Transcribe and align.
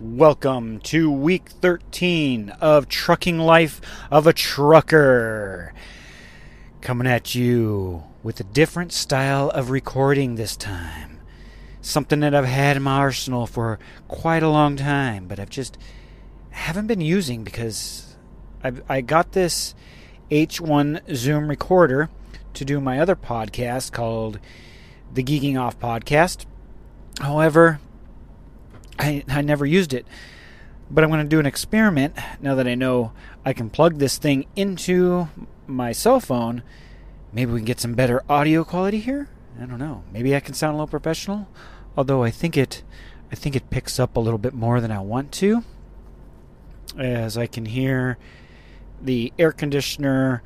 Welcome 0.00 0.80
to 0.84 1.10
week 1.10 1.50
13 1.50 2.54
of 2.58 2.88
Trucking 2.88 3.38
Life 3.38 3.82
of 4.10 4.26
a 4.26 4.32
Trucker. 4.32 5.74
Coming 6.80 7.06
at 7.06 7.34
you 7.34 8.04
with 8.22 8.40
a 8.40 8.44
different 8.44 8.92
style 8.92 9.50
of 9.50 9.68
recording 9.68 10.36
this 10.36 10.56
time. 10.56 11.20
Something 11.82 12.20
that 12.20 12.34
I've 12.34 12.46
had 12.46 12.78
in 12.78 12.82
my 12.82 12.96
arsenal 12.96 13.46
for 13.46 13.78
quite 14.08 14.42
a 14.42 14.48
long 14.48 14.74
time, 14.74 15.28
but 15.28 15.38
I've 15.38 15.50
just 15.50 15.76
haven't 16.48 16.86
been 16.86 17.02
using 17.02 17.44
because 17.44 18.16
I've, 18.64 18.82
I 18.88 19.02
got 19.02 19.32
this 19.32 19.74
H1 20.30 21.14
Zoom 21.14 21.46
recorder 21.46 22.08
to 22.54 22.64
do 22.64 22.80
my 22.80 22.98
other 23.00 23.16
podcast 23.16 23.92
called 23.92 24.38
the 25.12 25.22
Geeking 25.22 25.60
Off 25.60 25.78
Podcast. 25.78 26.46
However, 27.20 27.80
I, 29.00 29.24
I 29.28 29.40
never 29.40 29.64
used 29.66 29.92
it. 29.94 30.06
But 30.90 31.04
I'm 31.04 31.10
going 31.10 31.22
to 31.22 31.28
do 31.28 31.40
an 31.40 31.46
experiment 31.46 32.16
now 32.40 32.54
that 32.56 32.66
I 32.66 32.74
know 32.74 33.12
I 33.44 33.52
can 33.52 33.70
plug 33.70 33.98
this 33.98 34.18
thing 34.18 34.46
into 34.54 35.28
my 35.66 35.92
cell 35.92 36.20
phone. 36.20 36.62
Maybe 37.32 37.52
we 37.52 37.60
can 37.60 37.64
get 37.64 37.80
some 37.80 37.94
better 37.94 38.22
audio 38.28 38.64
quality 38.64 38.98
here. 38.98 39.28
I 39.60 39.66
don't 39.66 39.78
know. 39.78 40.04
Maybe 40.12 40.34
I 40.34 40.40
can 40.40 40.54
sound 40.54 40.74
a 40.74 40.76
little 40.76 40.88
professional. 40.88 41.48
Although 41.96 42.22
I 42.22 42.30
think 42.30 42.56
it 42.56 42.82
I 43.32 43.36
think 43.36 43.54
it 43.54 43.70
picks 43.70 44.00
up 44.00 44.16
a 44.16 44.20
little 44.20 44.38
bit 44.38 44.52
more 44.52 44.80
than 44.80 44.90
I 44.90 44.98
want 44.98 45.30
to. 45.32 45.62
As 46.98 47.38
I 47.38 47.46
can 47.46 47.66
hear 47.66 48.18
the 49.00 49.32
air 49.38 49.52
conditioner 49.52 50.42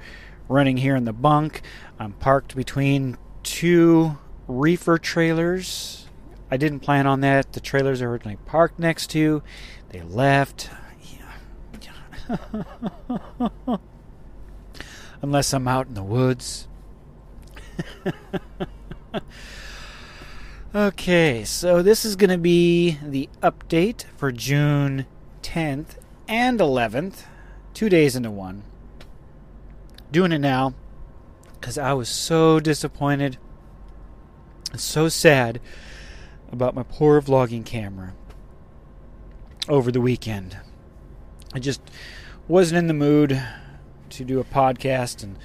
running 0.48 0.76
here 0.76 0.94
in 0.94 1.06
the 1.06 1.12
bunk. 1.12 1.62
I'm 1.98 2.12
parked 2.12 2.54
between 2.54 3.16
two 3.42 4.18
reefer 4.46 4.98
trailers 4.98 6.03
I 6.50 6.56
didn't 6.56 6.80
plan 6.80 7.06
on 7.06 7.20
that. 7.20 7.52
The 7.52 7.60
trailers 7.60 8.02
are 8.02 8.10
originally 8.10 8.38
parked 8.46 8.78
next 8.78 9.08
to. 9.10 9.42
They 9.90 10.02
left. 10.02 10.70
Unless 15.22 15.52
I'm 15.52 15.68
out 15.68 15.86
in 15.86 15.94
the 15.94 16.02
woods. 16.02 16.68
okay, 20.74 21.44
so 21.44 21.82
this 21.82 22.04
is 22.04 22.16
going 22.16 22.30
to 22.30 22.38
be 22.38 22.98
the 23.02 23.28
update 23.42 24.04
for 24.16 24.32
June 24.32 25.06
10th 25.42 25.96
and 26.28 26.60
11th. 26.60 27.24
Two 27.72 27.88
days 27.88 28.16
into 28.16 28.30
one. 28.30 28.64
Doing 30.12 30.32
it 30.32 30.38
now 30.38 30.74
because 31.64 31.78
I 31.78 31.94
was 31.94 32.10
so 32.10 32.60
disappointed 32.60 33.38
and 34.70 34.78
so 34.78 35.08
sad 35.08 35.62
about 36.54 36.74
my 36.74 36.84
poor 36.84 37.20
vlogging 37.20 37.64
camera 37.66 38.14
over 39.68 39.92
the 39.92 40.00
weekend. 40.00 40.56
I 41.52 41.58
just 41.58 41.80
wasn't 42.48 42.78
in 42.78 42.86
the 42.86 42.94
mood 42.94 43.42
to 44.10 44.24
do 44.24 44.40
a 44.40 44.44
podcast 44.44 45.22
and 45.22 45.36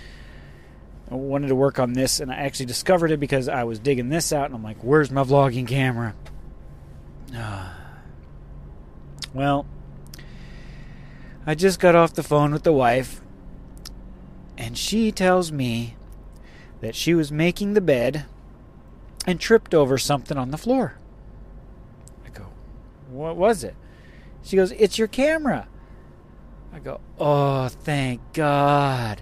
I 1.11 1.15
wanted 1.15 1.47
to 1.47 1.55
work 1.55 1.79
on 1.79 1.93
this 1.93 2.19
and 2.19 2.31
I 2.31 2.35
actually 2.35 2.67
discovered 2.67 3.11
it 3.11 3.19
because 3.19 3.49
I 3.49 3.63
was 3.63 3.79
digging 3.79 4.09
this 4.09 4.31
out 4.31 4.45
and 4.45 4.55
I'm 4.55 4.63
like, 4.63 4.81
where's 4.81 5.11
my 5.11 5.23
vlogging 5.23 5.67
camera? 5.67 6.15
Well, 9.31 9.67
I 11.45 11.53
just 11.53 11.79
got 11.79 11.93
off 11.93 12.15
the 12.15 12.23
phone 12.23 12.51
with 12.51 12.63
the 12.63 12.73
wife 12.73 13.21
and 14.57 14.75
she 14.75 15.11
tells 15.11 15.51
me 15.51 15.95
that 16.81 16.95
she 16.95 17.13
was 17.13 17.31
making 17.31 17.75
the 17.75 17.81
bed 17.81 18.25
and 19.27 19.39
tripped 19.39 19.75
over 19.75 19.97
something 19.97 20.37
on 20.37 20.49
the 20.49 20.57
floor. 20.57 20.98
What 23.09 23.35
was 23.35 23.63
it? 23.63 23.75
She 24.43 24.55
goes, 24.55 24.71
It's 24.71 24.97
your 24.97 25.07
camera. 25.07 25.67
I 26.73 26.79
go, 26.79 27.01
Oh, 27.19 27.67
thank 27.67 28.21
God. 28.33 29.21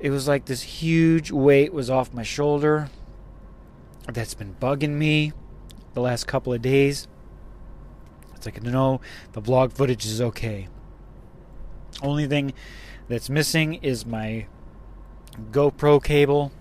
It 0.00 0.10
was 0.10 0.28
like 0.28 0.44
this 0.44 0.62
huge 0.62 1.30
weight 1.30 1.72
was 1.72 1.90
off 1.90 2.12
my 2.12 2.22
shoulder 2.22 2.90
that's 4.12 4.34
been 4.34 4.54
bugging 4.60 4.92
me 4.92 5.32
the 5.94 6.00
last 6.00 6.26
couple 6.26 6.52
of 6.52 6.62
days. 6.62 7.08
It's 8.34 8.44
like, 8.44 8.62
no, 8.62 9.00
the 9.32 9.40
vlog 9.40 9.72
footage 9.72 10.04
is 10.04 10.20
okay. 10.20 10.68
Only 12.02 12.26
thing 12.26 12.52
that's 13.08 13.30
missing 13.30 13.74
is 13.74 14.04
my 14.04 14.46
GoPro 15.50 16.02
cable 16.02 16.52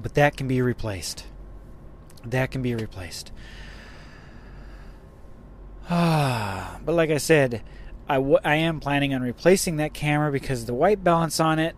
but 0.00 0.14
that 0.14 0.36
can 0.36 0.46
be 0.46 0.62
replaced. 0.62 1.24
That 2.24 2.50
can 2.50 2.62
be 2.62 2.74
replaced. 2.74 3.32
Ah, 5.88 6.78
but 6.84 6.94
like 6.94 7.10
I 7.10 7.18
said, 7.18 7.62
I, 8.08 8.16
w- 8.16 8.38
I 8.44 8.56
am 8.56 8.80
planning 8.80 9.14
on 9.14 9.22
replacing 9.22 9.76
that 9.76 9.94
camera 9.94 10.32
because 10.32 10.66
the 10.66 10.74
white 10.74 11.04
balance 11.04 11.38
on 11.38 11.58
it, 11.58 11.76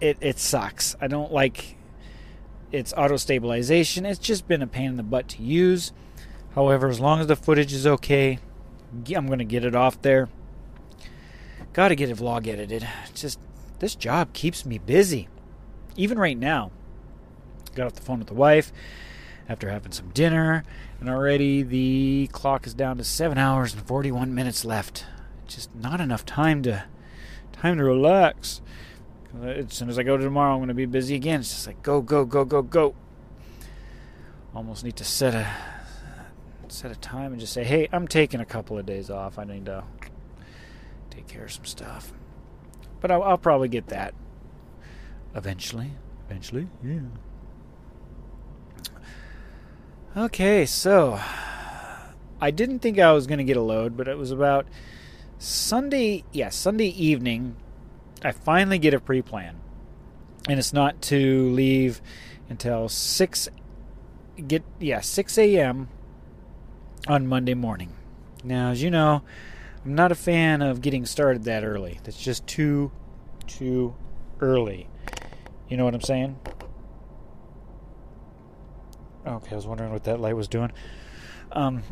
it, 0.00 0.18
it 0.20 0.38
sucks. 0.38 0.94
I 1.00 1.08
don't 1.08 1.32
like 1.32 1.76
its 2.70 2.92
auto 2.96 3.16
stabilization. 3.16 4.06
It's 4.06 4.18
just 4.18 4.46
been 4.46 4.62
a 4.62 4.66
pain 4.66 4.90
in 4.90 4.96
the 4.96 5.02
butt 5.02 5.28
to 5.28 5.42
use. 5.42 5.92
However, 6.54 6.88
as 6.88 7.00
long 7.00 7.20
as 7.20 7.26
the 7.26 7.36
footage 7.36 7.72
is 7.72 7.86
okay, 7.86 8.38
I'm 9.14 9.26
going 9.26 9.38
to 9.40 9.44
get 9.44 9.64
it 9.64 9.74
off 9.74 10.00
there. 10.02 10.28
Got 11.72 11.88
to 11.88 11.96
get 11.96 12.10
a 12.10 12.14
vlog 12.14 12.46
edited. 12.46 12.86
Just 13.14 13.40
this 13.80 13.94
job 13.94 14.32
keeps 14.32 14.64
me 14.64 14.78
busy. 14.78 15.28
Even 15.96 16.18
right 16.18 16.38
now, 16.38 16.70
got 17.74 17.86
off 17.86 17.94
the 17.94 18.02
phone 18.02 18.18
with 18.20 18.28
the 18.28 18.34
wife 18.34 18.72
after 19.48 19.70
having 19.70 19.92
some 19.92 20.10
dinner, 20.10 20.62
and 21.00 21.08
already 21.08 21.62
the 21.62 22.28
clock 22.32 22.66
is 22.66 22.74
down 22.74 22.98
to 22.98 23.04
seven 23.04 23.38
hours 23.38 23.72
and 23.72 23.82
41 23.86 24.34
minutes 24.34 24.64
left. 24.64 25.06
Just 25.46 25.74
not 25.74 26.00
enough 26.00 26.26
time 26.26 26.62
to 26.64 26.84
time 27.52 27.78
to 27.78 27.84
relax. 27.84 28.60
Uh, 29.40 29.46
as 29.46 29.72
soon 29.72 29.88
as 29.88 29.98
I 29.98 30.02
go 30.02 30.16
to 30.16 30.22
tomorrow, 30.22 30.52
I'm 30.52 30.58
going 30.58 30.68
to 30.68 30.74
be 30.74 30.86
busy 30.86 31.14
again. 31.14 31.40
It's 31.40 31.50
just 31.50 31.66
like 31.66 31.82
go, 31.82 32.02
go, 32.02 32.24
go, 32.24 32.44
go, 32.44 32.62
go. 32.62 32.94
Almost 34.54 34.84
need 34.84 34.96
to 34.96 35.04
set 35.04 35.34
a 35.34 35.50
set 36.68 36.90
a 36.90 36.96
time 36.96 37.32
and 37.32 37.40
just 37.40 37.52
say, 37.52 37.64
"Hey, 37.64 37.88
I'm 37.92 38.06
taking 38.06 38.40
a 38.40 38.44
couple 38.44 38.78
of 38.78 38.84
days 38.84 39.08
off. 39.08 39.38
I 39.38 39.44
need 39.44 39.66
to 39.66 39.84
take 41.10 41.26
care 41.26 41.44
of 41.44 41.52
some 41.52 41.64
stuff." 41.64 42.12
But 43.00 43.10
I'll, 43.10 43.22
I'll 43.22 43.38
probably 43.38 43.68
get 43.68 43.88
that 43.88 44.14
eventually. 45.34 45.92
Eventually, 46.28 46.68
yeah. 46.82 47.00
Okay, 50.16 50.64
so 50.64 51.20
I 52.40 52.50
didn't 52.50 52.78
think 52.78 52.98
I 52.98 53.12
was 53.12 53.26
going 53.26 53.38
to 53.38 53.44
get 53.44 53.58
a 53.58 53.62
load, 53.62 53.96
but 53.96 54.08
it 54.08 54.16
was 54.16 54.30
about 54.30 54.66
Sunday, 55.38 56.24
yeah, 56.32 56.48
Sunday 56.48 56.88
evening. 56.88 57.56
I 58.24 58.32
finally 58.32 58.78
get 58.78 58.94
a 58.94 59.00
pre 59.00 59.20
plan. 59.20 59.60
And 60.48 60.58
it's 60.58 60.72
not 60.72 61.02
to 61.02 61.50
leave 61.50 62.00
until 62.48 62.88
6 62.88 63.48
get 64.46 64.62
yeah, 64.78 65.00
6 65.00 65.38
a.m. 65.38 65.88
on 67.06 67.26
Monday 67.26 67.54
morning. 67.54 67.92
Now, 68.42 68.70
as 68.70 68.82
you 68.82 68.90
know, 68.90 69.22
I'm 69.84 69.94
not 69.94 70.10
a 70.10 70.14
fan 70.14 70.62
of 70.62 70.80
getting 70.80 71.04
started 71.04 71.44
that 71.44 71.64
early. 71.64 72.00
That's 72.04 72.20
just 72.20 72.46
too 72.46 72.90
too 73.46 73.94
early. 74.40 74.88
You 75.68 75.76
know 75.76 75.84
what 75.84 75.94
I'm 75.94 76.00
saying? 76.00 76.38
Okay, 79.28 79.52
I 79.52 79.56
was 79.56 79.66
wondering 79.66 79.92
what 79.92 80.04
that 80.04 80.20
light 80.20 80.34
was 80.34 80.48
doing. 80.48 80.72
Um, 81.52 81.82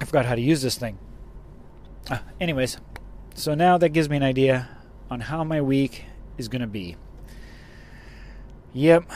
I 0.00 0.06
forgot 0.06 0.24
how 0.24 0.34
to 0.34 0.40
use 0.40 0.62
this 0.62 0.78
thing. 0.78 0.98
Uh, 2.10 2.18
anyways, 2.40 2.78
so 3.34 3.54
now 3.54 3.76
that 3.76 3.90
gives 3.90 4.08
me 4.08 4.16
an 4.16 4.22
idea 4.22 4.68
on 5.10 5.20
how 5.20 5.44
my 5.44 5.60
week 5.60 6.06
is 6.38 6.48
going 6.48 6.62
to 6.62 6.66
be. 6.66 6.96
Yep. 8.72 9.10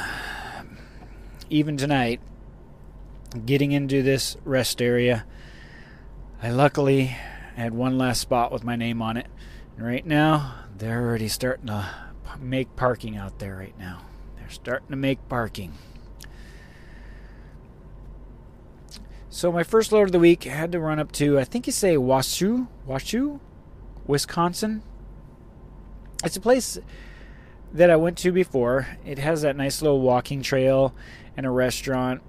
Even 1.49 1.78
tonight, 1.78 2.20
getting 3.46 3.72
into 3.72 4.02
this 4.02 4.37
rest 4.44 4.82
area, 4.82 5.25
I 6.43 6.50
luckily 6.50 7.17
had 7.56 7.72
one 7.72 7.96
last 7.96 8.20
spot 8.20 8.52
with 8.52 8.62
my 8.62 8.76
name 8.76 9.00
on 9.00 9.17
it. 9.17 9.26
And 9.76 9.87
right 9.87 10.05
now, 10.05 10.55
they're 10.76 11.00
already 11.00 11.28
starting 11.28 11.69
to 11.69 11.88
make 12.38 12.76
parking 12.76 13.17
out 13.17 13.38
there 13.38 13.56
right 13.56 13.76
now. 13.78 14.02
They're 14.37 14.50
starting 14.50 14.88
to 14.88 14.96
make 14.96 15.28
parking. 15.31 15.72
So 19.38 19.52
my 19.52 19.62
first 19.62 19.93
load 19.93 20.02
of 20.02 20.11
the 20.11 20.19
week 20.19 20.43
had 20.43 20.73
to 20.73 20.81
run 20.81 20.99
up 20.99 21.12
to 21.12 21.38
I 21.38 21.44
think 21.44 21.69
you 21.69 21.73
say 21.73 21.96
Washoe, 21.96 22.67
Washoe, 22.85 23.38
Wisconsin. 24.05 24.82
It's 26.25 26.37
a 26.37 26.40
place 26.40 26.76
that 27.73 27.88
I 27.88 27.94
went 27.94 28.19
to 28.19 28.32
before. 28.32 28.88
It 29.06 29.20
has 29.20 29.43
that 29.43 29.55
nice 29.55 29.81
little 29.81 30.00
walking 30.00 30.43
trail 30.43 30.93
and 31.37 31.46
a 31.46 31.50
restaurant. 31.50 32.20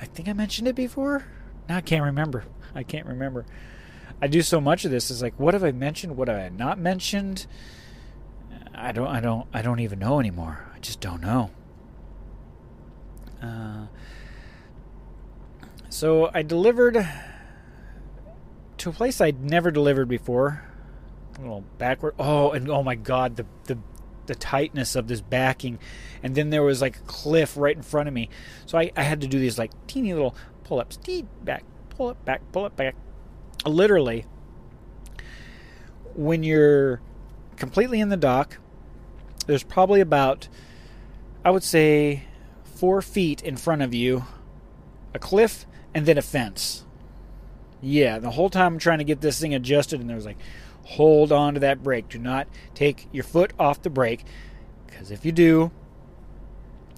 I 0.00 0.06
think 0.06 0.26
I 0.26 0.32
mentioned 0.32 0.68
it 0.68 0.74
before. 0.74 1.26
I 1.68 1.82
can't 1.82 2.04
remember. 2.04 2.44
I 2.74 2.82
can't 2.82 3.06
remember. 3.06 3.44
I 4.22 4.26
do 4.26 4.40
so 4.40 4.58
much 4.58 4.86
of 4.86 4.90
this. 4.90 5.10
It's 5.10 5.20
like, 5.20 5.38
what 5.38 5.52
have 5.52 5.64
I 5.64 5.72
mentioned? 5.72 6.16
What 6.16 6.28
have 6.28 6.38
I 6.38 6.48
not 6.48 6.78
mentioned? 6.78 7.46
I 8.74 8.92
don't. 8.92 9.08
I 9.08 9.20
don't. 9.20 9.46
I 9.52 9.60
don't 9.60 9.80
even 9.80 9.98
know 9.98 10.18
anymore. 10.18 10.66
I 10.74 10.78
just 10.78 11.02
don't 11.02 11.20
know. 11.20 11.50
Uh, 13.42 13.84
so 15.90 16.30
I 16.32 16.42
delivered 16.42 17.06
to 18.78 18.88
a 18.88 18.92
place 18.92 19.20
I'd 19.20 19.44
never 19.44 19.70
delivered 19.70 20.08
before. 20.08 20.64
A 21.36 21.40
little 21.42 21.64
backward. 21.78 22.14
Oh, 22.18 22.52
and 22.52 22.70
oh 22.70 22.82
my 22.82 22.94
God, 22.94 23.36
the 23.36 23.46
the 23.64 23.78
the 24.26 24.34
tightness 24.34 24.94
of 24.94 25.08
this 25.08 25.20
backing, 25.20 25.78
and 26.22 26.34
then 26.34 26.50
there 26.50 26.62
was 26.62 26.80
like 26.80 26.96
a 26.96 27.02
cliff 27.02 27.56
right 27.56 27.76
in 27.76 27.82
front 27.82 28.08
of 28.08 28.14
me, 28.14 28.28
so 28.64 28.78
I, 28.78 28.92
I 28.96 29.02
had 29.02 29.20
to 29.22 29.26
do 29.26 29.38
these 29.38 29.58
like 29.58 29.72
teeny 29.86 30.12
little 30.12 30.36
pull 30.62 30.78
ups, 30.78 30.98
back, 31.42 31.64
pull 31.88 32.10
it 32.10 32.24
back, 32.24 32.40
pull 32.52 32.64
it 32.64 32.76
back. 32.76 32.94
Literally, 33.66 34.24
when 36.14 36.42
you're 36.42 37.00
completely 37.56 38.00
in 38.00 38.08
the 38.08 38.16
dock, 38.16 38.58
there's 39.46 39.64
probably 39.64 40.00
about, 40.00 40.48
I 41.44 41.50
would 41.50 41.64
say, 41.64 42.24
four 42.62 43.02
feet 43.02 43.42
in 43.42 43.56
front 43.56 43.82
of 43.82 43.92
you, 43.92 44.24
a 45.12 45.18
cliff, 45.18 45.66
and 45.94 46.06
then 46.06 46.18
a 46.18 46.22
fence. 46.22 46.84
Yeah, 47.80 48.18
the 48.18 48.30
whole 48.30 48.50
time 48.50 48.74
I'm 48.74 48.78
trying 48.78 48.98
to 48.98 49.04
get 49.04 49.20
this 49.20 49.40
thing 49.40 49.54
adjusted, 49.54 50.00
and 50.00 50.08
there's 50.08 50.26
like, 50.26 50.38
hold 50.84 51.32
on 51.32 51.54
to 51.54 51.60
that 51.60 51.82
brake. 51.82 52.08
Do 52.08 52.18
not 52.18 52.48
take 52.74 53.08
your 53.12 53.24
foot 53.24 53.52
off 53.58 53.82
the 53.82 53.90
brake, 53.90 54.24
because 54.86 55.10
if 55.10 55.24
you 55.24 55.32
do, 55.32 55.70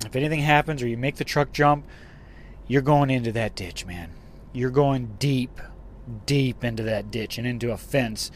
if 0.05 0.17
anything 0.17 0.41
happens 0.41 0.83
or 0.83 0.89
you 0.89 0.97
make 0.97 1.17
the 1.17 1.25
truck 1.25 1.53
jump, 1.53 1.87
you're 2.67 2.83
going 2.83 3.11
into 3.11 3.33
that 3.33 3.55
ditch, 3.55 3.87
man. 3.87 4.11
You're 4.53 4.71
going 4.71 5.17
deep, 5.19 5.61
deep 6.27 6.65
into 6.65 6.83
that 6.83 7.11
ditch 7.11 7.39
and 7.39 7.47
into 7.47 7.71
a 7.71 7.77
fence. 7.77 8.31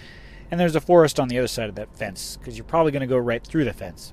And 0.50 0.61
there's 0.61 0.76
a 0.76 0.81
forest 0.81 1.19
on 1.19 1.29
the 1.29 1.38
other 1.38 1.49
side 1.49 1.69
of 1.69 1.75
that 1.75 1.97
fence 1.97 2.37
because 2.37 2.56
you're 2.56 2.64
probably 2.64 2.93
going 2.93 3.00
to 3.00 3.06
go 3.06 3.19
right 3.19 3.44
through 3.44 3.64
the 3.64 3.73
fence. 3.73 4.12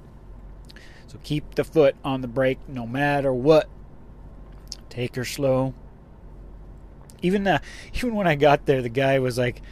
So 1.08 1.20
keep 1.24 1.56
the 1.56 1.64
foot 1.64 1.96
on 2.04 2.22
the 2.22 2.28
brake 2.28 2.58
no 2.68 2.88
matter 2.88 3.32
what. 3.32 3.70
Take 4.90 5.16
her 5.16 5.26
slow. 5.26 5.76
Even 7.24 7.48
uh, 7.48 7.60
even 7.96 8.14
when 8.14 8.28
I 8.28 8.36
got 8.36 8.68
there, 8.68 8.84
the 8.84 8.90
guy 8.90 9.18
was 9.18 9.40
like, 9.40 9.64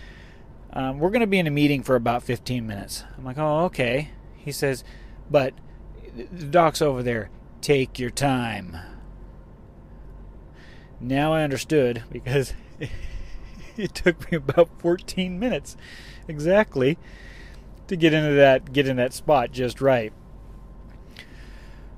um, 0.74 0.98
"We're 0.98 1.12
going 1.12 1.22
to 1.22 1.28
be 1.28 1.38
in 1.38 1.46
a 1.46 1.52
meeting 1.52 1.84
for 1.84 1.96
about 1.96 2.24
15 2.24 2.66
minutes." 2.66 3.04
I'm 3.16 3.24
like, 3.24 3.38
"Oh, 3.38 3.66
okay." 3.66 4.10
He 4.36 4.52
says, 4.52 4.84
"But 5.30 5.54
the 6.16 6.48
dock's 6.48 6.82
over 6.82 7.04
there. 7.04 7.30
Take 7.62 8.00
your 8.00 8.10
time." 8.10 8.78
Now 11.00 11.34
I 11.34 11.44
understood 11.44 12.04
because 12.12 12.54
it 13.78 13.94
took 13.94 14.32
me 14.32 14.38
about 14.38 14.70
14 14.80 15.40
minutes 15.40 15.76
exactly 16.28 16.98
to 17.88 17.96
get 17.96 18.14
into 18.14 18.36
that 18.36 18.72
get 18.72 18.88
in 18.88 18.96
that 18.98 19.14
spot 19.14 19.52
just 19.52 19.82
right. 19.82 20.14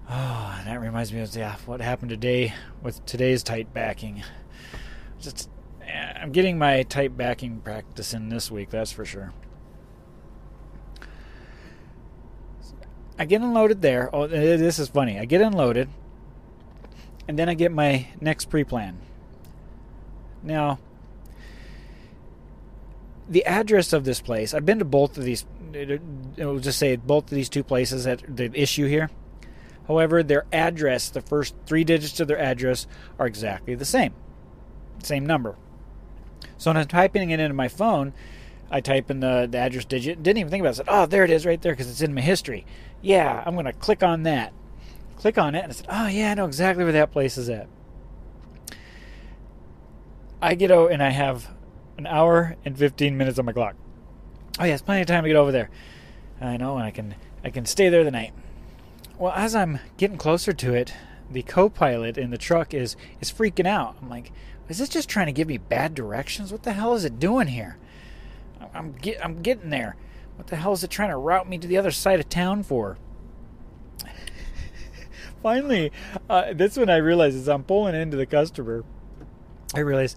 Oh, 0.10 0.62
that 0.66 0.80
reminds 0.80 1.14
me 1.14 1.20
of 1.20 1.36
yeah, 1.36 1.56
what 1.66 1.82
happened 1.82 2.10
today 2.10 2.54
with 2.82 3.06
today's 3.06 3.44
tight 3.44 3.74
backing. 3.74 4.24
Just 5.24 5.50
eh, 5.82 6.14
I'm 6.22 6.32
getting 6.32 6.58
my 6.58 6.84
tight 6.84 7.16
backing 7.18 7.62
practice 7.62 8.14
in 8.14 8.30
this 8.30 8.52
week, 8.52 8.70
that's 8.70 8.92
for 8.92 9.06
sure. 9.06 9.34
I 13.18 13.26
get 13.26 13.42
unloaded 13.42 13.82
there. 13.82 14.10
Oh, 14.14 14.24
eh, 14.24 14.58
this 14.58 14.80
is 14.80 14.90
funny. 14.90 15.18
I 15.18 15.26
get 15.26 15.42
unloaded 15.42 15.88
and 17.28 17.40
then 17.40 17.48
I 17.48 17.54
get 17.54 17.72
my 17.72 18.08
next 18.20 18.50
pre 18.50 18.64
plan. 18.64 19.00
Now, 20.42 20.80
the 23.30 23.46
address 23.46 23.94
of 23.94 24.04
this 24.04 24.20
place, 24.20 24.54
I've 24.54 24.66
been 24.66 24.80
to 24.80 24.86
both 24.86 25.18
of 25.18 25.24
these, 25.24 25.46
eh, 25.74 25.98
I'll 26.42 26.60
just 26.60 26.80
say 26.80 26.98
both 26.98 27.26
of 27.26 27.30
these 27.30 27.50
two 27.50 27.64
places 27.64 28.06
at 28.06 28.36
the 28.36 28.52
issue 28.54 28.88
here. 28.88 29.10
However, 29.88 30.22
their 30.22 30.46
address, 30.52 31.10
the 31.10 31.22
first 31.22 31.56
three 31.66 31.84
digits 31.84 32.20
of 32.20 32.28
their 32.28 32.40
address, 32.40 32.88
are 33.20 33.28
exactly 33.28 33.76
the 33.76 33.86
same. 33.86 34.14
Same 35.02 35.26
number. 35.26 35.56
So 36.58 36.70
when 36.70 36.78
I'm 36.78 36.88
typing 36.88 37.30
it 37.30 37.40
into 37.40 37.54
my 37.54 37.68
phone, 37.68 38.14
I 38.70 38.82
type 38.82 39.10
in 39.10 39.20
the, 39.20 39.48
the 39.50 39.58
address 39.58 39.86
digit, 39.86 40.24
didn't 40.24 40.40
even 40.40 40.52
think 40.52 40.62
about 40.62 40.70
it. 40.70 40.72
I 40.72 40.78
said, 40.78 40.86
oh, 40.90 41.06
there 41.06 41.24
it 41.24 41.30
is 41.30 41.46
right 41.46 41.62
there 41.62 41.74
because 41.74 41.90
it's 41.90 42.02
in 42.02 42.14
my 42.14 42.22
history. 42.22 42.66
Yeah, 43.02 43.44
I'm 43.46 43.54
going 43.54 43.66
to 43.66 43.74
click 43.74 44.02
on 44.04 44.24
that 44.24 44.54
click 45.24 45.38
on 45.38 45.56
it 45.56 45.64
and 45.64 45.72
I 45.72 45.74
said, 45.74 45.86
"Oh 45.90 46.08
yeah, 46.08 46.32
I 46.32 46.34
know 46.34 46.46
exactly 46.46 46.84
where 46.84 46.92
that 46.92 47.14
place 47.14 47.38
is 47.38 47.50
at." 47.50 47.68
I 50.42 50.54
get 50.56 50.70
out 50.70 50.92
and 50.92 51.02
I 51.02 51.12
have 51.12 51.50
an 51.98 52.06
hour 52.06 52.58
and 52.66 52.78
15 52.78 53.18
minutes 53.18 53.40
on 53.40 53.46
my 53.46 53.54
clock. 53.54 53.76
Oh 54.60 54.66
yeah, 54.66 54.74
it's 54.74 54.82
plenty 54.82 55.00
of 55.00 55.08
time 55.08 55.24
to 55.24 55.30
get 55.30 55.38
over 55.38 55.54
there. 55.54 55.70
I 56.42 56.58
know, 56.58 56.76
and 56.76 56.84
I 56.84 56.92
can 56.92 57.16
I 57.42 57.52
can 57.52 57.66
stay 57.66 57.88
there 57.88 58.04
the 58.04 58.12
night. 58.12 58.34
Well, 59.18 59.32
as 59.34 59.56
I'm 59.56 59.80
getting 59.96 60.18
closer 60.18 60.52
to 60.52 60.74
it, 60.74 60.94
the 61.32 61.44
co-pilot 61.44 62.18
in 62.18 62.30
the 62.30 62.38
truck 62.38 62.74
is 62.74 62.98
is 63.22 63.32
freaking 63.32 63.66
out. 63.66 63.96
I'm 64.02 64.10
like, 64.10 64.34
is 64.70 64.78
this 64.78 64.90
just 64.90 65.10
trying 65.10 65.28
to 65.28 65.32
give 65.32 65.48
me 65.48 65.58
bad 65.58 65.94
directions? 65.96 66.52
What 66.52 66.64
the 66.64 66.74
hell 66.74 66.94
is 66.94 67.06
it 67.06 67.20
doing 67.20 67.48
here? 67.48 67.78
I'm 68.74 68.94
get 68.94 69.24
I'm 69.24 69.42
getting 69.42 69.70
there. 69.70 69.96
What 70.36 70.48
the 70.48 70.56
hell 70.56 70.74
is 70.74 70.84
it 70.84 70.90
trying 70.90 71.10
to 71.10 71.18
route 71.18 71.48
me 71.48 71.58
to 71.58 71.68
the 71.68 71.78
other 71.78 71.92
side 71.92 72.20
of 72.20 72.30
town 72.30 72.64
for? 72.64 72.98
finally, 75.44 75.92
uh, 76.30 76.54
that's 76.54 76.78
when 76.78 76.90
I 76.90 76.96
realize 76.98 77.36
is 77.36 77.48
I'm 77.48 77.64
pulling 77.64 77.94
into 77.94 78.18
the 78.18 78.26
customer, 78.26 78.84
I 79.76 79.80
realize, 79.82 80.16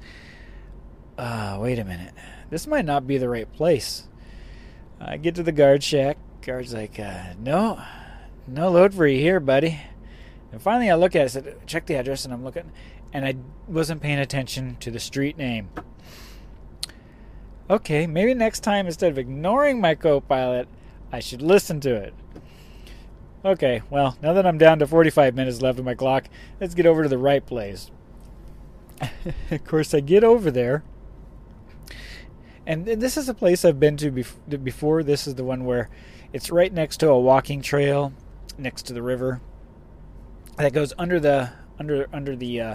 uh, 1.18 1.58
wait 1.60 1.78
a 1.78 1.84
minute, 1.84 2.14
this 2.48 2.66
might 2.66 2.84
not 2.84 3.06
be 3.06 3.18
the 3.18 3.28
right 3.28 3.52
place. 3.52 4.04
I 5.00 5.18
get 5.18 5.34
to 5.34 5.42
the 5.42 5.52
guard 5.52 5.82
shack. 5.82 6.16
Guard's 6.40 6.72
like, 6.72 6.98
uh, 6.98 7.34
no, 7.38 7.82
no 8.46 8.70
load 8.70 8.94
for 8.94 9.06
you 9.06 9.18
here, 9.18 9.40
buddy. 9.40 9.80
And 10.52 10.62
finally, 10.62 10.90
I 10.90 10.94
look 10.94 11.16
at 11.16 11.22
it, 11.22 11.24
I 11.24 11.26
said, 11.26 11.66
check 11.66 11.86
the 11.86 11.96
address, 11.96 12.24
and 12.24 12.32
I'm 12.32 12.44
looking, 12.44 12.70
and 13.12 13.24
I 13.24 13.36
wasn't 13.68 14.02
paying 14.02 14.18
attention 14.18 14.76
to 14.80 14.90
the 14.90 15.00
street 15.00 15.36
name. 15.36 15.70
Okay, 17.68 18.06
maybe 18.06 18.34
next 18.34 18.60
time, 18.60 18.86
instead 18.86 19.10
of 19.10 19.18
ignoring 19.18 19.80
my 19.80 19.94
co 19.94 20.20
pilot, 20.20 20.68
I 21.10 21.20
should 21.20 21.42
listen 21.42 21.80
to 21.80 21.94
it. 21.94 22.14
Okay, 23.44 23.82
well, 23.90 24.16
now 24.22 24.32
that 24.32 24.46
I'm 24.46 24.58
down 24.58 24.78
to 24.80 24.86
45 24.86 25.34
minutes 25.34 25.62
left 25.62 25.78
on 25.78 25.84
my 25.84 25.94
clock, 25.94 26.28
let's 26.60 26.74
get 26.74 26.86
over 26.86 27.02
to 27.02 27.08
the 27.08 27.18
right 27.18 27.44
place. 27.44 27.90
of 29.50 29.64
course, 29.64 29.94
I 29.94 30.00
get 30.00 30.24
over 30.24 30.50
there. 30.50 30.82
And 32.66 32.84
this 32.84 33.16
is 33.16 33.28
a 33.28 33.34
place 33.34 33.64
I've 33.64 33.78
been 33.78 33.96
to 33.98 34.10
before. 34.10 35.02
This 35.04 35.26
is 35.28 35.36
the 35.36 35.44
one 35.44 35.64
where 35.64 35.88
it's 36.32 36.50
right 36.50 36.72
next 36.72 36.96
to 36.98 37.08
a 37.08 37.18
walking 37.18 37.62
trail 37.62 38.12
next 38.58 38.82
to 38.86 38.92
the 38.92 39.02
river 39.02 39.40
that 40.56 40.72
goes 40.72 40.92
under 40.98 41.20
the 41.20 41.50
under 41.78 42.08
under 42.12 42.34
the 42.34 42.60
uh, 42.60 42.74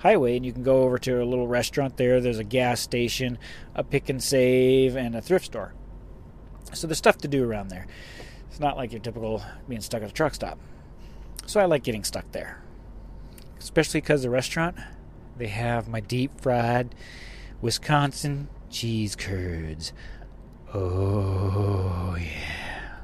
highway, 0.00 0.36
and 0.36 0.44
you 0.44 0.52
can 0.52 0.62
go 0.62 0.82
over 0.82 0.98
to 0.98 1.22
a 1.22 1.24
little 1.24 1.46
restaurant 1.46 1.96
there. 1.96 2.20
There's 2.20 2.38
a 2.38 2.44
gas 2.44 2.80
station, 2.80 3.38
a 3.74 3.84
Pick 3.84 4.10
'n 4.10 4.20
Save, 4.20 4.96
and 4.96 5.14
a 5.14 5.20
thrift 5.20 5.46
store. 5.46 5.72
So 6.72 6.86
there's 6.86 6.98
stuff 6.98 7.18
to 7.18 7.28
do 7.28 7.44
around 7.44 7.68
there. 7.68 7.86
It's 8.50 8.60
not 8.60 8.76
like 8.76 8.92
your 8.92 9.00
typical 9.00 9.42
being 9.68 9.80
stuck 9.80 10.02
at 10.02 10.10
a 10.10 10.12
truck 10.12 10.34
stop. 10.34 10.58
So 11.46 11.60
I 11.60 11.64
like 11.64 11.82
getting 11.82 12.04
stuck 12.04 12.30
there. 12.32 12.62
Especially 13.58 14.00
because 14.00 14.22
the 14.22 14.30
restaurant, 14.30 14.76
they 15.36 15.48
have 15.48 15.88
my 15.88 16.00
deep 16.00 16.40
fried 16.40 16.94
Wisconsin 17.60 18.48
cheese 18.70 19.16
curds. 19.16 19.92
Oh, 20.72 22.16
yeah. 22.18 23.00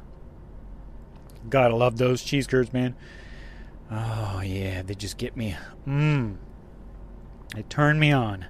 Gotta 1.48 1.76
love 1.76 1.98
those 1.98 2.22
cheese 2.22 2.46
curds, 2.46 2.72
man. 2.72 2.94
Oh, 3.90 4.40
yeah, 4.44 4.82
they 4.82 4.94
just 4.94 5.18
get 5.18 5.36
me. 5.36 5.56
Mmm. 5.86 6.36
They 7.54 7.62
turn 7.62 7.98
me 7.98 8.12
on. 8.12 8.46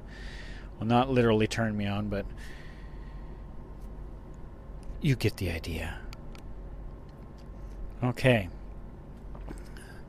Well, 0.79 0.87
not 0.87 1.11
literally 1.11 1.47
turn 1.47 1.77
me 1.77 1.87
on, 1.87 2.09
but 2.09 2.27
you 5.01 5.17
get 5.17 5.37
the 5.37 5.51
idea. 5.51 5.99
Okay. 8.03 8.49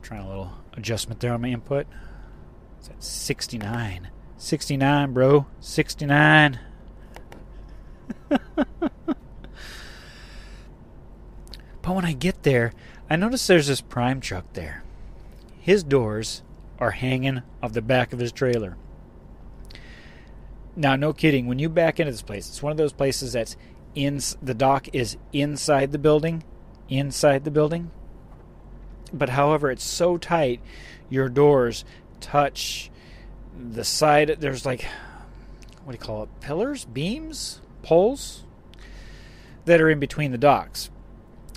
Trying 0.02 0.22
a 0.22 0.28
little 0.28 0.52
adjustment 0.74 1.20
there 1.20 1.32
on 1.32 1.40
my 1.40 1.48
input. 1.48 1.86
It's 2.78 2.88
at 2.88 3.02
69. 3.02 4.08
69, 4.36 5.12
bro. 5.12 5.46
69. 5.60 6.60
but 8.28 8.40
when 11.82 12.04
I 12.04 12.12
get 12.12 12.42
there, 12.42 12.72
I 13.10 13.16
notice 13.16 13.46
there's 13.46 13.68
this 13.68 13.80
prime 13.80 14.20
truck 14.20 14.52
there. 14.52 14.84
His 15.60 15.82
doors 15.82 16.42
are 16.78 16.92
hanging 16.92 17.42
off 17.62 17.72
the 17.72 17.82
back 17.82 18.12
of 18.12 18.18
his 18.18 18.32
trailer. 18.32 18.76
Now, 20.76 20.96
no 20.96 21.12
kidding, 21.12 21.46
when 21.46 21.58
you 21.58 21.68
back 21.68 21.98
into 21.98 22.12
this 22.12 22.22
place, 22.22 22.48
it's 22.48 22.62
one 22.62 22.70
of 22.70 22.76
those 22.78 22.92
places 22.92 23.32
that's 23.32 23.56
in 23.94 24.20
the 24.40 24.54
dock 24.54 24.88
is 24.92 25.16
inside 25.32 25.90
the 25.90 25.98
building 25.98 26.44
inside 26.88 27.44
the 27.44 27.50
building. 27.50 27.90
But 29.12 29.30
however, 29.30 29.70
it's 29.70 29.84
so 29.84 30.16
tight, 30.16 30.60
your 31.08 31.28
doors 31.28 31.84
touch 32.20 32.90
the 33.56 33.84
side. 33.84 34.36
There's 34.40 34.66
like, 34.66 34.86
what 35.84 35.92
do 35.92 35.96
you 35.96 36.04
call 36.04 36.24
it? 36.24 36.40
Pillars, 36.40 36.84
beams, 36.84 37.60
poles 37.82 38.44
that 39.64 39.80
are 39.80 39.90
in 39.90 40.00
between 40.00 40.32
the 40.32 40.38
docks, 40.38 40.90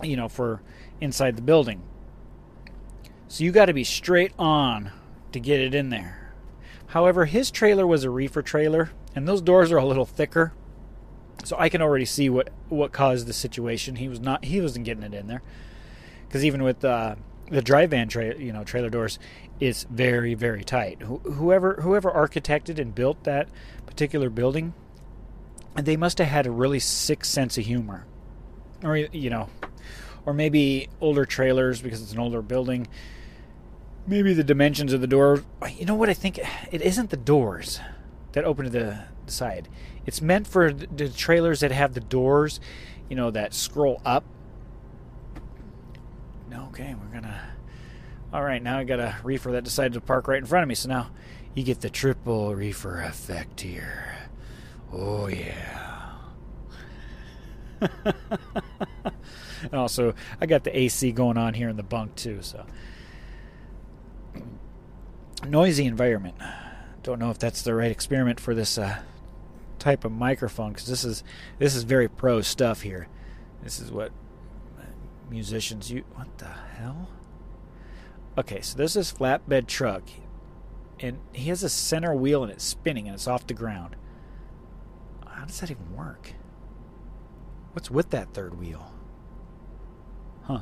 you 0.04 0.16
know, 0.16 0.30
for 0.30 0.62
inside 1.00 1.36
the 1.36 1.42
building. 1.42 1.82
So 3.28 3.44
you 3.44 3.52
got 3.52 3.66
to 3.66 3.74
be 3.74 3.84
straight 3.84 4.34
on 4.38 4.92
to 5.34 5.40
get 5.40 5.60
it 5.60 5.74
in 5.74 5.90
there. 5.90 6.34
However, 6.88 7.26
his 7.26 7.52
trailer 7.52 7.88
was 7.88 8.04
a 8.04 8.10
reefer 8.10 8.42
trailer, 8.42 8.92
and 9.16 9.28
those 9.28 9.42
doors 9.42 9.72
are 9.72 9.78
a 9.78 9.86
little 9.86 10.06
thicker. 10.06 10.54
So 11.44 11.56
I 11.58 11.70
can 11.70 11.82
already 11.82 12.06
see 12.06 12.30
what 12.30 12.50
what 12.70 12.92
caused 12.92 13.28
the 13.28 13.34
situation. 13.34 13.96
He 13.96 14.08
was 14.08 14.20
not 14.20 14.46
he 14.46 14.62
wasn't 14.62 14.86
getting 14.86 15.04
it 15.04 15.14
in 15.14 15.28
there 15.28 15.42
because 16.28 16.46
even 16.46 16.64
with 16.64 16.86
uh, 16.86 17.16
the 17.50 17.62
drive 17.62 17.90
van 17.90 18.08
tra- 18.08 18.38
you 18.38 18.54
know 18.54 18.64
trailer 18.64 18.90
doors, 18.90 19.20
it's 19.60 19.84
very 19.90 20.34
very 20.34 20.64
tight. 20.64 21.02
Wh- 21.02 21.34
whoever 21.34 21.76
whoever 21.82 22.12
architected 22.12 22.78
and 22.80 22.94
built 22.94 23.24
that 23.24 23.50
particular 23.86 24.30
building, 24.30 24.74
they 25.76 25.98
must 25.98 26.20
have 26.20 26.28
had 26.28 26.46
a 26.46 26.52
really 26.52 26.80
sick 26.80 27.26
sense 27.26 27.58
of 27.58 27.66
humor, 27.66 28.06
or 28.84 28.96
you 28.98 29.30
know, 29.30 29.50
or 30.26 30.34
maybe 30.34 30.90
older 31.00 31.26
trailers 31.26 31.82
because 31.82 32.02
it's 32.02 32.14
an 32.14 32.20
older 32.20 32.42
building. 32.42 32.88
Maybe 34.08 34.34
the 34.34 34.44
dimensions 34.44 34.94
of 34.94 35.02
the 35.02 35.08
door. 35.08 35.44
You 35.78 35.86
know 35.86 35.96
what 35.96 36.10
I 36.10 36.14
think? 36.14 36.40
It 36.72 36.82
isn't 36.82 37.12
the 37.12 37.18
doors 37.18 37.80
that 38.34 38.44
open 38.44 38.66
to 38.66 38.72
the, 38.72 39.04
the 39.26 39.32
side. 39.32 39.68
It's 40.06 40.22
meant 40.22 40.48
for 40.48 40.74
the, 40.74 41.10
trailers 41.10 41.60
that 41.60 41.72
have 41.72 41.94
the 41.94 42.00
doors, 42.00 42.60
you 43.10 43.16
know, 43.16 43.32
that 43.32 43.54
scroll 43.54 44.02
up. 44.06 44.24
Okay, 46.72 46.96
we're 46.96 47.14
gonna. 47.14 47.54
All 48.32 48.42
right, 48.42 48.64
now 48.64 48.78
I 48.78 48.86
got 48.86 49.00
a 49.00 49.18
reefer 49.24 49.52
that 49.52 49.66
decided 49.66 49.94
to 49.94 50.02
park 50.02 50.30
right 50.30 50.38
in 50.38 50.46
front 50.46 50.64
of 50.64 50.70
me. 50.70 50.76
So 50.76 50.88
now 50.88 51.12
you 51.54 51.64
get 51.64 51.82
the 51.82 51.90
triple 51.90 52.56
reefer 52.56 53.02
effect 53.02 53.60
here. 53.60 54.16
Oh 54.92 55.28
yeah. 55.28 56.14
and 57.82 59.74
also, 59.74 60.14
I 60.40 60.46
got 60.46 60.64
the 60.64 60.78
AC 60.78 61.12
going 61.12 61.38
on 61.38 61.54
here 61.54 61.68
in 61.68 61.76
the 61.76 61.84
bunk 61.84 62.16
too. 62.16 62.42
So 62.42 62.66
noisy 65.46 65.86
environment. 65.86 66.36
Don't 67.04 67.20
know 67.20 67.32
if 67.32 67.40
that's 67.40 67.62
the 67.64 67.74
right 67.74 67.92
experiment 67.92 68.40
for 68.40 68.54
this 68.54 68.78
uh, 68.78 69.00
type 69.80 70.06
of 70.06 70.12
microphone 70.12 70.72
because 70.72 70.88
this 70.88 71.04
is 71.04 71.24
this 71.58 71.76
is 71.76 71.84
very 71.84 72.08
pro 72.08 72.42
stuff 72.42 72.82
here. 72.82 73.08
This 73.64 73.80
is 73.80 73.92
what 73.92 74.12
musicians 75.30 75.90
you 75.90 76.04
what 76.14 76.38
the 76.38 76.46
hell? 76.46 77.10
Okay, 78.38 78.62
so 78.62 78.78
there's 78.78 78.94
this 78.94 79.12
flatbed 79.12 79.68
truck 79.68 80.04
and 81.00 81.20
he 81.34 81.50
has 81.50 81.64
a 81.64 81.70
center 81.70 82.14
wheel 82.14 82.44
and 82.44 82.52
it's 82.52 82.64
spinning 82.64 83.08
and 83.08 83.16
it's 83.16 83.28
off 83.28 83.48
the 83.48 83.54
ground. 83.54 83.96
How 85.28 85.46
does 85.46 85.60
that 85.60 85.72
even 85.72 85.96
work? 85.96 86.34
What's 87.74 87.90
with 87.90 88.12
that 88.12 88.34
third 88.34 88.60
wheel? 88.60 88.92
Huh. 90.44 90.62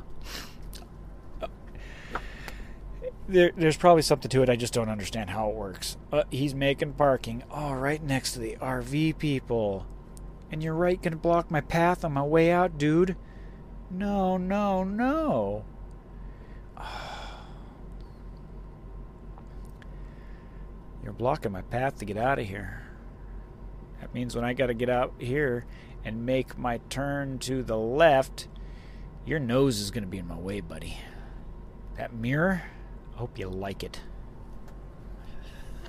There, 3.30 3.52
there's 3.56 3.76
probably 3.76 4.02
something 4.02 4.28
to 4.30 4.42
it. 4.42 4.48
I 4.50 4.56
just 4.56 4.72
don't 4.72 4.88
understand 4.88 5.30
how 5.30 5.48
it 5.50 5.54
works. 5.54 5.96
Uh, 6.12 6.24
he's 6.30 6.54
making 6.54 6.94
parking. 6.94 7.44
Oh, 7.50 7.72
right 7.72 8.02
next 8.02 8.32
to 8.32 8.40
the 8.40 8.56
RV 8.56 9.18
people. 9.18 9.86
And 10.50 10.62
you're 10.62 10.74
right, 10.74 11.00
gonna 11.00 11.16
block 11.16 11.50
my 11.50 11.60
path 11.60 12.04
on 12.04 12.12
my 12.12 12.22
way 12.22 12.50
out, 12.50 12.76
dude. 12.76 13.16
No, 13.90 14.36
no, 14.36 14.84
no. 14.84 15.64
You're 21.02 21.12
blocking 21.14 21.52
my 21.52 21.62
path 21.62 21.98
to 21.98 22.04
get 22.04 22.18
out 22.18 22.38
of 22.38 22.46
here. 22.46 22.82
That 24.00 24.12
means 24.12 24.34
when 24.34 24.44
I 24.44 24.52
gotta 24.52 24.74
get 24.74 24.90
out 24.90 25.14
here 25.18 25.64
and 26.04 26.26
make 26.26 26.58
my 26.58 26.80
turn 26.90 27.38
to 27.40 27.62
the 27.62 27.78
left, 27.78 28.48
your 29.24 29.38
nose 29.38 29.80
is 29.80 29.90
gonna 29.90 30.06
be 30.06 30.18
in 30.18 30.26
my 30.26 30.36
way, 30.36 30.60
buddy. 30.60 30.98
That 31.96 32.12
mirror 32.12 32.62
hope 33.20 33.38
you 33.38 33.48
like 33.48 33.84
it. 33.84 34.00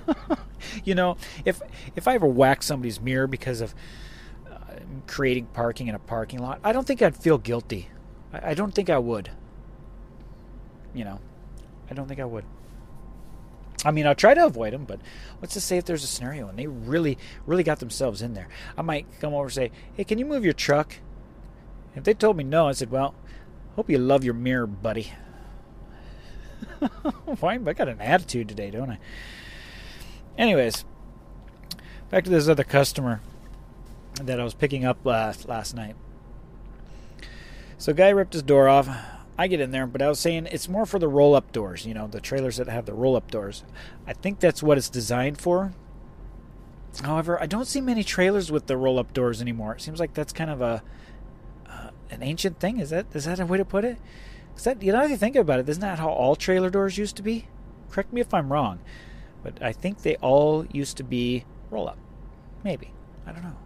you 0.84 0.94
know, 0.94 1.16
if 1.46 1.62
if 1.96 2.06
I 2.06 2.14
ever 2.14 2.26
whack 2.26 2.62
somebody's 2.62 3.00
mirror 3.00 3.26
because 3.26 3.62
of 3.62 3.74
uh, 4.50 4.56
creating 5.06 5.46
parking 5.46 5.88
in 5.88 5.94
a 5.94 5.98
parking 5.98 6.40
lot, 6.40 6.60
I 6.62 6.72
don't 6.72 6.86
think 6.86 7.00
I'd 7.00 7.16
feel 7.16 7.38
guilty. 7.38 7.88
I, 8.34 8.50
I 8.50 8.54
don't 8.54 8.74
think 8.74 8.90
I 8.90 8.98
would. 8.98 9.30
You 10.94 11.04
know, 11.04 11.20
I 11.90 11.94
don't 11.94 12.06
think 12.06 12.20
I 12.20 12.26
would. 12.26 12.44
I 13.82 13.90
mean, 13.90 14.06
I'll 14.06 14.14
try 14.14 14.34
to 14.34 14.44
avoid 14.44 14.74
them, 14.74 14.84
but 14.84 15.00
let's 15.40 15.54
just 15.54 15.66
say 15.66 15.78
if 15.78 15.86
there's 15.86 16.04
a 16.04 16.06
scenario 16.06 16.48
and 16.48 16.58
they 16.58 16.66
really, 16.66 17.16
really 17.46 17.64
got 17.64 17.80
themselves 17.80 18.20
in 18.20 18.34
there, 18.34 18.48
I 18.76 18.82
might 18.82 19.06
come 19.20 19.32
over 19.32 19.44
and 19.44 19.52
say, 19.52 19.70
"Hey, 19.94 20.04
can 20.04 20.18
you 20.18 20.26
move 20.26 20.44
your 20.44 20.52
truck?" 20.52 20.96
If 21.96 22.04
they 22.04 22.12
told 22.12 22.36
me 22.36 22.44
no, 22.44 22.68
I 22.68 22.72
said, 22.72 22.90
"Well, 22.90 23.14
hope 23.74 23.88
you 23.88 23.96
love 23.96 24.22
your 24.22 24.34
mirror, 24.34 24.66
buddy." 24.66 25.12
Why? 27.40 27.54
I 27.54 27.72
got 27.72 27.88
an 27.88 28.00
attitude 28.00 28.48
today, 28.48 28.70
don't 28.70 28.90
I? 28.90 28.98
Anyways, 30.38 30.84
back 32.10 32.24
to 32.24 32.30
this 32.30 32.48
other 32.48 32.64
customer 32.64 33.20
that 34.20 34.40
I 34.40 34.44
was 34.44 34.54
picking 34.54 34.84
up 34.84 35.04
last 35.04 35.48
last 35.48 35.74
night. 35.74 35.96
So, 37.78 37.92
guy 37.92 38.10
ripped 38.10 38.32
his 38.32 38.42
door 38.42 38.68
off. 38.68 38.88
I 39.38 39.46
get 39.46 39.60
in 39.60 39.70
there, 39.70 39.86
but 39.86 40.02
I 40.02 40.08
was 40.08 40.20
saying 40.20 40.46
it's 40.52 40.68
more 40.68 40.86
for 40.86 40.98
the 40.98 41.08
roll 41.08 41.34
up 41.34 41.52
doors, 41.52 41.86
you 41.86 41.94
know, 41.94 42.06
the 42.06 42.20
trailers 42.20 42.58
that 42.58 42.68
have 42.68 42.86
the 42.86 42.94
roll 42.94 43.16
up 43.16 43.30
doors. 43.30 43.64
I 44.06 44.12
think 44.12 44.40
that's 44.40 44.62
what 44.62 44.78
it's 44.78 44.90
designed 44.90 45.40
for. 45.40 45.72
However, 47.02 47.40
I 47.40 47.46
don't 47.46 47.66
see 47.66 47.80
many 47.80 48.04
trailers 48.04 48.52
with 48.52 48.66
the 48.66 48.76
roll 48.76 48.98
up 48.98 49.14
doors 49.14 49.40
anymore. 49.40 49.74
It 49.74 49.80
seems 49.80 49.98
like 49.98 50.12
that's 50.12 50.32
kind 50.32 50.50
of 50.50 50.60
a 50.60 50.82
uh, 51.66 51.90
an 52.10 52.22
ancient 52.22 52.60
thing. 52.60 52.78
Is 52.78 52.90
that 52.90 53.06
is 53.14 53.24
that 53.24 53.40
a 53.40 53.46
way 53.46 53.58
to 53.58 53.64
put 53.64 53.84
it? 53.84 53.98
Is 54.56 54.64
that 54.64 54.82
you 54.82 54.92
know 54.92 55.04
if 55.04 55.10
you 55.10 55.16
think 55.16 55.36
about 55.36 55.60
it, 55.60 55.68
isn't 55.68 55.80
that 55.80 55.98
how 55.98 56.10
all 56.10 56.36
trailer 56.36 56.70
doors 56.70 56.98
used 56.98 57.16
to 57.16 57.22
be? 57.22 57.46
Correct 57.90 58.12
me 58.12 58.20
if 58.20 58.32
I'm 58.32 58.52
wrong, 58.52 58.80
but 59.42 59.62
I 59.62 59.72
think 59.72 60.02
they 60.02 60.16
all 60.16 60.66
used 60.72 60.96
to 60.98 61.04
be 61.04 61.44
roll 61.70 61.88
up. 61.88 61.98
Maybe 62.64 62.92
I 63.26 63.32
don't 63.32 63.42
know. 63.42 63.56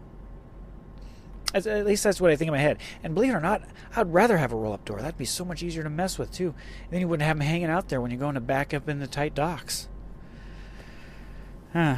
As, 1.54 1.66
at 1.66 1.86
least 1.86 2.04
that's 2.04 2.20
what 2.20 2.30
I 2.30 2.36
think 2.36 2.48
in 2.48 2.52
my 2.52 2.60
head. 2.60 2.78
And 3.02 3.14
believe 3.14 3.30
it 3.30 3.36
or 3.36 3.40
not, 3.40 3.62
I'd 3.94 4.12
rather 4.12 4.36
have 4.36 4.52
a 4.52 4.56
roll 4.56 4.72
up 4.72 4.84
door. 4.84 5.00
That'd 5.00 5.16
be 5.16 5.24
so 5.24 5.44
much 5.44 5.62
easier 5.62 5.82
to 5.82 5.90
mess 5.90 6.18
with 6.18 6.32
too. 6.32 6.54
And 6.84 6.90
then 6.90 7.00
you 7.00 7.08
wouldn't 7.08 7.26
have 7.26 7.38
them 7.38 7.46
hanging 7.46 7.70
out 7.70 7.88
there 7.88 8.00
when 8.00 8.10
you're 8.10 8.20
going 8.20 8.34
to 8.34 8.40
back 8.40 8.74
up 8.74 8.88
in 8.88 8.98
the 8.98 9.06
tight 9.06 9.34
docks. 9.34 9.88
Huh. 11.72 11.96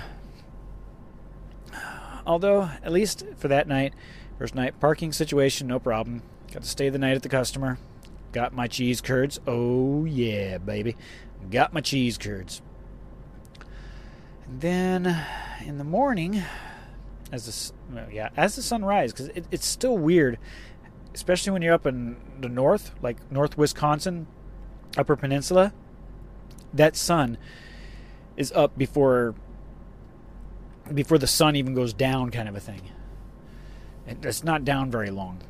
Although, 2.26 2.71
at 2.85 2.92
least 2.92 3.25
for 3.37 3.49
that 3.49 3.66
night, 3.66 3.95
first 4.38 4.54
night 4.54 4.78
parking 4.80 5.12
situation, 5.12 5.66
no 5.66 5.78
problem. 5.78 6.23
Got 6.52 6.62
to 6.62 6.68
stay 6.68 6.88
the 6.88 6.99
night 6.99 7.16
at 7.16 7.23
the 7.23 7.28
customer. 7.28 7.78
Got 8.38 8.54
my 8.54 8.68
cheese 8.68 9.00
curds. 9.00 9.40
Oh, 9.49 10.04
yeah, 10.04 10.59
baby. 10.59 10.95
Got 11.50 11.75
my 11.75 11.80
cheese 11.80 12.16
curds. 12.16 12.62
And 14.47 14.61
then 14.61 15.25
in 15.66 15.78
the 15.78 15.83
morning, 15.83 16.45
as 17.33 17.73
the 17.90 18.04
yeah, 18.12 18.28
as 18.37 18.54
the 18.54 18.62
sun 18.62 18.85
rises, 18.85 19.12
because 19.12 19.26
it, 19.37 19.45
it's 19.50 19.66
still 19.66 19.99
weird, 19.99 20.38
especially 21.16 21.50
when 21.50 21.62
you're 21.62 21.75
up 21.75 21.85
in 21.85 22.16
the 22.40 22.49
north, 22.49 22.95
like 23.02 23.16
North 23.33 23.59
Wisconsin, 23.59 24.28
Upper 24.97 25.16
Peninsula. 25.16 25.73
That 26.73 26.95
sun 26.95 27.38
is 28.37 28.52
up 28.52 28.78
before 28.78 29.35
before 30.95 31.18
the 31.18 31.26
sun 31.26 31.57
even 31.57 31.75
goes 31.75 31.92
down, 31.92 32.30
kind 32.30 32.49
of 32.49 32.54
a 32.54 32.61
thing. 32.61 32.83
It's 34.07 34.45
not 34.45 34.64
down 34.64 34.92
very 34.92 35.11
long. 35.11 35.40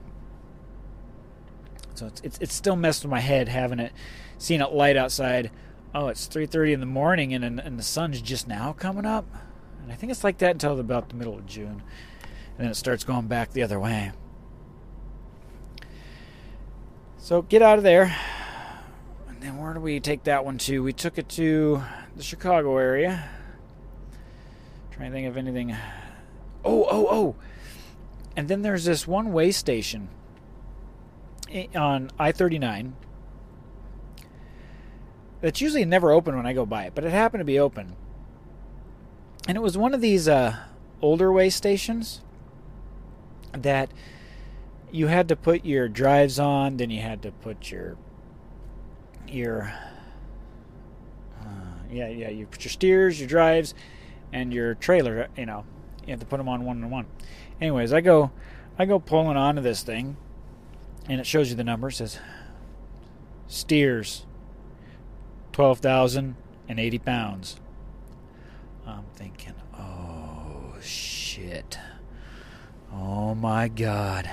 So 1.99 2.07
it's, 2.07 2.21
it's, 2.21 2.39
it's 2.39 2.55
still 2.55 2.77
messed 2.77 3.03
with 3.03 3.11
my 3.11 3.19
head 3.19 3.49
having 3.49 3.81
it, 3.81 3.93
seeing 4.39 4.61
it 4.61 4.73
light 4.73 4.97
outside. 4.97 5.51
Oh, 5.93 6.07
it's 6.07 6.29
3:30 6.29 6.75
in 6.75 6.81
the 6.81 6.87
morning 6.87 7.35
and, 7.35 7.45
and 7.45 7.77
the 7.77 7.83
sun's 7.83 8.23
just 8.23 8.47
now 8.47 8.73
coming 8.73 9.05
up. 9.05 9.27
And 9.83 9.91
I 9.91 9.97
think 9.97 10.13
it's 10.13 10.23
like 10.23 10.39
that 10.39 10.53
until 10.53 10.79
about 10.79 11.09
the 11.09 11.17
middle 11.17 11.37
of 11.37 11.45
June. 11.47 11.83
And 12.57 12.59
then 12.59 12.69
it 12.69 12.77
starts 12.77 13.03
going 13.03 13.27
back 13.27 13.53
the 13.53 13.65
other 13.65 13.81
way. 13.81 14.13
So 17.17 17.43
get 17.43 17.63
out 17.63 17.79
of 17.79 17.85
there. 17.85 18.17
And 19.29 19.43
then 19.43 19.59
where 19.59 19.75
do 19.75 19.81
we 19.81 19.99
take 19.99 20.23
that 20.25 20.45
one 20.45 20.59
to? 20.59 20.85
We 20.85 20.93
took 20.93 21.19
it 21.19 21.29
to 21.31 21.83
the 22.15 22.23
Chicago 22.23 22.77
area. 22.77 23.29
Trying 24.93 25.11
to 25.11 25.17
think 25.17 25.27
of 25.27 25.37
anything. 25.37 25.75
Oh, 26.65 26.87
oh, 26.89 27.07
oh. 27.11 27.37
And 28.37 28.47
then 28.47 28.63
there's 28.63 28.85
this 28.85 29.09
one 29.09 29.33
way 29.33 29.51
station 29.51 30.11
on 31.75 32.11
I 32.19 32.33
39 32.33 32.95
that's 35.41 35.61
usually 35.61 35.85
never 35.85 36.11
open 36.11 36.37
when 36.37 36.47
I 36.47 36.53
go 36.53 36.67
by 36.67 36.85
it, 36.85 36.95
but 36.95 37.05
it 37.05 37.11
happened 37.11 37.41
to 37.41 37.45
be 37.45 37.59
open. 37.59 37.95
And 39.47 39.57
it 39.57 39.61
was 39.61 39.79
one 39.79 39.95
of 39.95 40.01
these 40.01 40.29
uh, 40.29 40.57
older 41.01 41.33
way 41.33 41.49
stations 41.51 42.23
that 43.53 43.91
you 44.91 45.07
had 45.07 45.29
to 45.29 45.37
put 45.37 45.65
your 45.65 45.89
drives 45.89 46.39
on, 46.39 46.77
then 46.77 46.91
you 46.91 47.01
had 47.01 47.23
to 47.23 47.31
put 47.31 47.71
your 47.71 47.97
your 49.27 49.73
uh, 51.43 51.47
yeah 51.91 52.09
yeah 52.09 52.31
you 52.31 52.47
put 52.47 52.65
your 52.65 52.71
steers, 52.71 53.21
your 53.21 53.29
drives, 53.29 53.75
and 54.33 54.53
your 54.53 54.75
trailer. 54.75 55.29
You 55.37 55.47
know 55.47 55.65
you 56.05 56.13
have 56.13 56.21
to 56.21 56.27
put 56.27 56.39
them 56.39 56.49
on 56.49 56.65
one 56.65 56.83
on 56.83 56.91
one. 56.91 57.07
Anyways, 57.61 57.93
I 57.93 58.01
go 58.01 58.33
I 58.79 58.87
go 58.87 58.99
pulling 58.99 59.37
onto 59.37 59.63
this 59.63 59.83
thing, 59.83 60.17
and 61.09 61.21
it 61.21 61.27
shows 61.27 61.51
you 61.51 61.57
the 61.57 61.65
number. 61.65 61.89
It 61.89 61.95
says 61.95 62.19
steers, 63.47 64.27
12,080 65.53 66.99
pounds. 66.99 67.61
I'm 68.87 69.05
thinking, 69.15 69.55
oh 69.77 70.75
shit. 70.81 71.79
Oh 72.93 73.35
my 73.35 73.69
god. 73.69 74.31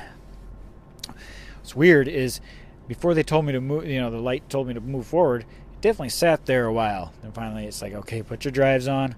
What's 1.57 1.75
weird 1.75 2.07
is 2.07 2.41
before 2.87 3.13
they 3.13 3.23
told 3.23 3.45
me 3.45 3.53
to 3.53 3.61
move, 3.61 3.85
you 3.85 3.99
know, 3.99 4.11
the 4.11 4.17
light 4.17 4.49
told 4.49 4.67
me 4.67 4.73
to 4.73 4.81
move 4.81 5.07
forward, 5.07 5.41
it 5.41 5.81
definitely 5.81 6.09
sat 6.09 6.45
there 6.45 6.65
a 6.65 6.73
while. 6.73 7.13
Then 7.21 7.31
finally 7.31 7.65
it's 7.65 7.81
like, 7.81 7.93
okay, 7.93 8.21
put 8.21 8.45
your 8.45 8.51
drives 8.51 8.87
on. 8.87 9.15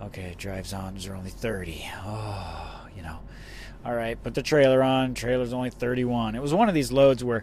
Okay, 0.00 0.34
drives 0.36 0.72
on, 0.72 0.98
are 1.08 1.14
only 1.14 1.30
30. 1.30 1.84
Oh, 2.04 2.86
you 2.96 3.02
know. 3.02 3.18
All 3.84 3.94
right, 3.94 4.22
put 4.22 4.34
the 4.34 4.42
trailer 4.42 4.82
on. 4.82 5.14
Trailer's 5.14 5.52
only 5.52 5.70
31. 5.70 6.34
It 6.34 6.42
was 6.42 6.54
one 6.54 6.68
of 6.68 6.74
these 6.74 6.92
loads 6.92 7.24
where 7.24 7.42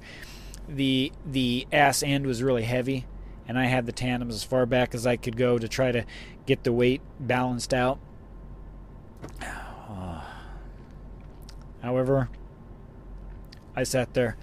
the 0.68 1.12
the 1.26 1.68
ass 1.72 2.04
end 2.04 2.28
was 2.28 2.44
really 2.44 2.64
heavy 2.64 3.06
and 3.50 3.58
I 3.58 3.66
had 3.66 3.88
the 3.88 3.92
tandems 3.92 4.36
as 4.36 4.44
far 4.44 4.68
back 4.68 4.94
as 4.94 5.08
I 5.08 5.18
could 5.18 5.36
go 5.36 5.58
to 5.58 5.68
try 5.68 5.92
to 5.92 6.06
get 6.46 6.64
the 6.64 6.72
weight 6.72 7.02
balanced 7.20 7.74
out. 7.74 7.98
However, 11.82 12.30
I 13.76 13.82
sat 13.82 14.14
there, 14.14 14.38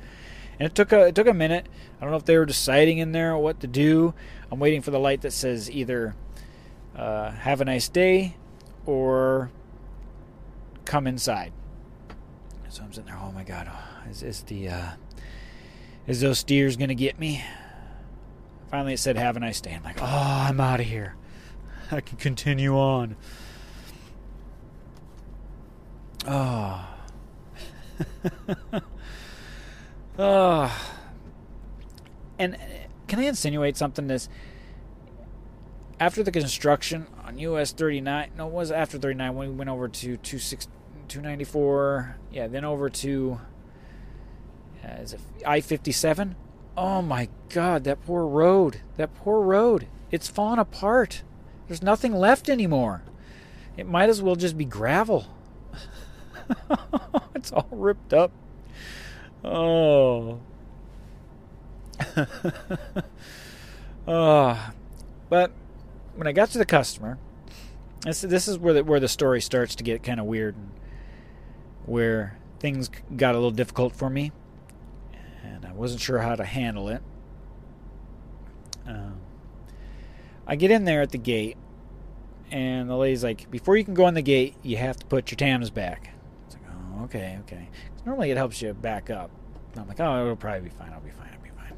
and 0.58 0.66
it 0.66 0.74
took 0.74 0.90
a 0.92 1.06
it 1.06 1.14
took 1.14 1.28
a 1.28 1.32
minute. 1.32 1.68
I 1.98 2.00
don't 2.02 2.10
know 2.10 2.16
if 2.16 2.24
they 2.24 2.36
were 2.36 2.46
deciding 2.46 2.98
in 2.98 3.12
there 3.12 3.36
what 3.38 3.60
to 3.60 3.68
do. 3.68 4.12
I'm 4.50 4.58
waiting 4.58 4.82
for 4.82 4.90
the 4.90 4.98
light 4.98 5.20
that 5.20 5.32
says 5.32 5.70
either 5.70 6.16
uh, 6.96 7.30
"Have 7.30 7.60
a 7.60 7.64
nice 7.64 7.88
day" 7.88 8.34
or 8.86 9.52
"Come 10.84 11.06
inside." 11.06 11.52
So 12.68 12.82
I'm 12.82 12.92
sitting 12.92 13.06
there. 13.06 13.18
Oh 13.20 13.32
my 13.32 13.44
God! 13.44 13.70
Is, 14.10 14.22
is 14.22 14.42
the 14.42 14.68
uh, 14.68 14.90
is 16.06 16.20
those 16.20 16.38
steers 16.38 16.76
gonna 16.76 16.94
get 16.94 17.18
me? 17.18 17.42
Finally, 18.70 18.94
it 18.94 18.98
said, 18.98 19.16
Have 19.16 19.36
a 19.36 19.40
nice 19.40 19.60
day. 19.60 19.74
I'm 19.74 19.82
like, 19.82 20.00
Oh, 20.00 20.04
I'm 20.04 20.60
out 20.60 20.80
of 20.80 20.86
here. 20.86 21.14
I 21.90 22.00
can 22.00 22.18
continue 22.18 22.76
on. 22.76 23.16
Oh. 26.26 26.88
oh. 30.18 30.82
And 32.38 32.56
uh, 32.56 32.58
can 33.06 33.18
I 33.18 33.22
insinuate 33.22 33.78
something? 33.78 34.08
This 34.08 34.28
after 35.98 36.22
the 36.22 36.30
construction 36.30 37.06
on 37.24 37.38
US 37.38 37.72
39, 37.72 38.32
no, 38.36 38.46
it 38.46 38.52
was 38.52 38.70
after 38.70 38.98
39 38.98 39.34
when 39.34 39.48
we 39.48 39.54
went 39.54 39.70
over 39.70 39.88
to 39.88 40.18
294. 41.08 42.16
Yeah, 42.32 42.46
then 42.46 42.64
over 42.64 42.88
to 42.90 43.40
uh, 44.84 45.00
is 45.00 45.14
it 45.14 45.20
I 45.46 45.60
57? 45.60 46.36
Oh 46.76 47.02
my 47.02 47.28
god, 47.48 47.84
that 47.84 48.04
poor 48.04 48.26
road. 48.26 48.80
That 48.96 49.14
poor 49.14 49.40
road. 49.40 49.86
It's 50.10 50.28
fallen 50.28 50.58
apart. 50.58 51.22
There's 51.66 51.82
nothing 51.82 52.12
left 52.14 52.48
anymore. 52.48 53.02
It 53.76 53.86
might 53.86 54.08
as 54.08 54.22
well 54.22 54.36
just 54.36 54.56
be 54.56 54.64
gravel. 54.64 55.26
it's 57.34 57.52
all 57.52 57.68
ripped 57.70 58.12
up. 58.12 58.30
Oh. 59.44 60.40
oh. 64.06 64.72
But 65.28 65.50
when 66.14 66.28
I 66.28 66.32
got 66.32 66.50
to 66.50 66.58
the 66.58 66.64
customer, 66.64 67.18
this, 68.04 68.46
is 68.46 68.58
where 68.60 68.74
the, 68.74 68.84
where 68.84 69.00
the 69.00 69.08
story 69.08 69.40
starts 69.40 69.74
to 69.74 69.82
get 69.82 70.04
kind 70.04 70.20
of 70.20 70.26
weird 70.26 70.54
and 70.54 70.70
where 71.86 72.38
things 72.58 72.90
got 73.16 73.34
a 73.34 73.38
little 73.38 73.50
difficult 73.50 73.94
for 73.94 74.10
me 74.10 74.32
and 75.46 75.64
I 75.64 75.72
wasn't 75.72 76.00
sure 76.00 76.18
how 76.18 76.34
to 76.34 76.44
handle 76.44 76.88
it. 76.88 77.02
Um, 78.86 79.16
I 80.46 80.56
get 80.56 80.70
in 80.70 80.84
there 80.84 81.02
at 81.02 81.10
the 81.10 81.18
gate, 81.18 81.56
and 82.50 82.88
the 82.88 82.96
lady's 82.96 83.24
like, 83.24 83.50
"Before 83.50 83.76
you 83.76 83.84
can 83.84 83.94
go 83.94 84.06
in 84.06 84.14
the 84.14 84.22
gate, 84.22 84.54
you 84.62 84.76
have 84.76 84.96
to 84.98 85.06
put 85.06 85.30
your 85.30 85.36
Tams 85.36 85.70
back." 85.70 86.10
It's 86.46 86.56
like, 86.56 86.64
"Oh, 86.70 87.04
okay, 87.04 87.38
okay." 87.40 87.68
Normally, 88.04 88.30
it 88.30 88.36
helps 88.36 88.62
you 88.62 88.72
back 88.74 89.10
up. 89.10 89.30
I'm 89.76 89.88
like, 89.88 90.00
"Oh, 90.00 90.22
it'll 90.22 90.36
probably 90.36 90.68
be 90.68 90.70
fine. 90.70 90.92
I'll 90.92 91.00
be 91.00 91.10
fine. 91.10 91.30
I'll 91.32 91.42
be 91.42 91.50
fine." 91.50 91.72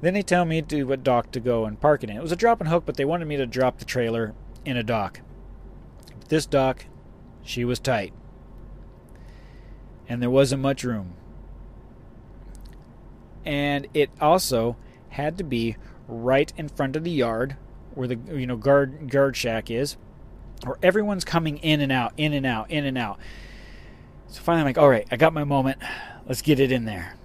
Then 0.00 0.14
they 0.14 0.22
tell 0.22 0.44
me 0.44 0.62
to 0.62 0.84
what 0.84 1.04
dock 1.04 1.30
to 1.32 1.40
go 1.40 1.66
and 1.66 1.80
park 1.80 2.02
it 2.02 2.10
in. 2.10 2.16
It 2.16 2.22
was 2.22 2.32
a 2.32 2.36
drop 2.36 2.60
and 2.60 2.68
hook, 2.68 2.84
but 2.86 2.96
they 2.96 3.04
wanted 3.04 3.28
me 3.28 3.36
to 3.36 3.46
drop 3.46 3.78
the 3.78 3.84
trailer 3.84 4.34
in 4.64 4.76
a 4.76 4.82
dock. 4.82 5.20
This 6.28 6.46
dock, 6.46 6.86
she 7.42 7.64
was 7.64 7.78
tight, 7.78 8.12
and 10.08 10.22
there 10.22 10.30
wasn't 10.30 10.62
much 10.62 10.84
room 10.84 11.14
and 13.44 13.86
it 13.94 14.10
also 14.20 14.76
had 15.10 15.38
to 15.38 15.44
be 15.44 15.76
right 16.08 16.52
in 16.56 16.68
front 16.68 16.96
of 16.96 17.04
the 17.04 17.10
yard 17.10 17.56
where 17.94 18.08
the 18.08 18.18
you 18.34 18.46
know 18.46 18.56
guard 18.56 19.10
guard 19.10 19.36
shack 19.36 19.70
is, 19.70 19.96
where 20.64 20.78
everyone's 20.82 21.24
coming 21.24 21.58
in 21.58 21.80
and 21.80 21.92
out, 21.92 22.12
in 22.16 22.32
and 22.32 22.46
out, 22.46 22.70
in 22.70 22.86
and 22.86 22.96
out. 22.96 23.18
So 24.28 24.40
finally, 24.40 24.60
I'm 24.60 24.66
like, 24.66 24.78
all 24.78 24.88
right, 24.88 25.06
I 25.10 25.16
got 25.16 25.34
my 25.34 25.44
moment. 25.44 25.82
Let's 26.26 26.40
get 26.40 26.58
it 26.58 26.72
in 26.72 26.84
there. 26.84 27.16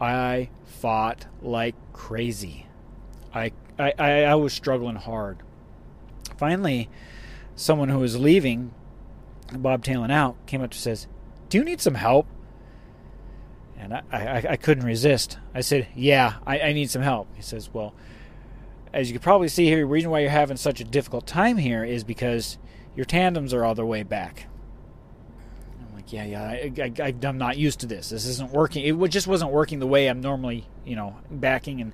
I 0.00 0.50
fought 0.64 1.26
like 1.40 1.76
crazy. 1.92 2.66
I 3.32 3.52
I, 3.78 4.24
I 4.24 4.34
was 4.34 4.52
struggling 4.52 4.96
hard. 4.96 5.38
Finally, 6.36 6.88
someone 7.54 7.90
who 7.90 7.98
was 7.98 8.18
leaving, 8.18 8.72
bobtailing 9.52 10.10
out, 10.10 10.36
came 10.46 10.60
up 10.60 10.72
and 10.72 10.74
says, 10.74 11.06
"Do 11.48 11.58
you 11.58 11.64
need 11.64 11.80
some 11.80 11.94
help?" 11.94 12.26
And 13.78 13.92
I, 13.92 14.02
I, 14.12 14.44
I 14.50 14.56
couldn't 14.56 14.86
resist. 14.86 15.38
I 15.52 15.60
said, 15.60 15.88
Yeah, 15.94 16.34
I, 16.46 16.60
I 16.60 16.72
need 16.72 16.90
some 16.90 17.02
help. 17.02 17.28
He 17.34 17.42
says, 17.42 17.68
Well, 17.72 17.94
as 18.94 19.08
you 19.08 19.14
can 19.14 19.22
probably 19.22 19.48
see 19.48 19.66
here, 19.66 19.78
the 19.78 19.86
reason 19.86 20.10
why 20.10 20.20
you're 20.20 20.30
having 20.30 20.56
such 20.56 20.80
a 20.80 20.84
difficult 20.84 21.26
time 21.26 21.56
here 21.56 21.84
is 21.84 22.04
because 22.04 22.58
your 22.94 23.04
tandems 23.04 23.52
are 23.52 23.64
all 23.64 23.74
the 23.74 23.84
way 23.84 24.04
back. 24.04 24.46
I'm 25.80 25.94
like, 25.94 26.12
yeah, 26.12 26.24
yeah, 26.24 26.42
I, 26.42 26.92
I, 27.02 27.14
I'm 27.24 27.38
not 27.38 27.58
used 27.58 27.80
to 27.80 27.86
this. 27.86 28.10
This 28.10 28.26
isn't 28.26 28.52
working. 28.52 28.84
It 28.84 29.08
just 29.08 29.26
wasn't 29.26 29.50
working 29.50 29.80
the 29.80 29.86
way 29.86 30.06
I'm 30.06 30.20
normally, 30.20 30.66
you 30.84 30.94
know, 30.94 31.16
backing. 31.28 31.80
And 31.80 31.92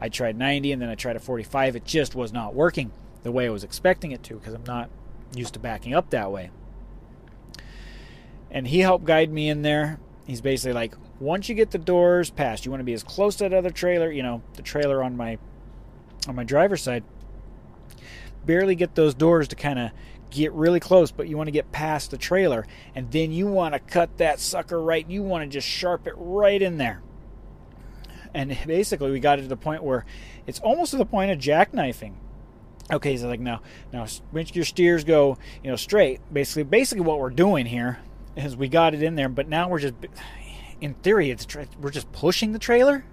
I 0.00 0.08
tried 0.08 0.38
90 0.38 0.72
and 0.72 0.80
then 0.80 0.88
I 0.88 0.94
tried 0.94 1.16
a 1.16 1.20
45. 1.20 1.76
It 1.76 1.84
just 1.84 2.14
was 2.14 2.32
not 2.32 2.54
working 2.54 2.92
the 3.24 3.32
way 3.32 3.46
I 3.46 3.50
was 3.50 3.64
expecting 3.64 4.12
it 4.12 4.22
to 4.24 4.34
because 4.34 4.54
I'm 4.54 4.64
not 4.64 4.88
used 5.34 5.54
to 5.54 5.60
backing 5.60 5.94
up 5.94 6.10
that 6.10 6.30
way. 6.30 6.50
And 8.50 8.66
he 8.66 8.80
helped 8.80 9.04
guide 9.04 9.30
me 9.30 9.48
in 9.48 9.62
there. 9.62 10.00
He's 10.26 10.40
basically 10.40 10.72
like, 10.72 10.94
once 11.18 11.48
you 11.48 11.54
get 11.54 11.70
the 11.70 11.78
doors 11.78 12.30
past, 12.30 12.64
you 12.64 12.70
want 12.70 12.80
to 12.80 12.84
be 12.84 12.92
as 12.92 13.02
close 13.02 13.36
to 13.36 13.44
that 13.44 13.52
other 13.52 13.70
trailer, 13.70 14.10
you 14.10 14.22
know, 14.22 14.42
the 14.54 14.62
trailer 14.62 15.02
on 15.02 15.16
my 15.16 15.38
on 16.28 16.34
my 16.34 16.44
driver's 16.44 16.82
side. 16.82 17.04
Barely 18.44 18.74
get 18.74 18.94
those 18.94 19.14
doors 19.14 19.48
to 19.48 19.56
kind 19.56 19.78
of 19.78 19.90
get 20.30 20.52
really 20.52 20.80
close, 20.80 21.10
but 21.10 21.28
you 21.28 21.36
want 21.36 21.48
to 21.48 21.52
get 21.52 21.72
past 21.72 22.10
the 22.10 22.16
trailer, 22.18 22.66
and 22.94 23.10
then 23.10 23.32
you 23.32 23.46
want 23.46 23.74
to 23.74 23.80
cut 23.80 24.16
that 24.18 24.40
sucker 24.40 24.80
right. 24.80 25.08
You 25.08 25.22
want 25.22 25.44
to 25.44 25.48
just 25.48 25.68
sharp 25.68 26.06
it 26.06 26.14
right 26.16 26.60
in 26.60 26.78
there. 26.78 27.02
And 28.32 28.56
basically, 28.66 29.10
we 29.10 29.20
got 29.20 29.38
it 29.38 29.42
to 29.42 29.48
the 29.48 29.56
point 29.56 29.82
where 29.82 30.04
it's 30.46 30.60
almost 30.60 30.92
to 30.92 30.96
the 30.96 31.06
point 31.06 31.30
of 31.30 31.38
jackknifing. 31.38 32.14
Okay, 32.92 33.16
so 33.16 33.28
like 33.28 33.40
now, 33.40 33.60
now 33.92 34.06
make 34.32 34.54
your 34.56 34.64
steers 34.64 35.04
go, 35.04 35.38
you 35.62 35.70
know, 35.70 35.76
straight. 35.76 36.20
Basically, 36.32 36.64
basically 36.64 37.04
what 37.04 37.20
we're 37.20 37.30
doing 37.30 37.66
here 37.66 37.98
is 38.36 38.56
we 38.56 38.68
got 38.68 38.94
it 38.94 39.02
in 39.02 39.14
there, 39.14 39.28
but 39.28 39.48
now 39.48 39.68
we're 39.68 39.80
just 39.80 39.94
in 40.80 40.94
theory, 40.94 41.30
it's 41.30 41.46
we're 41.80 41.90
just 41.90 42.10
pushing 42.12 42.52
the 42.52 42.58
trailer. 42.58 43.04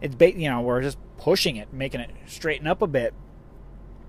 It's 0.00 0.14
you 0.20 0.48
know 0.48 0.60
we're 0.60 0.82
just 0.82 0.98
pushing 1.18 1.56
it, 1.56 1.72
making 1.72 2.00
it 2.00 2.10
straighten 2.26 2.66
up 2.66 2.82
a 2.82 2.86
bit. 2.86 3.14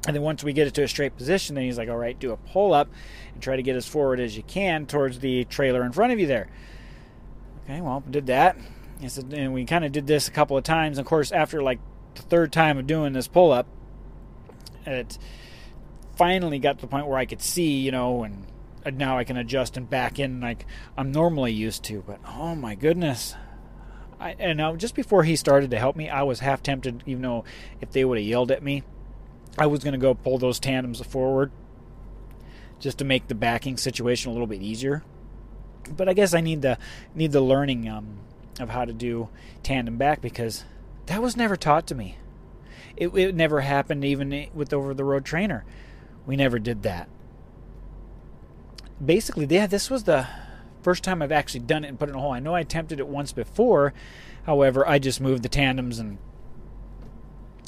And 0.07 0.15
then 0.15 0.21
once 0.21 0.43
we 0.43 0.53
get 0.53 0.67
it 0.67 0.73
to 0.75 0.83
a 0.83 0.87
straight 0.87 1.17
position, 1.17 1.55
then 1.55 1.65
he's 1.65 1.77
like, 1.77 1.89
"All 1.89 1.97
right, 1.97 2.17
do 2.17 2.31
a 2.31 2.37
pull 2.37 2.73
up 2.73 2.89
and 3.33 3.41
try 3.41 3.55
to 3.55 3.63
get 3.63 3.75
as 3.75 3.87
forward 3.87 4.19
as 4.19 4.37
you 4.37 4.43
can 4.43 4.85
towards 4.85 5.19
the 5.19 5.45
trailer 5.45 5.83
in 5.83 5.91
front 5.91 6.13
of 6.13 6.19
you 6.19 6.27
there." 6.27 6.47
Okay, 7.63 7.81
well, 7.81 8.03
did 8.07 8.27
that. 8.27 8.57
And 9.31 9.53
we 9.53 9.65
kind 9.65 9.83
of 9.83 9.91
did 9.91 10.05
this 10.05 10.27
a 10.27 10.31
couple 10.31 10.57
of 10.57 10.63
times. 10.63 10.99
Of 10.99 11.05
course, 11.05 11.31
after 11.31 11.63
like 11.63 11.79
the 12.13 12.21
third 12.21 12.53
time 12.53 12.77
of 12.77 12.85
doing 12.85 13.13
this 13.13 13.27
pull 13.27 13.51
up, 13.51 13.67
it 14.85 15.17
finally 16.15 16.59
got 16.59 16.77
to 16.77 16.81
the 16.81 16.87
point 16.87 17.07
where 17.07 17.17
I 17.17 17.25
could 17.25 17.41
see, 17.41 17.79
you 17.79 17.91
know, 17.91 18.23
and 18.23 18.45
now 18.93 19.17
I 19.17 19.23
can 19.23 19.37
adjust 19.37 19.77
and 19.77 19.89
back 19.89 20.19
in 20.19 20.39
like 20.39 20.65
I'm 20.97 21.11
normally 21.11 21.51
used 21.51 21.83
to. 21.85 22.03
But 22.05 22.19
oh 22.27 22.55
my 22.55 22.75
goodness. 22.75 23.35
I, 24.19 24.35
and 24.39 24.57
now 24.57 24.75
just 24.75 24.95
before 24.95 25.23
he 25.23 25.35
started 25.35 25.71
to 25.71 25.79
help 25.79 25.95
me, 25.95 26.09
I 26.09 26.23
was 26.23 26.39
half 26.39 26.63
tempted, 26.63 27.03
even 27.05 27.21
though 27.21 27.43
if 27.81 27.91
they 27.91 28.05
would 28.05 28.17
have 28.17 28.27
yelled 28.27 28.51
at 28.51 28.63
me, 28.63 28.83
I 29.57 29.65
was 29.67 29.83
going 29.83 29.93
to 29.93 29.99
go 29.99 30.13
pull 30.13 30.37
those 30.37 30.59
tandems 30.59 31.01
forward 31.01 31.51
just 32.79 32.97
to 32.99 33.05
make 33.05 33.27
the 33.27 33.35
backing 33.35 33.77
situation 33.77 34.29
a 34.29 34.33
little 34.33 34.47
bit 34.47 34.61
easier. 34.61 35.03
But 35.89 36.07
I 36.07 36.13
guess 36.13 36.33
I 36.33 36.41
need 36.41 36.61
the 36.61 36.77
need 37.13 37.31
the 37.31 37.41
learning 37.41 37.89
um, 37.89 38.19
of 38.59 38.69
how 38.69 38.85
to 38.85 38.93
do 38.93 39.29
tandem 39.63 39.97
back 39.97 40.21
because 40.21 40.63
that 41.07 41.21
was 41.21 41.35
never 41.35 41.55
taught 41.55 41.87
to 41.87 41.95
me. 41.95 42.17
It, 42.97 43.09
it 43.09 43.35
never 43.35 43.61
happened 43.61 44.05
even 44.05 44.47
with 44.53 44.73
over 44.73 44.93
the 44.93 45.03
road 45.03 45.25
trainer. 45.25 45.65
We 46.25 46.35
never 46.35 46.57
did 46.59 46.83
that 46.83 47.09
basically, 49.03 49.45
yeah, 49.49 49.67
this 49.67 49.89
was 49.89 50.03
the 50.03 50.27
first 50.81 51.03
time 51.03 51.21
I've 51.21 51.31
actually 51.31 51.61
done 51.61 51.83
it 51.83 51.89
and 51.89 51.99
put 51.99 52.09
it 52.09 52.11
in 52.11 52.17
a 52.17 52.21
hole. 52.21 52.31
I 52.31 52.39
know 52.39 52.55
I 52.55 52.59
attempted 52.59 52.99
it 52.99 53.07
once 53.07 53.31
before, 53.31 53.93
however, 54.45 54.87
I 54.87 54.99
just 54.99 55.19
moved 55.19 55.43
the 55.43 55.49
tandems 55.49 55.99
and 55.99 56.17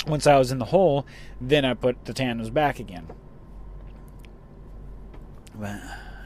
once 0.06 0.26
I 0.26 0.38
was 0.38 0.52
in 0.52 0.60
the 0.60 0.66
hole, 0.66 1.06
then 1.42 1.66
I 1.66 1.74
put 1.74 2.06
the 2.06 2.14
tandems 2.14 2.50
back 2.50 2.80
again. 2.80 3.08
But 5.54 5.82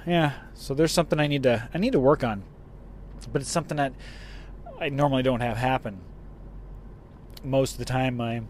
yeah. 0.06 0.34
So 0.54 0.74
there's 0.74 0.92
something 0.92 1.20
I 1.20 1.28
need 1.28 1.44
to 1.44 1.70
I 1.74 1.78
need 1.78 1.94
to 1.94 2.00
work 2.00 2.24
on, 2.24 2.44
but 3.32 3.42
it's 3.42 3.52
something 3.52 3.78
that 3.78 3.94
I 4.80 4.90
normally 4.90 5.24
don't 5.24 5.42
have 5.42 5.58
happen. 5.58 6.02
Most 7.44 7.74
of 7.74 7.78
the 7.80 7.86
time, 7.86 8.22
I 8.22 8.44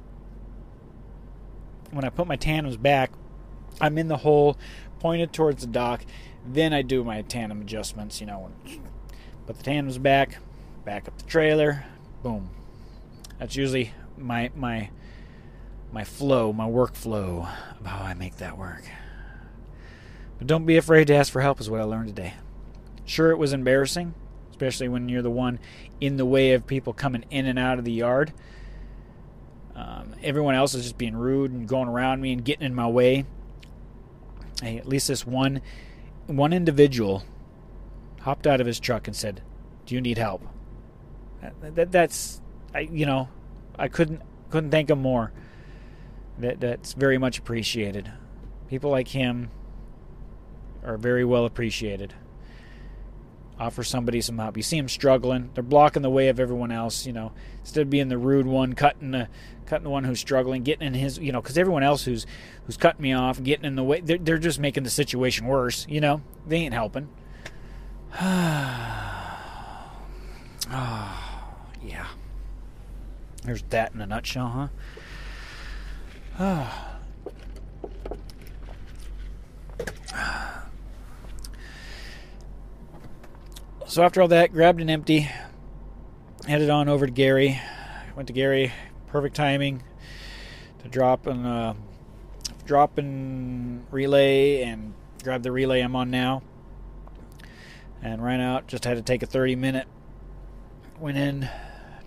when 1.92 2.04
I 2.04 2.10
put 2.10 2.28
my 2.28 2.36
tandems 2.36 2.78
back, 2.78 3.12
I'm 3.80 3.98
in 3.98 4.08
the 4.08 4.18
hole, 4.18 4.58
pointed 5.00 5.34
towards 5.34 5.62
the 5.62 5.72
dock. 5.72 6.04
Then 6.46 6.74
I 6.74 6.82
do 6.82 7.04
my 7.04 7.22
tandem 7.22 7.62
adjustments. 7.62 8.20
You 8.20 8.28
know, 8.28 8.52
put 9.46 9.58
the 9.58 9.64
tandems 9.64 9.98
back, 9.98 10.38
back 10.86 11.08
up 11.08 11.18
the 11.18 11.26
trailer, 11.26 11.86
boom. 12.24 12.50
That's 13.40 13.56
usually 13.56 13.94
my 14.18 14.52
my 14.56 14.90
my 15.92 16.04
flow, 16.04 16.54
my 16.54 16.68
workflow 16.68 17.50
of 17.80 17.86
how 17.86 18.04
I 18.04 18.14
make 18.14 18.38
that 18.38 18.58
work. 18.58 18.84
But 20.38 20.48
don't 20.48 20.66
be 20.66 20.78
afraid 20.78 21.08
to 21.08 21.16
ask 21.16 21.32
for 21.32 21.42
help, 21.42 21.60
is 21.60 21.70
what 21.70 21.82
I 21.82 21.84
learned 21.84 22.08
today. 22.08 22.34
Sure, 23.06 23.32
it 23.32 23.38
was 23.38 23.54
embarrassing, 23.54 24.14
especially 24.50 24.88
when 24.88 25.10
you're 25.10 25.22
the 25.22 25.30
one 25.30 25.60
in 26.00 26.18
the 26.18 26.26
way 26.26 26.54
of 26.54 26.66
people 26.66 26.94
coming 26.94 27.26
in 27.30 27.46
and 27.46 27.60
out 27.60 27.78
of 27.78 27.86
the 27.86 27.92
yard. 27.92 28.34
Um, 29.76 30.16
everyone 30.24 30.56
else 30.56 30.74
is 30.74 30.84
just 30.84 30.98
being 30.98 31.16
rude 31.16 31.52
and 31.52 31.68
going 31.68 31.88
around 31.88 32.22
me 32.22 32.34
and 32.34 32.44
getting 32.44 32.66
in 32.66 32.74
my 32.74 32.88
way. 32.88 33.26
Hey, 34.62 34.78
at 34.78 34.88
least 34.88 35.08
this 35.08 35.26
one 35.26 35.62
one 36.28 36.54
individual 36.54 37.24
hopped 38.22 38.46
out 38.48 38.62
of 38.62 38.68
his 38.68 38.80
truck 38.80 39.08
and 39.08 39.16
said, 39.16 39.42
"Do 39.86 39.96
you 39.96 40.02
need 40.02 40.18
help?" 40.18 40.48
That, 41.42 41.76
that, 41.76 41.92
that's 41.92 42.42
I 42.74 42.82
you 42.82 43.06
know 43.06 43.30
I 43.78 43.88
couldn't 43.88 44.22
couldn't 44.50 44.72
thank 44.72 44.90
him 44.90 45.02
more. 45.02 45.32
That 46.38 46.60
that's 46.60 46.94
very 46.94 47.18
much 47.18 47.40
appreciated. 47.40 48.12
People 48.68 48.92
like 48.92 49.10
him 49.10 49.50
are 50.84 50.98
very 50.98 51.26
well 51.26 51.46
appreciated. 51.46 52.14
Offer 53.62 53.84
somebody 53.84 54.22
some 54.22 54.40
help. 54.40 54.58
You 54.58 54.64
see 54.64 54.78
them 54.78 54.90
struggling; 54.90 55.52
they're 55.54 55.62
blocking 55.62 56.02
the 56.02 56.10
way 56.10 56.30
of 56.30 56.40
everyone 56.40 56.72
else. 56.72 57.06
You 57.06 57.14
know, 57.14 57.32
instead 57.60 57.82
of 57.82 57.92
being 57.92 58.08
the 58.08 58.18
rude 58.18 58.48
one, 58.48 58.74
cutting 58.74 59.12
the 59.12 59.28
cutting 59.68 59.84
the 59.84 59.92
one 59.92 60.04
who's 60.04 60.20
struggling, 60.20 60.64
getting 60.64 60.88
in 60.88 60.96
his. 60.96 61.20
You 61.20 61.32
know, 61.32 61.44
because 61.44 61.60
everyone 61.60 61.84
else 61.84 62.04
who's 62.04 62.26
who's 62.66 62.76
cutting 62.76 63.04
me 63.04 63.14
off, 63.14 63.44
getting 63.44 63.66
in 63.66 63.76
the 63.76 63.84
way, 63.84 64.02
they're, 64.02 64.18
they're 64.18 64.40
just 64.40 64.58
making 64.58 64.82
the 64.84 64.90
situation 64.90 65.46
worse. 65.46 65.86
You 65.88 66.02
know, 66.02 66.24
they 66.48 66.58
ain't 66.58 66.74
helping. 66.74 67.08
oh, 68.20 68.28
yeah. 71.86 72.08
There's 73.44 73.62
that 73.70 73.94
in 73.94 74.02
a 74.02 74.08
nutshell, 74.08 74.72
huh? 76.40 76.66
Ah. 80.14 80.71
So 83.92 84.04
after 84.04 84.22
all 84.22 84.30
that, 84.30 84.54
grabbed 84.54 84.80
an 84.80 84.90
empty, 84.90 85.30
headed 86.48 86.70
on 86.70 86.88
over 86.88 87.06
to 87.06 87.12
Gary. 87.12 87.60
Went 88.16 88.28
to 88.28 88.34
Gary, 88.34 88.72
perfect 89.08 89.36
timing 89.36 89.84
to 90.82 90.88
drop 90.88 91.28
and 91.28 91.46
uh, 91.46 91.74
drop 92.66 92.98
and 92.98 93.86
relay 93.92 94.62
and 94.62 94.94
grab 95.26 95.44
the 95.44 95.52
relay 95.52 95.82
I'm 95.82 95.98
on 95.98 96.10
now. 96.10 96.42
And 98.02 98.24
ran 98.24 98.40
out. 98.40 98.66
Just 98.68 98.86
had 98.86 98.96
to 98.96 99.04
take 99.04 99.24
a 99.24 99.26
30 99.26 99.58
minute. 99.58 99.90
Went 100.98 101.18
in, 101.18 101.50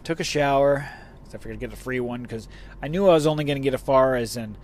took 0.04 0.20
a 0.20 0.24
shower. 0.24 0.88
I 1.26 1.36
figured 1.36 1.60
to 1.60 1.66
get 1.66 1.70
a 1.74 1.76
free 1.76 2.00
one 2.00 2.22
because 2.22 2.48
I 2.80 2.88
knew 2.88 3.10
I 3.10 3.12
was 3.12 3.26
only 3.26 3.44
going 3.44 3.60
to 3.60 3.62
get 3.62 3.74
as 3.74 3.82
far 3.82 4.16
as 4.16 4.38
in 4.38 4.56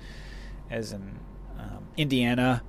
as 0.71 0.95
in 0.95 1.19
um, 1.59 1.85
Indiana. 1.99 2.63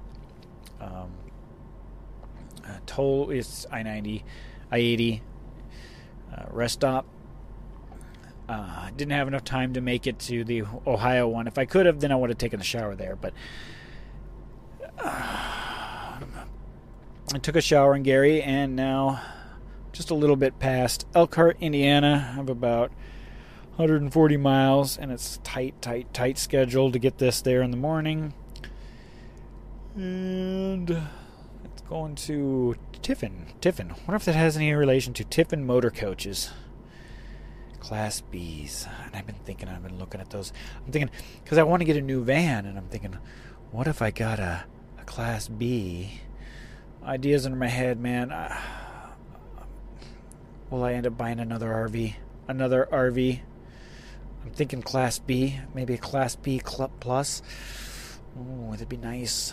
Toll 2.85 3.29
is 3.29 3.67
I 3.71 3.83
ninety, 3.83 4.23
I 4.71 4.77
eighty, 4.77 5.21
uh, 6.35 6.45
rest 6.49 6.75
stop. 6.75 7.05
Uh, 8.49 8.89
didn't 8.97 9.13
have 9.13 9.27
enough 9.27 9.43
time 9.43 9.73
to 9.73 9.81
make 9.81 10.07
it 10.07 10.19
to 10.19 10.43
the 10.43 10.63
Ohio 10.85 11.27
one. 11.27 11.47
If 11.47 11.57
I 11.57 11.65
could 11.65 11.85
have, 11.85 12.01
then 12.01 12.11
I 12.11 12.15
would 12.15 12.29
have 12.29 12.37
taken 12.37 12.59
a 12.59 12.63
shower 12.63 12.95
there. 12.95 13.15
But 13.15 13.33
uh, 14.99 16.19
I 17.33 17.37
took 17.41 17.55
a 17.55 17.61
shower 17.61 17.95
in 17.95 18.03
Gary, 18.03 18.41
and 18.41 18.75
now 18.75 19.21
just 19.93 20.09
a 20.09 20.15
little 20.15 20.35
bit 20.35 20.59
past 20.59 21.05
Elkhart, 21.15 21.57
Indiana. 21.61 22.35
I'm 22.37 22.49
about 22.49 22.91
140 23.75 24.37
miles, 24.37 24.97
and 24.97 25.11
it's 25.11 25.39
tight, 25.43 25.81
tight, 25.81 26.13
tight 26.13 26.37
schedule 26.37 26.91
to 26.91 26.99
get 26.99 27.17
this 27.17 27.41
there 27.41 27.61
in 27.61 27.71
the 27.71 27.77
morning. 27.77 28.33
And 29.95 31.01
going 31.91 32.15
to 32.15 32.73
Tiffin. 33.01 33.47
Tiffin. 33.59 33.89
Wonder 33.89 34.15
if 34.15 34.23
that 34.23 34.33
has 34.33 34.55
any 34.55 34.71
relation 34.71 35.13
to 35.13 35.25
Tiffin 35.25 35.65
Motor 35.65 35.89
Coaches. 35.89 36.49
Class 37.81 38.21
B's. 38.21 38.87
And 39.05 39.13
I've 39.13 39.25
been 39.25 39.35
thinking, 39.43 39.67
I've 39.67 39.83
been 39.83 39.99
looking 39.99 40.21
at 40.21 40.29
those. 40.29 40.53
I'm 40.85 40.93
thinking, 40.93 41.11
because 41.43 41.57
I 41.57 41.63
want 41.63 41.81
to 41.81 41.85
get 41.85 41.97
a 41.97 42.01
new 42.01 42.23
van, 42.23 42.65
and 42.65 42.77
I'm 42.77 42.87
thinking, 42.87 43.17
what 43.71 43.87
if 43.87 44.01
I 44.01 44.09
got 44.09 44.39
a, 44.39 44.63
a 45.01 45.03
Class 45.03 45.49
B? 45.49 46.21
Ideas 47.03 47.45
in 47.45 47.59
my 47.59 47.67
head, 47.67 47.99
man. 47.99 48.31
Uh, 48.31 48.57
will 50.69 50.85
I 50.85 50.93
end 50.93 51.05
up 51.05 51.17
buying 51.17 51.41
another 51.41 51.71
RV? 51.71 52.15
Another 52.47 52.87
RV? 52.89 53.41
I'm 54.45 54.51
thinking 54.51 54.81
Class 54.81 55.19
B, 55.19 55.59
maybe 55.73 55.95
a 55.95 55.97
Class 55.97 56.37
B 56.37 56.57
Club 56.59 56.91
Plus. 57.01 57.41
Oh, 58.39 58.71
that'd 58.71 58.87
be 58.87 58.95
nice. 58.95 59.51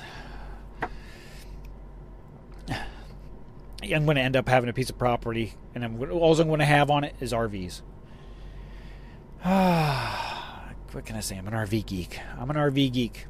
I'm 3.83 4.05
going 4.05 4.17
to 4.17 4.23
end 4.23 4.37
up 4.37 4.49
having 4.49 4.69
a 4.69 4.73
piece 4.73 4.91
of 4.91 4.99
property, 4.99 5.55
and 5.75 5.85
I'm 5.85 6.01
all 6.11 6.39
I'm 6.41 6.49
going 6.49 6.59
to 6.61 6.65
have 6.65 6.91
on 6.91 7.05
it 7.05 7.15
is 7.21 7.33
RVs. 7.33 7.83
what 10.93 11.07
can 11.07 11.17
I 11.17 11.21
say? 11.21 11.37
I'm 11.37 11.47
an 11.47 11.55
RV 11.55 11.87
geek. 11.87 12.19
I'm 12.39 12.51
an 12.51 12.57
RV 12.57 12.93
geek. 12.93 13.27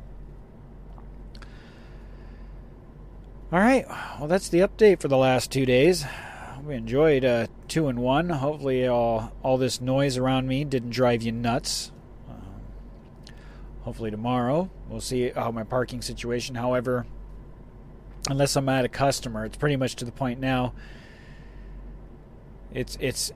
All 3.52 3.58
right. 3.58 3.86
Well, 4.18 4.28
that's 4.28 4.48
the 4.48 4.60
update 4.60 5.00
for 5.00 5.08
the 5.08 5.16
last 5.16 5.50
two 5.50 5.66
days. 5.66 6.04
We 6.64 6.74
enjoyed 6.74 7.24
uh, 7.24 7.46
two 7.66 7.88
and 7.88 7.98
one. 7.98 8.28
Hopefully, 8.28 8.86
all 8.86 9.32
all 9.42 9.56
this 9.56 9.80
noise 9.80 10.16
around 10.16 10.48
me 10.48 10.64
didn't 10.64 10.90
drive 10.90 11.22
you 11.22 11.32
nuts. 11.32 11.92
Um, 12.28 12.42
hopefully 13.82 14.10
tomorrow 14.10 14.70
we'll 14.88 15.00
see 15.00 15.30
how 15.30 15.50
my 15.50 15.62
parking 15.62 16.02
situation. 16.02 16.56
However, 16.56 17.06
unless 18.28 18.56
I'm 18.56 18.68
at 18.68 18.84
a 18.84 18.88
customer, 18.88 19.44
it's 19.44 19.56
pretty 19.56 19.76
much 19.76 19.96
to 19.96 20.04
the 20.04 20.12
point 20.12 20.40
now. 20.40 20.74
It's 22.72 22.96
it's 23.00 23.32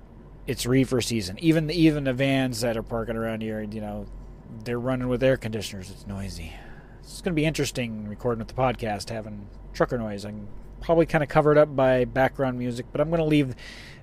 it's 0.46 0.66
reefer 0.66 1.00
season. 1.00 1.38
Even 1.38 1.66
the, 1.68 1.74
even 1.74 2.04
the 2.04 2.12
vans 2.12 2.60
that 2.60 2.76
are 2.76 2.82
parking 2.82 3.16
around 3.16 3.42
here, 3.42 3.62
you 3.62 3.80
know, 3.80 4.06
they're 4.64 4.80
running 4.80 5.08
with 5.08 5.22
air 5.22 5.36
conditioners. 5.36 5.90
It's 5.90 6.06
noisy. 6.06 6.52
It's 7.00 7.20
going 7.20 7.32
to 7.32 7.40
be 7.40 7.44
interesting 7.44 8.08
recording 8.08 8.40
with 8.40 8.48
the 8.48 8.54
podcast, 8.54 9.08
having 9.10 9.46
trucker 9.72 9.98
noise. 9.98 10.24
I 10.24 10.30
can 10.30 10.48
probably 10.80 11.06
kind 11.06 11.22
of 11.22 11.28
covered 11.28 11.58
up 11.58 11.74
by 11.74 12.04
background 12.04 12.58
music, 12.58 12.86
but 12.92 13.00
I'm 13.00 13.08
going 13.08 13.20
to 13.20 13.24
leave 13.26 13.54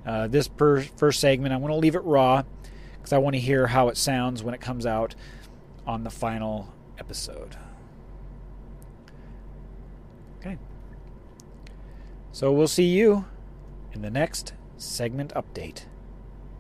uh, 0.05 0.27
this 0.27 0.47
per, 0.47 0.81
first 0.81 1.19
segment. 1.19 1.53
I'm 1.53 1.59
going 1.61 1.73
to 1.73 1.79
leave 1.79 1.95
it 1.95 2.03
raw 2.03 2.43
because 2.97 3.13
I 3.13 3.17
want 3.17 3.35
to 3.35 3.39
hear 3.39 3.67
how 3.67 3.89
it 3.89 3.97
sounds 3.97 4.43
when 4.43 4.53
it 4.53 4.61
comes 4.61 4.85
out 4.85 5.15
on 5.85 6.03
the 6.03 6.09
final 6.09 6.73
episode. 6.97 7.55
Okay. 10.39 10.57
So 12.39 12.53
we'll 12.53 12.69
see 12.69 12.85
you 12.85 13.25
in 13.91 14.01
the 14.01 14.09
next 14.09 14.53
segment 14.77 15.33
update. 15.33 15.87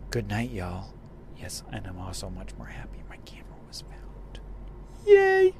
Good 0.09 0.27
night, 0.27 0.51
y'all. 0.51 0.93
Yes, 1.37 1.63
and 1.71 1.87
I'm 1.87 1.97
also 1.97 2.29
much 2.29 2.49
more 2.57 2.67
happy 2.67 2.99
my 3.07 3.15
camera 3.23 3.55
was 3.65 3.85
found. 3.87 4.41
Yay! 5.07 5.53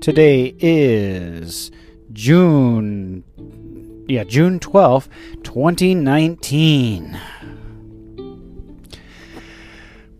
Today 0.00 0.54
is 0.58 1.70
June 2.14 3.24
yeah, 4.08 4.24
June 4.24 4.58
12th, 4.58 5.08
2019. 5.42 7.20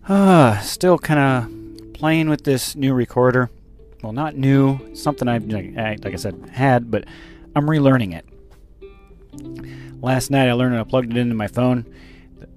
Ah, 0.07 0.57
uh, 0.57 0.59
still 0.59 0.99
kind 0.99 1.19
of 1.19 1.60
playing 2.01 2.29
with 2.29 2.43
this 2.43 2.75
new 2.75 2.95
recorder. 2.95 3.47
Well, 4.01 4.11
not 4.11 4.35
new, 4.35 4.95
something 4.95 5.27
I've 5.27 5.45
like 5.45 6.03
I 6.03 6.15
said 6.15 6.49
had, 6.51 6.89
but 6.89 7.05
I'm 7.55 7.67
relearning 7.67 8.15
it. 8.15 8.25
Last 10.01 10.31
night 10.31 10.49
I 10.49 10.53
learned 10.53 10.73
and 10.73 10.81
I 10.81 10.83
plugged 10.83 11.11
it 11.11 11.17
into 11.17 11.35
my 11.35 11.45
phone. 11.45 11.85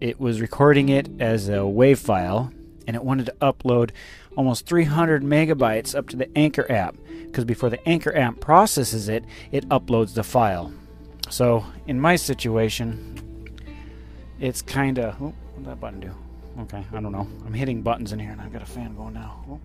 It 0.01 0.19
was 0.19 0.41
recording 0.41 0.89
it 0.89 1.11
as 1.21 1.51
a 1.51 1.59
WAV 1.59 1.99
file 1.99 2.55
and 2.87 2.97
it 2.97 3.05
wanted 3.05 3.27
to 3.27 3.35
upload 3.43 3.91
almost 4.35 4.65
300 4.65 5.23
megabytes 5.23 5.95
up 5.95 6.09
to 6.09 6.17
the 6.17 6.39
Anchor 6.39 6.65
app 6.73 6.97
because 7.27 7.45
before 7.45 7.69
the 7.69 7.87
Anchor 7.87 8.17
app 8.17 8.41
processes 8.41 9.11
it, 9.11 9.27
it 9.53 9.69
uploads 9.69 10.15
the 10.15 10.25
file. 10.25 10.73
So 11.29 11.67
in 11.87 12.01
my 12.01 12.17
situation, 12.17 13.51
it's 14.41 14.63
kind 14.63 14.99
of 14.99 15.21
what 15.21 15.35
did 15.57 15.67
that 15.67 15.81
button 15.81 16.01
do? 16.01 16.15
Okay. 16.61 16.85
I 16.93 17.01
don't 17.01 17.13
know. 17.13 17.29
I'm 17.47 17.55
hitting 17.55 17.83
buttons 17.83 18.13
in 18.13 18.19
here, 18.19 18.31
and 18.31 18.41
I've 18.41 18.53
got 18.53 18.63
a 18.63 18.67
fan 18.67 18.95
going 18.97 19.15
now. 19.15 19.45
Oh. 19.49 19.61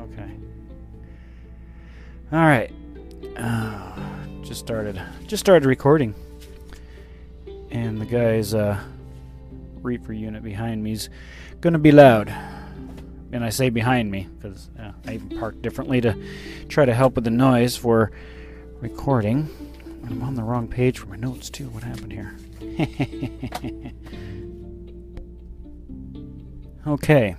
Okay. 0.00 0.30
All 2.32 2.38
right. 2.38 2.72
Uh, 3.36 3.92
just 4.42 4.60
started. 4.60 5.00
Just 5.26 5.40
started 5.40 5.66
recording, 5.66 6.14
and 7.70 8.00
the 8.00 8.06
guy's 8.06 8.54
uh, 8.54 8.80
reefer 9.82 10.12
unit 10.12 10.42
behind 10.42 10.82
me's 10.82 11.10
gonna 11.60 11.78
be 11.78 11.92
loud. 11.92 12.32
And 13.32 13.44
I 13.44 13.50
say 13.50 13.70
behind 13.70 14.10
me 14.10 14.28
because 14.36 14.70
uh, 14.78 14.92
I 15.06 15.14
even 15.14 15.38
parked 15.38 15.62
differently 15.62 16.00
to 16.00 16.16
try 16.68 16.84
to 16.84 16.94
help 16.94 17.14
with 17.14 17.24
the 17.24 17.30
noise 17.30 17.76
for 17.76 18.10
recording. 18.80 19.48
I'm 20.06 20.22
on 20.22 20.34
the 20.34 20.42
wrong 20.42 20.66
page 20.66 20.98
for 20.98 21.06
my 21.06 21.16
notes 21.16 21.50
too. 21.50 21.68
What 21.68 21.84
happened 21.84 22.12
here? 22.12 22.34
okay. 26.86 27.36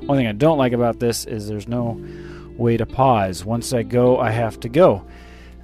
One 0.00 0.18
thing 0.18 0.26
I 0.26 0.32
don't 0.32 0.58
like 0.58 0.72
about 0.72 0.98
this 0.98 1.24
is 1.24 1.48
there's 1.48 1.68
no 1.68 2.00
way 2.56 2.76
to 2.76 2.86
pause. 2.86 3.44
Once 3.44 3.72
I 3.72 3.82
go, 3.82 4.18
I 4.18 4.30
have 4.30 4.60
to 4.60 4.68
go. 4.68 5.06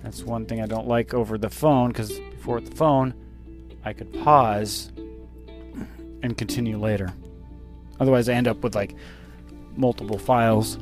That's 0.03 0.23
one 0.23 0.47
thing 0.47 0.61
I 0.61 0.67
don't 0.67 0.89
like 0.89 1.15
over 1.15 1.39
the 1.39 1.51
phone 1.51 1.89
because 1.89 2.19
before 2.19 2.61
the 2.61 2.75
phone, 2.75 3.15
I 3.85 3.93
could 3.93 4.13
pause 4.23 4.91
and 6.23 6.37
continue 6.37 6.79
later. 6.79 7.13
Otherwise, 8.01 8.29
I 8.29 8.35
end 8.35 8.49
up 8.49 8.63
with 8.63 8.75
like 8.75 8.97
multiple 9.77 10.19
files. 10.19 10.79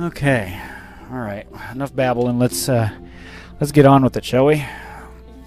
Okay, 0.00 0.60
all 1.10 1.18
right, 1.18 1.46
enough 1.72 1.94
babbling. 1.94 2.38
Let's 2.38 2.68
uh, 2.68 2.90
let's 3.60 3.72
get 3.72 3.84
on 3.84 4.04
with 4.04 4.16
it, 4.16 4.24
shall 4.24 4.46
we? 4.46 4.64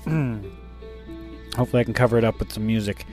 Hopefully, 1.55 1.81
I 1.81 1.83
can 1.83 1.93
cover 1.93 2.17
it 2.17 2.25
up 2.25 2.39
with 2.39 2.51
some 2.51 2.65
music. 2.65 3.05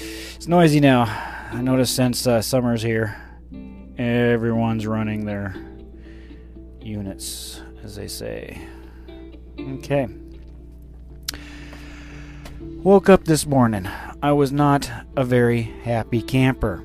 It's 0.00 0.48
noisy 0.48 0.80
now. 0.80 1.04
I 1.52 1.60
noticed 1.60 1.94
since 1.94 2.26
uh, 2.26 2.40
summer's 2.40 2.80
here, 2.80 3.14
everyone's 3.98 4.86
running 4.86 5.26
their 5.26 5.54
units, 6.80 7.60
as 7.84 7.94
they 7.94 8.08
say. 8.08 8.58
Okay. 9.60 10.08
Woke 12.58 13.10
up 13.10 13.24
this 13.24 13.46
morning. 13.46 13.86
I 14.22 14.32
was 14.32 14.50
not 14.50 14.90
a 15.14 15.24
very 15.24 15.60
happy 15.60 16.22
camper. 16.22 16.82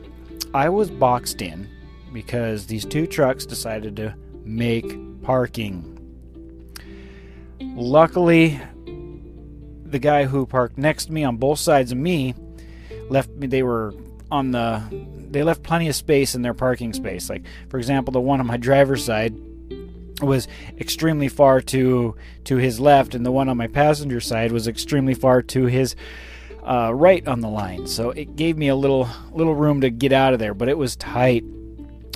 I 0.54 0.68
was 0.68 0.92
boxed 0.92 1.42
in 1.42 1.70
because 2.12 2.68
these 2.68 2.84
two 2.84 3.08
trucks 3.08 3.46
decided 3.46 3.96
to 3.96 4.16
make 4.44 5.22
parking. 5.24 5.94
Luckily, 7.62 8.60
the 9.86 10.00
guy 10.00 10.26
who 10.26 10.46
parked 10.46 10.78
next 10.78 11.06
to 11.06 11.14
me 11.14 11.24
on 11.24 11.38
both 11.38 11.60
sides 11.60 11.94
of 11.94 11.98
me 11.98 12.36
left 13.10 13.30
me 13.30 13.48
they 13.48 13.64
were 13.64 13.94
on 14.32 14.52
the 14.52 14.84
they 15.30 15.44
left 15.44 15.63
plenty 15.63 15.88
of 15.88 15.96
space 15.96 16.36
in 16.36 16.42
their 16.42 16.54
parking 16.54 16.94
space. 16.94 17.30
Like 17.30 17.44
for 17.70 17.78
example, 17.78 18.12
the 18.12 18.22
one 18.22 18.40
on 18.40 18.48
my 18.48 18.58
driver's 18.58 19.04
side 19.04 19.36
was 20.22 20.48
extremely 20.80 21.28
far 21.28 21.62
to 21.62 22.16
to 22.46 22.58
his 22.58 22.80
left, 22.80 23.16
and 23.16 23.26
the 23.26 23.32
one 23.32 23.50
on 23.50 23.58
my 23.58 23.68
passenger 23.68 24.20
side 24.20 24.52
was 24.52 24.68
extremely 24.68 25.13
far 25.13 25.42
to 25.44 25.66
his 25.66 25.96
uh, 26.63 26.92
right 26.94 27.26
on 27.28 27.42
the 27.42 27.50
line. 27.50 27.88
So 27.88 28.12
it 28.12 28.36
gave 28.36 28.58
me 28.58 28.68
a 28.68 28.76
little 28.76 29.08
little 29.32 29.56
room 29.56 29.82
to 29.82 29.90
get 29.90 30.12
out 30.12 30.34
of 30.34 30.40
there, 30.40 30.54
but 30.54 30.70
it 30.70 30.78
was 30.78 30.96
tight. 30.96 31.44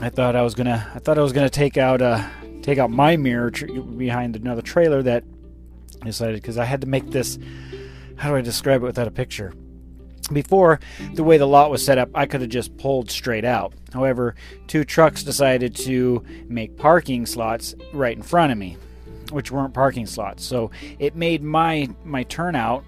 I 0.02 0.10
thought 0.10 0.36
I 0.36 0.41
was 0.41 0.56
gonna 0.56 0.91
I 0.93 1.00
thought 1.00 1.17
I 1.17 1.21
was 1.21 1.34
gonna 1.34 1.50
take 1.50 1.78
out 1.78 2.02
uh 2.02 2.28
take 2.62 2.78
out 2.78 2.89
my 2.89 3.17
mirror 3.17 3.52
tr- 3.52 3.67
behind 3.67 4.36
another 4.36 4.62
trailer 4.62 5.02
that 5.04 5.24
decided 6.04 6.36
because 6.36 6.58
I 6.58 6.65
had 6.65 6.82
to 6.82 6.88
make 6.88 7.12
this. 7.12 7.38
How 8.15 8.30
do 8.30 8.36
I 8.36 8.41
describe 8.41 8.84
it 8.84 8.86
without 8.86 9.08
a 9.08 9.12
picture? 9.12 9.54
Before, 10.34 10.80
the 11.13 11.24
way 11.24 11.38
the 11.38 11.48
lot 11.48 11.72
was 11.72 11.84
set 11.84 11.98
up, 11.98 12.10
I 12.13 12.26
could 12.26 12.41
have 12.41 12.50
just 12.50 12.78
pulled 12.78 13.12
straight 13.12 13.46
out. 13.46 13.74
However, 13.94 14.36
two 14.67 14.84
trucks 14.84 15.24
decided 15.24 15.76
to 15.78 16.24
make 16.48 16.78
parking 16.78 17.26
slots 17.26 17.76
right 17.94 18.15
in 18.15 18.24
front 18.24 18.52
of 18.52 18.58
me, 18.58 18.78
which 19.32 19.52
weren't 19.52 19.74
parking 19.74 20.06
slots. 20.06 20.44
So 20.44 20.72
it 21.00 21.15
made 21.15 21.44
my 21.44 21.89
my 22.04 22.24
turnout 22.24 22.86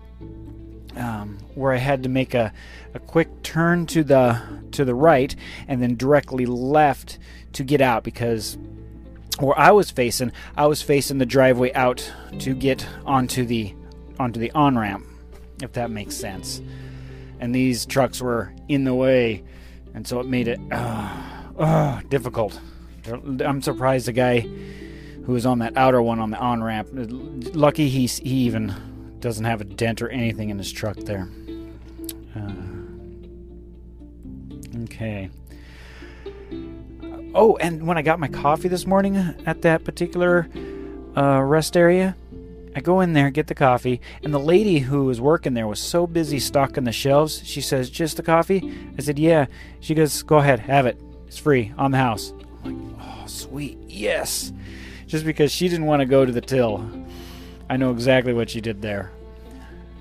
um, 0.95 1.39
where 1.55 1.73
I 1.73 1.77
had 1.77 2.03
to 2.03 2.09
make 2.09 2.33
a, 2.33 2.53
a 2.93 2.99
quick 2.99 3.43
turn 3.43 3.85
to 3.87 4.03
the 4.03 4.41
to 4.71 4.85
the 4.85 4.95
right 4.95 5.35
and 5.67 5.81
then 5.81 5.95
directly 5.95 6.45
left 6.45 7.19
to 7.53 7.63
get 7.63 7.81
out 7.81 8.03
because 8.03 8.57
where 9.39 9.57
I 9.57 9.71
was 9.71 9.89
facing, 9.89 10.31
I 10.55 10.67
was 10.67 10.81
facing 10.81 11.17
the 11.17 11.25
driveway 11.25 11.73
out 11.73 12.09
to 12.39 12.53
get 12.53 12.87
onto 13.05 13.45
the 13.45 13.73
onto 14.19 14.39
the 14.39 14.51
on 14.51 14.77
ramp, 14.77 15.05
if 15.61 15.73
that 15.73 15.89
makes 15.89 16.15
sense 16.15 16.61
and 17.43 17.53
these 17.53 17.85
trucks 17.85 18.21
were 18.21 18.53
in 18.69 18.85
the 18.85 18.95
way, 18.95 19.43
and 19.93 20.07
so 20.07 20.21
it 20.21 20.25
made 20.25 20.47
it 20.47 20.61
uh, 20.71 21.43
uh, 21.59 21.99
difficult. 22.07 22.57
I'm 23.05 23.61
surprised 23.61 24.07
the 24.07 24.13
guy 24.13 24.39
who 24.39 25.33
was 25.33 25.45
on 25.45 25.59
that 25.59 25.75
outer 25.75 26.01
one 26.01 26.21
on 26.21 26.31
the 26.31 26.37
on 26.37 26.63
ramp. 26.63 26.87
Lucky 26.93 27.89
he 27.89 28.07
he 28.07 28.45
even 28.45 28.73
doesn't 29.19 29.43
have 29.43 29.59
a 29.59 29.65
dent 29.65 30.01
or 30.01 30.07
anything 30.07 30.51
in 30.51 30.57
his 30.57 30.71
truck 30.71 30.95
there. 30.99 31.27
Uh, 32.33 32.53
okay. 34.83 35.29
Oh, 37.35 37.57
and 37.57 37.85
when 37.85 37.97
I 37.97 38.03
got 38.03 38.19
my 38.19 38.29
coffee 38.29 38.69
this 38.69 38.87
morning 38.87 39.17
at 39.45 39.63
that 39.63 39.83
particular 39.83 40.47
uh, 41.17 41.41
rest 41.41 41.75
area, 41.75 42.15
I 42.75 42.81
go 42.81 43.01
in 43.01 43.13
there, 43.13 43.29
get 43.29 43.47
the 43.47 43.55
coffee, 43.55 44.01
and 44.23 44.33
the 44.33 44.39
lady 44.39 44.79
who 44.79 45.05
was 45.05 45.21
working 45.21 45.53
there 45.53 45.67
was 45.67 45.79
so 45.79 46.07
busy 46.07 46.39
stocking 46.39 46.85
the 46.85 46.91
shelves. 46.91 47.41
She 47.45 47.61
says, 47.61 47.89
Just 47.89 48.17
the 48.17 48.23
coffee? 48.23 48.73
I 48.97 49.01
said, 49.01 49.19
Yeah. 49.19 49.45
She 49.79 49.93
goes, 49.93 50.23
Go 50.23 50.37
ahead, 50.37 50.59
have 50.59 50.85
it. 50.85 50.99
It's 51.27 51.37
free 51.37 51.71
on 51.77 51.91
the 51.91 51.97
house. 51.97 52.33
I'm 52.63 52.95
like, 52.97 52.97
Oh, 52.99 53.27
sweet. 53.27 53.77
Yes. 53.87 54.51
Just 55.05 55.25
because 55.25 55.51
she 55.51 55.69
didn't 55.69 55.85
want 55.85 55.99
to 55.99 56.05
go 56.05 56.25
to 56.25 56.31
the 56.31 56.41
till. 56.41 56.89
I 57.69 57.77
know 57.77 57.91
exactly 57.91 58.33
what 58.33 58.49
she 58.49 58.59
did 58.59 58.81
there. 58.81 59.11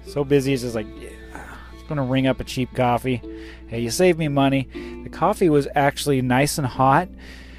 So 0.07 0.25
busy, 0.25 0.53
it's 0.55 0.63
just 0.63 0.75
like, 0.75 0.87
yeah, 0.99 1.11
I'm 1.35 1.87
going 1.87 1.97
to 1.97 2.03
ring 2.03 2.27
up 2.27 2.41
a 2.41 2.45
cheap 2.45 2.75
coffee. 2.75 3.21
Hey, 3.69 3.81
you 3.81 3.91
saved 3.91 4.19
me 4.19 4.29
money. 4.29 4.69
The 5.05 5.11
coffee 5.11 5.49
was 5.49 5.69
actually 5.75 6.23
nice 6.23 6.59
and 6.59 6.67
hot. 6.67 7.09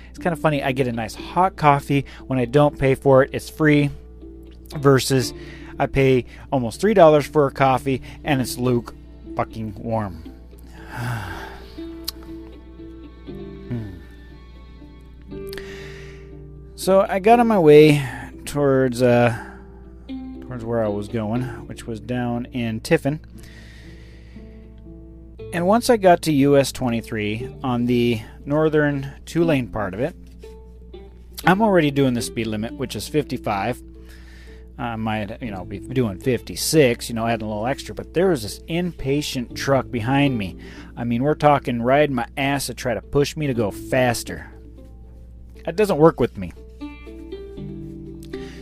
It's 0.10 0.20
kind 0.20 0.34
of 0.34 0.40
funny. 0.40 0.64
I 0.64 0.72
get 0.72 0.88
a 0.88 0.92
nice 0.92 1.16
hot 1.16 1.56
coffee 1.56 2.06
when 2.26 2.40
I 2.40 2.46
don't 2.46 2.78
pay 2.78 2.96
for 2.96 3.24
it. 3.24 3.30
It's 3.34 3.50
free 3.50 3.90
versus 4.78 5.34
I 5.80 5.88
pay 5.88 6.26
almost 6.52 6.80
three 6.80 6.94
dollars 6.94 7.26
for 7.26 7.48
a 7.48 7.52
coffee 7.52 8.02
and 8.24 8.42
it's 8.42 8.58
Luke 8.58 8.96
fucking 9.36 9.76
warm. 9.76 10.24
hmm. 13.70 13.92
So 16.76 17.06
I 17.08 17.20
got 17.20 17.40
on 17.40 17.48
my 17.48 17.60
way 17.60 18.08
towards 18.46 19.02
uh, 19.02 19.36
towards 20.42 20.64
where 20.64 20.84
I 20.84 20.88
was 20.90 21.08
going, 21.08 21.44
which 21.68 21.88
was 21.88 22.00
down 22.00 22.46
in 22.46 22.80
Tiffin. 22.80 23.20
And 25.54 25.68
once 25.68 25.90
I 25.90 25.98
got 25.98 26.24
to 26.24 26.34
US 26.34 26.72
23 26.72 27.58
on 27.64 27.86
the 27.86 28.22
northern 28.46 29.14
two 29.26 29.44
lane 29.44 29.68
part 29.68 29.94
of 29.94 30.00
it, 30.00 30.16
I'm 31.46 31.62
already 31.62 31.92
doing 31.92 32.14
the 32.14 32.22
speed 32.22 32.48
limit, 32.48 32.74
which 32.74 32.96
is 32.96 33.08
55 33.08 33.82
I 34.78 34.96
might, 34.96 35.42
you 35.42 35.52
know, 35.52 35.66
be 35.66 35.80
doing 35.80 36.20
56, 36.20 37.08
you 37.08 37.16
know, 37.16 37.28
adding 37.28 37.46
a 37.46 37.50
little 37.50 37.68
extra, 37.68 37.94
but 37.94 38.14
there 38.14 38.30
was 38.30 38.42
this 38.42 38.60
impatient 38.68 39.56
truck 39.56 39.92
behind 39.92 40.38
me. 40.38 40.58
I 40.98 41.04
mean, 41.04 41.22
we're 41.22 41.36
talking 41.36 41.82
riding 41.82 42.16
my 42.16 42.28
ass 42.38 42.66
to 42.68 42.74
try 42.74 42.96
to 42.96 43.02
push 43.02 43.38
me 43.38 43.46
to 43.48 43.54
go 43.54 43.70
faster. 43.70 44.52
That 45.66 45.76
doesn't 45.76 45.98
work 45.98 46.20
with 46.20 46.38
me. 46.38 46.54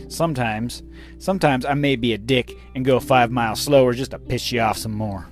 Sometimes, 0.08 0.82
sometimes 1.18 1.64
I 1.64 1.72
may 1.72 1.96
be 1.96 2.12
a 2.12 2.18
dick 2.18 2.58
and 2.74 2.84
go 2.84 3.00
five 3.00 3.30
miles 3.30 3.60
slower 3.60 3.94
just 3.94 4.10
to 4.10 4.18
piss 4.18 4.52
you 4.52 4.60
off 4.60 4.76
some 4.76 4.92
more. 4.92 5.26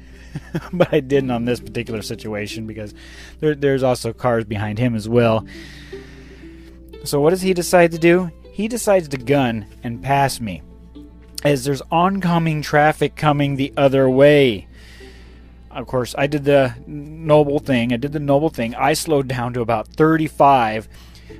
but 0.72 0.94
I 0.94 1.00
didn't 1.00 1.32
on 1.32 1.44
this 1.44 1.58
particular 1.58 2.00
situation 2.00 2.66
because 2.66 2.94
there, 3.40 3.56
there's 3.56 3.82
also 3.82 4.12
cars 4.12 4.44
behind 4.44 4.78
him 4.78 4.94
as 4.94 5.08
well. 5.08 5.44
So, 7.04 7.20
what 7.20 7.30
does 7.30 7.42
he 7.42 7.52
decide 7.52 7.90
to 7.92 7.98
do? 7.98 8.30
He 8.52 8.68
decides 8.68 9.08
to 9.08 9.16
gun 9.16 9.66
and 9.82 10.02
pass 10.02 10.40
me 10.40 10.62
as 11.42 11.64
there's 11.64 11.82
oncoming 11.90 12.62
traffic 12.62 13.16
coming 13.16 13.56
the 13.56 13.72
other 13.76 14.08
way. 14.08 14.68
Of 15.70 15.86
course, 15.86 16.14
I 16.18 16.26
did 16.26 16.44
the 16.44 16.74
noble 16.86 17.58
thing. 17.58 17.92
I 17.92 17.96
did 17.96 18.12
the 18.12 18.20
noble 18.20 18.50
thing. 18.50 18.74
I 18.74 18.92
slowed 18.92 19.26
down 19.26 19.54
to 19.54 19.62
about 19.62 19.88
35 19.88 20.86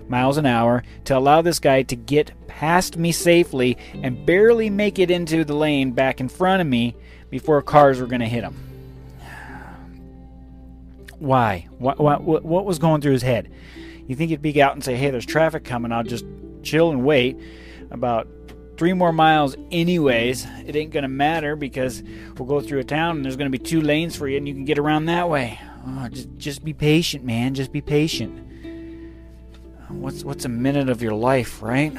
miles 0.09 0.39
an 0.39 0.47
hour 0.47 0.83
to 1.05 1.17
allow 1.17 1.43
this 1.43 1.59
guy 1.59 1.83
to 1.83 1.95
get 1.95 2.33
past 2.49 2.97
me 2.97 3.13
safely 3.13 3.77
and 4.03 4.25
barely 4.25 4.71
make 4.71 4.99
it 4.99 5.11
into 5.11 5.45
the 5.45 5.55
lane 5.55 5.93
back 5.93 6.19
in 6.19 6.31
front 6.31 6.63
of 6.63 6.67
me 6.67 6.97
before 7.29 7.61
cars 7.61 8.01
were 8.01 8.07
going 8.07 8.21
to 8.21 8.27
hit 8.27 8.43
him. 8.43 8.57
Why? 11.19 11.69
What, 11.79 12.01
what, 12.01 12.23
what 12.23 12.65
was 12.65 12.79
going 12.79 13.03
through 13.03 13.13
his 13.13 13.23
head? 13.23 13.53
You 14.09 14.17
think 14.17 14.31
he'd 14.31 14.43
be 14.43 14.61
out 14.63 14.73
and 14.73 14.83
say, 14.83 14.97
hey, 14.97 15.11
there's 15.11 15.27
traffic 15.27 15.63
coming, 15.63 15.93
I'll 15.93 16.03
just 16.03 16.25
chill 16.63 16.91
and 16.91 17.05
wait. 17.05 17.39
About 17.91 18.29
three 18.77 18.93
more 18.93 19.13
miles 19.13 19.57
anyways. 19.71 20.47
It 20.67 20.75
ain't 20.77 20.91
gonna 20.91 21.09
matter 21.09 21.57
because 21.57 22.03
we'll 22.37 22.49
go 22.49 22.61
through 22.61 22.81
a 22.81 22.85
town 22.85 23.17
and 23.17 23.25
there's 23.25 23.37
gonna 23.37 23.51
be 23.51 23.59
two 23.59 23.81
lanes 23.81 24.17
for 24.17 24.29
you 24.29 24.37
and 24.37 24.49
you 24.49 24.55
can 24.55 24.65
get 24.65 24.79
around 24.79 25.07
that 25.07 25.29
way. 25.29 25.61
Oh, 25.87 26.09
just 26.09 26.29
just 26.37 26.65
be 26.65 26.73
patient, 26.73 27.25
man. 27.25 27.55
Just 27.55 27.73
be 27.73 27.81
patient. 27.81 28.39
What's 29.89 30.25
what's 30.25 30.45
a 30.45 30.49
minute 30.49 30.89
of 30.89 31.03
your 31.03 31.15
life, 31.15 31.63
right? 31.63 31.93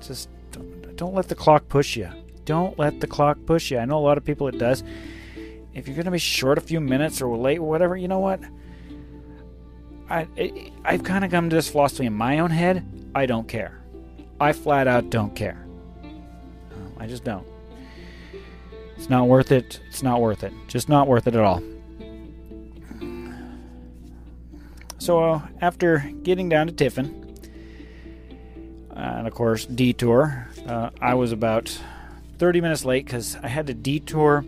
Just 0.00 0.28
don't, 0.52 0.96
don't 0.96 1.14
let 1.14 1.28
the 1.28 1.34
clock 1.34 1.68
push 1.68 1.96
you. 1.96 2.08
Don't 2.44 2.78
let 2.78 3.00
the 3.00 3.06
clock 3.06 3.38
push 3.46 3.70
you. 3.70 3.78
I 3.78 3.84
know 3.84 3.98
a 3.98 4.00
lot 4.06 4.16
of 4.16 4.24
people 4.24 4.48
it 4.48 4.58
does. 4.58 4.82
If 5.74 5.86
you're 5.86 5.96
gonna 5.96 6.10
be 6.10 6.18
short 6.18 6.56
a 6.56 6.60
few 6.60 6.80
minutes 6.80 7.20
or 7.20 7.36
late 7.36 7.58
or 7.58 7.68
whatever, 7.68 7.96
you 7.96 8.08
know 8.08 8.20
what? 8.20 8.40
I, 10.08 10.26
I 10.38 10.72
I've 10.84 11.04
kind 11.04 11.24
of 11.24 11.30
come 11.30 11.50
to 11.50 11.56
this 11.56 11.68
philosophy 11.68 12.06
in 12.06 12.14
my 12.14 12.38
own 12.38 12.50
head. 12.50 12.84
I 13.14 13.26
don't 13.26 13.48
care. 13.48 13.80
I 14.40 14.52
flat 14.52 14.86
out 14.88 15.10
don't 15.10 15.34
care. 15.34 15.66
I 16.98 17.06
just 17.06 17.24
don't. 17.24 17.46
It's 18.96 19.10
not 19.10 19.28
worth 19.28 19.52
it. 19.52 19.80
It's 19.88 20.02
not 20.02 20.20
worth 20.20 20.42
it. 20.42 20.52
Just 20.68 20.88
not 20.88 21.06
worth 21.06 21.26
it 21.26 21.34
at 21.34 21.42
all. 21.42 21.62
So 24.98 25.22
uh, 25.22 25.40
after 25.60 25.98
getting 26.22 26.48
down 26.48 26.66
to 26.66 26.72
Tiffin, 26.72 27.22
uh, 28.90 28.98
and 28.98 29.26
of 29.26 29.34
course 29.34 29.66
detour, 29.66 30.48
uh, 30.66 30.90
I 31.00 31.14
was 31.14 31.32
about 31.32 31.78
30 32.38 32.60
minutes 32.60 32.84
late 32.84 33.04
because 33.04 33.36
I 33.36 33.48
had 33.48 33.66
to 33.68 33.74
detour. 33.74 34.44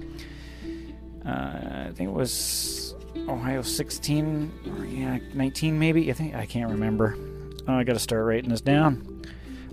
Uh, 1.25 1.29
I 1.31 1.92
think 1.94 2.09
it 2.09 2.14
was 2.14 2.94
Ohio 3.29 3.62
16 3.62 4.77
or 4.79 4.85
yeah 4.87 5.18
19 5.35 5.79
maybe. 5.79 6.11
I 6.11 6.14
think 6.14 6.35
I 6.35 6.47
can't 6.47 6.71
remember. 6.71 7.16
Oh, 7.68 7.74
I 7.74 7.85
got 7.85 7.92
to 7.92 7.98
start 7.98 8.24
writing 8.24 8.48
this 8.48 8.62
down. 8.62 9.22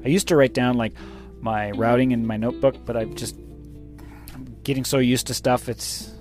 I 0.04 0.10
used 0.10 0.28
to 0.28 0.36
write 0.36 0.54
down 0.54 0.76
like 0.76 0.94
my 1.40 1.72
routing 1.72 2.12
in 2.12 2.28
my 2.28 2.36
notebook, 2.36 2.76
but 2.86 2.98
I've 2.98 3.16
just 3.16 3.38
I'm 4.34 4.58
getting 4.64 4.84
so 4.84 4.98
used 5.00 5.28
to 5.28 5.34
stuff. 5.34 5.70
It's 5.70 6.12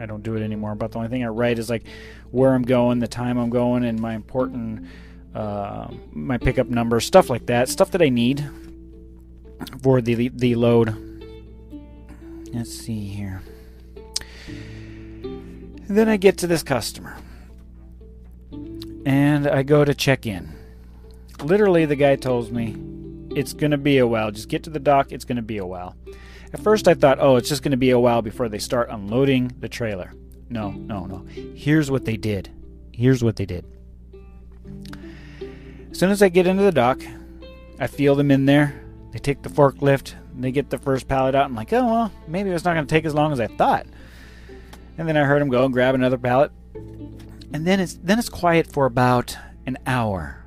I 0.00 0.06
don't 0.06 0.22
do 0.22 0.36
it 0.36 0.42
anymore. 0.42 0.74
But 0.74 0.92
the 0.92 0.98
only 0.98 1.10
thing 1.10 1.22
I 1.22 1.28
write 1.28 1.58
is 1.58 1.68
like 1.68 1.84
where 2.30 2.54
I'm 2.54 2.62
going, 2.62 3.00
the 3.00 3.08
time 3.08 3.36
I'm 3.36 3.50
going, 3.50 3.84
and 3.84 4.00
my 4.00 4.14
important 4.14 4.86
uh, 5.34 5.88
my 6.12 6.38
pickup 6.38 6.68
number, 6.68 6.98
stuff 6.98 7.28
like 7.28 7.44
that, 7.46 7.68
stuff 7.68 7.90
that 7.90 8.00
I 8.00 8.08
need 8.08 8.48
for 9.82 10.00
the 10.00 10.30
the 10.30 10.54
load. 10.54 10.96
Let's 12.54 12.72
see 12.72 13.06
here. 13.06 13.42
Then 15.90 16.08
I 16.08 16.16
get 16.16 16.38
to 16.38 16.46
this 16.46 16.62
customer, 16.62 17.16
and 19.04 19.46
I 19.46 19.62
go 19.62 19.84
to 19.84 19.94
check 19.94 20.24
in. 20.24 20.57
Literally, 21.42 21.84
the 21.84 21.96
guy 21.96 22.16
tells 22.16 22.50
me 22.50 22.76
it's 23.34 23.52
going 23.52 23.70
to 23.70 23.78
be 23.78 23.98
a 23.98 24.06
while. 24.06 24.30
Just 24.30 24.48
get 24.48 24.64
to 24.64 24.70
the 24.70 24.80
dock. 24.80 25.12
It's 25.12 25.24
going 25.24 25.36
to 25.36 25.42
be 25.42 25.58
a 25.58 25.66
while. 25.66 25.96
At 26.52 26.60
first, 26.60 26.88
I 26.88 26.94
thought, 26.94 27.18
oh, 27.20 27.36
it's 27.36 27.48
just 27.48 27.62
going 27.62 27.72
to 27.72 27.76
be 27.76 27.90
a 27.90 27.98
while 27.98 28.22
before 28.22 28.48
they 28.48 28.58
start 28.58 28.88
unloading 28.90 29.52
the 29.60 29.68
trailer. 29.68 30.12
No, 30.50 30.70
no, 30.70 31.06
no. 31.06 31.26
Here's 31.54 31.90
what 31.90 32.04
they 32.04 32.16
did. 32.16 32.50
Here's 32.92 33.22
what 33.22 33.36
they 33.36 33.46
did. 33.46 33.64
As 35.90 35.98
soon 35.98 36.10
as 36.10 36.22
I 36.22 36.28
get 36.28 36.46
into 36.46 36.62
the 36.62 36.72
dock, 36.72 37.00
I 37.78 37.86
feel 37.86 38.14
them 38.14 38.30
in 38.30 38.46
there. 38.46 38.82
They 39.12 39.18
take 39.18 39.42
the 39.42 39.48
forklift. 39.48 40.14
They 40.38 40.52
get 40.52 40.70
the 40.70 40.78
first 40.78 41.08
pallet 41.08 41.34
out. 41.34 41.44
I'm 41.44 41.54
like, 41.54 41.72
oh, 41.72 41.84
well, 41.84 42.12
maybe 42.26 42.50
it's 42.50 42.64
not 42.64 42.74
going 42.74 42.86
to 42.86 42.94
take 42.94 43.04
as 43.04 43.14
long 43.14 43.32
as 43.32 43.40
I 43.40 43.46
thought. 43.46 43.86
And 44.96 45.08
then 45.08 45.16
I 45.16 45.24
heard 45.24 45.40
them 45.40 45.48
go 45.48 45.64
and 45.64 45.72
grab 45.72 45.94
another 45.94 46.18
pallet. 46.18 46.50
And 46.74 47.66
then 47.66 47.80
it's 47.80 47.98
then 48.02 48.18
it's 48.18 48.28
quiet 48.28 48.70
for 48.70 48.86
about 48.86 49.36
an 49.66 49.78
hour. 49.86 50.37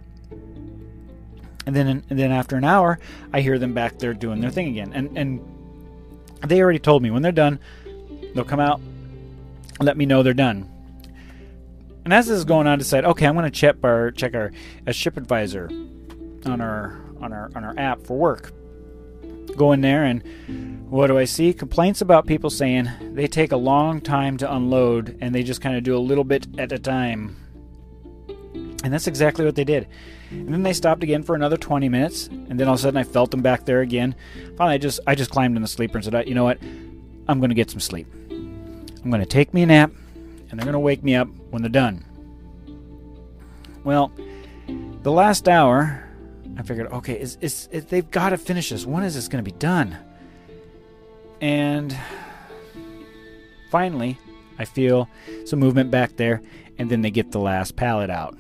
And 1.65 1.75
then 1.75 2.03
and 2.09 2.19
then 2.19 2.31
after 2.31 2.55
an 2.55 2.63
hour, 2.63 2.99
I 3.33 3.41
hear 3.41 3.59
them 3.59 3.73
back 3.73 3.99
there 3.99 4.13
doing 4.13 4.41
their 4.41 4.49
thing 4.49 4.67
again. 4.67 4.91
And 4.93 5.17
and 5.17 5.41
they 6.47 6.61
already 6.61 6.79
told 6.79 7.03
me 7.03 7.11
when 7.11 7.21
they're 7.21 7.31
done, 7.31 7.59
they'll 8.33 8.43
come 8.43 8.59
out, 8.59 8.81
let 9.79 9.97
me 9.97 10.05
know 10.05 10.23
they're 10.23 10.33
done. 10.33 10.69
And 12.03 12.13
as 12.13 12.27
this 12.27 12.37
is 12.37 12.45
going 12.45 12.65
on, 12.65 12.73
I 12.73 12.75
decide, 12.77 13.05
okay, 13.05 13.27
I'm 13.27 13.35
going 13.35 13.45
to 13.45 13.51
check 13.51 13.75
our 13.83 14.11
check 14.11 14.33
our 14.33 14.51
ship 14.91 15.17
advisor 15.17 15.69
on 16.45 16.61
our 16.61 16.99
on 17.21 17.31
our 17.31 17.51
on 17.55 17.63
our 17.63 17.75
app 17.77 18.01
for 18.01 18.17
work. 18.17 18.53
Go 19.55 19.71
in 19.73 19.81
there 19.81 20.05
and 20.05 20.23
what 20.89 21.07
do 21.07 21.17
I 21.17 21.25
see? 21.25 21.53
Complaints 21.53 22.01
about 22.01 22.25
people 22.27 22.49
saying 22.49 22.89
they 23.13 23.27
take 23.27 23.51
a 23.51 23.57
long 23.57 24.01
time 24.01 24.37
to 24.37 24.53
unload 24.53 25.17
and 25.21 25.33
they 25.33 25.43
just 25.43 25.61
kind 25.61 25.77
of 25.77 25.83
do 25.83 25.95
a 25.95 25.99
little 25.99 26.23
bit 26.23 26.47
at 26.57 26.71
a 26.71 26.79
time. 26.79 27.37
And 28.83 28.91
that's 28.91 29.07
exactly 29.07 29.45
what 29.45 29.55
they 29.55 29.63
did. 29.63 29.87
And 30.31 30.53
then 30.53 30.63
they 30.63 30.73
stopped 30.73 31.03
again 31.03 31.23
for 31.23 31.35
another 31.35 31.57
20 31.57 31.89
minutes, 31.89 32.27
and 32.27 32.59
then 32.59 32.67
all 32.67 32.73
of 32.73 32.79
a 32.79 32.83
sudden 32.83 32.97
I 32.97 33.03
felt 33.03 33.31
them 33.31 33.41
back 33.41 33.65
there 33.65 33.81
again. 33.81 34.15
Finally, 34.57 34.75
I 34.75 34.77
just 34.77 34.99
I 35.05 35.13
just 35.15 35.29
climbed 35.29 35.55
in 35.57 35.61
the 35.61 35.67
sleeper 35.67 35.97
and 35.97 36.05
said, 36.05 36.27
"You 36.27 36.35
know 36.35 36.45
what? 36.45 36.59
I'm 37.27 37.39
going 37.39 37.49
to 37.49 37.55
get 37.55 37.69
some 37.69 37.79
sleep. 37.79 38.07
I'm 38.31 39.09
going 39.09 39.21
to 39.21 39.25
take 39.25 39.53
me 39.53 39.63
a 39.63 39.65
nap, 39.65 39.91
and 40.49 40.59
they're 40.59 40.65
going 40.65 40.73
to 40.73 40.79
wake 40.79 41.03
me 41.03 41.15
up 41.15 41.27
when 41.49 41.61
they're 41.61 41.69
done." 41.69 42.05
Well, 43.83 44.11
the 45.03 45.11
last 45.11 45.49
hour, 45.49 46.07
I 46.57 46.61
figured, 46.61 46.91
okay, 46.91 47.19
is, 47.19 47.37
is, 47.41 47.67
they've 47.67 48.09
got 48.09 48.29
to 48.29 48.37
finish 48.37 48.69
this. 48.69 48.85
When 48.85 49.03
is 49.03 49.15
this 49.15 49.27
going 49.27 49.43
to 49.43 49.51
be 49.51 49.57
done? 49.57 49.97
And 51.39 51.97
finally, 53.71 54.19
I 54.59 54.65
feel 54.65 55.09
some 55.45 55.59
movement 55.59 55.89
back 55.89 56.17
there, 56.17 56.41
and 56.77 56.89
then 56.89 57.01
they 57.01 57.09
get 57.09 57.31
the 57.31 57.39
last 57.39 57.75
pallet 57.75 58.11
out. 58.11 58.37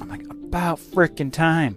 I'm 0.00 0.08
like, 0.08 0.24
about 0.28 0.78
freaking 0.78 1.32
time. 1.32 1.76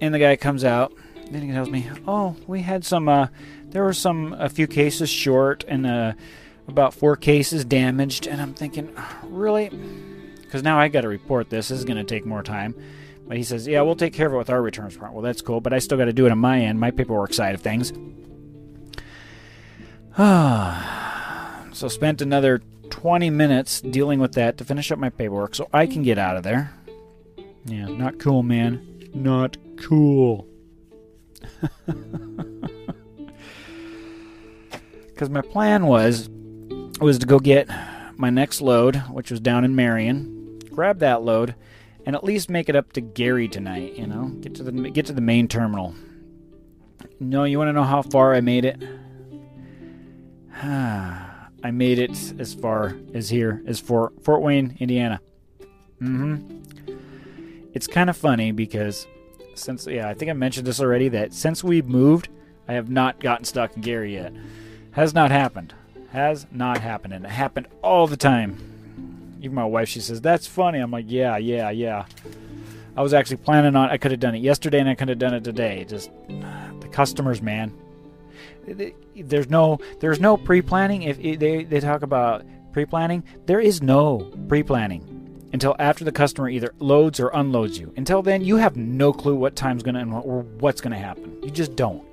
And 0.00 0.12
the 0.12 0.18
guy 0.18 0.36
comes 0.36 0.64
out. 0.64 0.92
Then 1.30 1.42
he 1.42 1.52
tells 1.52 1.70
me, 1.70 1.88
"Oh, 2.06 2.36
we 2.46 2.60
had 2.60 2.84
some. 2.84 3.08
Uh, 3.08 3.28
there 3.66 3.84
were 3.84 3.94
some 3.94 4.34
a 4.34 4.48
few 4.48 4.66
cases 4.66 5.08
short, 5.08 5.64
and 5.66 5.86
uh, 5.86 6.12
about 6.68 6.92
four 6.92 7.16
cases 7.16 7.64
damaged." 7.64 8.26
And 8.26 8.40
I'm 8.40 8.52
thinking, 8.52 8.94
really? 9.24 9.70
Because 10.42 10.62
now 10.62 10.78
I 10.78 10.88
got 10.88 11.02
to 11.02 11.08
report 11.08 11.48
this. 11.48 11.68
This 11.68 11.78
is 11.78 11.84
going 11.84 11.96
to 11.96 12.04
take 12.04 12.26
more 12.26 12.42
time. 12.42 12.74
But 13.26 13.36
he 13.38 13.44
says, 13.44 13.66
"Yeah, 13.66 13.80
we'll 13.82 13.96
take 13.96 14.12
care 14.12 14.26
of 14.26 14.34
it 14.34 14.36
with 14.36 14.50
our 14.50 14.60
returns 14.60 14.96
part." 14.96 15.12
Well, 15.12 15.22
that's 15.22 15.40
cool, 15.40 15.60
but 15.60 15.72
I 15.72 15.78
still 15.78 15.96
got 15.96 16.04
to 16.06 16.12
do 16.12 16.26
it 16.26 16.32
on 16.32 16.38
my 16.38 16.60
end, 16.60 16.78
my 16.78 16.90
paperwork 16.90 17.32
side 17.32 17.54
of 17.54 17.62
things. 17.62 17.92
so 21.74 21.88
spent 21.88 22.20
another 22.20 22.60
20 22.92 23.30
minutes 23.30 23.80
dealing 23.80 24.20
with 24.20 24.34
that 24.34 24.58
to 24.58 24.64
finish 24.64 24.92
up 24.92 24.98
my 24.98 25.08
paperwork 25.08 25.54
so 25.54 25.66
I 25.72 25.86
can 25.86 26.02
get 26.02 26.18
out 26.18 26.36
of 26.36 26.42
there. 26.42 26.74
Yeah, 27.64 27.86
not 27.86 28.18
cool, 28.18 28.42
man. 28.42 29.08
Not 29.14 29.56
cool. 29.76 30.46
Because 35.22 35.30
my 35.30 35.40
plan 35.42 35.86
was 35.86 36.28
was 37.00 37.16
to 37.20 37.26
go 37.26 37.38
get 37.38 37.68
my 38.16 38.28
next 38.28 38.60
load, 38.60 38.96
which 39.08 39.30
was 39.30 39.38
down 39.38 39.64
in 39.64 39.76
Marion, 39.76 40.58
grab 40.70 40.98
that 40.98 41.22
load, 41.22 41.54
and 42.04 42.16
at 42.16 42.24
least 42.24 42.50
make 42.50 42.68
it 42.68 42.74
up 42.74 42.92
to 42.94 43.00
Gary 43.00 43.46
tonight. 43.46 43.94
You 43.96 44.08
know, 44.08 44.28
get 44.40 44.56
to 44.56 44.64
the 44.64 44.72
get 44.90 45.06
to 45.06 45.12
the 45.12 45.20
main 45.20 45.46
terminal. 45.46 45.94
No, 47.20 47.44
you 47.44 47.56
want 47.56 47.68
to 47.68 47.72
know 47.72 47.84
how 47.84 48.02
far 48.02 48.34
I 48.34 48.40
made 48.40 48.64
it? 48.64 48.82
Ah. 50.64 51.31
I 51.64 51.70
made 51.70 51.98
it 51.98 52.34
as 52.38 52.54
far 52.54 52.96
as 53.14 53.30
here 53.30 53.62
as 53.66 53.78
Fort 53.78 54.12
Fort 54.24 54.42
Wayne, 54.42 54.76
Indiana. 54.80 55.20
Mm-hmm. 56.00 56.58
It's 57.72 57.86
kind 57.86 58.10
of 58.10 58.16
funny 58.16 58.52
because 58.52 59.06
since 59.54 59.86
yeah, 59.86 60.08
I 60.08 60.14
think 60.14 60.30
I 60.30 60.34
mentioned 60.34 60.66
this 60.66 60.80
already 60.80 61.08
that 61.10 61.32
since 61.32 61.62
we 61.62 61.80
moved, 61.82 62.28
I 62.66 62.72
have 62.72 62.90
not 62.90 63.20
gotten 63.20 63.44
stuck 63.44 63.76
in 63.76 63.82
Gary 63.82 64.14
yet. 64.14 64.32
Has 64.92 65.14
not 65.14 65.30
happened. 65.30 65.74
Has 66.10 66.46
not 66.50 66.78
happened, 66.78 67.14
and 67.14 67.24
it 67.24 67.30
happened 67.30 67.68
all 67.82 68.06
the 68.06 68.16
time. 68.16 69.38
Even 69.40 69.54
my 69.54 69.64
wife, 69.64 69.88
she 69.88 70.00
says 70.00 70.20
that's 70.20 70.46
funny. 70.46 70.78
I'm 70.78 70.90
like, 70.90 71.06
yeah, 71.08 71.36
yeah, 71.36 71.70
yeah. 71.70 72.06
I 72.96 73.02
was 73.02 73.14
actually 73.14 73.38
planning 73.38 73.76
on. 73.76 73.88
I 73.88 73.96
could 73.96 74.10
have 74.10 74.20
done 74.20 74.34
it 74.34 74.40
yesterday, 74.40 74.80
and 74.80 74.88
I 74.88 74.94
could 74.94 75.08
have 75.08 75.18
done 75.18 75.32
it 75.32 75.44
today. 75.44 75.86
Just 75.88 76.10
the 76.28 76.88
customers, 76.90 77.40
man 77.40 77.72
there's 78.66 79.50
no 79.50 79.78
there's 80.00 80.20
no 80.20 80.36
pre-planning. 80.36 81.02
If 81.02 81.18
they 81.18 81.64
they 81.64 81.80
talk 81.80 82.02
about 82.02 82.44
pre-planning 82.72 83.22
there 83.46 83.60
is 83.60 83.82
no 83.82 84.32
pre-planning 84.48 85.50
until 85.52 85.76
after 85.78 86.04
the 86.04 86.12
customer 86.12 86.48
either 86.48 86.74
loads 86.78 87.20
or 87.20 87.28
unloads 87.28 87.78
you. 87.78 87.92
Until 87.96 88.22
then 88.22 88.44
you 88.44 88.56
have 88.56 88.76
no 88.76 89.12
clue 89.12 89.34
what 89.34 89.56
time's 89.56 89.82
gonna 89.82 90.20
or 90.20 90.42
what's 90.42 90.80
gonna 90.80 90.98
happen. 90.98 91.38
You 91.42 91.50
just 91.50 91.76
don't. 91.76 92.04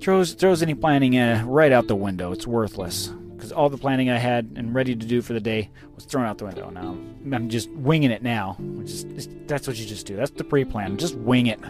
Throws 0.00 0.34
throws 0.34 0.62
any 0.62 0.74
planning 0.74 1.18
uh, 1.18 1.42
right 1.46 1.72
out 1.72 1.88
the 1.88 1.96
window. 1.96 2.32
It's 2.32 2.46
worthless. 2.46 3.08
Because 3.36 3.52
all 3.52 3.68
the 3.68 3.76
planning 3.76 4.08
i 4.08 4.16
had 4.16 4.50
and 4.56 4.74
ready 4.74 4.96
to 4.96 5.06
do 5.06 5.20
for 5.20 5.34
the 5.34 5.40
day 5.40 5.70
was 5.94 6.06
thrown 6.06 6.24
out 6.24 6.38
the 6.38 6.46
window. 6.46 6.70
Now 6.70 6.98
i'm 7.36 7.48
just 7.48 7.70
winging 7.70 8.10
it 8.10 8.22
now. 8.22 8.56
Is 8.82 9.28
that's 9.46 9.66
what 9.66 9.76
you 9.76 9.86
just 9.86 10.06
do. 10.06 10.16
That's 10.16 10.30
the 10.32 10.44
pre-plan. 10.44 10.96
Just 10.96 11.16
wing 11.16 11.46
it. 11.46 11.60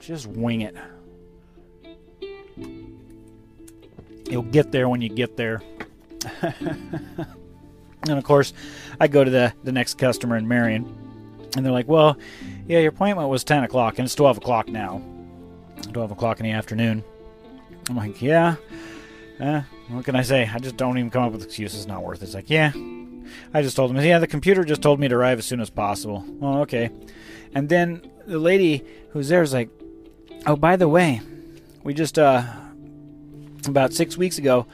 Just 0.00 0.26
wing 0.26 0.62
it 0.62 0.74
You'll 4.28 4.42
get 4.42 4.72
there 4.72 4.88
when 4.88 5.00
you 5.00 5.08
get 5.08 5.36
there. 5.36 5.62
and 6.42 8.18
of 8.18 8.24
course, 8.24 8.52
I 9.00 9.08
go 9.08 9.24
to 9.24 9.30
the, 9.30 9.52
the 9.62 9.72
next 9.72 9.98
customer 9.98 10.36
in 10.36 10.48
Marion, 10.48 10.84
and 11.56 11.64
they're 11.64 11.72
like, 11.72 11.88
Well, 11.88 12.16
Yeah, 12.66 12.80
your 12.80 12.90
appointment 12.90 13.28
was 13.28 13.44
10 13.44 13.64
o'clock, 13.64 13.98
and 13.98 14.06
it's 14.06 14.14
12 14.14 14.38
o'clock 14.38 14.68
now. 14.68 15.02
12 15.92 16.12
o'clock 16.12 16.40
in 16.40 16.44
the 16.44 16.52
afternoon. 16.52 17.04
I'm 17.88 17.96
like, 17.96 18.20
Yeah. 18.22 18.56
Uh, 19.40 19.62
what 19.88 20.04
can 20.04 20.16
I 20.16 20.22
say? 20.22 20.48
I 20.52 20.58
just 20.58 20.76
don't 20.76 20.96
even 20.96 21.10
come 21.10 21.24
up 21.24 21.32
with 21.32 21.42
excuses. 21.44 21.86
Not 21.86 22.02
worth 22.02 22.22
it. 22.22 22.26
It's 22.26 22.34
like, 22.34 22.50
Yeah. 22.50 22.72
I 23.52 23.62
just 23.62 23.76
told 23.76 23.90
him, 23.90 23.96
Yeah, 24.02 24.18
the 24.18 24.26
computer 24.26 24.64
just 24.64 24.82
told 24.82 25.00
me 25.00 25.08
to 25.08 25.14
arrive 25.14 25.38
as 25.38 25.44
soon 25.46 25.60
as 25.60 25.70
possible. 25.70 26.24
Well, 26.26 26.58
okay. 26.62 26.90
And 27.54 27.68
then 27.68 28.10
the 28.26 28.38
lady 28.38 28.84
who's 29.10 29.28
there 29.28 29.42
is 29.42 29.52
like, 29.52 29.68
Oh, 30.46 30.56
by 30.56 30.76
the 30.76 30.88
way, 30.88 31.20
we 31.82 31.94
just, 31.94 32.18
uh, 32.18 32.42
about 33.70 33.92
six 33.92 34.16
weeks 34.16 34.38
ago, 34.38 34.66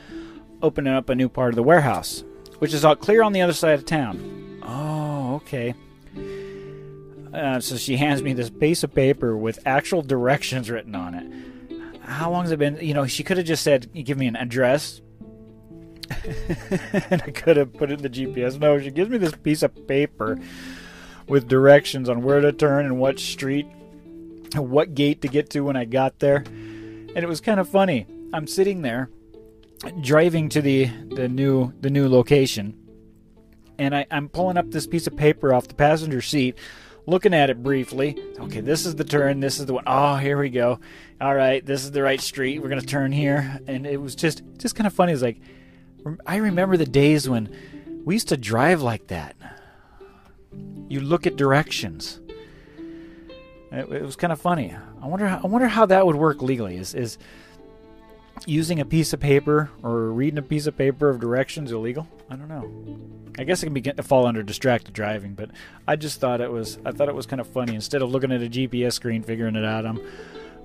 opening 0.62 0.92
up 0.92 1.08
a 1.08 1.14
new 1.14 1.28
part 1.28 1.50
of 1.50 1.56
the 1.56 1.62
warehouse, 1.62 2.24
which 2.58 2.74
is 2.74 2.84
all 2.84 2.96
clear 2.96 3.22
on 3.22 3.32
the 3.32 3.40
other 3.40 3.52
side 3.52 3.74
of 3.74 3.84
town. 3.84 4.60
Oh, 4.62 5.36
okay. 5.36 5.74
Uh, 7.32 7.60
so 7.60 7.76
she 7.76 7.96
hands 7.96 8.22
me 8.22 8.32
this 8.32 8.50
piece 8.50 8.82
of 8.82 8.94
paper 8.94 9.36
with 9.36 9.60
actual 9.64 10.02
directions 10.02 10.70
written 10.70 10.94
on 10.94 11.14
it. 11.14 12.00
How 12.02 12.30
long 12.30 12.42
has 12.42 12.50
it 12.50 12.58
been? 12.58 12.78
You 12.80 12.94
know, 12.94 13.06
she 13.06 13.22
could 13.22 13.36
have 13.36 13.46
just 13.46 13.62
said, 13.62 13.92
"Give 13.92 14.18
me 14.18 14.26
an 14.26 14.34
address," 14.34 15.00
and 17.10 17.22
I 17.22 17.30
could 17.30 17.56
have 17.56 17.72
put 17.72 17.92
it 17.92 18.00
in 18.00 18.02
the 18.02 18.10
GPS. 18.10 18.58
No, 18.58 18.80
she 18.80 18.90
gives 18.90 19.10
me 19.10 19.18
this 19.18 19.32
piece 19.32 19.62
of 19.62 19.86
paper 19.86 20.38
with 21.28 21.46
directions 21.46 22.08
on 22.08 22.22
where 22.22 22.40
to 22.40 22.52
turn 22.52 22.84
and 22.84 22.98
what 22.98 23.20
street, 23.20 23.66
what 24.56 24.94
gate 24.94 25.22
to 25.22 25.28
get 25.28 25.50
to 25.50 25.60
when 25.60 25.76
I 25.76 25.84
got 25.84 26.18
there. 26.18 26.38
And 26.38 27.18
it 27.18 27.28
was 27.28 27.40
kind 27.40 27.60
of 27.60 27.68
funny. 27.68 28.06
I'm 28.32 28.46
sitting 28.46 28.82
there 28.82 29.10
driving 30.00 30.48
to 30.50 30.62
the 30.62 30.86
the 31.14 31.28
new 31.28 31.72
the 31.80 31.90
new 31.90 32.08
location, 32.08 32.76
and 33.78 33.94
I, 33.94 34.06
I'm 34.10 34.28
pulling 34.28 34.56
up 34.56 34.70
this 34.70 34.86
piece 34.86 35.06
of 35.06 35.16
paper 35.16 35.52
off 35.52 35.68
the 35.68 35.74
passenger 35.74 36.20
seat 36.20 36.56
looking 37.06 37.34
at 37.34 37.50
it 37.50 37.62
briefly. 37.62 38.16
Okay, 38.38 38.60
this 38.60 38.86
is 38.86 38.94
the 38.94 39.04
turn. 39.04 39.40
This 39.40 39.58
is 39.58 39.66
the 39.66 39.74
one. 39.74 39.84
Oh, 39.86 40.16
here 40.16 40.38
we 40.38 40.50
go. 40.50 40.78
All 41.20 41.34
right, 41.34 41.64
this 41.64 41.84
is 41.84 41.90
the 41.90 42.02
right 42.02 42.20
street. 42.20 42.60
We're 42.62 42.68
gonna 42.68 42.82
turn 42.82 43.12
here, 43.12 43.60
and 43.66 43.86
it 43.86 44.00
was 44.00 44.14
just 44.14 44.42
just 44.58 44.74
kind 44.74 44.86
of 44.86 44.94
funny. 44.94 45.12
It's 45.12 45.22
like 45.22 45.40
I 46.26 46.36
remember 46.36 46.76
the 46.76 46.86
days 46.86 47.28
when 47.28 47.54
we 48.04 48.14
used 48.14 48.28
to 48.28 48.36
drive 48.36 48.80
like 48.82 49.08
that. 49.08 49.36
You 50.88 51.00
look 51.00 51.26
at 51.26 51.36
directions. 51.36 52.20
It, 53.72 53.88
it 53.92 54.02
was 54.02 54.16
kind 54.16 54.32
of 54.32 54.40
funny. 54.40 54.74
I 55.02 55.06
wonder. 55.06 55.28
How, 55.28 55.40
I 55.42 55.46
wonder 55.46 55.68
how 55.68 55.86
that 55.86 56.06
would 56.06 56.16
work 56.16 56.42
legally. 56.42 56.76
Is 56.76 56.94
is 56.94 57.18
using 58.46 58.80
a 58.80 58.84
piece 58.84 59.12
of 59.12 59.20
paper 59.20 59.70
or 59.82 60.10
reading 60.10 60.38
a 60.38 60.42
piece 60.42 60.66
of 60.66 60.76
paper 60.76 61.08
of 61.08 61.20
directions 61.20 61.72
illegal? 61.72 62.08
I 62.28 62.36
don't 62.36 62.48
know. 62.48 62.98
I 63.38 63.44
guess 63.44 63.62
it 63.62 63.66
can 63.66 63.74
be 63.74 64.02
fall 64.02 64.26
under 64.26 64.42
distracted 64.42 64.92
driving, 64.92 65.34
but 65.34 65.50
I 65.86 65.96
just 65.96 66.20
thought 66.20 66.40
it 66.40 66.50
was 66.50 66.78
I 66.84 66.92
thought 66.92 67.08
it 67.08 67.14
was 67.14 67.26
kind 67.26 67.40
of 67.40 67.46
funny. 67.46 67.74
Instead 67.74 68.02
of 68.02 68.10
looking 68.10 68.32
at 68.32 68.42
a 68.42 68.48
GPS 68.48 68.94
screen 68.94 69.22
figuring 69.22 69.56
it 69.56 69.64
out, 69.64 69.86
I'm 69.86 70.00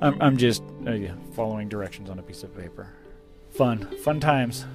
I'm, 0.01 0.21
I'm 0.21 0.37
just 0.37 0.61
uh, 0.85 0.91
yeah, 0.91 1.13
following 1.33 1.69
directions 1.69 2.09
on 2.09 2.19
a 2.19 2.23
piece 2.23 2.43
of 2.43 2.55
paper. 2.55 2.89
Fun, 3.51 3.85
fun 3.99 4.19
times. 4.19 4.65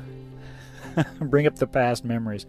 Bring 1.20 1.46
up 1.46 1.56
the 1.56 1.66
past 1.66 2.04
memories. 2.04 2.46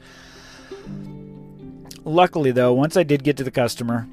Luckily, 2.04 2.52
though, 2.52 2.74
once 2.74 2.97
I 2.97 3.04
did 3.04 3.24
get 3.24 3.38
to 3.38 3.43
the 3.43 3.52
customer, 3.52 4.08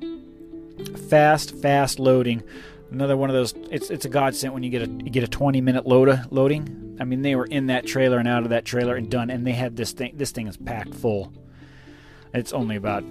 fast, 1.09 1.55
fast 1.55 1.99
loading 1.99 2.43
another 2.91 3.17
one 3.17 3.31
of 3.31 3.35
those. 3.35 3.55
It's 3.71 3.91
it's 3.91 4.05
a 4.05 4.09
godsend 4.09 4.53
when 4.55 4.63
you 4.63 4.71
get 4.71 4.83
a 4.83 4.91
you 4.91 5.11
get 5.11 5.25
a 5.25 5.29
20 5.29 5.61
minute 5.61 5.87
load 5.87 6.27
loading. 6.31 6.97
I 7.01 7.05
mean, 7.05 7.23
they 7.23 7.37
were 7.37 7.47
in 7.47 7.67
that 7.67 7.87
trailer 7.87 8.19
and 8.19 8.27
out 8.27 8.43
of 8.43 8.51
that 8.51 8.65
trailer 8.65 8.97
and 8.97 9.09
done, 9.11 9.31
and 9.31 9.47
they 9.47 9.53
had 9.53 9.77
this 9.77 9.93
thing. 9.93 10.15
This 10.17 10.33
thing 10.33 10.49
is 10.49 10.57
packed 10.57 10.95
full. 10.95 11.33
It's 12.35 12.53
only 12.53 12.77
about 12.77 13.05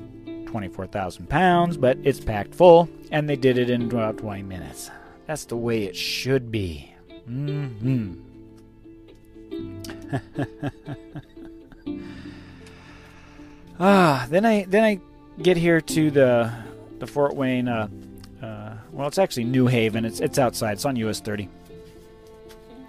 24,000 0.45 1.27
pounds, 1.27 1.77
but 1.77 1.97
it's 2.03 2.19
packed 2.19 2.53
full, 2.53 2.89
and 3.11 3.29
they 3.29 3.35
did 3.35 3.57
it 3.57 3.69
in 3.69 3.83
about 3.83 4.17
20 4.17 4.43
minutes. 4.43 4.91
That's 5.25 5.45
the 5.45 5.57
way 5.57 5.83
it 5.83 5.95
should 5.95 6.51
be. 6.51 6.93
Hmm. 7.25 8.13
ah, 13.79 14.27
then 14.29 14.45
I 14.45 14.65
then 14.65 14.83
I 14.83 14.99
get 15.41 15.57
here 15.57 15.81
to 15.81 16.11
the 16.11 16.53
the 16.99 17.07
Fort 17.07 17.35
Wayne. 17.35 17.67
Uh, 17.67 17.87
well, 18.97 19.07
it's 19.07 19.19
actually 19.19 19.43
New 19.43 19.67
Haven. 19.67 20.05
It's 20.05 20.19
it's 20.19 20.39
outside. 20.39 20.73
It's 20.73 20.85
on 20.85 20.95
US 20.95 21.19
30. 21.19 21.47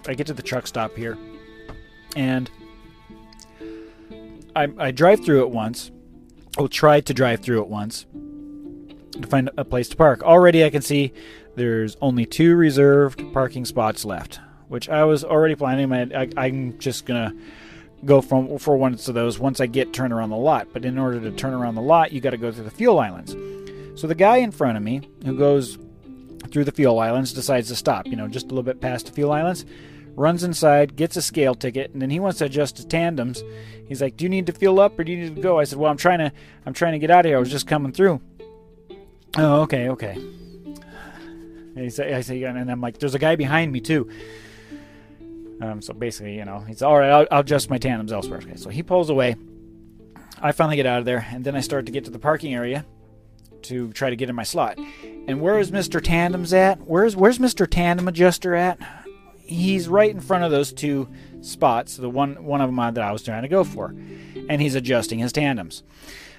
I 0.07 0.15
get 0.15 0.25
to 0.27 0.33
the 0.33 0.41
truck 0.41 0.65
stop 0.65 0.95
here, 0.95 1.17
and 2.15 2.49
I, 4.55 4.67
I 4.79 4.91
drive 4.91 5.23
through 5.23 5.43
it 5.43 5.51
once. 5.51 5.91
I'll 6.57 6.67
try 6.67 6.99
to 6.99 7.13
drive 7.13 7.41
through 7.41 7.61
it 7.61 7.67
once 7.67 8.07
to 9.21 9.27
find 9.27 9.51
a 9.55 9.63
place 9.63 9.87
to 9.89 9.95
park. 9.95 10.23
Already, 10.23 10.65
I 10.65 10.71
can 10.71 10.81
see 10.81 11.13
there's 11.55 11.95
only 12.01 12.25
two 12.25 12.55
reserved 12.55 13.21
parking 13.31 13.65
spots 13.65 14.03
left, 14.03 14.39
which 14.67 14.89
I 14.89 15.03
was 15.03 15.23
already 15.23 15.53
planning. 15.53 15.93
I, 15.93 16.27
I, 16.35 16.47
am 16.47 16.79
just 16.79 17.05
gonna 17.05 17.35
go 18.03 18.21
from 18.21 18.57
for 18.57 18.77
one 18.77 18.95
of 18.95 19.05
those 19.05 19.37
once 19.37 19.59
I 19.59 19.67
get 19.67 19.93
turned 19.93 20.11
around 20.11 20.31
the 20.31 20.37
lot. 20.37 20.69
But 20.73 20.85
in 20.85 20.97
order 20.97 21.19
to 21.19 21.31
turn 21.31 21.53
around 21.53 21.75
the 21.75 21.81
lot, 21.81 22.11
you 22.11 22.19
got 22.19 22.31
to 22.31 22.37
go 22.37 22.51
through 22.51 22.63
the 22.63 22.71
fuel 22.71 22.99
islands. 22.99 23.35
So 24.01 24.07
the 24.07 24.15
guy 24.15 24.37
in 24.37 24.51
front 24.51 24.75
of 24.75 24.81
me, 24.81 25.07
who 25.23 25.37
goes 25.37 25.77
through 26.51 26.65
the 26.65 26.71
fuel 26.71 26.99
islands, 26.99 27.33
decides 27.33 27.67
to 27.69 27.75
stop, 27.75 28.07
you 28.07 28.15
know, 28.15 28.27
just 28.27 28.47
a 28.47 28.49
little 28.49 28.63
bit 28.63 28.81
past 28.81 29.05
the 29.07 29.11
fuel 29.11 29.31
islands, 29.31 29.65
runs 30.15 30.43
inside, 30.43 30.95
gets 30.95 31.15
a 31.15 31.21
scale 31.21 31.55
ticket, 31.55 31.91
and 31.91 32.01
then 32.01 32.09
he 32.09 32.19
wants 32.19 32.39
to 32.39 32.45
adjust 32.45 32.77
his 32.77 32.85
tandems. 32.85 33.43
He's 33.87 34.01
like, 34.01 34.17
"Do 34.17 34.25
you 34.25 34.29
need 34.29 34.45
to 34.47 34.53
fuel 34.53 34.79
up 34.79 34.99
or 34.99 35.03
do 35.03 35.11
you 35.11 35.17
need 35.17 35.35
to 35.35 35.41
go?" 35.41 35.59
I 35.59 35.63
said, 35.63 35.79
"Well, 35.79 35.89
I'm 35.89 35.97
trying 35.97 36.19
to 36.19 36.31
I'm 36.65 36.73
trying 36.73 36.93
to 36.93 36.99
get 36.99 37.09
out 37.09 37.25
of 37.25 37.29
here. 37.29 37.37
I 37.37 37.39
was 37.39 37.51
just 37.51 37.67
coming 37.67 37.91
through." 37.91 38.21
Oh, 39.37 39.61
okay, 39.61 39.89
okay. 39.89 40.13
And 40.13 41.77
he 41.77 41.89
say, 41.89 42.13
I 42.13 42.21
say, 42.21 42.43
and 42.43 42.69
I'm 42.69 42.81
like, 42.81 42.99
"There's 42.99 43.15
a 43.15 43.19
guy 43.19 43.35
behind 43.35 43.71
me 43.71 43.79
too." 43.79 44.09
Um, 45.61 45.81
so 45.81 45.93
basically, 45.93 46.35
you 46.35 46.45
know, 46.45 46.59
he's 46.59 46.81
all 46.81 46.97
right. 46.97 47.09
I'll, 47.09 47.27
I'll 47.31 47.41
adjust 47.41 47.69
my 47.69 47.77
tandems 47.77 48.11
elsewhere. 48.11 48.39
Okay, 48.43 48.55
so 48.55 48.69
he 48.69 48.83
pulls 48.83 49.09
away. 49.09 49.35
I 50.41 50.51
finally 50.51 50.77
get 50.77 50.85
out 50.85 50.99
of 50.99 51.05
there, 51.05 51.25
and 51.31 51.43
then 51.43 51.55
I 51.55 51.61
start 51.61 51.85
to 51.87 51.91
get 51.91 52.05
to 52.05 52.11
the 52.11 52.19
parking 52.19 52.53
area 52.53 52.85
to 53.63 53.91
try 53.93 54.09
to 54.09 54.15
get 54.15 54.29
in 54.29 54.35
my 54.35 54.43
slot. 54.43 54.79
And 55.27 55.41
where 55.41 55.59
is 55.59 55.71
Mr. 55.71 56.01
Tandem's 56.01 56.53
at? 56.53 56.79
Where's 56.81 57.15
where's 57.15 57.39
Mr. 57.39 57.67
Tandem 57.69 58.07
Adjuster 58.07 58.55
at? 58.55 58.79
He's 59.37 59.87
right 59.87 60.11
in 60.11 60.19
front 60.19 60.43
of 60.43 60.51
those 60.51 60.71
two 60.71 61.07
spots, 61.41 61.97
the 61.97 62.09
one 62.09 62.43
one 62.43 62.61
of 62.61 62.69
them 62.69 62.79
uh, 62.79 62.91
that 62.91 63.03
I 63.03 63.11
was 63.11 63.23
trying 63.23 63.43
to 63.43 63.47
go 63.47 63.63
for, 63.63 63.95
and 64.49 64.61
he's 64.61 64.75
adjusting 64.75 65.19
his 65.19 65.31
tandems. 65.31 65.83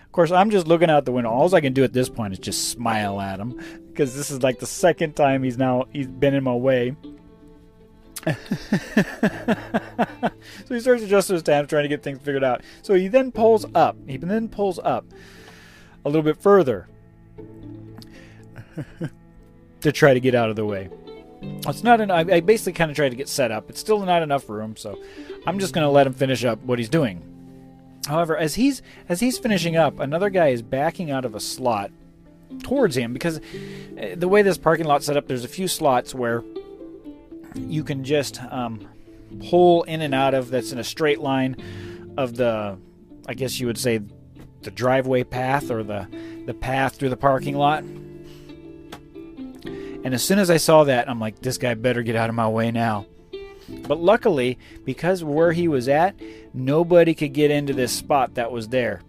Of 0.05 0.12
course, 0.12 0.33
I'm 0.33 0.51
just 0.51 0.66
looking 0.66 0.91
out 0.91 1.05
the 1.05 1.12
window. 1.12 1.31
All 1.31 1.55
I 1.55 1.61
can 1.61 1.73
do 1.73 1.85
at 1.85 1.93
this 1.93 2.09
point 2.09 2.33
is 2.33 2.39
just 2.41 2.68
smile 2.68 3.21
at 3.21 3.39
him 3.39 3.61
because 3.89 4.16
this 4.16 4.31
is 4.31 4.43
like 4.43 4.59
the 4.59 4.66
second 4.66 5.14
time 5.14 5.43
he's 5.43 5.57
now 5.57 5.87
he's 5.93 6.09
been 6.09 6.35
in 6.35 6.43
my 6.43 6.55
way. 6.55 6.97
so 8.27 8.35
he 10.68 10.81
starts 10.81 11.03
adjusting 11.03 11.35
his 11.35 11.43
tandems, 11.43 11.71
trying 11.71 11.85
to 11.85 11.89
get 11.89 12.03
things 12.03 12.18
figured 12.23 12.45
out. 12.45 12.62
So 12.83 12.95
he 12.95 13.09
then 13.09 13.33
pulls 13.33 13.64
up. 13.75 13.97
He 14.07 14.16
then 14.16 14.49
pulls 14.49 14.79
up 14.81 15.07
a 16.05 16.09
little 16.09 16.23
bit 16.23 16.41
further 16.41 16.89
to 19.80 19.93
try 19.93 20.14
to 20.14 20.20
get 20.20 20.34
out 20.34 20.51
of 20.51 20.57
the 20.57 20.64
way. 20.64 20.91
It's 21.43 21.82
not 21.82 22.01
an. 22.01 22.11
I 22.11 22.41
basically 22.41 22.74
kind 22.74 22.91
of 22.91 22.97
tried 22.97 23.11
to 23.11 23.16
get 23.16 23.28
set 23.28 23.51
up. 23.51 23.70
It's 23.70 23.80
still 23.80 24.01
not 24.01 24.22
enough 24.22 24.49
room, 24.49 24.76
so 24.76 24.99
I'm 25.47 25.59
just 25.59 25.72
going 25.72 25.84
to 25.84 25.91
let 25.91 26.07
him 26.07 26.12
finish 26.12 26.45
up 26.45 26.62
what 26.62 26.78
he's 26.78 26.88
doing. 26.88 27.22
However, 28.07 28.36
as 28.36 28.55
he's 28.55 28.82
as 29.09 29.20
he's 29.20 29.38
finishing 29.38 29.76
up, 29.76 30.01
another 30.01 30.30
guy 30.30 30.49
is 30.49 30.62
backing 30.62 31.11
out 31.11 31.24
of 31.24 31.34
a 31.34 31.41
slot 31.41 31.91
towards 32.62 32.97
him 32.97 33.12
because 33.12 33.41
eh, 33.97 34.14
the 34.16 34.28
way 34.28 34.43
this 34.43 34.59
parking 34.59 34.86
lot's 34.86 35.07
set 35.07 35.16
up, 35.16 35.28
there's 35.28 35.45
a 35.45 35.49
few 35.49 35.68
slots 35.68 36.14
where 36.14 36.43
you 37.55 37.84
can 37.84 38.05
just 38.05 38.43
um, 38.45 38.86
pull 39.49 39.82
in 39.84 40.03
and 40.03 40.14
out 40.14 40.34
of. 40.34 40.51
That's 40.51 40.72
in 40.72 40.78
a 40.78 40.84
straight 40.84 41.20
line 41.20 41.57
of 42.16 42.36
the, 42.36 42.78
I 43.26 43.34
guess 43.34 43.61
you 43.61 43.66
would 43.66 43.78
say, 43.78 44.01
the 44.63 44.71
driveway 44.71 45.25
path 45.25 45.71
or 45.71 45.83
the 45.83 46.07
the 46.47 46.55
path 46.55 46.97
through 46.97 47.11
the 47.11 47.17
parking 47.17 47.57
lot. 47.57 47.83
And 50.03 50.15
as 50.15 50.23
soon 50.23 50.39
as 50.39 50.49
I 50.51 50.57
saw 50.57 50.85
that, 50.85 51.11
I'm 51.11 51.21
like, 51.21 51.41
this 51.41 51.59
guy 51.59 51.75
better 51.75 52.03
get 52.03 52.17
out 52.17 52.31
of 52.31 52.35
my 52.35 52.49
way 52.49 52.71
now. 52.71 53.07
But 53.87 54.01
luckily, 54.01 54.59
because 54.85 55.23
where 55.23 55.53
he 55.53 55.69
was 55.69 55.89
at, 55.89 56.19
nobody 56.55 57.15
could 57.15 57.35
get 57.35 57.51
into 57.51 57.75
this 57.75 57.93
spot 57.93 58.35
that 58.35 58.51
was 58.51 58.69
there. 58.69 59.03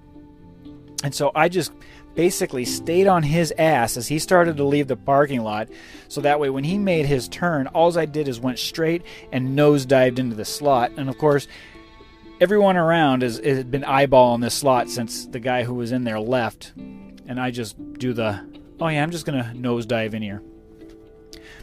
And 1.03 1.15
so 1.15 1.31
I 1.33 1.49
just 1.49 1.71
basically 2.13 2.65
stayed 2.65 3.07
on 3.07 3.23
his 3.23 3.53
ass 3.57 3.97
as 3.97 4.07
he 4.07 4.19
started 4.19 4.57
to 4.57 4.63
leave 4.63 4.87
the 4.87 4.97
parking 4.97 5.41
lot. 5.41 5.69
So 6.09 6.21
that 6.21 6.39
way, 6.39 6.49
when 6.49 6.63
he 6.63 6.77
made 6.77 7.05
his 7.05 7.27
turn, 7.27 7.67
all 7.67 7.97
I 7.97 8.05
did 8.05 8.27
is 8.27 8.39
went 8.39 8.59
straight 8.59 9.03
and 9.31 9.55
nose 9.55 9.85
dived 9.85 10.19
into 10.19 10.35
the 10.35 10.45
slot. 10.45 10.91
And 10.97 11.09
of 11.09 11.17
course, 11.17 11.47
everyone 12.41 12.75
around 12.75 13.21
has, 13.21 13.37
has 13.37 13.63
been 13.63 13.83
eyeballing 13.83 14.41
this 14.41 14.55
slot 14.55 14.89
since 14.89 15.25
the 15.27 15.39
guy 15.39 15.63
who 15.63 15.75
was 15.75 15.93
in 15.93 16.03
there 16.03 16.19
left. 16.19 16.73
And 16.75 17.39
I 17.39 17.51
just 17.51 17.77
do 17.93 18.11
the, 18.11 18.45
oh 18.81 18.89
yeah, 18.89 19.01
I'm 19.01 19.11
just 19.11 19.25
going 19.25 19.41
to 19.41 19.53
nose 19.53 19.85
dive 19.85 20.13
in 20.13 20.21
here 20.21 20.41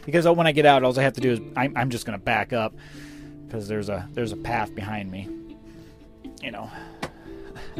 because 0.05 0.27
when 0.27 0.47
I 0.47 0.51
get 0.51 0.65
out, 0.65 0.83
all 0.83 0.97
I 0.97 1.03
have 1.03 1.13
to 1.13 1.21
do 1.21 1.31
is 1.31 1.39
I'm, 1.55 1.75
I'm 1.77 1.89
just 1.89 2.05
going 2.05 2.17
to 2.17 2.23
back 2.23 2.53
up 2.53 2.73
because 3.45 3.67
there's 3.67 3.89
a 3.89 4.07
there's 4.13 4.31
a 4.31 4.37
path 4.37 4.73
behind 4.73 5.11
me, 5.11 5.27
you 6.41 6.51
know. 6.51 6.69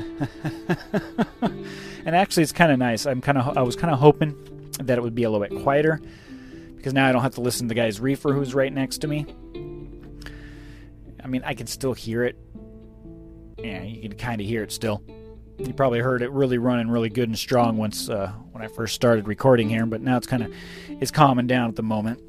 and 2.05 2.15
actually, 2.15 2.43
it's 2.43 2.51
kind 2.51 2.71
of 2.71 2.79
nice. 2.79 3.05
I'm 3.05 3.21
kind 3.21 3.37
of 3.37 3.57
I 3.57 3.61
was 3.61 3.75
kind 3.75 3.91
of 3.93 3.99
hoping 3.99 4.71
that 4.79 4.97
it 4.97 5.01
would 5.01 5.15
be 5.15 5.23
a 5.23 5.29
little 5.29 5.45
bit 5.47 5.63
quieter 5.63 5.99
because 6.75 6.93
now 6.93 7.07
I 7.07 7.11
don't 7.11 7.21
have 7.21 7.35
to 7.35 7.41
listen 7.41 7.67
to 7.67 7.73
the 7.73 7.79
guy's 7.79 7.99
reefer 7.99 8.33
who's 8.33 8.53
right 8.53 8.71
next 8.71 8.99
to 8.99 9.07
me. 9.07 9.25
I 11.23 11.27
mean, 11.27 11.43
I 11.43 11.53
can 11.53 11.67
still 11.67 11.93
hear 11.93 12.23
it. 12.23 12.37
Yeah, 13.63 13.83
you 13.83 14.09
can 14.09 14.17
kind 14.17 14.41
of 14.41 14.47
hear 14.47 14.63
it 14.63 14.71
still. 14.71 15.03
You 15.57 15.73
probably 15.73 15.99
heard 15.99 16.21
it 16.21 16.31
really 16.31 16.57
running 16.57 16.89
really 16.89 17.09
good 17.09 17.27
and 17.27 17.37
strong 17.37 17.77
once 17.77 18.09
uh, 18.09 18.31
when 18.51 18.63
I 18.63 18.67
first 18.67 18.95
started 18.95 19.27
recording 19.27 19.67
here, 19.67 19.85
but 19.85 20.01
now 20.01 20.15
it's 20.15 20.27
kind 20.27 20.43
of 20.43 20.53
it's 20.89 21.11
calming 21.11 21.47
down 21.47 21.69
at 21.69 21.75
the 21.75 21.83
moment. 21.83 22.21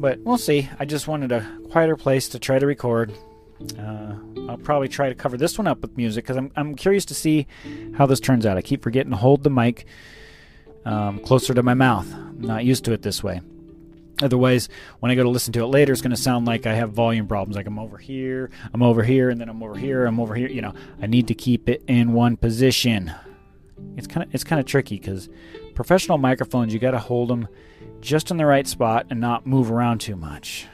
But 0.00 0.20
we'll 0.20 0.38
see. 0.38 0.68
I 0.78 0.84
just 0.84 1.08
wanted 1.08 1.32
a 1.32 1.46
quieter 1.70 1.96
place 1.96 2.28
to 2.30 2.38
try 2.38 2.58
to 2.58 2.66
record. 2.66 3.12
Uh, 3.78 4.14
I'll 4.48 4.58
probably 4.58 4.88
try 4.88 5.08
to 5.08 5.14
cover 5.14 5.36
this 5.36 5.58
one 5.58 5.66
up 5.66 5.82
with 5.82 5.96
music 5.96 6.24
because 6.24 6.36
I'm 6.36 6.52
I'm 6.56 6.74
curious 6.74 7.04
to 7.06 7.14
see 7.14 7.46
how 7.96 8.06
this 8.06 8.20
turns 8.20 8.46
out. 8.46 8.56
I 8.56 8.62
keep 8.62 8.82
forgetting 8.82 9.10
to 9.10 9.16
hold 9.16 9.42
the 9.42 9.50
mic 9.50 9.86
um, 10.84 11.18
closer 11.18 11.52
to 11.52 11.62
my 11.62 11.74
mouth. 11.74 12.10
I'm 12.14 12.40
not 12.40 12.64
used 12.64 12.84
to 12.86 12.92
it 12.92 13.02
this 13.02 13.22
way. 13.22 13.40
Otherwise, 14.22 14.68
when 15.00 15.10
I 15.10 15.14
go 15.14 15.22
to 15.22 15.28
listen 15.28 15.52
to 15.54 15.62
it 15.62 15.66
later, 15.66 15.92
it's 15.92 16.02
going 16.02 16.10
to 16.10 16.16
sound 16.16 16.46
like 16.46 16.66
I 16.66 16.74
have 16.74 16.92
volume 16.92 17.26
problems. 17.26 17.56
Like 17.56 17.66
I'm 17.66 17.78
over 17.78 17.96
here, 17.96 18.50
I'm 18.72 18.82
over 18.82 19.02
here, 19.02 19.30
and 19.30 19.40
then 19.40 19.48
I'm 19.48 19.62
over 19.62 19.76
here, 19.76 20.04
I'm 20.04 20.20
over 20.20 20.34
here. 20.34 20.48
You 20.48 20.62
know, 20.62 20.74
I 21.00 21.06
need 21.06 21.28
to 21.28 21.34
keep 21.34 21.68
it 21.68 21.82
in 21.86 22.12
one 22.12 22.36
position. 22.36 23.12
It's 23.96 24.06
kind 24.06 24.26
of 24.26 24.34
it's 24.34 24.44
kind 24.44 24.60
of 24.60 24.66
tricky 24.66 24.98
because 24.98 25.28
professional 25.74 26.18
microphones, 26.18 26.72
you 26.72 26.78
got 26.78 26.90
to 26.92 26.98
hold 26.98 27.30
them 27.30 27.48
just 28.00 28.30
in 28.30 28.36
the 28.36 28.46
right 28.46 28.66
spot 28.66 29.06
and 29.10 29.20
not 29.20 29.46
move 29.46 29.70
around 29.70 30.00
too 30.00 30.16
much. 30.16 30.66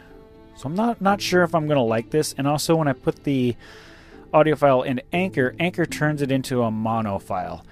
So 0.57 0.67
I'm 0.67 0.75
not 0.75 1.01
not 1.01 1.21
sure 1.21 1.43
if 1.43 1.55
I'm 1.55 1.67
going 1.67 1.79
to 1.79 1.83
like 1.83 2.11
this. 2.11 2.35
And 2.37 2.47
also, 2.49 2.75
when 2.75 2.89
I 2.89 2.93
put 2.93 3.25
the 3.25 3.57
audio 4.33 4.57
file 4.57 4.83
in 4.83 5.01
Anchor, 5.13 5.55
Anchor 5.59 5.87
turns 5.87 6.23
it 6.23 6.31
into 6.31 6.63
a 6.63 6.71
mono 6.71 7.19
file. 7.19 7.65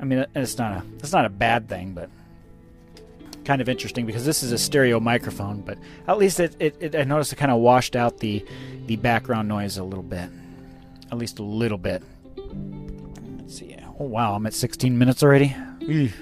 I 0.00 0.04
mean, 0.04 0.24
it's 0.34 0.58
not 0.58 0.72
a 0.72 0.84
it's 0.98 1.12
not 1.12 1.24
a 1.24 1.30
bad 1.30 1.68
thing, 1.68 1.92
but 1.92 2.08
kind 3.44 3.60
of 3.60 3.68
interesting 3.68 4.06
because 4.06 4.24
this 4.24 4.42
is 4.42 4.52
a 4.52 4.58
stereo 4.58 5.00
microphone, 5.00 5.60
but 5.60 5.78
at 6.06 6.18
least 6.18 6.40
it, 6.40 6.56
it, 6.58 6.76
it 6.80 6.94
I 6.94 7.04
noticed 7.04 7.32
it 7.32 7.36
kind 7.36 7.52
of 7.52 7.60
washed 7.60 7.96
out 7.96 8.18
the 8.18 8.44
the 8.86 8.96
background 8.96 9.48
noise 9.48 9.78
a 9.78 9.84
little 9.84 10.02
bit, 10.02 10.28
at 11.10 11.18
least 11.18 11.38
a 11.38 11.42
little 11.42 11.78
bit. 11.78 12.02
Let's 12.36 13.58
see. 13.58 13.76
Oh 13.98 14.04
wow, 14.04 14.34
I'm 14.34 14.46
at 14.46 14.54
16 14.54 14.96
minutes 14.96 15.22
already. 15.22 15.56
Eesh, 15.80 16.12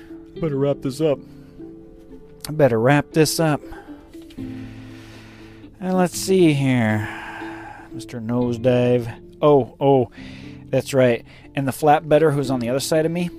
better 0.41 0.57
wrap 0.57 0.83
this 0.83 1.01
up. 1.01 1.19
I 2.49 2.53
better 2.53 2.81
wrap 2.81 3.13
this 3.13 3.39
up. 3.39 3.61
And 4.37 5.97
let's 5.97 6.19
see 6.19 6.53
here, 6.53 7.09
Mr. 7.95 8.25
Nosedive. 8.25 9.19
Oh, 9.41 9.77
oh, 9.81 10.11
that's 10.67 10.93
right. 10.93 11.25
And 11.55 11.67
the 11.67 11.73
flatbedder 11.73 12.35
who's 12.35 12.51
on 12.51 12.61
the 12.61 12.69
other 12.69 12.81
side 12.81 13.07
of 13.07 13.13
me 13.13 13.31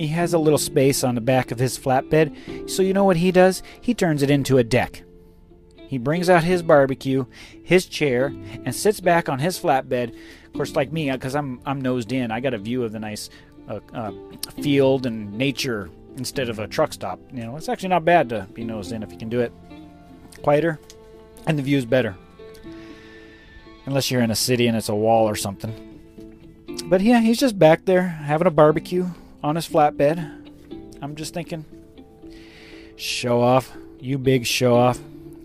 he 0.00 0.08
has 0.08 0.32
a 0.32 0.38
little 0.38 0.58
space 0.58 1.04
on 1.04 1.14
the 1.14 1.20
back 1.20 1.50
of 1.50 1.58
his 1.58 1.78
flatbed, 1.78 2.70
so 2.70 2.82
you 2.82 2.94
know 2.94 3.04
what 3.04 3.18
he 3.18 3.30
does? 3.30 3.62
He 3.80 3.94
turns 3.94 4.22
it 4.22 4.30
into 4.30 4.58
a 4.58 4.64
deck. 4.64 5.02
He 5.76 5.98
brings 5.98 6.30
out 6.30 6.44
his 6.44 6.62
barbecue, 6.62 7.26
his 7.62 7.86
chair, 7.86 8.26
and 8.64 8.74
sits 8.74 9.00
back 9.00 9.28
on 9.28 9.40
his 9.40 9.58
flatbed. 9.58 10.14
Of 10.46 10.52
course, 10.54 10.74
like 10.74 10.92
me, 10.92 11.10
because 11.10 11.34
I'm 11.34 11.60
I'm 11.66 11.80
nosed 11.80 12.12
in, 12.12 12.30
I 12.30 12.40
got 12.40 12.54
a 12.54 12.58
view 12.58 12.82
of 12.82 12.92
the 12.92 12.98
nice 12.98 13.28
uh, 13.68 13.80
uh, 13.92 14.12
field 14.62 15.04
and 15.04 15.32
nature 15.34 15.90
instead 16.16 16.48
of 16.48 16.58
a 16.58 16.66
truck 16.66 16.92
stop. 16.92 17.20
You 17.32 17.42
know, 17.42 17.56
it's 17.56 17.68
actually 17.68 17.90
not 17.90 18.04
bad 18.04 18.28
to 18.30 18.46
be 18.54 18.64
nosed 18.64 18.92
in 18.92 19.02
if 19.02 19.12
you 19.12 19.18
can 19.18 19.28
do 19.28 19.40
it 19.40 19.52
quieter, 20.42 20.78
and 21.46 21.58
the 21.58 21.62
view's 21.62 21.84
better. 21.84 22.16
Unless 23.86 24.10
you're 24.10 24.22
in 24.22 24.30
a 24.30 24.36
city 24.36 24.66
and 24.66 24.76
it's 24.76 24.88
a 24.88 24.94
wall 24.94 25.28
or 25.28 25.36
something. 25.36 25.88
But 26.86 27.00
yeah, 27.00 27.20
he's 27.20 27.38
just 27.38 27.58
back 27.58 27.84
there 27.84 28.02
having 28.02 28.46
a 28.46 28.50
barbecue, 28.50 29.06
on 29.42 29.56
his 29.56 29.68
flatbed. 29.68 30.18
I'm 31.02 31.16
just 31.16 31.34
thinking, 31.34 31.64
show 32.96 33.40
off, 33.40 33.72
you 33.98 34.18
big 34.18 34.46
show 34.46 34.76
off. 34.76 35.00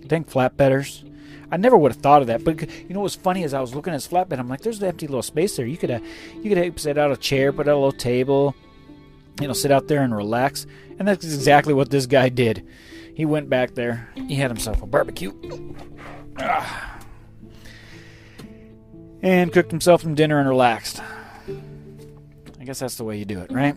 Think 0.07 0.29
flatbedders. 0.29 1.03
I 1.51 1.57
never 1.57 1.77
would 1.77 1.91
have 1.91 2.01
thought 2.01 2.21
of 2.21 2.27
that, 2.27 2.43
but 2.43 2.61
you 2.61 2.93
know 2.93 3.01
what's 3.01 3.15
funny 3.15 3.43
is 3.43 3.53
I 3.53 3.61
was 3.61 3.73
looking 3.73 3.93
at 3.93 3.95
his 3.95 4.07
flatbed. 4.07 4.39
I'm 4.39 4.49
like, 4.49 4.61
there's 4.61 4.81
an 4.81 4.87
empty 4.87 5.07
little 5.07 5.21
space 5.21 5.55
there. 5.55 5.65
You 5.65 5.77
could, 5.77 5.91
uh, 5.91 5.99
you 6.41 6.53
could 6.53 6.79
set 6.79 6.97
out 6.97 7.11
a 7.11 7.17
chair, 7.17 7.53
put 7.53 7.67
out 7.67 7.73
a 7.73 7.75
little 7.75 7.91
table, 7.91 8.55
you 9.39 9.47
know, 9.47 9.53
sit 9.53 9.71
out 9.71 9.87
there 9.87 10.01
and 10.01 10.15
relax. 10.15 10.65
And 10.97 11.07
that's 11.07 11.23
exactly 11.23 11.73
what 11.73 11.89
this 11.89 12.05
guy 12.05 12.29
did. 12.29 12.67
He 13.15 13.25
went 13.25 13.49
back 13.49 13.75
there. 13.75 14.09
He 14.15 14.35
had 14.35 14.51
himself 14.51 14.81
a 14.81 14.85
barbecue. 14.85 15.31
Ah. 16.37 16.99
And 19.21 19.53
cooked 19.53 19.71
himself 19.71 20.01
some 20.01 20.15
dinner 20.15 20.39
and 20.39 20.49
relaxed. 20.49 21.01
I 22.65 22.67
guess 22.67 22.79
that's 22.79 22.95
the 22.95 23.03
way 23.03 23.19
you 23.19 23.25
do 23.25 23.41
it, 23.41 23.51
mm-hmm. 23.51 23.55
right? 23.55 23.75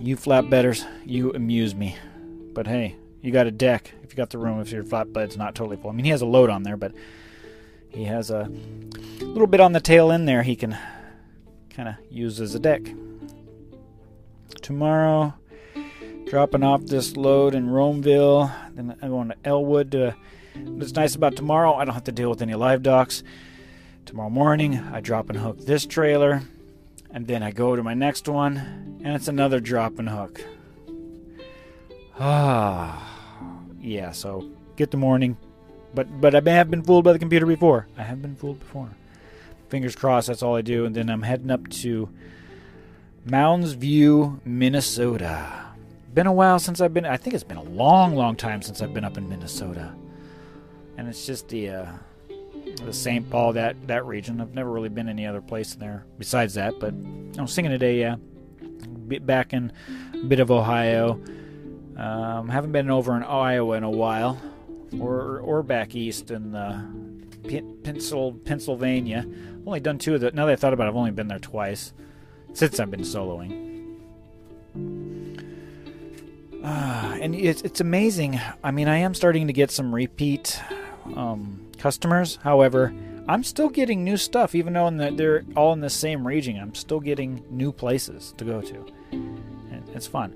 You 0.00 0.16
flatbedders, 0.16 0.86
you 1.04 1.34
amuse 1.34 1.74
me. 1.74 1.98
But 2.54 2.66
hey, 2.66 2.96
you 3.20 3.30
got 3.30 3.46
a 3.46 3.50
deck 3.50 3.92
if 4.02 4.10
you 4.10 4.16
got 4.16 4.30
the 4.30 4.38
room 4.38 4.58
if 4.62 4.72
your 4.72 4.84
flatbed's 4.84 5.36
not 5.36 5.54
totally 5.54 5.76
full. 5.76 5.90
I 5.90 5.92
mean, 5.92 6.06
he 6.06 6.12
has 6.12 6.22
a 6.22 6.26
load 6.26 6.48
on 6.48 6.62
there, 6.62 6.78
but 6.78 6.94
he 7.90 8.04
has 8.04 8.30
a 8.30 8.50
little 9.20 9.46
bit 9.46 9.60
on 9.60 9.72
the 9.72 9.80
tail 9.80 10.10
end 10.10 10.26
there 10.26 10.42
he 10.42 10.56
can 10.56 10.78
kind 11.68 11.90
of 11.90 11.96
use 12.10 12.40
as 12.40 12.54
a 12.54 12.58
deck. 12.58 12.80
Tomorrow, 14.62 15.34
dropping 16.30 16.62
off 16.62 16.86
this 16.86 17.18
load 17.18 17.54
in 17.54 17.68
Romeoville. 17.68 18.50
Then 18.74 18.96
I'm 19.02 19.10
going 19.10 19.28
to 19.28 19.36
Elwood. 19.44 19.92
To, 19.92 20.16
what's 20.54 20.94
nice 20.94 21.14
about 21.16 21.36
tomorrow, 21.36 21.74
I 21.74 21.84
don't 21.84 21.92
have 21.92 22.04
to 22.04 22.12
deal 22.12 22.30
with 22.30 22.40
any 22.40 22.54
live 22.54 22.82
docks. 22.82 23.22
Tomorrow 24.06 24.30
morning, 24.30 24.78
I 24.78 25.02
drop 25.02 25.28
and 25.28 25.38
hook 25.38 25.66
this 25.66 25.84
trailer 25.84 26.40
and 27.12 27.26
then 27.26 27.42
I 27.42 27.50
go 27.50 27.76
to 27.76 27.82
my 27.82 27.94
next 27.94 28.28
one, 28.28 29.00
and 29.04 29.14
it's 29.14 29.28
another 29.28 29.60
drop 29.60 29.98
and 29.98 30.08
hook. 30.08 30.40
Ah, 32.18 33.20
yeah. 33.80 34.12
So 34.12 34.50
get 34.76 34.90
the 34.90 34.96
morning, 34.96 35.36
but 35.94 36.20
but 36.20 36.34
I 36.34 36.40
may 36.40 36.52
have 36.52 36.70
been 36.70 36.82
fooled 36.82 37.04
by 37.04 37.12
the 37.12 37.18
computer 37.18 37.46
before. 37.46 37.86
I 37.96 38.02
have 38.02 38.22
been 38.22 38.36
fooled 38.36 38.60
before. 38.60 38.90
Fingers 39.68 39.96
crossed. 39.96 40.28
That's 40.28 40.42
all 40.42 40.56
I 40.56 40.62
do, 40.62 40.84
and 40.84 40.94
then 40.94 41.10
I'm 41.10 41.22
heading 41.22 41.50
up 41.50 41.68
to 41.68 42.08
Mounds 43.24 43.72
View, 43.72 44.40
Minnesota. 44.44 45.66
Been 46.14 46.26
a 46.26 46.32
while 46.32 46.58
since 46.58 46.80
I've 46.80 46.92
been. 46.92 47.06
I 47.06 47.16
think 47.16 47.34
it's 47.34 47.44
been 47.44 47.56
a 47.56 47.62
long, 47.62 48.14
long 48.14 48.36
time 48.36 48.62
since 48.62 48.82
I've 48.82 48.92
been 48.92 49.04
up 49.04 49.16
in 49.16 49.28
Minnesota, 49.28 49.94
and 50.96 51.08
it's 51.08 51.26
just 51.26 51.48
the. 51.48 51.68
Uh, 51.68 51.86
the 52.76 52.92
St. 52.92 53.28
Paul 53.30 53.54
that 53.54 53.76
that 53.86 54.04
region. 54.06 54.40
I've 54.40 54.54
never 54.54 54.70
really 54.70 54.88
been 54.88 55.08
any 55.08 55.26
other 55.26 55.40
place 55.40 55.74
in 55.74 55.80
there 55.80 56.04
besides 56.18 56.54
that, 56.54 56.78
but 56.80 56.92
I'm 57.38 57.46
singing 57.46 57.70
today. 57.70 58.00
Yeah, 58.00 58.16
back 59.20 59.52
in 59.52 59.72
a 60.14 60.24
bit 60.24 60.40
of 60.40 60.50
Ohio. 60.50 61.20
Um, 61.96 62.48
haven't 62.48 62.72
been 62.72 62.90
over 62.90 63.16
in 63.16 63.22
Iowa 63.22 63.76
in 63.76 63.84
a 63.84 63.90
while, 63.90 64.40
or 64.98 65.40
or 65.40 65.62
back 65.62 65.94
east 65.94 66.30
in 66.30 66.54
uh, 66.54 66.86
Pencil, 67.82 68.32
Pennsylvania. 68.32 69.26
I've 69.26 69.66
Only 69.66 69.80
done 69.80 69.98
two 69.98 70.14
of 70.14 70.20
the. 70.20 70.30
Now 70.32 70.46
that 70.46 70.52
I 70.52 70.56
thought 70.56 70.72
about 70.72 70.86
it, 70.86 70.90
I've 70.90 70.96
only 70.96 71.10
been 71.10 71.28
there 71.28 71.38
twice 71.38 71.92
since 72.52 72.80
I've 72.80 72.90
been 72.90 73.00
soloing. 73.00 73.70
Uh, 76.64 77.18
and 77.20 77.34
it's 77.34 77.62
it's 77.62 77.80
amazing. 77.80 78.40
I 78.62 78.70
mean, 78.70 78.88
I 78.88 78.98
am 78.98 79.14
starting 79.14 79.48
to 79.48 79.52
get 79.52 79.70
some 79.70 79.94
repeat 79.94 80.60
um, 81.16 81.61
customers. 81.82 82.38
However, 82.44 82.94
I'm 83.28 83.42
still 83.42 83.68
getting 83.68 84.04
new 84.04 84.16
stuff, 84.16 84.54
even 84.54 84.72
though 84.72 84.88
the, 84.88 85.10
they're 85.10 85.44
all 85.56 85.72
in 85.72 85.80
the 85.80 85.90
same 85.90 86.26
region. 86.26 86.58
I'm 86.58 86.74
still 86.74 87.00
getting 87.00 87.44
new 87.50 87.72
places 87.72 88.32
to 88.38 88.44
go 88.44 88.62
to. 88.62 88.86
And 89.10 89.84
it's 89.92 90.06
fun. 90.06 90.34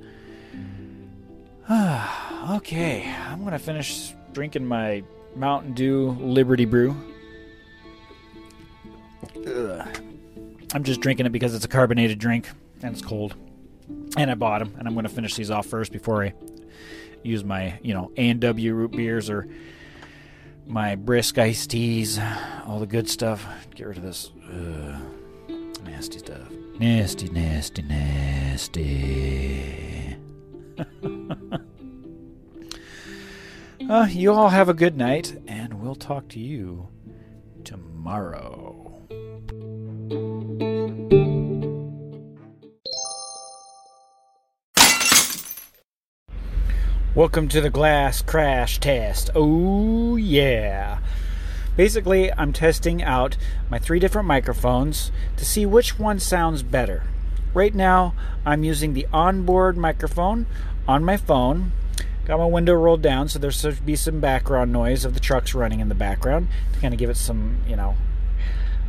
okay, 1.70 3.14
I'm 3.28 3.44
gonna 3.44 3.60
finish 3.60 4.12
drinking 4.32 4.66
my 4.66 5.04
Mountain 5.36 5.74
Dew 5.74 6.16
Liberty 6.20 6.64
Brew. 6.64 6.96
Ugh. 9.46 9.88
I'm 10.74 10.82
just 10.82 11.00
drinking 11.00 11.26
it 11.26 11.32
because 11.32 11.54
it's 11.54 11.64
a 11.64 11.68
carbonated 11.68 12.18
drink 12.18 12.48
and 12.82 12.92
it's 12.92 13.02
cold. 13.02 13.36
And 14.16 14.30
I 14.30 14.34
bought 14.34 14.58
them, 14.58 14.74
and 14.78 14.88
I'm 14.88 14.94
gonna 14.94 15.08
finish 15.08 15.36
these 15.36 15.50
off 15.50 15.66
first 15.66 15.92
before 15.92 16.24
I 16.24 16.34
use 17.22 17.44
my, 17.44 17.78
you 17.82 17.94
know, 17.94 18.10
A 18.16 18.30
and 18.30 18.40
W 18.40 18.74
root 18.74 18.90
beers 18.92 19.30
or 19.30 19.48
my 20.66 20.96
brisk 20.96 21.38
iced 21.38 21.70
teas, 21.70 22.18
all 22.66 22.80
the 22.80 22.86
good 22.86 23.08
stuff. 23.08 23.46
Get 23.74 23.86
rid 23.86 23.96
of 23.98 24.02
this 24.02 24.32
uh, 24.50 24.98
nasty 25.84 26.18
stuff. 26.18 26.50
Nasty, 26.78 27.28
nasty, 27.30 27.82
nasty. 27.82 28.86
uh, 33.88 34.08
you 34.10 34.32
all 34.32 34.48
have 34.48 34.68
a 34.68 34.74
good 34.74 34.96
night, 34.96 35.40
and 35.46 35.80
we'll 35.80 35.94
talk 35.94 36.26
to 36.28 36.40
you 36.40 36.88
tomorrow. 37.64 38.82
Welcome 47.16 47.48
to 47.48 47.62
the 47.62 47.70
glass 47.70 48.20
crash 48.20 48.78
test. 48.78 49.30
Oh, 49.34 50.16
yeah. 50.16 50.98
Basically, 51.74 52.30
I'm 52.30 52.52
testing 52.52 53.02
out 53.02 53.38
my 53.70 53.78
three 53.78 53.98
different 53.98 54.28
microphones 54.28 55.10
to 55.38 55.46
see 55.46 55.64
which 55.64 55.98
one 55.98 56.18
sounds 56.20 56.62
better. 56.62 57.04
right 57.54 57.74
now 57.74 58.12
I'm 58.44 58.64
using 58.64 58.92
the 58.92 59.06
onboard 59.14 59.78
microphone 59.78 60.44
on 60.86 61.06
my 61.06 61.16
phone. 61.16 61.72
Got 62.26 62.38
my 62.38 62.44
window 62.44 62.74
rolled 62.74 63.00
down, 63.00 63.30
so 63.30 63.38
there 63.38 63.50
should 63.50 63.86
be 63.86 63.96
some 63.96 64.20
background 64.20 64.70
noise 64.70 65.06
of 65.06 65.14
the 65.14 65.20
trucks 65.20 65.54
running 65.54 65.80
in 65.80 65.88
the 65.88 65.94
background 65.94 66.48
to 66.74 66.80
kind 66.80 66.92
of 66.92 67.00
give 67.00 67.08
it 67.08 67.16
some, 67.16 67.60
you 67.66 67.76
know, 67.76 67.96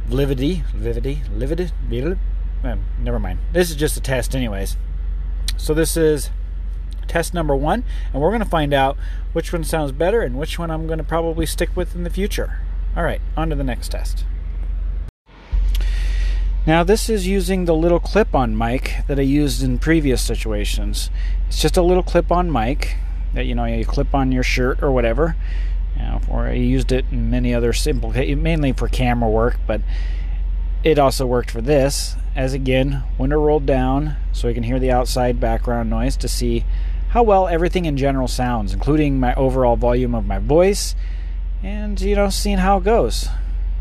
lividity, 0.09 0.63
lividity, 0.73 1.21
lividity. 1.33 1.71
livid. 1.89 2.19
Never 2.99 3.19
mind. 3.19 3.39
This 3.53 3.69
is 3.69 3.77
just 3.77 3.95
a 3.95 4.01
test, 4.01 4.35
anyways. 4.35 4.75
So 5.55 5.73
this 5.73 5.95
is 5.95 6.29
test 7.07 7.33
number 7.33 7.55
one, 7.55 7.83
and 8.13 8.21
we're 8.21 8.29
going 8.29 8.43
to 8.43 8.49
find 8.49 8.73
out 8.73 8.97
which 9.33 9.53
one 9.53 9.63
sounds 9.63 9.91
better 9.91 10.21
and 10.21 10.37
which 10.37 10.59
one 10.59 10.71
I'm 10.71 10.87
going 10.87 10.99
to 10.99 11.03
probably 11.03 11.45
stick 11.45 11.69
with 11.75 11.95
in 11.95 12.03
the 12.03 12.09
future. 12.09 12.59
All 12.95 13.03
right, 13.03 13.21
on 13.35 13.49
to 13.49 13.55
the 13.55 13.63
next 13.63 13.89
test. 13.89 14.25
Now, 16.65 16.83
this 16.83 17.09
is 17.09 17.25
using 17.25 17.63
the 17.63 17.73
little 17.73 18.01
clip 18.01 18.35
on 18.35 18.57
mic 18.57 18.97
that 19.07 19.17
I 19.17 19.21
used 19.21 19.63
in 19.63 19.79
previous 19.79 20.21
situations. 20.21 21.09
It's 21.47 21.61
just 21.61 21.77
a 21.77 21.81
little 21.81 22.03
clip 22.03 22.29
on 22.29 22.51
mic 22.51 22.97
that 23.33 23.45
you 23.45 23.55
know 23.55 23.63
you 23.63 23.85
clip 23.85 24.13
on 24.13 24.33
your 24.33 24.43
shirt 24.43 24.83
or 24.83 24.91
whatever. 24.91 25.37
You 25.95 26.01
know, 26.01 26.21
or 26.29 26.47
I 26.47 26.53
used 26.53 26.91
it 26.91 27.05
in 27.09 27.29
many 27.29 27.53
other 27.53 27.71
simple, 27.71 28.11
mainly 28.11 28.73
for 28.73 28.89
camera 28.89 29.29
work, 29.29 29.57
but 29.65 29.81
it 30.83 30.99
also 30.99 31.25
worked 31.25 31.51
for 31.51 31.61
this. 31.61 32.15
As 32.35 32.53
again, 32.53 33.03
window 33.17 33.41
rolled 33.41 33.65
down 33.65 34.15
so 34.31 34.49
I 34.49 34.53
can 34.53 34.63
hear 34.63 34.79
the 34.79 34.91
outside 34.91 35.39
background 35.39 35.89
noise 35.89 36.17
to 36.17 36.27
see 36.27 36.65
how 37.17 37.23
well 37.23 37.47
everything 37.47 37.85
in 37.85 37.97
general 37.97 38.27
sounds, 38.27 38.73
including 38.73 39.19
my 39.19 39.33
overall 39.33 39.75
volume 39.75 40.13
of 40.13 40.23
my 40.23 40.37
voice, 40.37 40.93
and 41.63 41.99
you 41.99 42.15
know, 42.15 42.29
seeing 42.29 42.59
how 42.59 42.77
it 42.77 42.83
goes. 42.83 43.27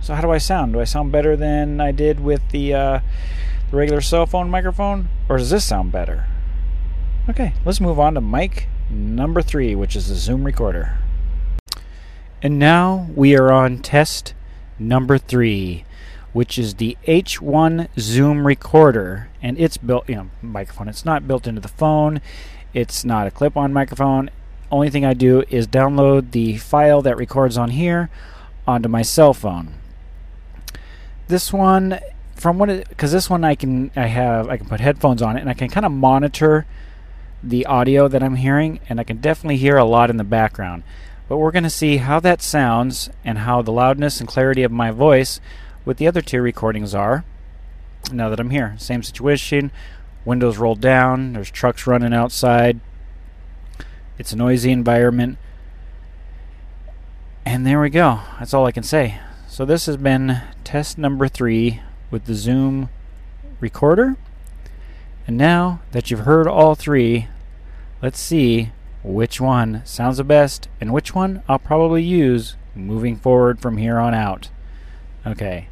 So 0.00 0.14
how 0.14 0.22
do 0.22 0.30
I 0.30 0.38
sound? 0.38 0.72
Do 0.72 0.80
I 0.80 0.84
sound 0.84 1.12
better 1.12 1.36
than 1.36 1.78
I 1.78 1.92
did 1.92 2.18
with 2.18 2.40
the, 2.50 2.72
uh, 2.72 3.00
the 3.70 3.76
regular 3.76 4.00
cell 4.00 4.24
phone 4.24 4.48
microphone, 4.48 5.10
or 5.28 5.36
does 5.36 5.50
this 5.50 5.66
sound 5.66 5.92
better? 5.92 6.26
Okay, 7.28 7.52
let's 7.66 7.78
move 7.78 8.00
on 8.00 8.14
to 8.14 8.22
mic 8.22 8.68
number 8.88 9.42
three, 9.42 9.74
which 9.74 9.96
is 9.96 10.08
the 10.08 10.14
Zoom 10.14 10.44
recorder. 10.44 10.96
And 12.40 12.58
now 12.58 13.10
we 13.14 13.36
are 13.36 13.52
on 13.52 13.80
test 13.80 14.32
number 14.78 15.18
three, 15.18 15.84
which 16.32 16.56
is 16.56 16.76
the 16.76 16.96
H1 17.06 17.88
Zoom 17.98 18.46
recorder, 18.46 19.28
and 19.42 19.58
it's 19.58 19.76
built, 19.76 20.08
you 20.08 20.14
know, 20.14 20.30
microphone. 20.40 20.88
It's 20.88 21.04
not 21.04 21.28
built 21.28 21.46
into 21.46 21.60
the 21.60 21.68
phone. 21.68 22.22
It's 22.76 23.06
not 23.06 23.26
a 23.26 23.30
clip-on 23.30 23.72
microphone. 23.72 24.28
Only 24.70 24.90
thing 24.90 25.02
I 25.02 25.14
do 25.14 25.44
is 25.48 25.66
download 25.66 26.32
the 26.32 26.58
file 26.58 27.00
that 27.00 27.16
records 27.16 27.56
on 27.56 27.70
here 27.70 28.10
onto 28.66 28.86
my 28.86 29.00
cell 29.00 29.32
phone. 29.32 29.72
This 31.26 31.54
one, 31.54 31.98
from 32.34 32.58
what, 32.58 32.86
because 32.90 33.12
this 33.12 33.30
one 33.30 33.44
I 33.44 33.54
can 33.54 33.90
I 33.96 34.08
have 34.08 34.50
I 34.50 34.58
can 34.58 34.66
put 34.66 34.80
headphones 34.80 35.22
on 35.22 35.38
it 35.38 35.40
and 35.40 35.48
I 35.48 35.54
can 35.54 35.70
kind 35.70 35.86
of 35.86 35.92
monitor 35.92 36.66
the 37.42 37.64
audio 37.64 38.08
that 38.08 38.22
I'm 38.22 38.36
hearing, 38.36 38.80
and 38.90 39.00
I 39.00 39.04
can 39.04 39.22
definitely 39.22 39.56
hear 39.56 39.78
a 39.78 39.84
lot 39.84 40.10
in 40.10 40.18
the 40.18 40.24
background. 40.24 40.82
But 41.30 41.38
we're 41.38 41.52
going 41.52 41.64
to 41.64 41.70
see 41.70 41.96
how 41.96 42.20
that 42.20 42.42
sounds 42.42 43.08
and 43.24 43.38
how 43.38 43.62
the 43.62 43.72
loudness 43.72 44.20
and 44.20 44.28
clarity 44.28 44.64
of 44.64 44.70
my 44.70 44.90
voice 44.90 45.40
with 45.86 45.96
the 45.96 46.06
other 46.06 46.20
two 46.20 46.42
recordings 46.42 46.94
are. 46.94 47.24
Now 48.12 48.28
that 48.28 48.38
I'm 48.38 48.50
here, 48.50 48.74
same 48.78 49.02
situation. 49.02 49.70
Windows 50.26 50.58
rolled 50.58 50.80
down. 50.80 51.32
There's 51.32 51.50
trucks 51.50 51.86
running 51.86 52.12
outside. 52.12 52.80
It's 54.18 54.32
a 54.32 54.36
noisy 54.36 54.72
environment. 54.72 55.38
And 57.46 57.64
there 57.64 57.80
we 57.80 57.90
go. 57.90 58.20
That's 58.38 58.52
all 58.52 58.66
I 58.66 58.72
can 58.72 58.82
say. 58.82 59.20
So 59.46 59.64
this 59.64 59.86
has 59.86 59.96
been 59.96 60.42
test 60.64 60.98
number 60.98 61.28
three 61.28 61.80
with 62.10 62.24
the 62.24 62.34
Zoom 62.34 62.88
recorder. 63.60 64.16
And 65.28 65.36
now 65.36 65.80
that 65.92 66.10
you've 66.10 66.20
heard 66.20 66.48
all 66.48 66.74
three, 66.74 67.28
let's 68.02 68.18
see 68.18 68.72
which 69.04 69.40
one 69.40 69.82
sounds 69.84 70.16
the 70.16 70.24
best 70.24 70.68
and 70.80 70.92
which 70.92 71.14
one 71.14 71.44
I'll 71.48 71.60
probably 71.60 72.02
use 72.02 72.56
moving 72.74 73.16
forward 73.16 73.60
from 73.60 73.76
here 73.76 73.98
on 73.98 74.12
out. 74.12 74.50
Okay. 75.24 75.68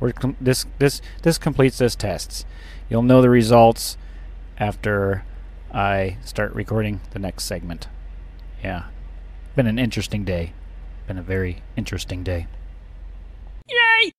We're 0.00 0.12
this 0.40 0.66
this 0.78 1.02
this 1.22 1.38
completes 1.38 1.78
this 1.78 1.96
tests. 1.96 2.44
You'll 2.90 3.02
know 3.02 3.20
the 3.20 3.28
results 3.28 3.98
after 4.56 5.22
I 5.70 6.16
start 6.24 6.54
recording 6.54 7.02
the 7.10 7.18
next 7.18 7.44
segment. 7.44 7.86
Yeah. 8.64 8.84
Been 9.54 9.66
an 9.66 9.78
interesting 9.78 10.24
day. 10.24 10.54
Been 11.06 11.18
a 11.18 11.22
very 11.22 11.62
interesting 11.76 12.24
day. 12.24 12.46
Yay! 13.68 14.12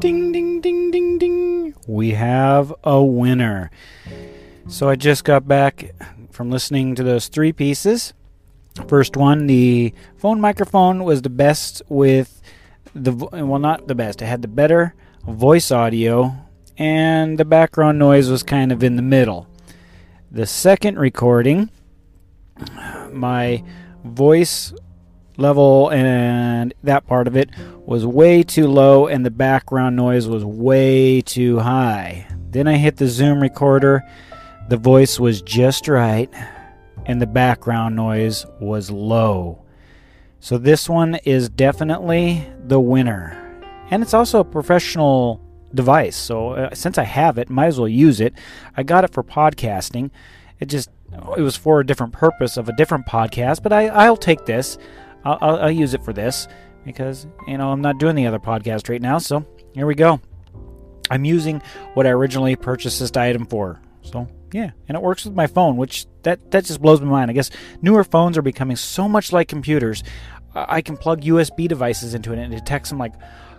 Ding, 0.00 0.32
ding, 0.32 0.60
ding, 0.60 0.90
ding, 0.90 1.18
ding. 1.18 1.74
We 1.86 2.10
have 2.12 2.74
a 2.82 3.00
winner. 3.00 3.70
So 4.66 4.88
I 4.88 4.96
just 4.96 5.22
got 5.22 5.46
back 5.46 5.92
from 6.32 6.50
listening 6.50 6.96
to 6.96 7.04
those 7.04 7.28
three 7.28 7.52
pieces. 7.52 8.12
First 8.88 9.16
one, 9.16 9.46
the 9.46 9.94
phone 10.16 10.40
microphone 10.40 11.04
was 11.04 11.22
the 11.22 11.30
best 11.30 11.80
with 11.88 12.42
the 12.94 13.12
well, 13.12 13.58
not 13.58 13.86
the 13.86 13.94
best. 13.94 14.22
It 14.22 14.26
had 14.26 14.42
the 14.42 14.48
better 14.48 14.94
voice 15.26 15.70
audio, 15.70 16.34
and 16.76 17.38
the 17.38 17.44
background 17.44 17.98
noise 17.98 18.28
was 18.28 18.42
kind 18.42 18.72
of 18.72 18.82
in 18.82 18.96
the 18.96 19.02
middle. 19.02 19.48
The 20.30 20.46
second 20.46 20.98
recording, 20.98 21.70
my 23.12 23.62
voice 24.04 24.72
level 25.36 25.90
and 25.90 26.74
that 26.84 27.06
part 27.06 27.26
of 27.26 27.36
it 27.36 27.50
was 27.86 28.06
way 28.06 28.42
too 28.42 28.68
low 28.68 29.06
and 29.06 29.26
the 29.26 29.30
background 29.30 29.96
noise 29.96 30.28
was 30.28 30.44
way 30.44 31.20
too 31.20 31.58
high. 31.58 32.26
Then 32.50 32.68
I 32.68 32.76
hit 32.76 32.96
the 32.96 33.08
Zoom 33.08 33.40
recorder, 33.40 34.02
the 34.68 34.76
voice 34.76 35.18
was 35.18 35.42
just 35.42 35.88
right 35.88 36.32
and 37.06 37.20
the 37.20 37.26
background 37.26 37.96
noise 37.96 38.46
was 38.60 38.90
low. 38.90 39.63
So 40.44 40.58
this 40.58 40.90
one 40.90 41.14
is 41.24 41.48
definitely 41.48 42.46
the 42.66 42.78
winner. 42.78 43.30
And 43.90 44.02
it's 44.02 44.12
also 44.12 44.40
a 44.40 44.44
professional 44.44 45.40
device. 45.72 46.16
So 46.16 46.50
uh, 46.50 46.74
since 46.74 46.98
I 46.98 47.04
have 47.04 47.38
it, 47.38 47.48
might 47.48 47.68
as 47.68 47.78
well 47.78 47.88
use 47.88 48.20
it. 48.20 48.34
I 48.76 48.82
got 48.82 49.04
it 49.04 49.10
for 49.14 49.22
podcasting. 49.22 50.10
It 50.60 50.66
just 50.66 50.90
it 51.38 51.40
was 51.40 51.56
for 51.56 51.80
a 51.80 51.86
different 51.86 52.12
purpose 52.12 52.58
of 52.58 52.68
a 52.68 52.76
different 52.76 53.06
podcast, 53.06 53.62
but 53.62 53.72
I, 53.72 53.86
I'll 53.86 54.18
take 54.18 54.44
this. 54.44 54.76
I'll, 55.24 55.38
I'll, 55.40 55.56
I'll 55.60 55.70
use 55.70 55.94
it 55.94 56.04
for 56.04 56.12
this 56.12 56.46
because, 56.84 57.26
you 57.48 57.56
know, 57.56 57.72
I'm 57.72 57.80
not 57.80 57.96
doing 57.96 58.14
the 58.14 58.26
other 58.26 58.38
podcast 58.38 58.90
right 58.90 59.00
now. 59.00 59.16
So 59.16 59.46
here 59.72 59.86
we 59.86 59.94
go. 59.94 60.20
I'm 61.10 61.24
using 61.24 61.62
what 61.94 62.06
I 62.06 62.10
originally 62.10 62.54
purchased 62.54 63.00
this 63.00 63.16
item 63.16 63.46
for. 63.46 63.80
So 64.02 64.28
yeah, 64.54 64.70
and 64.86 64.96
it 64.96 65.02
works 65.02 65.24
with 65.24 65.34
my 65.34 65.48
phone, 65.48 65.76
which 65.76 66.06
that 66.22 66.52
that 66.52 66.64
just 66.64 66.80
blows 66.80 67.00
my 67.00 67.08
mind. 67.08 67.28
I 67.28 67.34
guess 67.34 67.50
newer 67.82 68.04
phones 68.04 68.38
are 68.38 68.42
becoming 68.42 68.76
so 68.76 69.08
much 69.08 69.32
like 69.32 69.48
computers. 69.48 70.04
I 70.54 70.82
can 70.82 70.96
plug 70.96 71.22
USB 71.22 71.68
devices 71.68 72.14
into 72.14 72.32
it 72.32 72.38
and 72.38 72.52
it 72.52 72.56
detects 72.56 72.90
them 72.90 72.98
like 72.98 73.14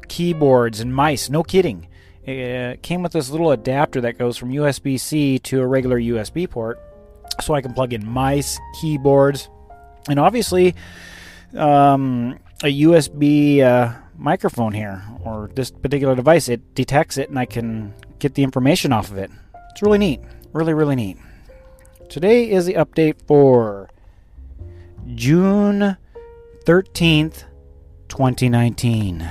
keyboards 0.08 0.80
and 0.80 0.94
mice. 0.94 1.30
No 1.30 1.44
kidding. 1.44 1.88
It 2.24 2.82
came 2.82 3.04
with 3.04 3.12
this 3.12 3.30
little 3.30 3.52
adapter 3.52 4.02
that 4.02 4.18
goes 4.18 4.38
from 4.38 4.50
USB 4.50 5.00
C 5.00 5.38
to 5.40 5.62
a 5.62 5.68
regular 5.68 6.00
USB 6.00 6.50
port 6.50 6.80
so 7.42 7.54
I 7.54 7.62
can 7.62 7.74
plug 7.74 7.94
in 7.94 8.06
mice, 8.06 8.60
keyboards, 8.80 9.50
and 10.08 10.20
obviously 10.20 10.74
um, 11.56 12.40
a 12.64 12.82
USB 12.82 13.62
uh, 13.62 13.94
microphone 14.18 14.74
here 14.74 15.04
or 15.24 15.50
this 15.54 15.70
particular 15.70 16.16
device. 16.16 16.50
It 16.50 16.74
detects 16.76 17.18
it 17.18 17.30
and 17.30 17.38
I 17.38 17.46
can 17.46 17.94
get 18.20 18.36
the 18.36 18.44
information 18.44 18.92
off 18.94 19.12
of 19.12 19.18
it. 19.18 19.30
It's 19.72 19.82
really 19.82 19.98
neat. 19.98 20.22
Really, 20.54 20.74
really 20.74 20.96
neat. 20.96 21.18
Today 22.10 22.50
is 22.50 22.66
the 22.66 22.76
update 22.76 23.16
for 23.28 23.90
June 25.14 25.98
13th, 26.66 27.44
2019. 28.10 29.22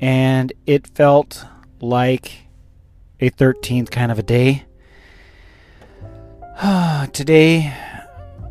And 0.00 0.52
it 0.66 0.86
felt 0.86 1.44
like 1.80 2.46
a 3.20 3.28
13th 3.30 3.90
kind 3.90 4.10
of 4.10 4.18
a 4.18 4.22
day. 4.22 4.64
Today 7.12 7.74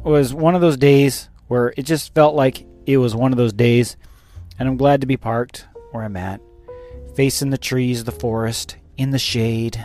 was 0.03 0.31
one 0.31 0.53
of 0.53 0.61
those 0.61 0.77
days 0.77 1.29
where 1.47 1.73
it 1.75 1.83
just 1.83 2.13
felt 2.13 2.35
like 2.35 2.65
it 2.85 2.97
was 2.97 3.15
one 3.15 3.31
of 3.31 3.37
those 3.37 3.53
days, 3.53 3.97
and 4.59 4.69
I'm 4.69 4.77
glad 4.77 5.01
to 5.01 5.07
be 5.07 5.17
parked 5.17 5.65
where 5.91 6.03
I'm 6.03 6.17
at, 6.17 6.39
facing 7.15 7.49
the 7.49 7.57
trees, 7.57 8.03
the 8.03 8.11
forest, 8.11 8.75
in 8.95 9.09
the 9.09 9.19
shade. 9.19 9.83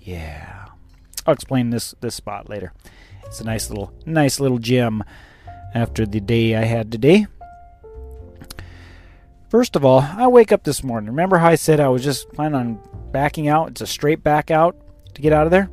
Yeah. 0.00 0.66
I'll 1.26 1.34
explain 1.34 1.70
this 1.70 1.94
this 2.00 2.16
spot 2.16 2.48
later. 2.48 2.72
It's 3.24 3.40
a 3.40 3.44
nice 3.44 3.70
little 3.70 3.92
nice 4.04 4.40
little 4.40 4.58
gem 4.58 5.04
after 5.74 6.06
the 6.06 6.20
day 6.20 6.56
I 6.56 6.64
had 6.64 6.90
today. 6.90 7.26
First 9.48 9.74
of 9.74 9.84
all, 9.84 10.00
I 10.00 10.28
wake 10.28 10.52
up 10.52 10.62
this 10.62 10.84
morning. 10.84 11.10
Remember 11.10 11.38
how 11.38 11.48
I 11.48 11.56
said 11.56 11.80
I 11.80 11.88
was 11.88 12.04
just 12.04 12.32
planning 12.32 12.54
on 12.54 12.80
backing 13.10 13.48
out? 13.48 13.70
It's 13.70 13.80
a 13.80 13.86
straight 13.86 14.22
back 14.22 14.50
out 14.50 14.76
to 15.14 15.22
get 15.22 15.32
out 15.32 15.46
of 15.46 15.50
there. 15.50 15.70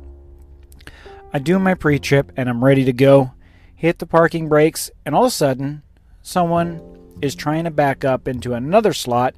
I 1.32 1.38
do 1.38 1.58
my 1.58 1.74
pre 1.74 1.98
trip 1.98 2.32
and 2.36 2.48
I'm 2.48 2.64
ready 2.64 2.84
to 2.84 2.92
go. 2.92 3.32
Hit 3.76 4.00
the 4.00 4.06
parking 4.06 4.48
brakes, 4.48 4.90
and 5.06 5.14
all 5.14 5.24
of 5.24 5.28
a 5.28 5.30
sudden, 5.30 5.82
someone 6.20 6.80
is 7.22 7.36
trying 7.36 7.62
to 7.62 7.70
back 7.70 8.04
up 8.04 8.26
into 8.26 8.54
another 8.54 8.92
slot 8.92 9.36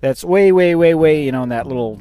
that's 0.00 0.24
way, 0.24 0.50
way, 0.50 0.74
way, 0.74 0.94
way, 0.94 1.22
you 1.22 1.32
know, 1.32 1.42
in 1.42 1.50
that 1.50 1.66
little 1.66 2.00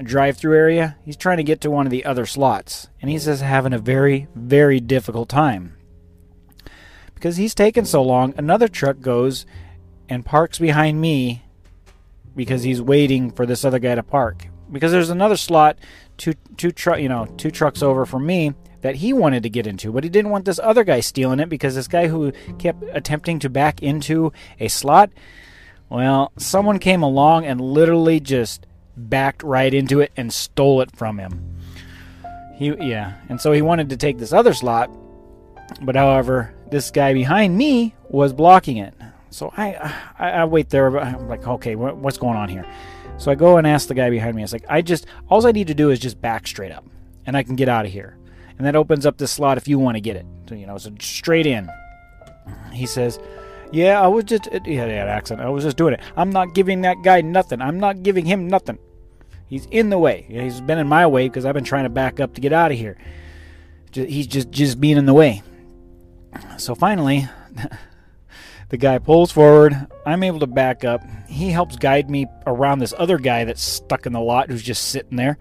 drive-through 0.00 0.56
area. 0.56 0.96
He's 1.04 1.16
trying 1.16 1.38
to 1.38 1.42
get 1.42 1.60
to 1.62 1.70
one 1.72 1.86
of 1.86 1.90
the 1.90 2.04
other 2.04 2.26
slots, 2.26 2.86
and 3.02 3.10
he 3.10 3.18
says 3.18 3.40
having 3.40 3.72
a 3.72 3.78
very, 3.78 4.28
very 4.36 4.78
difficult 4.78 5.28
time 5.28 5.75
because 7.26 7.38
he's 7.38 7.56
taken 7.56 7.84
so 7.84 8.00
long. 8.02 8.32
Another 8.36 8.68
truck 8.68 9.00
goes 9.00 9.46
and 10.08 10.24
parks 10.24 10.60
behind 10.60 11.00
me 11.00 11.42
because 12.36 12.62
he's 12.62 12.80
waiting 12.80 13.32
for 13.32 13.44
this 13.44 13.64
other 13.64 13.80
guy 13.80 13.96
to 13.96 14.02
park. 14.04 14.46
Because 14.70 14.92
there's 14.92 15.10
another 15.10 15.36
slot, 15.36 15.76
two 16.18 16.34
two 16.56 16.70
truck, 16.70 17.00
you 17.00 17.08
know, 17.08 17.26
two 17.36 17.50
trucks 17.50 17.82
over 17.82 18.06
from 18.06 18.26
me 18.26 18.54
that 18.82 18.94
he 18.94 19.12
wanted 19.12 19.42
to 19.42 19.50
get 19.50 19.66
into, 19.66 19.90
but 19.90 20.04
he 20.04 20.10
didn't 20.10 20.30
want 20.30 20.44
this 20.44 20.60
other 20.62 20.84
guy 20.84 21.00
stealing 21.00 21.40
it 21.40 21.48
because 21.48 21.74
this 21.74 21.88
guy 21.88 22.06
who 22.06 22.30
kept 22.60 22.84
attempting 22.92 23.40
to 23.40 23.50
back 23.50 23.82
into 23.82 24.32
a 24.60 24.68
slot, 24.68 25.10
well, 25.88 26.30
someone 26.36 26.78
came 26.78 27.02
along 27.02 27.44
and 27.44 27.60
literally 27.60 28.20
just 28.20 28.68
backed 28.96 29.42
right 29.42 29.74
into 29.74 29.98
it 29.98 30.12
and 30.16 30.32
stole 30.32 30.80
it 30.80 30.94
from 30.94 31.18
him. 31.18 31.58
He 32.54 32.72
yeah, 32.86 33.14
and 33.28 33.40
so 33.40 33.50
he 33.50 33.62
wanted 33.62 33.88
to 33.88 33.96
take 33.96 34.18
this 34.18 34.32
other 34.32 34.54
slot, 34.54 34.90
but 35.82 35.96
however, 35.96 36.52
this 36.70 36.90
guy 36.90 37.12
behind 37.14 37.56
me 37.56 37.94
was 38.08 38.32
blocking 38.32 38.76
it. 38.78 38.94
So 39.30 39.52
I 39.56 39.74
I, 40.18 40.30
I 40.30 40.44
wait 40.44 40.70
there. 40.70 40.98
I'm 40.98 41.28
like, 41.28 41.46
okay, 41.46 41.74
what, 41.74 41.96
what's 41.96 42.18
going 42.18 42.36
on 42.36 42.48
here? 42.48 42.64
So 43.18 43.30
I 43.30 43.34
go 43.34 43.56
and 43.56 43.66
ask 43.66 43.88
the 43.88 43.94
guy 43.94 44.10
behind 44.10 44.36
me. 44.36 44.42
It's 44.42 44.52
like, 44.52 44.66
I 44.68 44.82
just 44.82 45.06
all 45.28 45.46
I 45.46 45.52
need 45.52 45.68
to 45.68 45.74
do 45.74 45.90
is 45.90 45.98
just 45.98 46.20
back 46.20 46.46
straight 46.46 46.72
up, 46.72 46.84
and 47.24 47.36
I 47.36 47.42
can 47.42 47.56
get 47.56 47.68
out 47.68 47.86
of 47.86 47.92
here. 47.92 48.16
And 48.58 48.66
that 48.66 48.76
opens 48.76 49.04
up 49.04 49.18
the 49.18 49.26
slot 49.26 49.58
if 49.58 49.68
you 49.68 49.78
want 49.78 49.96
to 49.96 50.00
get 50.00 50.16
it. 50.16 50.26
So, 50.48 50.54
you 50.54 50.66
know, 50.66 50.78
so 50.78 50.90
straight 51.00 51.46
in. 51.46 51.68
He 52.72 52.86
says, 52.86 53.18
"Yeah, 53.72 54.00
I 54.00 54.06
was 54.06 54.24
just 54.24 54.48
he 54.64 54.74
had 54.74 54.88
an 54.88 55.08
accent. 55.08 55.40
I 55.40 55.48
was 55.48 55.64
just 55.64 55.76
doing 55.76 55.94
it. 55.94 56.00
I'm 56.16 56.30
not 56.30 56.54
giving 56.54 56.82
that 56.82 57.02
guy 57.02 57.20
nothing. 57.20 57.60
I'm 57.60 57.78
not 57.78 58.02
giving 58.02 58.24
him 58.24 58.48
nothing." 58.48 58.78
He's 59.48 59.66
in 59.66 59.90
the 59.90 59.98
way. 59.98 60.26
He's 60.28 60.60
been 60.60 60.78
in 60.78 60.88
my 60.88 61.06
way 61.06 61.28
because 61.28 61.44
I've 61.44 61.54
been 61.54 61.64
trying 61.64 61.84
to 61.84 61.90
back 61.90 62.18
up 62.18 62.34
to 62.34 62.40
get 62.40 62.52
out 62.52 62.72
of 62.72 62.78
here. 62.78 62.96
He's 63.92 64.26
just 64.26 64.50
just 64.50 64.80
being 64.80 64.96
in 64.96 65.06
the 65.06 65.14
way. 65.14 65.42
So 66.58 66.74
finally, 66.74 67.28
the 68.68 68.76
guy 68.76 68.98
pulls 68.98 69.32
forward. 69.32 69.74
I'm 70.04 70.22
able 70.22 70.40
to 70.40 70.46
back 70.46 70.84
up. 70.84 71.02
He 71.28 71.50
helps 71.50 71.76
guide 71.76 72.10
me 72.10 72.26
around 72.46 72.78
this 72.78 72.94
other 72.96 73.18
guy 73.18 73.44
that's 73.44 73.62
stuck 73.62 74.06
in 74.06 74.12
the 74.12 74.20
lot 74.20 74.50
who's 74.50 74.62
just 74.62 74.88
sitting 74.88 75.16
there. 75.16 75.38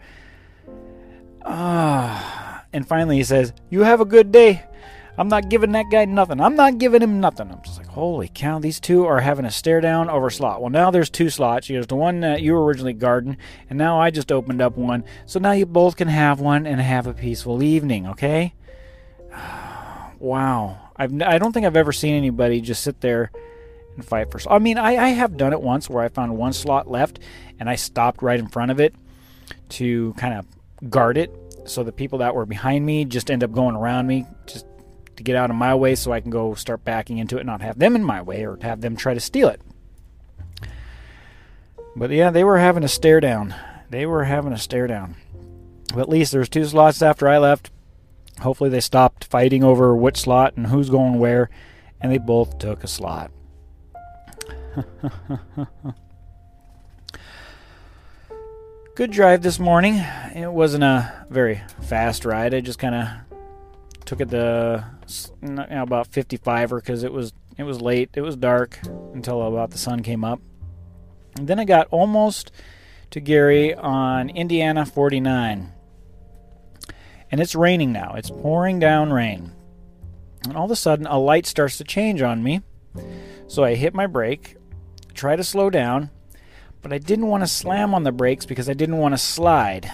Ah, 1.45 2.65
and 2.73 2.87
finally 2.87 3.17
he 3.17 3.23
says, 3.23 3.53
"You 3.69 3.81
have 3.81 4.01
a 4.01 4.05
good 4.05 4.31
day." 4.31 4.63
I'm 5.17 5.29
not 5.29 5.49
giving 5.49 5.71
that 5.71 5.89
guy 5.89 6.05
nothing. 6.05 6.41
I'm 6.41 6.55
not 6.55 6.77
giving 6.77 7.01
him 7.01 7.21
nothing. 7.21 7.49
I'm 7.49 7.61
just 7.63 7.77
like, 7.77 7.87
holy 7.87 8.29
cow, 8.33 8.59
these 8.59 8.81
two 8.81 9.05
are 9.05 9.21
having 9.21 9.45
a 9.45 9.51
stare 9.51 9.79
down 9.79 10.09
over 10.09 10.29
slot. 10.29 10.61
Well, 10.61 10.69
now 10.69 10.91
there's 10.91 11.09
two 11.09 11.29
slots. 11.29 11.69
There's 11.69 11.87
the 11.87 11.95
one 11.95 12.19
that 12.19 12.41
you 12.41 12.53
were 12.53 12.65
originally 12.65 12.93
guarding, 12.93 13.37
and 13.69 13.79
now 13.79 13.99
I 13.99 14.11
just 14.11 14.31
opened 14.31 14.61
up 14.61 14.77
one. 14.77 15.05
So 15.25 15.39
now 15.39 15.53
you 15.53 15.65
both 15.65 15.95
can 15.95 16.09
have 16.09 16.41
one 16.41 16.67
and 16.67 16.81
have 16.81 17.07
a 17.07 17.13
peaceful 17.13 17.63
evening, 17.63 18.07
okay? 18.07 18.55
wow. 20.19 20.84
I've, 20.97 21.21
I 21.21 21.37
don't 21.37 21.51
think 21.51 21.65
I've 21.65 21.75
ever 21.75 21.91
seen 21.91 22.13
anybody 22.13 22.61
just 22.61 22.83
sit 22.83 23.01
there 23.01 23.31
and 23.95 24.05
fight 24.05 24.31
for. 24.31 24.39
I 24.51 24.59
mean, 24.59 24.77
I, 24.77 24.95
I 24.95 25.07
have 25.09 25.37
done 25.37 25.53
it 25.53 25.61
once 25.61 25.89
where 25.89 26.03
I 26.03 26.09
found 26.09 26.37
one 26.37 26.53
slot 26.53 26.89
left 26.89 27.19
and 27.59 27.69
I 27.69 27.75
stopped 27.75 28.21
right 28.21 28.39
in 28.39 28.47
front 28.47 28.71
of 28.71 28.79
it 28.79 28.95
to 29.69 30.13
kind 30.13 30.33
of 30.33 30.89
guard 30.89 31.17
it. 31.17 31.31
So 31.65 31.83
the 31.83 31.91
people 31.91 32.19
that 32.19 32.35
were 32.35 32.45
behind 32.45 32.85
me 32.85 33.05
just 33.05 33.31
end 33.31 33.43
up 33.43 33.51
going 33.51 33.75
around 33.75 34.07
me 34.07 34.25
just 34.45 34.65
to 35.15 35.23
get 35.23 35.35
out 35.35 35.49
of 35.49 35.55
my 35.55 35.73
way 35.73 35.95
so 35.95 36.11
I 36.11 36.19
can 36.19 36.29
go 36.29 36.53
start 36.53 36.83
backing 36.83 37.17
into 37.17 37.37
it 37.37 37.41
and 37.41 37.47
not 37.47 37.61
have 37.61 37.79
them 37.79 37.95
in 37.95 38.03
my 38.03 38.21
way 38.21 38.45
or 38.45 38.57
have 38.61 38.81
them 38.81 38.95
try 38.95 39.13
to 39.13 39.19
steal 39.19 39.47
it. 39.49 39.61
But 41.95 42.11
yeah, 42.11 42.29
they 42.29 42.43
were 42.43 42.57
having 42.57 42.83
a 42.83 42.89
stare 42.89 43.21
down. 43.21 43.55
They 43.89 44.05
were 44.05 44.25
having 44.25 44.51
a 44.51 44.57
stare 44.57 44.87
down. 44.87 45.15
But 45.93 46.01
at 46.01 46.09
least 46.09 46.31
there's 46.31 46.49
two 46.49 46.65
slots 46.65 47.01
after 47.01 47.27
I 47.27 47.37
left. 47.37 47.71
Hopefully 48.41 48.69
they 48.69 48.81
stopped 48.81 49.25
fighting 49.25 49.63
over 49.63 49.95
which 49.95 50.17
slot 50.17 50.55
and 50.57 50.67
who's 50.67 50.89
going 50.89 51.19
where, 51.19 51.49
and 52.01 52.11
they 52.11 52.17
both 52.17 52.57
took 52.57 52.83
a 52.83 52.88
slot. 52.88 53.31
Good 58.95 59.11
drive 59.11 59.41
this 59.41 59.59
morning. 59.59 59.95
It 60.36 60.51
wasn't 60.51 60.83
a 60.83 61.25
very 61.29 61.61
fast 61.81 62.23
ride. 62.25 62.53
I 62.53 62.61
just 62.61 62.79
kind 62.79 62.95
of 62.95 63.07
took 64.05 64.21
it 64.21 64.29
the 64.29 64.83
you 65.41 65.49
know, 65.49 65.65
about 65.69 66.11
55er 66.11 66.77
because 66.77 67.03
it 67.03 67.11
was 67.11 67.33
it 67.57 67.63
was 67.63 67.81
late. 67.81 68.11
It 68.13 68.21
was 68.21 68.36
dark 68.36 68.79
until 69.13 69.41
about 69.41 69.71
the 69.71 69.77
sun 69.77 70.01
came 70.01 70.23
up. 70.23 70.41
And 71.38 71.47
then 71.47 71.59
I 71.59 71.65
got 71.65 71.88
almost 71.91 72.51
to 73.11 73.19
Gary 73.19 73.73
on 73.73 74.29
Indiana 74.29 74.86
49. 74.86 75.71
And 77.32 77.41
it's 77.41 77.55
raining 77.55 77.91
now. 77.91 78.13
It's 78.15 78.30
pouring 78.30 78.80
down 78.80 79.11
rain. 79.11 79.51
And 80.43 80.55
all 80.55 80.65
of 80.65 80.71
a 80.71 80.76
sudden 80.76 81.07
a 81.07 81.19
light 81.19 81.45
starts 81.45 81.78
to 81.78 81.84
change 81.84 82.21
on 82.21 82.43
me. 82.43 82.61
So 83.47 83.63
I 83.63 83.76
hit 83.76 83.93
my 83.93 84.07
brake, 84.07 84.55
try 85.13 85.36
to 85.36 85.43
slow 85.43 85.69
down, 85.69 86.09
but 86.82 86.93
I 86.93 86.97
didn't 86.97 87.28
want 87.28 87.43
to 87.43 87.47
slam 87.47 87.93
on 87.93 88.03
the 88.03 88.11
brakes 88.11 88.45
because 88.45 88.69
I 88.69 88.73
didn't 88.73 88.97
want 88.97 89.13
to 89.13 89.17
slide. 89.17 89.91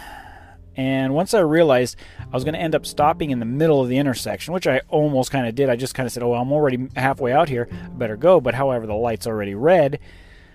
And 0.76 1.14
once 1.14 1.34
I 1.34 1.40
realized 1.40 1.98
I 2.22 2.36
was 2.36 2.44
going 2.44 2.54
to 2.54 2.60
end 2.60 2.76
up 2.76 2.86
stopping 2.86 3.32
in 3.32 3.40
the 3.40 3.46
middle 3.46 3.82
of 3.82 3.90
the 3.90 3.98
intersection, 3.98 4.54
which 4.54 4.68
I 4.68 4.82
almost 4.88 5.32
kind 5.32 5.48
of 5.48 5.56
did, 5.56 5.70
I 5.70 5.76
just 5.76 5.96
kind 5.96 6.08
of 6.08 6.14
said, 6.14 6.24
Oh, 6.24 6.34
I'm 6.34 6.52
already 6.52 6.88
halfway 6.96 7.34
out 7.34 7.50
here. 7.50 7.68
I 7.72 7.88
better 7.90 8.16
go. 8.16 8.40
But 8.40 8.56
however, 8.56 8.88
the 8.88 8.94
light's 8.94 9.28
already 9.28 9.54
red. 9.54 10.00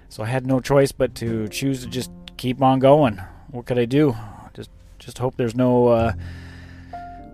So 0.09 0.23
I 0.23 0.27
had 0.27 0.47
no 0.47 0.61
choice 0.61 0.93
but 0.93 1.15
to 1.17 1.49
choose 1.49 1.83
to 1.83 1.89
just 1.89 2.11
keep 2.37 2.63
on 2.63 2.79
going. 2.79 3.21
What 3.51 3.67
could 3.67 3.79
I 3.79 3.85
do? 3.85 4.17
Just, 4.55 4.71
just 4.99 5.19
hope 5.19 5.37
there's 5.37 5.55
no 5.55 5.89
uh, 5.89 6.13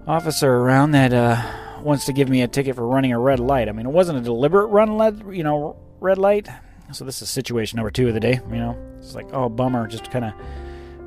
officer 0.07 0.53
around 0.53 0.93
that 0.93 1.13
uh, 1.13 1.41
wants 1.83 2.07
to 2.07 2.13
give 2.13 2.29
me 2.29 2.43
a 2.43 2.49
ticket 2.49 2.77
for 2.77 2.87
running 2.87 3.13
a 3.13 3.19
red 3.19 3.41
light. 3.41 3.69
I 3.69 3.73
mean, 3.73 3.87
it 3.87 3.93
wasn't 3.93 4.19
a 4.19 4.23
deliberate 4.23 4.67
run, 4.67 4.97
led, 4.97 5.23
you 5.31 5.43
know, 5.43 5.77
red 6.01 6.19
light. 6.19 6.49
So 6.93 7.05
this 7.05 7.23
is 7.23 7.31
situation 7.31 7.77
number 7.77 7.91
two 7.91 8.09
of 8.09 8.15
the 8.15 8.21
day. 8.21 8.41
You 8.51 8.57
know, 8.57 8.95
it's 8.99 9.15
like, 9.15 9.33
oh, 9.33 9.49
bummer. 9.49 9.87
Just 9.87 10.11
kind 10.11 10.27
of 10.27 10.35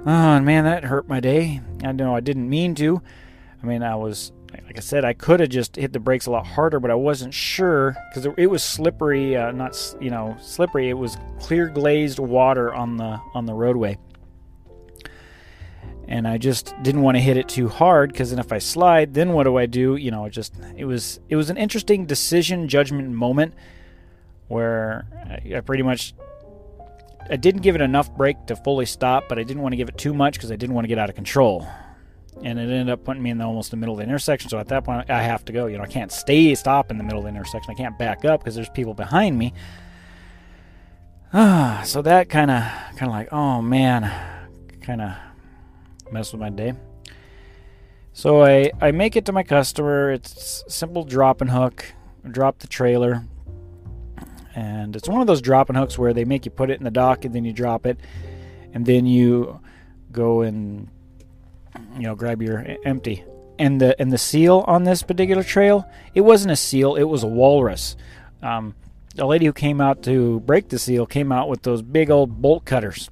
Oh 0.07 0.39
man, 0.39 0.65
that 0.65 0.83
hurt 0.83 1.09
my 1.09 1.19
day. 1.19 1.61
I 1.83 1.91
know 1.91 2.15
I 2.15 2.19
didn't 2.19 2.47
mean 2.47 2.75
to. 2.75 3.01
I 3.61 3.65
mean, 3.65 3.81
I 3.81 3.95
was 3.95 4.31
like 4.51 4.77
I 4.77 4.81
said, 4.81 5.03
I 5.03 5.13
could 5.13 5.39
have 5.39 5.49
just 5.49 5.75
hit 5.75 5.93
the 5.93 5.99
brakes 5.99 6.27
a 6.27 6.31
lot 6.31 6.45
harder, 6.45 6.79
but 6.79 6.91
I 6.91 6.95
wasn't 6.95 7.33
sure 7.33 7.97
because 8.09 8.31
it 8.37 8.45
was 8.45 8.61
slippery. 8.61 9.35
Uh, 9.35 9.51
not 9.51 9.75
you 9.99 10.11
know 10.11 10.37
slippery. 10.39 10.89
It 10.89 10.93
was 10.93 11.17
clear 11.39 11.69
glazed 11.69 12.19
water 12.19 12.71
on 12.71 12.97
the 12.97 13.19
on 13.33 13.47
the 13.47 13.55
roadway, 13.55 13.97
and 16.07 16.27
I 16.27 16.37
just 16.37 16.73
didn't 16.83 17.01
want 17.01 17.17
to 17.17 17.21
hit 17.21 17.37
it 17.37 17.47
too 17.47 17.67
hard 17.67 18.11
because 18.11 18.29
then 18.29 18.39
if 18.39 18.51
I 18.51 18.59
slide, 18.59 19.13
then 19.13 19.33
what 19.33 19.43
do 19.43 19.57
I 19.57 19.65
do? 19.65 19.95
You 19.95 20.11
know, 20.11 20.25
it 20.25 20.31
just 20.31 20.53
it 20.77 20.85
was 20.85 21.19
it 21.29 21.35
was 21.35 21.49
an 21.49 21.57
interesting 21.57 22.05
decision 22.05 22.67
judgment 22.67 23.09
moment 23.09 23.53
where 24.47 25.07
I 25.55 25.61
pretty 25.61 25.83
much 25.83 26.13
I 27.29 27.37
didn't 27.37 27.61
give 27.61 27.73
it 27.73 27.81
enough 27.81 28.15
brake 28.15 28.45
to 28.47 28.55
fully 28.55 28.85
stop, 28.85 29.27
but 29.27 29.39
I 29.39 29.43
didn't 29.43 29.63
want 29.63 29.73
to 29.73 29.77
give 29.77 29.89
it 29.89 29.97
too 29.97 30.13
much 30.13 30.35
because 30.35 30.51
I 30.51 30.55
didn't 30.55 30.75
want 30.75 30.85
to 30.85 30.89
get 30.89 30.99
out 30.99 31.09
of 31.09 31.15
control. 31.15 31.67
And 32.43 32.59
it 32.59 32.63
ended 32.63 32.89
up 32.89 33.03
putting 33.03 33.23
me 33.23 33.29
in 33.31 33.37
the, 33.37 33.45
almost 33.45 33.71
the 33.71 33.77
middle 33.77 33.95
of 33.95 33.99
the 33.99 34.03
intersection. 34.03 34.49
So 34.49 34.59
at 34.59 34.67
that 34.67 34.83
point, 34.83 35.09
I 35.09 35.23
have 35.23 35.45
to 35.45 35.53
go. 35.53 35.65
You 35.67 35.77
know, 35.77 35.83
I 35.83 35.87
can't 35.87 36.11
stay 36.11 36.53
stop 36.53 36.91
in 36.91 36.97
the 36.97 37.03
middle 37.03 37.19
of 37.19 37.23
the 37.23 37.29
intersection. 37.29 37.71
I 37.71 37.75
can't 37.75 37.97
back 37.97 38.25
up 38.25 38.41
because 38.41 38.53
there's 38.53 38.69
people 38.69 38.93
behind 38.93 39.39
me. 39.39 39.53
Ah, 41.33 41.81
so 41.85 42.01
that 42.03 42.29
kind 42.29 42.51
of, 42.51 42.61
kind 42.97 43.03
of 43.03 43.09
like, 43.09 43.29
oh 43.31 43.61
man, 43.61 44.11
kind 44.81 45.01
of 45.01 45.15
messed 46.11 46.33
with 46.33 46.41
my 46.41 46.49
day. 46.49 46.73
So 48.13 48.43
I, 48.43 48.71
I 48.81 48.91
make 48.91 49.15
it 49.15 49.25
to 49.25 49.31
my 49.31 49.43
customer. 49.43 50.11
It's 50.11 50.63
simple 50.67 51.03
drop 51.03 51.41
and 51.41 51.49
hook. 51.49 51.93
Drop 52.31 52.59
the 52.59 52.67
trailer 52.67 53.25
and 54.55 54.95
it's 54.95 55.09
one 55.09 55.21
of 55.21 55.27
those 55.27 55.41
dropping 55.41 55.75
hooks 55.75 55.97
where 55.97 56.13
they 56.13 56.23
make 56.23 56.45
you 56.45 56.51
put 56.51 56.71
it 56.71 56.79
in 56.79 56.85
the 56.85 56.91
dock 56.91 57.25
and 57.25 57.35
then 57.35 57.43
you 57.43 57.51
drop 57.51 57.85
it 57.85 57.99
and 58.73 58.85
then 58.85 59.05
you 59.05 59.59
go 60.11 60.41
and 60.41 60.87
you 61.95 62.03
know 62.03 62.15
grab 62.15 62.41
your 62.41 62.65
empty 62.85 63.23
and 63.59 63.81
the 63.81 63.99
and 64.01 64.11
the 64.11 64.17
seal 64.17 64.63
on 64.65 64.85
this 64.85 65.03
particular 65.03 65.43
trail 65.43 65.85
it 66.13 66.21
wasn't 66.21 66.49
a 66.49 66.55
seal 66.55 66.95
it 66.95 67.03
was 67.03 67.21
a 67.21 67.27
walrus 67.27 67.97
um, 68.41 68.73
the 69.15 69.25
lady 69.25 69.45
who 69.45 69.53
came 69.53 69.81
out 69.81 70.01
to 70.01 70.39
break 70.41 70.69
the 70.69 70.79
seal 70.79 71.05
came 71.05 71.31
out 71.31 71.49
with 71.49 71.63
those 71.63 71.81
big 71.81 72.09
old 72.09 72.41
bolt 72.41 72.63
cutters 72.63 73.09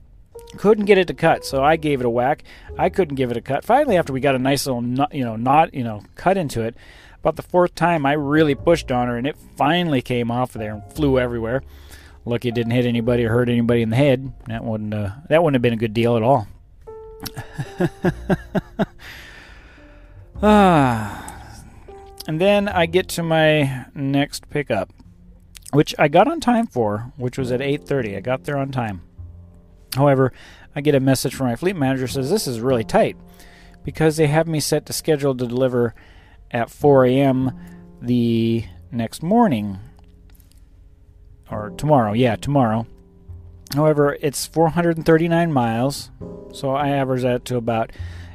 couldn't 0.57 0.85
get 0.85 0.97
it 0.97 1.07
to 1.07 1.13
cut 1.13 1.45
so 1.45 1.63
i 1.63 1.75
gave 1.75 1.99
it 1.99 2.05
a 2.05 2.09
whack 2.09 2.43
i 2.77 2.89
couldn't 2.89 3.15
give 3.15 3.31
it 3.31 3.37
a 3.37 3.41
cut 3.41 3.63
finally 3.63 3.97
after 3.97 4.13
we 4.13 4.19
got 4.19 4.35
a 4.35 4.39
nice 4.39 4.65
little 4.65 4.83
you 5.11 5.23
know 5.23 5.35
knot 5.35 5.73
you 5.73 5.83
know 5.83 6.01
cut 6.15 6.37
into 6.37 6.61
it 6.61 6.75
about 7.23 7.37
the 7.37 7.41
fourth 7.41 7.73
time, 7.73 8.05
I 8.05 8.11
really 8.13 8.53
pushed 8.53 8.91
on 8.91 9.07
her, 9.07 9.15
and 9.15 9.25
it 9.25 9.37
finally 9.55 10.01
came 10.01 10.29
off 10.29 10.55
of 10.55 10.59
there 10.59 10.73
and 10.73 10.83
flew 10.91 11.17
everywhere. 11.17 11.63
Lucky 12.25 12.49
it 12.49 12.55
didn't 12.55 12.73
hit 12.73 12.85
anybody 12.85 13.23
or 13.23 13.29
hurt 13.29 13.47
anybody 13.47 13.81
in 13.81 13.91
the 13.91 13.95
head. 13.95 14.33
That 14.47 14.65
wouldn't 14.65 14.93
uh, 14.93 15.11
that 15.29 15.41
wouldn't 15.41 15.55
have 15.55 15.61
been 15.61 15.71
a 15.71 15.77
good 15.77 15.93
deal 15.93 16.17
at 16.17 16.23
all. 16.23 16.49
ah, 20.41 21.63
and 22.27 22.41
then 22.41 22.67
I 22.67 22.87
get 22.87 23.07
to 23.09 23.23
my 23.23 23.85
next 23.95 24.49
pickup, 24.49 24.91
which 25.71 25.95
I 25.97 26.09
got 26.09 26.27
on 26.27 26.41
time 26.41 26.67
for, 26.67 27.13
which 27.15 27.37
was 27.37 27.53
at 27.53 27.61
8:30. 27.61 28.17
I 28.17 28.19
got 28.19 28.43
there 28.43 28.57
on 28.57 28.69
time. 28.71 29.01
However, 29.95 30.33
I 30.75 30.81
get 30.81 30.95
a 30.95 30.99
message 30.99 31.35
from 31.35 31.47
my 31.47 31.55
fleet 31.55 31.75
manager 31.75 32.07
says 32.07 32.29
this 32.29 32.47
is 32.47 32.59
really 32.59 32.83
tight 32.83 33.15
because 33.83 34.17
they 34.17 34.27
have 34.27 34.47
me 34.47 34.59
set 34.59 34.85
to 34.87 34.93
schedule 34.93 35.35
to 35.35 35.47
deliver 35.47 35.93
at 36.51 36.69
4 36.69 37.05
a.m. 37.05 37.51
the 38.01 38.65
next 38.91 39.21
morning 39.21 39.79
or 41.51 41.71
tomorrow. 41.71 42.13
Yeah, 42.13 42.35
tomorrow. 42.35 42.87
However, 43.73 44.17
it's 44.21 44.45
439 44.45 45.51
miles, 45.51 46.11
so 46.53 46.71
I 46.71 46.89
average 46.89 47.23
that 47.23 47.45
to 47.45 47.57
about 47.57 47.91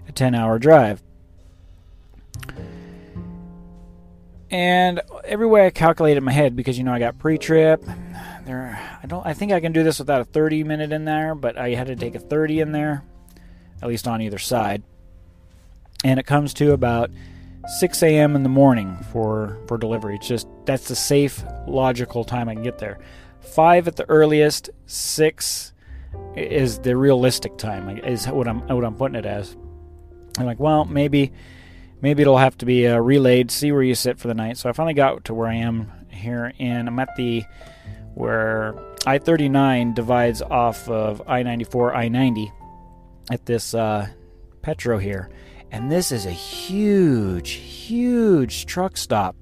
a 0.09 0.13
10 0.13 0.35
hour 0.35 0.59
drive. 0.59 1.03
And 4.51 5.01
every 5.25 5.47
way 5.47 5.67
I 5.67 5.71
calculate 5.71 6.17
in 6.17 6.25
my 6.25 6.33
head, 6.33 6.57
because 6.57 6.79
you 6.79 6.85
know 6.85 6.93
I 6.93 6.99
got 6.99 7.19
pre-trip, 7.19 7.85
there 8.49 8.99
I 9.03 9.07
don't 9.07 9.25
I 9.27 9.35
think 9.35 9.53
I 9.53 9.61
can 9.61 9.73
do 9.73 9.85
this 9.85 9.99
without 9.99 10.21
a 10.21 10.25
30 10.25 10.65
minute 10.65 10.93
in 10.93 11.05
there, 11.05 11.35
but 11.35 11.57
I 11.57 11.71
had 11.71 11.87
to 11.89 11.97
take 11.97 12.15
a 12.15 12.21
30 12.21 12.61
in 12.61 12.73
there, 12.73 13.05
at 13.83 13.89
least 13.89 14.09
on 14.09 14.21
either 14.23 14.39
side. 14.39 14.83
And 16.05 16.19
it 16.19 16.27
comes 16.27 16.55
to 16.55 16.73
about 16.73 17.11
6 17.79 18.03
a.m. 18.03 18.35
in 18.35 18.43
the 18.43 18.49
morning 18.49 18.97
for 19.13 19.59
for 19.67 19.77
delivery. 19.79 20.17
It's 20.17 20.27
just 20.27 20.49
that's 20.65 20.89
the 20.89 20.97
safe, 20.97 21.45
logical 21.67 22.25
time 22.25 22.49
I 22.49 22.55
can 22.55 22.63
get 22.63 22.79
there. 22.79 22.99
Five 23.41 23.87
at 23.87 23.97
the 23.97 24.09
earliest, 24.09 24.71
six 24.87 25.73
is 26.37 26.79
the 26.81 26.97
realistic 26.97 27.59
time. 27.59 27.99
Is 27.99 28.27
what 28.27 28.49
I'm 28.49 28.61
what 28.69 28.85
I'm 28.85 28.95
putting 28.95 29.17
it 29.17 29.27
as. 29.27 29.57
I'm 30.39 30.47
like, 30.47 30.61
well, 30.61 30.85
maybe 30.85 31.33
maybe 32.01 32.23
it'll 32.23 32.39
have 32.39 32.57
to 32.59 32.67
be 32.67 32.87
uh, 32.87 32.99
relayed. 32.99 33.51
See 33.51 33.73
where 33.73 33.83
you 33.83 33.95
sit 33.95 34.19
for 34.19 34.29
the 34.29 34.35
night. 34.35 34.57
So 34.57 34.69
I 34.69 34.73
finally 34.73 34.95
got 34.95 35.25
to 35.25 35.35
where 35.35 35.49
I 35.49 35.57
am 35.57 35.93
here, 36.11 36.53
and 36.59 36.89
I'm 36.89 36.99
at 36.99 37.15
the 37.17 37.45
where 38.15 38.75
I-39 39.07 39.95
divides 39.95 40.43
off 40.43 40.89
of 40.89 41.23
I-94, 41.27 41.95
I-90 41.95 42.53
at 43.31 43.47
this 43.47 43.75
uh, 43.75 44.09
Petro 44.63 44.99
here, 44.99 45.31
and 45.71 45.91
this 45.91 46.13
is 46.13 46.27
a 46.27 46.31
huge, 46.31 47.51
huge 47.51 48.67
truck 48.67 48.97
stop. 48.97 49.37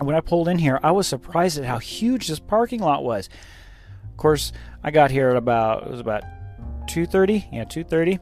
When 0.00 0.14
I 0.14 0.20
pulled 0.20 0.48
in 0.48 0.58
here, 0.58 0.78
I 0.82 0.92
was 0.92 1.06
surprised 1.06 1.58
at 1.58 1.64
how 1.64 1.78
huge 1.78 2.28
this 2.28 2.38
parking 2.38 2.80
lot 2.80 3.04
was. 3.04 3.28
Of 4.10 4.16
course, 4.16 4.52
I 4.82 4.90
got 4.90 5.10
here 5.10 5.30
at 5.30 5.36
about 5.36 5.84
it 5.84 5.90
was 5.90 6.00
about 6.00 6.22
2:30. 6.86 7.48
Yeah, 7.52 7.64
2:30 7.64 8.20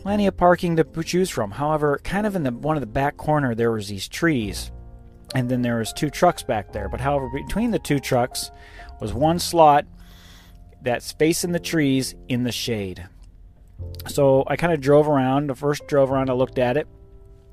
plenty 0.00 0.26
of 0.26 0.36
parking 0.36 0.76
to 0.76 0.84
choose 1.02 1.28
from. 1.28 1.50
However, 1.50 2.00
kind 2.02 2.26
of 2.26 2.34
in 2.34 2.42
the 2.42 2.50
one 2.50 2.76
of 2.76 2.80
the 2.80 2.86
back 2.86 3.16
corner 3.16 3.54
there 3.54 3.70
was 3.70 3.88
these 3.88 4.08
trees, 4.08 4.72
and 5.34 5.48
then 5.48 5.62
there 5.62 5.78
was 5.78 5.92
two 5.92 6.10
trucks 6.10 6.42
back 6.42 6.72
there. 6.72 6.88
But 6.88 7.00
however, 7.00 7.28
between 7.28 7.70
the 7.70 7.78
two 7.78 8.00
trucks 8.00 8.50
was 9.00 9.14
one 9.14 9.38
slot 9.38 9.86
that's 10.82 11.12
facing 11.12 11.52
the 11.52 11.60
trees 11.60 12.14
in 12.28 12.44
the 12.44 12.52
shade. 12.52 13.06
So 14.08 14.44
I 14.46 14.56
kind 14.56 14.72
of 14.72 14.80
drove 14.80 15.08
around. 15.08 15.48
The 15.48 15.54
first 15.54 15.86
drove 15.86 16.10
around, 16.10 16.30
I 16.30 16.34
looked 16.34 16.58
at 16.58 16.76
it. 16.76 16.86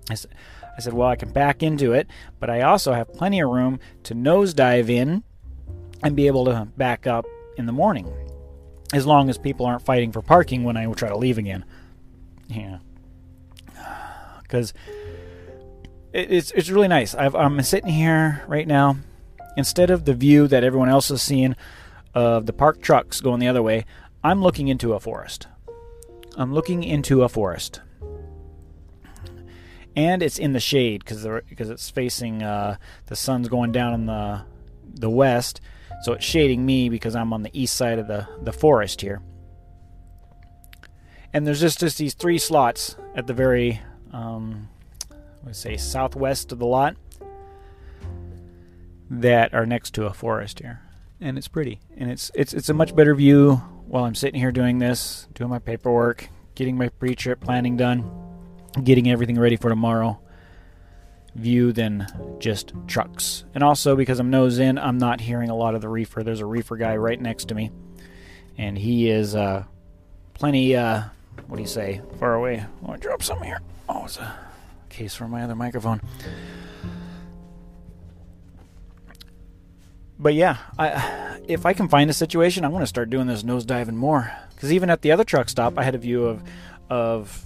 I 0.10 0.16
said, 0.16 0.32
I 0.78 0.82
said, 0.82 0.94
well, 0.94 1.08
I 1.08 1.16
can 1.16 1.32
back 1.32 1.64
into 1.64 1.94
it, 1.94 2.08
but 2.40 2.50
I 2.50 2.62
also 2.62 2.94
have 2.94 3.12
plenty 3.14 3.40
of 3.40 3.50
room 3.50 3.80
to 4.04 4.14
nosedive 4.14 4.90
in 4.90 5.24
and 6.04 6.16
be 6.16 6.28
able 6.28 6.46
to 6.46 6.68
back 6.78 7.08
up 7.08 7.26
in 7.58 7.66
the 7.66 7.72
morning, 7.72 8.12
as 8.94 9.06
long 9.06 9.30
as 9.30 9.40
people 9.40 9.66
aren't 9.66 9.84
fighting 9.84 10.12
for 10.12 10.22
parking 10.22 10.64
when 10.64 10.78
I 10.78 10.86
try 10.94 11.10
to 11.10 11.18
leave 11.18 11.38
again. 11.38 11.66
Yeah. 12.48 12.80
Because 14.42 14.74
it's 16.18 16.51
it's 16.51 16.70
really 16.70 16.88
nice. 16.88 17.15
i 17.15 17.26
am 17.26 17.61
sitting 17.61 17.89
here 17.89 18.43
right 18.47 18.68
now. 18.68 18.97
Instead 19.55 19.89
of 19.89 20.05
the 20.05 20.13
view 20.13 20.47
that 20.47 20.63
everyone 20.63 20.89
else 20.89 21.09
is 21.09 21.22
seeing 21.22 21.55
of 22.13 22.45
the 22.45 22.53
parked 22.53 22.82
trucks 22.82 23.22
going 23.22 23.39
the 23.39 23.47
other 23.47 23.63
way, 23.63 23.86
I'm 24.24 24.41
looking 24.41 24.68
into 24.68 24.93
a 24.93 24.99
forest. 24.99 25.47
I'm 26.36 26.53
looking 26.53 26.84
into 26.84 27.24
a 27.24 27.30
forest, 27.30 27.82
and 29.95 30.22
it's 30.22 30.38
in 30.38 30.53
the 30.53 30.59
shade 30.59 31.03
because 31.03 31.26
because 31.47 31.70
it's 31.70 31.89
facing 31.89 32.43
uh, 32.43 32.78
the 33.07 33.15
sun's 33.15 33.47
going 33.47 33.72
down 33.72 33.93
in 33.93 34.05
the 34.05 34.41
the 34.93 35.09
west, 35.09 35.61
so 36.03 36.13
it's 36.13 36.26
shading 36.26 36.65
me 36.65 36.89
because 36.89 37.15
I'm 37.15 37.34
on 37.34 37.43
the 37.43 37.51
east 37.53 37.76
side 37.76 37.99
of 37.99 38.07
the 38.07 38.28
the 38.43 38.53
forest 38.53 39.01
here 39.01 39.22
and 41.34 41.45
there's 41.45 41.59
just 41.61 41.80
just 41.80 41.97
these 41.97 42.13
three 42.13 42.38
slots 42.38 42.95
at 43.15 43.28
the 43.28 43.34
very 43.34 43.82
um, 44.11 44.70
say 45.54 45.78
southwest 45.78 46.52
of 46.52 46.60
the 46.60 46.66
lot 46.66 46.95
that 49.10 49.54
are 49.54 49.66
next 49.66 49.93
to 49.93 50.06
a 50.06 50.14
forest 50.14 50.60
here 50.60 50.82
and 51.22 51.38
it's 51.38 51.48
pretty 51.48 51.80
and 51.95 52.12
it's 52.12 52.32
it's 52.36 52.54
it's 52.54 52.70
a 52.70 52.74
much 52.74 52.95
better 52.95 53.16
view 53.16 53.56
while 53.86 54.04
I'm 54.04 54.16
sitting 54.16 54.39
here 54.39 54.52
doing 54.52 54.80
this 54.80 55.28
doing 55.34 55.50
my 55.50 55.60
paperwork 55.60 56.30
getting 56.56 56.78
my 56.78 56.89
pre-trip 56.89 57.39
planning 57.39 57.78
done 57.78 58.10
getting 58.84 59.10
everything 59.10 59.39
ready 59.39 59.56
for 59.56 59.70
tomorrow 59.70 60.20
view 61.36 61.72
than 61.72 62.08
just 62.39 62.74
trucks 62.88 63.45
and 63.56 63.64
also 63.64 63.95
because 63.95 64.20
I'm 64.20 64.30
nose 64.30 64.60
in 64.60 64.78
I'm 64.78 64.98
not 64.98 65.22
hearing 65.22 65.50
a 65.50 65.56
lot 65.56 65.76
of 65.76 65.82
the 65.82 65.89
reefer 65.89 66.24
there's 66.24 66.41
a 66.41 66.45
reefer 66.45 66.76
guy 66.76 66.98
right 66.98 67.20
next 67.20 67.48
to 67.50 67.56
me 67.56 67.72
and 68.58 68.78
he 68.78 69.10
is 69.10 69.36
uh, 69.36 69.64
plenty 70.34 70.76
uh, 70.76 71.04
what 71.48 71.58
do 71.58 71.62
you 71.62 71.68
say? 71.68 72.02
Far 72.20 72.36
away. 72.36 72.60
I 72.60 72.86
want 72.86 73.02
to 73.02 73.08
drop 73.08 73.24
some 73.24 73.41
here. 73.41 73.60
Oh, 73.88 74.06
it's 74.06 74.18
a 74.18 74.36
case 74.98 75.16
for 75.16 75.28
my 75.28 75.43
other 75.43 75.56
microphone. 75.56 76.02
But 80.20 80.34
yeah, 80.34 80.58
I, 80.78 81.39
if 81.48 81.66
I 81.66 81.74
can 81.74 81.88
find 81.88 82.10
a 82.10 82.14
situation, 82.14 82.66
I'm 82.66 82.72
going 82.72 82.82
to 82.82 82.88
start 82.88 83.10
doing 83.10 83.28
this 83.28 83.43
nosediving 83.43 83.93
more. 83.93 84.32
Because 84.56 84.74
even 84.74 84.89
at 84.89 85.04
the 85.04 85.12
other 85.12 85.24
truck 85.24 85.50
stop, 85.50 85.78
I 85.78 85.84
had 85.84 85.95
a 85.95 86.00
view 86.00 86.26
of 86.26 86.43
of 86.89 87.43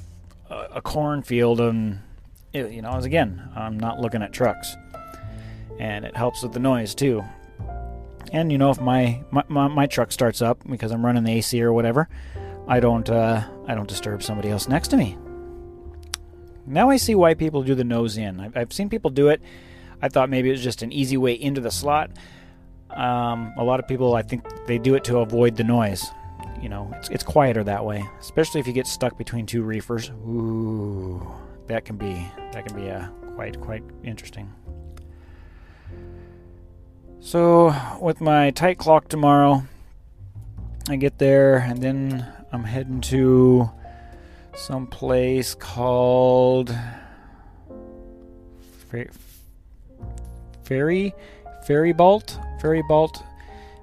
a, 0.49 0.67
a 0.75 0.81
cornfield, 0.81 1.59
and 1.59 1.99
you 2.53 2.81
know, 2.81 2.91
as 2.91 3.05
again, 3.05 3.49
I'm 3.55 3.77
not 3.77 3.99
looking 3.99 4.21
at 4.21 4.31
trucks, 4.31 4.77
and 5.77 6.05
it 6.05 6.15
helps 6.15 6.43
with 6.43 6.53
the 6.53 6.59
noise 6.59 6.95
too. 6.95 7.23
And 8.31 8.49
you 8.51 8.57
know, 8.57 8.69
if 8.69 8.79
my 8.79 9.21
my, 9.31 9.43
my, 9.49 9.67
my 9.67 9.87
truck 9.87 10.13
starts 10.13 10.41
up 10.41 10.59
because 10.69 10.91
I'm 10.93 11.05
running 11.05 11.25
the 11.25 11.33
AC 11.33 11.61
or 11.61 11.73
whatever, 11.73 12.07
I 12.69 12.79
don't 12.79 13.09
uh, 13.09 13.43
I 13.67 13.75
don't 13.75 13.89
disturb 13.89 14.23
somebody 14.23 14.49
else 14.49 14.69
next 14.69 14.87
to 14.89 14.97
me. 14.97 15.17
Now 16.65 16.89
I 16.89 16.97
see 16.97 17.15
why 17.15 17.33
people 17.33 17.63
do 17.63 17.75
the 17.75 17.83
nose 17.83 18.17
in. 18.17 18.39
I've, 18.39 18.55
I've 18.55 18.73
seen 18.73 18.89
people 18.89 19.09
do 19.09 19.29
it. 19.29 19.41
I 20.01 20.09
thought 20.09 20.29
maybe 20.29 20.49
it 20.49 20.53
was 20.53 20.63
just 20.63 20.81
an 20.81 20.91
easy 20.91 21.17
way 21.17 21.33
into 21.33 21.61
the 21.61 21.71
slot. 21.71 22.11
Um, 22.89 23.53
a 23.57 23.63
lot 23.63 23.79
of 23.79 23.87
people, 23.87 24.15
I 24.15 24.21
think, 24.21 24.43
they 24.67 24.77
do 24.77 24.95
it 24.95 25.03
to 25.05 25.19
avoid 25.19 25.55
the 25.55 25.63
noise. 25.63 26.05
You 26.61 26.69
know, 26.69 26.91
it's, 26.95 27.09
it's 27.09 27.23
quieter 27.23 27.63
that 27.63 27.85
way, 27.85 28.07
especially 28.19 28.59
if 28.59 28.67
you 28.67 28.73
get 28.73 28.87
stuck 28.87 29.17
between 29.17 29.45
two 29.45 29.63
reefers. 29.63 30.09
Ooh, 30.27 31.25
that 31.67 31.85
can 31.85 31.97
be 31.97 32.27
that 32.51 32.65
can 32.67 32.75
be 32.75 32.89
uh, 32.89 33.07
quite 33.35 33.59
quite 33.61 33.83
interesting. 34.03 34.53
So, 37.19 37.73
with 37.99 38.19
my 38.19 38.51
tight 38.51 38.77
clock 38.77 39.07
tomorrow, 39.07 39.63
I 40.89 40.95
get 40.95 41.19
there 41.19 41.57
and 41.57 41.81
then 41.81 42.27
I'm 42.51 42.63
heading 42.63 43.01
to 43.01 43.69
some 44.55 44.87
place 44.87 45.55
called 45.55 46.75
Ferry 50.63 51.13
Faribault, 51.65 52.39
Ferry 52.61 52.83
Bolt, 52.87 53.23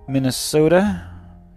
Minnesota. 0.08 1.04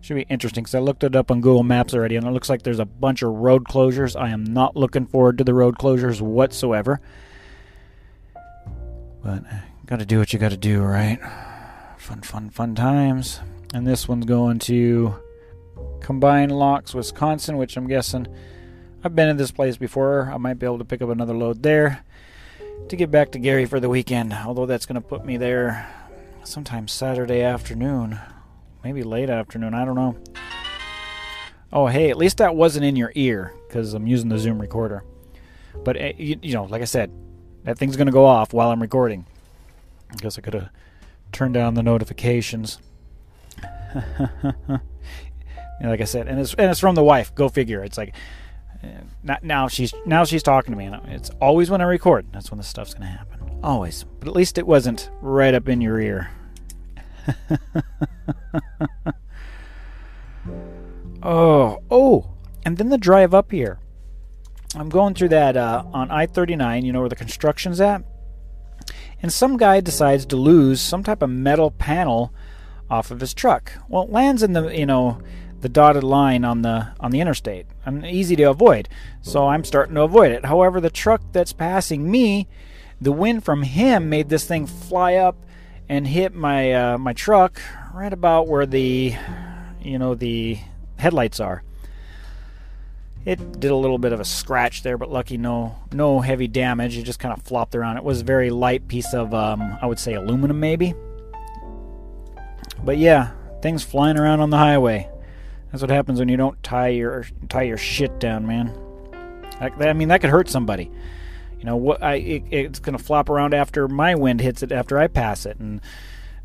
Should 0.01 0.15
be 0.15 0.25
interesting 0.29 0.63
because 0.63 0.75
I 0.75 0.79
looked 0.79 1.03
it 1.03 1.15
up 1.15 1.29
on 1.29 1.41
Google 1.41 1.63
Maps 1.63 1.93
already, 1.93 2.15
and 2.15 2.25
it 2.25 2.31
looks 2.31 2.49
like 2.49 2.63
there's 2.63 2.79
a 2.79 2.85
bunch 2.85 3.21
of 3.21 3.31
road 3.31 3.65
closures. 3.65 4.19
I 4.19 4.29
am 4.29 4.43
not 4.43 4.75
looking 4.75 5.05
forward 5.05 5.37
to 5.37 5.43
the 5.43 5.53
road 5.53 5.77
closures 5.77 6.21
whatsoever. 6.21 6.99
But 9.23 9.45
uh, 9.45 9.59
got 9.85 9.99
to 9.99 10.05
do 10.05 10.17
what 10.17 10.33
you 10.33 10.39
got 10.39 10.49
to 10.49 10.57
do, 10.57 10.81
right? 10.81 11.19
Fun, 11.97 12.21
fun, 12.21 12.49
fun 12.49 12.73
times. 12.73 13.39
And 13.73 13.85
this 13.85 14.07
one's 14.07 14.25
going 14.25 14.57
to 14.59 15.15
Combined 16.01 16.51
Locks, 16.51 16.95
Wisconsin, 16.95 17.57
which 17.57 17.77
I'm 17.77 17.87
guessing 17.87 18.27
I've 19.03 19.15
been 19.15 19.29
in 19.29 19.37
this 19.37 19.51
place 19.51 19.77
before. 19.77 20.29
I 20.31 20.37
might 20.37 20.59
be 20.59 20.65
able 20.67 20.77
to 20.77 20.85
pick 20.85 21.01
up 21.01 21.09
another 21.09 21.33
load 21.33 21.63
there 21.63 22.03
to 22.87 22.95
get 22.95 23.09
back 23.09 23.31
to 23.31 23.39
Gary 23.39 23.65
for 23.65 23.79
the 23.79 23.89
weekend. 23.89 24.31
Although 24.33 24.67
that's 24.67 24.85
going 24.85 25.01
to 25.01 25.07
put 25.07 25.25
me 25.25 25.37
there 25.37 25.89
sometime 26.43 26.87
Saturday 26.87 27.41
afternoon, 27.41 28.19
maybe 28.83 29.01
late 29.01 29.29
afternoon. 29.29 29.73
I 29.73 29.85
don't 29.85 29.95
know. 29.95 30.17
Oh, 31.73 31.87
hey, 31.87 32.11
at 32.11 32.17
least 32.17 32.37
that 32.37 32.55
wasn't 32.55 32.85
in 32.85 32.95
your 32.95 33.11
ear 33.15 33.53
because 33.67 33.95
I'm 33.95 34.05
using 34.05 34.29
the 34.29 34.37
Zoom 34.37 34.61
recorder. 34.61 35.03
But 35.83 35.97
eh, 35.97 36.13
you, 36.17 36.53
know, 36.53 36.65
like 36.65 36.83
I 36.83 36.85
said, 36.85 37.11
that 37.63 37.79
thing's 37.79 37.95
going 37.95 38.07
to 38.07 38.11
go 38.11 38.25
off 38.25 38.53
while 38.53 38.69
I'm 38.69 38.81
recording. 38.81 39.25
I 40.11 40.15
guess 40.17 40.37
I 40.37 40.41
could 40.41 40.53
have 40.53 40.69
turned 41.31 41.55
down 41.55 41.73
the 41.73 41.81
notifications. 41.81 42.77
like 45.81 46.01
I 46.01 46.03
said, 46.03 46.27
and 46.27 46.39
it's 46.39 46.53
and 46.53 46.69
it's 46.69 46.79
from 46.79 46.95
the 46.95 47.03
wife. 47.03 47.33
Go 47.33 47.49
figure. 47.49 47.83
It's 47.83 47.97
like 47.97 48.13
uh, 48.83 49.35
now 49.41 49.67
she's 49.67 49.93
now 50.05 50.23
she's 50.23 50.43
talking 50.43 50.71
to 50.71 50.77
me, 50.77 50.85
and 50.85 50.95
it's 51.07 51.29
always 51.41 51.69
when 51.69 51.81
I 51.81 51.85
record. 51.85 52.25
That's 52.31 52.51
when 52.51 52.57
the 52.57 52.63
stuff's 52.63 52.93
gonna 52.93 53.05
happen. 53.05 53.39
Always. 53.63 54.05
But 54.19 54.27
at 54.27 54.35
least 54.35 54.57
it 54.57 54.65
wasn't 54.65 55.09
right 55.21 55.53
up 55.53 55.69
in 55.69 55.81
your 55.81 55.99
ear. 55.99 56.31
Oh, 61.23 61.83
oh, 61.91 62.31
and 62.65 62.77
then 62.77 62.89
the 62.89 62.97
drive 62.97 63.33
up 63.33 63.51
here. 63.51 63.79
I'm 64.75 64.89
going 64.89 65.13
through 65.13 65.29
that 65.29 65.55
uh, 65.55 65.83
on 65.93 66.09
I 66.09 66.25
39, 66.25 66.85
you 66.85 66.91
know 66.91 67.01
where 67.01 67.09
the 67.09 67.15
construction's 67.15 67.79
at? 67.79 68.03
And 69.21 69.31
some 69.31 69.57
guy 69.57 69.81
decides 69.81 70.25
to 70.27 70.35
lose 70.35 70.81
some 70.81 71.03
type 71.03 71.21
of 71.21 71.29
metal 71.29 71.69
panel 71.69 72.33
off 72.89 73.11
of 73.11 73.19
his 73.19 73.33
truck. 73.33 73.73
Well, 73.87 74.03
it 74.03 74.09
lands 74.09 74.41
in 74.41 74.53
the, 74.53 74.69
you 74.69 74.85
know, 74.85 75.21
the 75.61 75.69
dotted 75.69 76.03
line 76.03 76.43
on 76.43 76.61
the 76.61 76.89
on 76.99 77.11
the 77.11 77.21
interstate. 77.21 77.65
And 77.85 78.05
easy 78.05 78.35
to 78.37 78.43
avoid. 78.43 78.89
So 79.21 79.47
I'm 79.47 79.63
starting 79.63 79.95
to 79.95 80.01
avoid 80.01 80.31
it. 80.31 80.45
However, 80.45 80.79
the 80.79 80.89
truck 80.89 81.21
that's 81.31 81.53
passing 81.53 82.09
me, 82.09 82.47
the 82.99 83.11
wind 83.11 83.43
from 83.43 83.63
him 83.63 84.09
made 84.09 84.29
this 84.29 84.45
thing 84.45 84.67
fly 84.67 85.15
up 85.15 85.35
and 85.89 86.07
hit 86.07 86.33
my 86.33 86.71
uh, 86.71 86.97
my 86.97 87.13
truck 87.13 87.61
right 87.93 88.13
about 88.13 88.47
where 88.47 88.65
the 88.65 89.15
you 89.81 89.99
know 89.99 90.15
the 90.15 90.57
headlights 90.97 91.39
are. 91.39 91.63
It 93.23 93.59
did 93.59 93.69
a 93.69 93.75
little 93.75 93.99
bit 93.99 94.13
of 94.13 94.19
a 94.19 94.25
scratch 94.25 94.81
there, 94.81 94.97
but 94.97 95.11
lucky 95.11 95.37
no 95.37 95.77
no 95.91 96.21
heavy 96.21 96.47
damage. 96.47 96.97
It 96.97 97.03
just 97.03 97.19
kind 97.19 97.37
of 97.37 97.43
flopped 97.43 97.75
around. 97.75 97.97
It 97.97 98.03
was 98.03 98.21
a 98.21 98.23
very 98.23 98.49
light 98.49 98.87
piece 98.87 99.13
of 99.13 99.33
um, 99.33 99.77
I 99.81 99.85
would 99.85 99.99
say 99.99 100.13
aluminum 100.13 100.59
maybe. 100.59 100.93
But 102.83 102.97
yeah, 102.97 103.31
things 103.61 103.83
flying 103.83 104.17
around 104.17 104.39
on 104.39 104.49
the 104.49 104.57
highway. 104.57 105.10
That's 105.71 105.81
what 105.81 105.89
happens 105.89 106.19
when 106.19 106.29
you 106.29 106.37
don't 106.37 106.61
tie 106.63 106.89
your 106.89 107.25
tie 107.49 107.63
your 107.63 107.77
shit 107.77 108.19
down, 108.19 108.45
man. 108.45 108.77
I 109.59 109.93
mean, 109.93 110.09
that 110.09 110.21
could 110.21 110.29
hurt 110.29 110.49
somebody. 110.49 110.91
You 111.59 111.65
know 111.65 111.75
what? 111.75 112.01
I 112.01 112.15
it, 112.15 112.43
it's 112.49 112.79
gonna 112.79 112.97
flop 112.97 113.29
around 113.29 113.53
after 113.53 113.87
my 113.87 114.15
wind 114.15 114.41
hits 114.41 114.63
it 114.63 114.71
after 114.71 114.97
I 114.97 115.07
pass 115.07 115.45
it, 115.45 115.57
and 115.59 115.79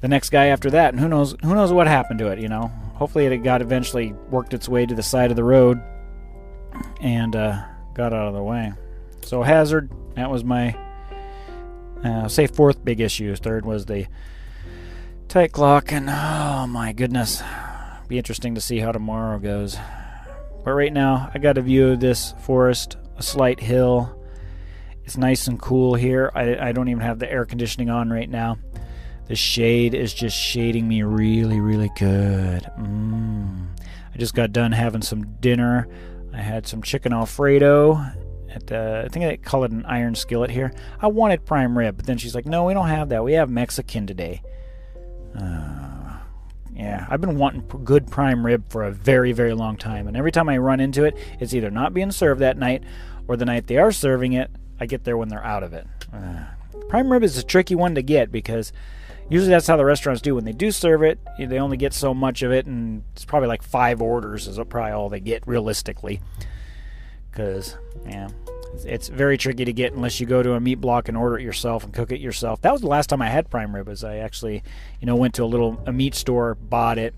the 0.00 0.08
next 0.08 0.30
guy 0.30 0.46
after 0.46 0.70
that, 0.70 0.92
and 0.92 1.00
who 1.00 1.08
knows 1.08 1.34
who 1.42 1.54
knows 1.54 1.72
what 1.72 1.86
happened 1.86 2.18
to 2.20 2.28
it. 2.28 2.38
You 2.38 2.48
know, 2.48 2.70
hopefully 2.94 3.26
it 3.26 3.38
got 3.38 3.62
eventually 3.62 4.12
worked 4.30 4.54
its 4.54 4.68
way 4.68 4.86
to 4.86 4.94
the 4.94 5.02
side 5.02 5.30
of 5.30 5.36
the 5.36 5.44
road 5.44 5.80
and 7.00 7.34
uh, 7.34 7.64
got 7.94 8.12
out 8.12 8.28
of 8.28 8.34
the 8.34 8.42
way. 8.42 8.72
So 9.22 9.42
hazard, 9.42 9.90
that 10.14 10.30
was 10.30 10.44
my 10.44 10.76
uh, 12.04 12.28
say 12.28 12.46
fourth 12.46 12.84
big 12.84 13.00
issue. 13.00 13.34
Third 13.34 13.64
was 13.64 13.86
the 13.86 14.06
tight 15.28 15.52
clock, 15.52 15.92
and 15.92 16.08
oh 16.10 16.66
my 16.68 16.92
goodness, 16.92 17.42
be 18.08 18.18
interesting 18.18 18.54
to 18.54 18.60
see 18.60 18.78
how 18.78 18.92
tomorrow 18.92 19.38
goes. 19.38 19.76
But 20.64 20.72
right 20.72 20.92
now, 20.92 21.30
I 21.32 21.38
got 21.38 21.58
a 21.58 21.62
view 21.62 21.88
of 21.88 22.00
this 22.00 22.34
forest, 22.42 22.96
a 23.16 23.22
slight 23.22 23.60
hill. 23.60 24.12
It's 25.04 25.16
nice 25.16 25.46
and 25.46 25.60
cool 25.60 25.94
here. 25.94 26.32
I, 26.34 26.68
I 26.68 26.72
don't 26.72 26.88
even 26.88 27.02
have 27.02 27.18
the 27.18 27.30
air 27.30 27.44
conditioning 27.44 27.90
on 27.90 28.10
right 28.10 28.28
now. 28.28 28.58
The 29.28 29.36
shade 29.36 29.94
is 29.94 30.12
just 30.12 30.36
shading 30.36 30.86
me 30.86 31.02
really, 31.02 31.60
really 31.60 31.90
good. 31.96 32.62
Mm. 32.78 33.68
I 34.14 34.18
just 34.18 34.34
got 34.34 34.52
done 34.52 34.72
having 34.72 35.02
some 35.02 35.24
dinner. 35.40 35.88
I 36.32 36.38
had 36.38 36.66
some 36.66 36.82
chicken 36.82 37.12
alfredo 37.12 38.04
at 38.48 38.66
the, 38.66 39.02
I 39.04 39.08
think 39.08 39.26
they 39.26 39.36
call 39.36 39.64
it 39.64 39.70
an 39.70 39.84
iron 39.84 40.14
skillet 40.14 40.50
here. 40.50 40.72
I 41.00 41.08
wanted 41.08 41.44
prime 41.44 41.76
rib, 41.76 41.96
but 41.96 42.06
then 42.06 42.18
she's 42.18 42.34
like, 42.34 42.46
no, 42.46 42.64
we 42.64 42.74
don't 42.74 42.88
have 42.88 43.10
that. 43.10 43.22
We 43.22 43.34
have 43.34 43.50
Mexican 43.50 44.06
today. 44.06 44.42
Uh, 45.38 45.85
yeah, 46.76 47.06
I've 47.08 47.22
been 47.22 47.38
wanting 47.38 47.64
good 47.84 48.06
prime 48.06 48.44
rib 48.44 48.64
for 48.68 48.84
a 48.84 48.90
very, 48.90 49.32
very 49.32 49.54
long 49.54 49.76
time. 49.76 50.06
And 50.06 50.16
every 50.16 50.30
time 50.30 50.48
I 50.48 50.58
run 50.58 50.78
into 50.78 51.04
it, 51.04 51.16
it's 51.40 51.54
either 51.54 51.70
not 51.70 51.94
being 51.94 52.12
served 52.12 52.40
that 52.42 52.58
night 52.58 52.84
or 53.26 53.36
the 53.36 53.46
night 53.46 53.66
they 53.66 53.78
are 53.78 53.90
serving 53.90 54.34
it, 54.34 54.50
I 54.78 54.84
get 54.84 55.04
there 55.04 55.16
when 55.16 55.28
they're 55.28 55.44
out 55.44 55.62
of 55.62 55.72
it. 55.72 55.86
Uh, 56.12 56.44
prime 56.88 57.10
rib 57.10 57.22
is 57.22 57.38
a 57.38 57.42
tricky 57.42 57.74
one 57.74 57.94
to 57.94 58.02
get 58.02 58.30
because 58.30 58.72
usually 59.30 59.50
that's 59.50 59.66
how 59.66 59.76
the 59.76 59.84
restaurants 59.84 60.20
do 60.20 60.34
when 60.34 60.44
they 60.44 60.52
do 60.52 60.70
serve 60.70 61.02
it 61.02 61.18
they 61.38 61.58
only 61.58 61.76
get 61.76 61.92
so 61.92 62.14
much 62.14 62.42
of 62.42 62.52
it 62.52 62.66
and 62.66 63.02
it's 63.12 63.24
probably 63.24 63.48
like 63.48 63.60
five 63.62 64.00
orders 64.00 64.46
is 64.46 64.56
probably 64.68 64.92
all 64.92 65.08
they 65.08 65.18
get 65.18 65.42
realistically 65.48 66.20
because 67.30 67.76
yeah 68.06 68.28
it's 68.84 69.08
very 69.08 69.38
tricky 69.38 69.64
to 69.64 69.72
get 69.72 69.92
unless 69.92 70.20
you 70.20 70.26
go 70.26 70.42
to 70.42 70.54
a 70.54 70.60
meat 70.60 70.76
block 70.76 71.08
and 71.08 71.16
order 71.16 71.38
it 71.38 71.42
yourself 71.42 71.84
and 71.84 71.92
cook 71.92 72.12
it 72.12 72.20
yourself. 72.20 72.60
That 72.62 72.72
was 72.72 72.80
the 72.80 72.88
last 72.88 73.08
time 73.08 73.22
i 73.22 73.28
had 73.28 73.50
prime 73.50 73.74
rib 73.74 73.88
Is 73.88 74.04
i 74.04 74.16
actually 74.16 74.62
you 75.00 75.06
know 75.06 75.16
went 75.16 75.34
to 75.34 75.44
a 75.44 75.46
little 75.46 75.82
a 75.86 75.92
meat 75.92 76.14
store 76.14 76.54
bought 76.54 76.98
it 76.98 77.14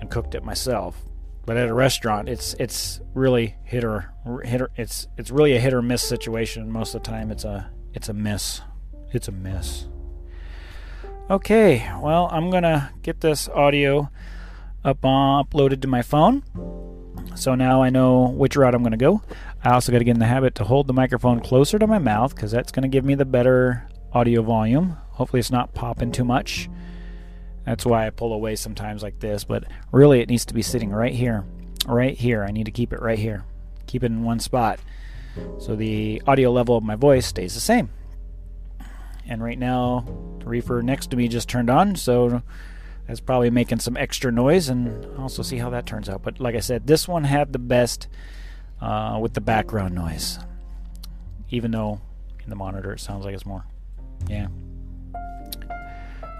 and 0.00 0.10
cooked 0.10 0.34
it 0.34 0.44
myself. 0.44 1.02
But 1.44 1.56
at 1.56 1.68
a 1.68 1.74
restaurant 1.74 2.28
it's 2.28 2.54
it's 2.54 3.00
really 3.14 3.56
hit 3.64 3.84
or 3.84 4.12
hit 4.44 4.62
or 4.62 4.70
it's 4.76 5.08
it's 5.18 5.30
really 5.30 5.54
a 5.56 5.60
hit 5.60 5.74
or 5.74 5.82
miss 5.82 6.02
situation. 6.02 6.70
Most 6.70 6.94
of 6.94 7.02
the 7.02 7.10
time 7.10 7.30
it's 7.30 7.44
a 7.44 7.70
it's 7.92 8.08
a 8.08 8.14
miss. 8.14 8.60
It's 9.12 9.28
a 9.28 9.32
miss. 9.32 9.86
Okay, 11.30 11.88
well, 12.00 12.28
I'm 12.32 12.50
gonna 12.50 12.92
get 13.02 13.20
this 13.20 13.48
audio 13.48 14.10
up 14.84 15.04
uh, 15.04 15.42
uploaded 15.42 15.80
to 15.82 15.88
my 15.88 16.02
phone. 16.02 16.42
So 17.36 17.54
now 17.54 17.82
I 17.82 17.90
know 17.90 18.28
which 18.28 18.56
route 18.56 18.74
I'm 18.74 18.82
gonna 18.82 18.96
go. 18.96 19.22
I 19.64 19.70
also 19.74 19.92
got 19.92 19.98
to 19.98 20.04
get 20.04 20.12
in 20.12 20.20
the 20.20 20.26
habit 20.26 20.54
to 20.56 20.64
hold 20.64 20.86
the 20.86 20.92
microphone 20.92 21.40
closer 21.40 21.78
to 21.78 21.86
my 21.86 21.98
mouth 21.98 22.34
because 22.34 22.50
that's 22.50 22.72
gonna 22.72 22.88
give 22.88 23.04
me 23.04 23.14
the 23.14 23.24
better 23.24 23.88
audio 24.12 24.42
volume. 24.42 24.96
Hopefully, 25.10 25.40
it's 25.40 25.52
not 25.52 25.74
popping 25.74 26.12
too 26.12 26.24
much. 26.24 26.68
That's 27.64 27.86
why 27.86 28.06
I 28.06 28.10
pull 28.10 28.32
away 28.32 28.56
sometimes 28.56 29.02
like 29.02 29.20
this, 29.20 29.44
but 29.44 29.64
really, 29.92 30.20
it 30.20 30.28
needs 30.28 30.44
to 30.46 30.54
be 30.54 30.62
sitting 30.62 30.90
right 30.90 31.14
here. 31.14 31.44
Right 31.86 32.16
here. 32.16 32.42
I 32.42 32.50
need 32.50 32.64
to 32.64 32.72
keep 32.72 32.92
it 32.92 33.00
right 33.00 33.18
here. 33.18 33.44
Keep 33.86 34.02
it 34.02 34.06
in 34.06 34.24
one 34.24 34.40
spot 34.40 34.80
so 35.58 35.76
the 35.76 36.22
audio 36.26 36.50
level 36.50 36.76
of 36.76 36.84
my 36.84 36.96
voice 36.96 37.26
stays 37.26 37.54
the 37.54 37.60
same. 37.60 37.90
And 39.26 39.42
right 39.42 39.58
now, 39.58 40.04
the 40.40 40.46
reefer 40.46 40.82
next 40.82 41.10
to 41.10 41.16
me 41.16 41.28
just 41.28 41.48
turned 41.48 41.70
on, 41.70 41.96
so 41.96 42.42
that's 43.06 43.20
probably 43.20 43.50
making 43.50 43.78
some 43.78 43.96
extra 43.96 44.32
noise, 44.32 44.68
and 44.68 45.06
also 45.18 45.42
see 45.42 45.58
how 45.58 45.70
that 45.70 45.86
turns 45.86 46.08
out. 46.08 46.22
But 46.22 46.40
like 46.40 46.54
I 46.54 46.60
said, 46.60 46.86
this 46.86 47.06
one 47.06 47.24
had 47.24 47.52
the 47.52 47.58
best 47.58 48.08
uh, 48.82 49.18
with 49.20 49.32
the 49.34 49.40
background 49.40 49.94
noise, 49.94 50.38
even 51.50 51.70
though 51.70 52.00
in 52.42 52.50
the 52.50 52.56
monitor 52.56 52.92
it 52.92 53.00
sounds 53.00 53.24
like 53.24 53.34
it's 53.34 53.46
more. 53.46 53.64
Yeah. 54.28 54.48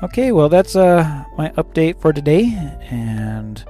Okay, 0.03 0.33
well 0.33 0.49
that's 0.49 0.75
uh, 0.75 1.25
my 1.39 1.51
update 1.51 2.01
for 2.01 2.13
today, 2.13 2.47
and 2.91 3.65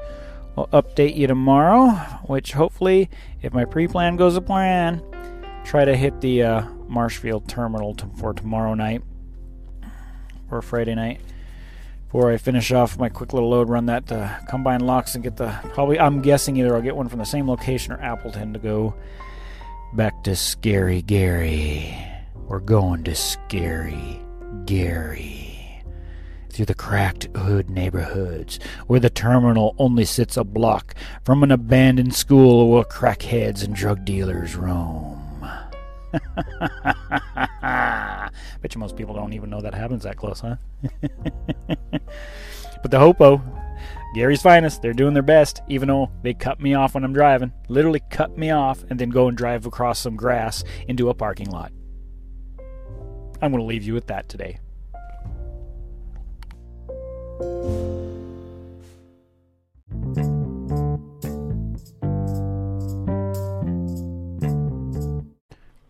I'll 0.57 0.69
update 0.69 1.15
you 1.15 1.27
tomorrow. 1.27 1.91
Which 2.27 2.53
hopefully, 2.53 3.11
if 3.43 3.53
my 3.53 3.67
pre-plan 3.67 4.17
goes 4.17 4.35
to 4.35 4.41
plan, 4.41 5.03
try 5.65 5.85
to 5.85 5.95
hit 5.95 6.23
the 6.23 6.43
uh, 6.43 6.63
Marshfield 6.89 7.49
terminal 7.49 7.95
to, 7.97 8.07
for 8.19 8.33
tomorrow 8.33 8.73
night 8.73 9.03
or 10.51 10.63
Friday 10.63 10.95
night. 10.95 11.21
Before 12.13 12.31
I 12.31 12.37
finish 12.37 12.71
off 12.73 12.99
my 12.99 13.09
quick 13.09 13.33
little 13.33 13.49
load 13.49 13.71
run, 13.71 13.87
that 13.87 14.13
uh, 14.13 14.39
Combined 14.47 14.87
Locks 14.87 15.15
and 15.15 15.25
get 15.25 15.39
the 15.39 15.59
probably 15.73 15.99
I'm 15.99 16.21
guessing 16.21 16.59
either 16.59 16.77
I'll 16.77 16.83
get 16.83 16.95
one 16.95 17.09
from 17.09 17.21
the 17.21 17.25
same 17.25 17.49
location 17.49 17.91
or 17.91 18.03
Appleton 18.03 18.53
to 18.53 18.59
go 18.59 18.95
back 19.95 20.23
to 20.25 20.37
Scary 20.37 21.01
Gary. 21.01 21.97
We're 22.35 22.61
going 22.61 23.05
to 23.05 23.15
Scary 23.15 24.21
Gary 24.67 25.83
through 26.51 26.67
the 26.67 26.75
cracked 26.75 27.35
hood 27.35 27.71
neighborhoods 27.71 28.59
where 28.89 29.01
the 29.01 29.09
terminal 29.09 29.75
only 29.79 30.05
sits 30.05 30.37
a 30.37 30.45
block 30.45 30.95
from 31.25 31.43
an 31.43 31.51
abandoned 31.51 32.15
school 32.15 32.69
where 32.69 32.85
crackheads 32.85 33.65
and 33.65 33.75
drug 33.75 34.05
dealers 34.05 34.55
roam. 34.55 35.12
Bet 38.61 38.75
you 38.75 38.81
most 38.81 38.97
people 38.97 39.15
don't 39.15 39.33
even 39.33 39.51
know 39.51 39.61
that 39.61 39.75
happens 39.75 40.05
that 40.05 40.17
close, 40.17 40.41
huh? 40.41 40.57
but 42.83 42.91
the 42.91 42.99
Hopo, 42.99 43.43
Gary's 44.15 44.43
finest, 44.43 44.83
they're 44.83 44.93
doing 44.93 45.15
their 45.15 45.23
best, 45.23 45.63
even 45.69 45.89
though 45.89 46.11
they 46.23 46.35
cut 46.35 46.61
me 46.61 46.75
off 46.75 46.95
when 46.95 47.05
I'm 47.05 47.13
driving. 47.13 47.53
Literally 47.69 48.01
cut 48.11 48.37
me 48.37 48.51
off 48.51 48.85
and 48.91 48.99
then 48.99 49.11
go 49.11 49.29
and 49.29 49.37
drive 49.37 49.67
across 49.67 49.99
some 49.99 50.17
grass 50.17 50.65
into 50.89 51.09
a 51.09 51.15
parking 51.15 51.51
lot. 51.51 51.73
I'm 53.41 53.51
going 53.51 53.63
to 53.63 53.67
leave 53.67 53.83
you 53.83 53.95
with 53.95 54.07
that 54.07 54.29
today. 54.29 54.59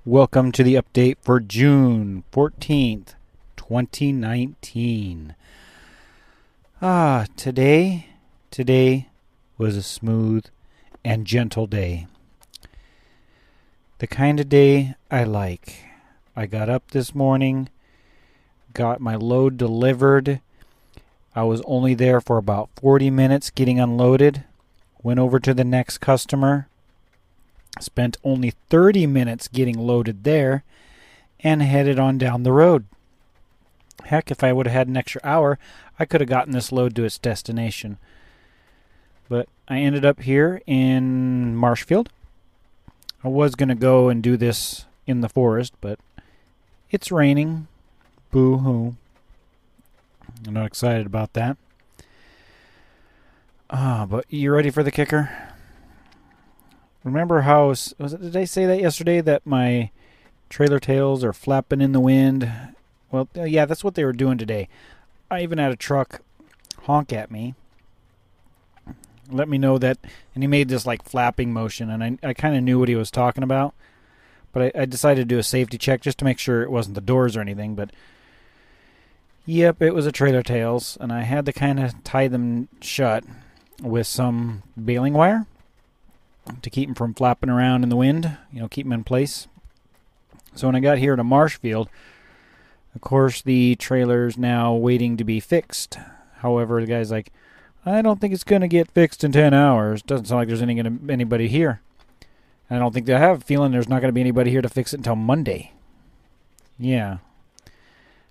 Welcome 0.05 0.51
to 0.53 0.65
the 0.65 0.75
update 0.75 1.19
for 1.21 1.39
June 1.39 2.25
14th, 2.33 3.15
2019. 3.55 5.37
Ah, 6.83 7.27
today, 7.37 8.07
today 8.51 9.11
was 9.59 9.77
a 9.77 9.83
smooth 9.85 10.47
and 11.05 11.25
gentle 11.25 11.69
day. 11.69 12.09
The 13.99 14.09
kind 14.09 14.41
of 14.41 14.49
day 14.49 14.97
I 15.09 15.23
like. 15.23 15.85
I 16.35 16.47
got 16.47 16.69
up 16.69 16.91
this 16.91 17.15
morning, 17.15 17.69
got 18.75 19.01
my 19.01 19.15
load 19.15 19.57
delivered. 19.57 20.41
I 21.37 21.45
was 21.45 21.63
only 21.65 21.95
there 21.95 22.21
for 22.21 22.39
about 22.39 22.71
40 22.75 23.09
minutes 23.11 23.51
getting 23.51 23.79
unloaded. 23.79 24.43
Went 25.01 25.21
over 25.21 25.39
to 25.39 25.55
the 25.55 25.63
next 25.63 25.99
customer 25.99 26.67
Spent 27.81 28.19
only 28.23 28.53
30 28.71 29.07
minutes 29.07 29.49
getting 29.49 29.79
loaded 29.79 30.25
there 30.25 30.63
and 31.41 31.63
headed 31.63 31.99
on 31.99 32.19
down 32.19 32.43
the 32.43 32.53
road. 32.53 32.85
Heck, 34.05 34.31
if 34.31 34.43
I 34.45 34.53
would 34.53 34.67
have 34.67 34.75
had 34.75 34.89
an 34.89 34.97
extra 34.97 35.21
hour, 35.25 35.59
I 35.99 36.05
could 36.05 36.21
have 36.21 36.29
gotten 36.29 36.53
this 36.53 36.73
load 36.73 36.95
to 36.97 37.05
its 37.05 37.19
destination. 37.19 37.99
But 39.29 39.49
I 39.69 39.79
ended 39.79 40.05
up 40.05 40.21
here 40.21 40.61
in 40.67 41.57
Marshfield. 41.57 42.11
I 43.25 43.29
was 43.29 43.55
going 43.55 43.69
to 43.69 43.75
go 43.75 44.09
and 44.09 44.23
do 44.23 44.37
this 44.37 44.87
in 45.07 45.21
the 45.21 45.29
forest, 45.29 45.75
but 45.81 45.99
it's 46.91 47.13
raining. 47.13 47.69
Boo 48.31 48.59
hoo. 48.59 48.97
I'm 50.47 50.55
not 50.55 50.67
excited 50.67 51.07
about 51.07 51.33
that. 51.35 51.57
Ah, 53.71 54.07
but 54.09 54.27
you 54.29 54.53
ready 54.53 54.71
for 54.71 54.83
the 54.83 54.91
kicker? 54.91 55.52
Remember 57.05 57.41
how 57.41 57.69
was 57.69 57.95
it, 57.99 58.21
did 58.21 58.37
I 58.37 58.45
say 58.45 58.65
that 58.67 58.81
yesterday 58.81 59.21
that 59.21 59.45
my 59.45 59.91
trailer 60.49 60.79
tails 60.79 61.25
are 61.25 61.33
flapping 61.33 61.81
in 61.81 61.93
the 61.93 62.01
wind? 62.01 62.51
Well, 63.11 63.29
uh, 63.37 63.43
yeah, 63.45 63.65
that's 63.65 63.83
what 63.83 63.95
they 63.95 64.05
were 64.05 64.13
doing 64.13 64.39
today. 64.39 64.69
I 65.31 65.43
even 65.43 65.59
had 65.59 65.73
a 65.73 65.77
truck 65.77 66.23
honk 66.83 67.13
at 67.13 67.31
me. 67.31 67.55
Let 69.31 69.49
me 69.49 69.59
know 69.59 69.79
that, 69.79 69.99
and 70.35 70.45
he 70.45 70.47
made 70.47 70.69
this 70.69 70.87
like 70.87 71.05
flapping 71.05 71.53
motion, 71.53 71.91
and 71.91 72.05
I, 72.05 72.19
I 72.29 72.35
kind 72.35 72.57
of 72.57 72.63
knew 72.63 72.79
what 72.79 72.89
he 72.89 72.95
was 72.95 73.11
talking 73.11 73.43
about. 73.43 73.75
But 74.53 74.77
I, 74.77 74.83
I 74.83 74.85
decided 74.85 75.23
to 75.23 75.35
do 75.35 75.39
a 75.39 75.43
safety 75.43 75.79
check 75.79 76.03
just 76.03 76.19
to 76.19 76.25
make 76.25 76.39
sure 76.39 76.63
it 76.63 76.71
wasn't 76.71 76.95
the 76.95 77.01
doors 77.01 77.37
or 77.37 77.41
anything. 77.41 77.75
But 77.75 77.91
yep, 79.47 79.81
it 79.81 79.95
was 79.95 80.07
a 80.07 80.13
trailer 80.13 80.43
tails, 80.43 80.99
and 81.01 81.13
I 81.13 81.23
had 81.23 81.47
to 81.47 81.53
kind 81.53 81.81
of 81.81 82.05
tie 82.05 82.29
them 82.29 82.69
shut 82.81 83.25
with 83.81 84.07
some 84.07 84.63
baling 84.77 85.15
wire 85.15 85.47
to 86.61 86.71
keep 86.71 86.89
them 86.89 86.95
from 86.95 87.15
flapping 87.15 87.51
around 87.51 87.83
in 87.83 87.89
the 87.89 87.97
wind, 87.97 88.37
you 88.53 88.61
know, 88.61 88.69
keep 88.69 88.87
them 88.87 88.93
in 88.93 89.05
place. 89.05 89.49
So 90.55 90.69
when 90.69 90.77
I 90.77 90.81
got 90.81 90.99
here 90.99 91.17
to 91.17 91.25
Marshfield, 91.25 91.89
of 92.95 93.01
course, 93.01 93.41
the 93.41 93.75
trailer's 93.77 94.37
now 94.37 94.75
waiting 94.75 95.17
to 95.17 95.25
be 95.25 95.41
fixed. 95.41 95.99
However, 96.37 96.81
the 96.81 96.87
guy's 96.87 97.11
like, 97.11 97.33
I 97.87 98.03
don't 98.03 98.21
think 98.21 98.35
it's 98.35 98.45
going 98.45 98.63
to 98.63 98.69
get 98.69 98.91
fixed 98.91 99.25
in 99.25 99.33
10 99.33 99.55
hours. 99.55 100.03
Doesn't 100.03 100.27
sound 100.27 100.41
like 100.41 100.49
there's 100.49 100.63
any 100.63 100.75
gonna, 100.75 100.99
anybody 101.09 101.49
here. 101.49 101.81
And 102.69 102.79
I 102.79 102.81
don't 102.81 102.93
think 102.93 103.07
they 103.07 103.13
have 103.13 103.39
a 103.39 103.45
feeling 103.45 103.73
there's 103.73 103.89
not 103.89 104.01
going 104.01 104.09
to 104.09 104.15
be 104.15 104.21
anybody 104.21 104.51
here 104.51 104.63
to 104.63 104.69
fix 104.69 104.93
it 104.93 104.99
until 104.99 105.17
Monday. 105.17 105.73
Yeah. 106.79 107.19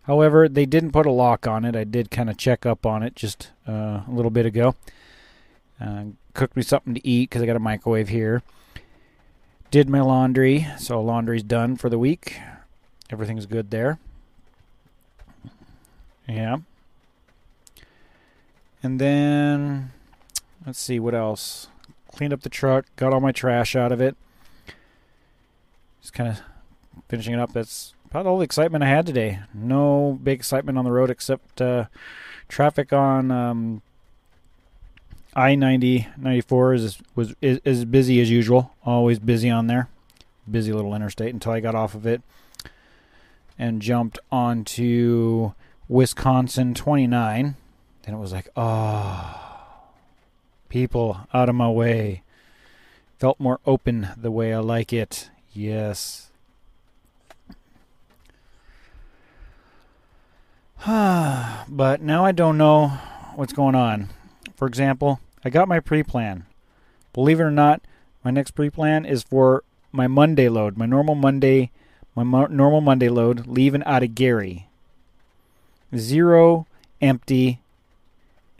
However, 0.04 0.48
they 0.48 0.66
didn't 0.66 0.92
put 0.92 1.06
a 1.06 1.12
lock 1.12 1.48
on 1.48 1.66
it. 1.66 1.76
I 1.76 1.84
did 1.84 2.12
kind 2.12 2.30
of 2.30 2.38
check 2.38 2.66
up 2.66 2.86
on 2.86 3.04
it 3.04 3.16
just 3.16 3.52
uh, 3.68 4.02
a 4.08 4.10
little 4.10 4.32
bit 4.32 4.46
ago. 4.46 4.76
Uh, 5.82 6.04
cooked 6.34 6.56
me 6.56 6.62
something 6.62 6.94
to 6.94 7.08
eat 7.08 7.30
because 7.30 7.42
I 7.42 7.46
got 7.46 7.56
a 7.56 7.60
microwave 7.60 8.10
here. 8.10 8.44
Did 9.72 9.90
my 9.90 10.02
laundry, 10.02 10.68
so 10.78 11.02
laundry's 11.02 11.44
done 11.44 11.76
for 11.78 11.90
the 11.90 11.98
week. 11.98 12.38
Everything's 13.10 13.46
good 13.46 13.72
there. 13.72 14.00
Yeah. 16.28 16.58
And 18.84 19.00
then, 19.00 19.92
let's 20.66 20.80
see 20.80 21.00
what 21.00 21.16
else. 21.16 21.68
Cleaned 22.12 22.34
up 22.34 22.42
the 22.42 22.50
truck, 22.50 22.86
got 22.96 23.14
all 23.14 23.20
my 23.20 23.32
trash 23.32 23.76
out 23.76 23.92
of 23.92 24.02
it. 24.02 24.16
Just 26.02 26.14
kind 26.14 26.30
of 26.30 26.42
finishing 27.08 27.34
it 27.34 27.40
up. 27.40 27.54
That's 27.54 27.94
about 28.10 28.26
all 28.26 28.38
the 28.38 28.44
excitement 28.44 28.84
I 28.84 28.88
had 28.88 29.06
today. 29.06 29.40
No 29.54 30.20
big 30.22 30.40
excitement 30.40 30.78
on 30.78 30.84
the 30.84 30.92
road 30.92 31.10
except 31.10 31.62
uh, 31.62 31.86
traffic 32.50 32.92
on 32.92 33.32
um, 33.32 33.82
I 35.34 35.56
90 35.56 36.08
94 36.18 36.74
is 36.74 36.98
was 37.16 37.36
is, 37.42 37.60
is 37.64 37.86
busy 37.86 38.20
as 38.22 38.30
usual. 38.30 38.74
Always 38.86 39.20
busy 39.20 39.50
on 39.50 39.68
there. 39.68 39.90
Busy 40.50 40.74
little 40.74 40.94
interstate 40.94 41.34
until 41.34 41.54
I 41.54 41.60
got 41.60 41.76
off 41.76 41.96
of 41.96 42.06
it 42.06 42.22
and 43.58 43.82
jumped 43.82 44.20
onto 44.32 45.52
Wisconsin 45.88 46.74
29. 46.74 47.56
Then 48.04 48.16
it 48.16 48.18
was 48.18 48.34
like, 48.34 48.50
oh, 48.56 49.40
people 50.68 51.28
out 51.34 51.48
of 51.48 51.56
my 51.56 51.70
way. 51.70 52.24
Felt 53.20 53.40
more 53.40 53.60
open 53.68 54.10
the 54.18 54.32
way 54.32 54.52
I 54.52 54.60
like 54.60 54.92
it. 54.92 55.30
Yes. 55.54 56.32
but 60.88 62.02
now 62.02 62.26
I 62.26 62.32
don't 62.32 62.58
know 62.58 62.88
what's 63.36 63.54
going 63.54 63.76
on. 63.76 64.10
For 64.62 64.68
example, 64.68 65.20
I 65.44 65.50
got 65.50 65.68
my 65.68 65.80
pre 65.80 66.04
plan. 66.04 66.46
Believe 67.14 67.40
it 67.40 67.44
or 67.46 67.50
not, 67.50 67.82
my 68.24 68.30
next 68.30 68.52
pre 68.52 68.70
plan 68.70 69.06
is 69.06 69.24
for 69.24 69.64
my 69.92 70.06
Monday 70.06 70.50
load, 70.50 70.78
my 70.78 70.86
normal 70.86 71.16
Monday, 71.16 71.72
my 72.14 72.22
mo- 72.22 72.46
normal 72.46 72.80
Monday 72.80 73.10
load, 73.10 73.48
leaving 73.48 73.84
out 73.86 74.04
of 74.04 74.14
Gary. 74.14 74.68
Zero 75.98 76.68
empty 77.02 77.60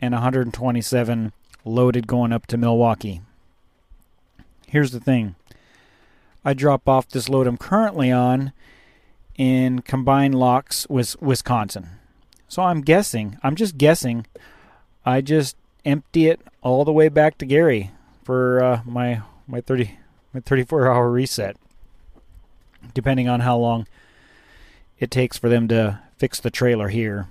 and 0.00 0.12
127 0.12 1.32
loaded 1.64 2.08
going 2.08 2.32
up 2.32 2.48
to 2.48 2.56
Milwaukee. 2.56 3.20
Here's 4.66 4.90
the 4.90 4.98
thing 4.98 5.36
I 6.44 6.52
drop 6.52 6.88
off 6.88 7.10
this 7.10 7.28
load 7.28 7.46
I'm 7.46 7.56
currently 7.56 8.10
on 8.10 8.50
in 9.36 9.82
Combined 9.82 10.34
Locks 10.34 10.84
with 10.88 11.14
Wisconsin. 11.22 11.90
So 12.48 12.62
I'm 12.62 12.80
guessing, 12.80 13.38
I'm 13.44 13.54
just 13.54 13.78
guessing, 13.78 14.26
I 15.06 15.20
just 15.20 15.56
empty 15.84 16.28
it 16.28 16.40
all 16.62 16.84
the 16.84 16.92
way 16.92 17.08
back 17.08 17.38
to 17.38 17.46
Gary 17.46 17.90
for 18.24 18.62
uh, 18.62 18.80
my 18.84 19.22
my 19.46 19.60
30 19.60 19.98
my 20.32 20.40
34 20.40 20.88
hour 20.88 21.10
reset 21.10 21.56
depending 22.94 23.28
on 23.28 23.40
how 23.40 23.56
long 23.56 23.86
it 24.98 25.10
takes 25.10 25.36
for 25.38 25.48
them 25.48 25.68
to 25.68 26.00
fix 26.16 26.40
the 26.40 26.50
trailer 26.50 26.88
here. 26.88 27.28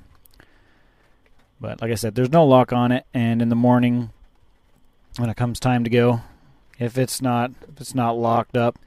But 1.60 1.82
like 1.82 1.92
I 1.92 1.96
said 1.96 2.16
there's 2.16 2.32
no 2.32 2.46
lock 2.46 2.74
on 2.74 2.92
it 2.92 3.06
and 3.14 3.42
in 3.42 3.50
the 3.50 3.56
morning 3.56 4.12
when 5.18 5.30
it 5.30 5.38
comes 5.38 5.60
time 5.60 5.84
to 5.84 5.90
go 5.90 6.22
if 6.80 6.98
it's 6.98 7.22
not 7.22 7.52
if 7.70 7.82
it's 7.82 7.96
not 7.96 8.18
locked 8.18 8.58
up 8.58 8.80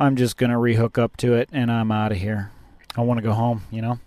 I'm 0.00 0.14
just 0.14 0.36
going 0.36 0.50
to 0.50 0.56
rehook 0.56 0.96
up 0.96 1.16
to 1.18 1.34
it 1.34 1.48
and 1.52 1.72
I'm 1.72 1.90
out 1.90 2.12
of 2.12 2.18
here. 2.18 2.52
I 2.96 3.00
want 3.00 3.18
to 3.18 3.24
go 3.24 3.32
home 3.32 3.62
you 3.70 3.82
know? 3.82 3.98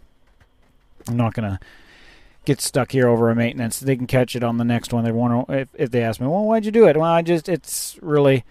I'm 1.08 1.18
not 1.18 1.34
going 1.34 1.50
to 1.50 1.60
get 2.46 2.62
stuck 2.62 2.92
here 2.92 3.08
over 3.08 3.30
a 3.30 3.36
maintenance. 3.36 3.80
They 3.80 3.96
can 3.96 4.08
catch 4.08 4.36
it 4.36 4.44
on 4.44 4.58
the 4.58 4.64
next 4.64 4.94
one. 4.94 5.04
They 5.04 5.12
want 5.12 5.48
to, 5.48 5.60
if, 5.60 5.70
if 5.76 5.92
they 5.92 6.04
ask 6.04 6.20
me, 6.20 6.28
well, 6.28 6.46
why'd 6.46 6.66
you 6.66 6.72
do 6.72 6.88
it? 6.88 6.98
Well, 6.98 7.12
I 7.12 7.22
just, 7.22 7.48
it's 7.48 7.98
really 8.02 8.44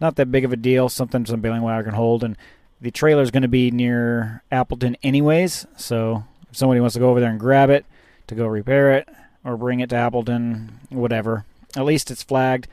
not 0.00 0.16
that 0.16 0.32
big 0.32 0.44
of 0.44 0.52
a 0.52 0.56
deal. 0.56 0.88
Something 0.88 1.26
some 1.26 1.40
bailing 1.40 1.62
wire 1.62 1.82
can 1.82 1.94
hold, 1.94 2.24
and 2.24 2.36
the 2.80 2.90
trailer 2.90 3.22
is 3.22 3.30
going 3.30 3.42
to 3.42 3.48
be 3.48 3.70
near 3.70 4.42
Appleton 4.50 4.96
anyways. 5.02 5.66
So 5.76 6.24
if 6.50 6.56
somebody 6.56 6.80
wants 6.80 6.94
to 6.94 7.00
go 7.00 7.10
over 7.10 7.20
there 7.20 7.30
and 7.30 7.40
grab 7.40 7.70
it 7.70 7.84
to 8.26 8.34
go 8.34 8.46
repair 8.46 8.92
it 8.92 9.08
or 9.44 9.56
bring 9.56 9.80
it 9.80 9.90
to 9.90 9.96
Appleton, 9.96 10.80
whatever, 10.88 11.44
at 11.76 11.84
least 11.84 12.10
it's 12.10 12.22
flagged. 12.22 12.66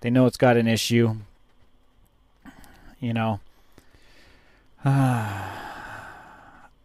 They 0.00 0.10
know 0.10 0.26
it's 0.26 0.36
got 0.36 0.56
an 0.56 0.68
issue. 0.68 1.16
You 3.00 3.12
know. 3.12 3.40
Uh, 4.84 5.50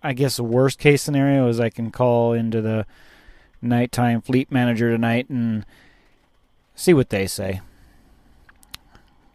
I 0.01 0.13
guess 0.13 0.37
the 0.37 0.43
worst 0.43 0.79
case 0.79 1.01
scenario 1.01 1.49
is 1.49 1.59
I 1.59 1.69
can 1.69 1.91
call 1.91 2.31
into 2.31 2.61
the 2.61 2.85
nighttime 3.61 4.21
fleet 4.21 4.51
manager 4.51 4.91
tonight 4.91 5.29
and 5.29 5.65
see 6.75 6.93
what 6.93 7.09
they 7.09 7.27
say. 7.27 7.61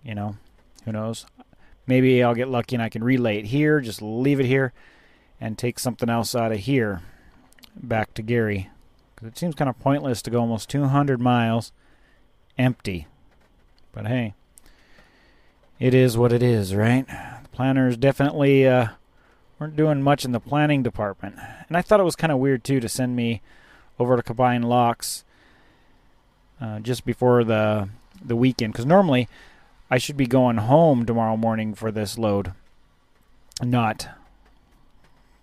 You 0.02 0.14
know, 0.14 0.36
who 0.84 0.92
knows? 0.92 1.26
Maybe 1.86 2.22
I'll 2.22 2.34
get 2.34 2.48
lucky 2.48 2.76
and 2.76 2.82
I 2.82 2.88
can 2.88 3.04
relay 3.04 3.38
it 3.38 3.46
here, 3.46 3.80
just 3.80 4.00
leave 4.00 4.40
it 4.40 4.46
here, 4.46 4.72
and 5.40 5.58
take 5.58 5.78
something 5.78 6.08
else 6.08 6.34
out 6.34 6.52
of 6.52 6.60
here 6.60 7.02
back 7.76 8.14
to 8.14 8.22
Gary. 8.22 8.70
Because 9.14 9.28
it 9.28 9.38
seems 9.38 9.54
kind 9.54 9.68
of 9.68 9.78
pointless 9.78 10.22
to 10.22 10.30
go 10.30 10.40
almost 10.40 10.70
200 10.70 11.20
miles 11.20 11.72
empty. 12.58 13.06
But 13.92 14.06
hey, 14.06 14.34
it 15.78 15.94
is 15.94 16.16
what 16.16 16.32
it 16.32 16.42
is, 16.42 16.74
right? 16.74 17.06
The 17.06 17.48
planners 17.52 17.96
definitely 17.96 18.66
uh, 18.66 18.88
weren't 19.58 19.76
doing 19.76 20.02
much 20.02 20.24
in 20.24 20.32
the 20.32 20.40
planning 20.40 20.82
department. 20.82 21.36
And 21.68 21.76
I 21.76 21.82
thought 21.82 22.00
it 22.00 22.04
was 22.04 22.16
kind 22.16 22.32
of 22.32 22.38
weird, 22.38 22.64
too, 22.64 22.80
to 22.80 22.88
send 22.88 23.16
me 23.16 23.42
over 23.98 24.16
to 24.16 24.22
Combined 24.22 24.68
Locks 24.68 25.24
uh, 26.60 26.80
just 26.80 27.04
before 27.04 27.44
the 27.44 27.88
the 28.24 28.36
weekend 28.36 28.72
because 28.72 28.86
normally 28.86 29.28
I 29.90 29.98
should 29.98 30.16
be 30.16 30.26
going 30.26 30.56
home 30.56 31.04
tomorrow 31.04 31.36
morning 31.36 31.74
for 31.74 31.92
this 31.92 32.18
load, 32.18 32.52
not 33.62 34.08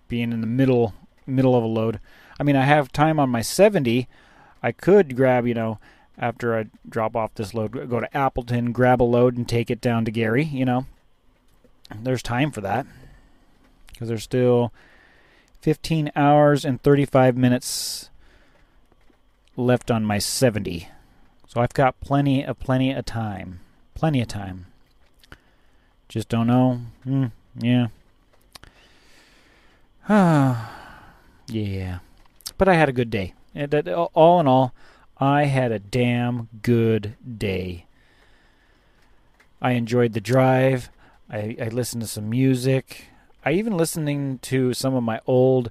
being 0.08 0.32
in 0.32 0.40
the 0.40 0.46
middle 0.46 0.94
middle 1.26 1.56
of 1.56 1.62
a 1.62 1.66
load. 1.66 2.00
I 2.38 2.42
mean, 2.42 2.56
I 2.56 2.64
have 2.64 2.92
time 2.92 3.20
on 3.20 3.30
my 3.30 3.40
70. 3.40 4.08
I 4.62 4.72
could 4.72 5.16
grab, 5.16 5.46
you 5.46 5.54
know, 5.54 5.78
after 6.18 6.56
I 6.56 6.66
drop 6.88 7.16
off 7.16 7.34
this 7.34 7.54
load, 7.54 7.88
go 7.88 8.00
to 8.00 8.16
Appleton, 8.16 8.72
grab 8.72 9.00
a 9.00 9.04
load, 9.04 9.36
and 9.36 9.48
take 9.48 9.70
it 9.70 9.80
down 9.80 10.04
to 10.04 10.10
Gary. 10.10 10.44
You 10.44 10.64
know, 10.64 10.86
there's 11.94 12.22
time 12.22 12.50
for 12.50 12.60
that 12.60 12.86
because 13.92 14.08
there's 14.08 14.22
still 14.22 14.72
15 15.60 16.10
hours 16.16 16.64
and 16.64 16.82
35 16.82 17.36
minutes 17.36 18.10
left 19.56 19.90
on 19.90 20.04
my 20.04 20.18
70. 20.18 20.88
So 21.46 21.60
I've 21.60 21.74
got 21.74 22.00
plenty 22.00 22.44
of 22.44 22.58
plenty 22.58 22.92
of 22.92 23.04
time. 23.04 23.60
Plenty 23.94 24.20
of 24.22 24.28
time. 24.28 24.66
Just 26.08 26.28
don't 26.28 26.46
know. 26.46 26.80
Hmm, 27.04 27.26
yeah. 27.58 27.88
yeah. 31.48 31.98
But 32.58 32.68
I 32.68 32.74
had 32.74 32.88
a 32.88 32.92
good 32.92 33.10
day. 33.10 33.34
all 34.14 34.40
in 34.40 34.46
all, 34.46 34.74
I 35.18 35.44
had 35.44 35.72
a 35.72 35.78
damn 35.78 36.48
good 36.62 37.16
day. 37.38 37.86
I 39.60 39.72
enjoyed 39.72 40.12
the 40.12 40.20
drive. 40.20 40.90
I, 41.30 41.56
I 41.60 41.68
listened 41.68 42.02
to 42.02 42.08
some 42.08 42.28
music. 42.28 43.06
I 43.44 43.52
even 43.52 43.76
listening 43.76 44.38
to 44.40 44.74
some 44.74 44.94
of 44.94 45.02
my 45.02 45.20
old 45.26 45.70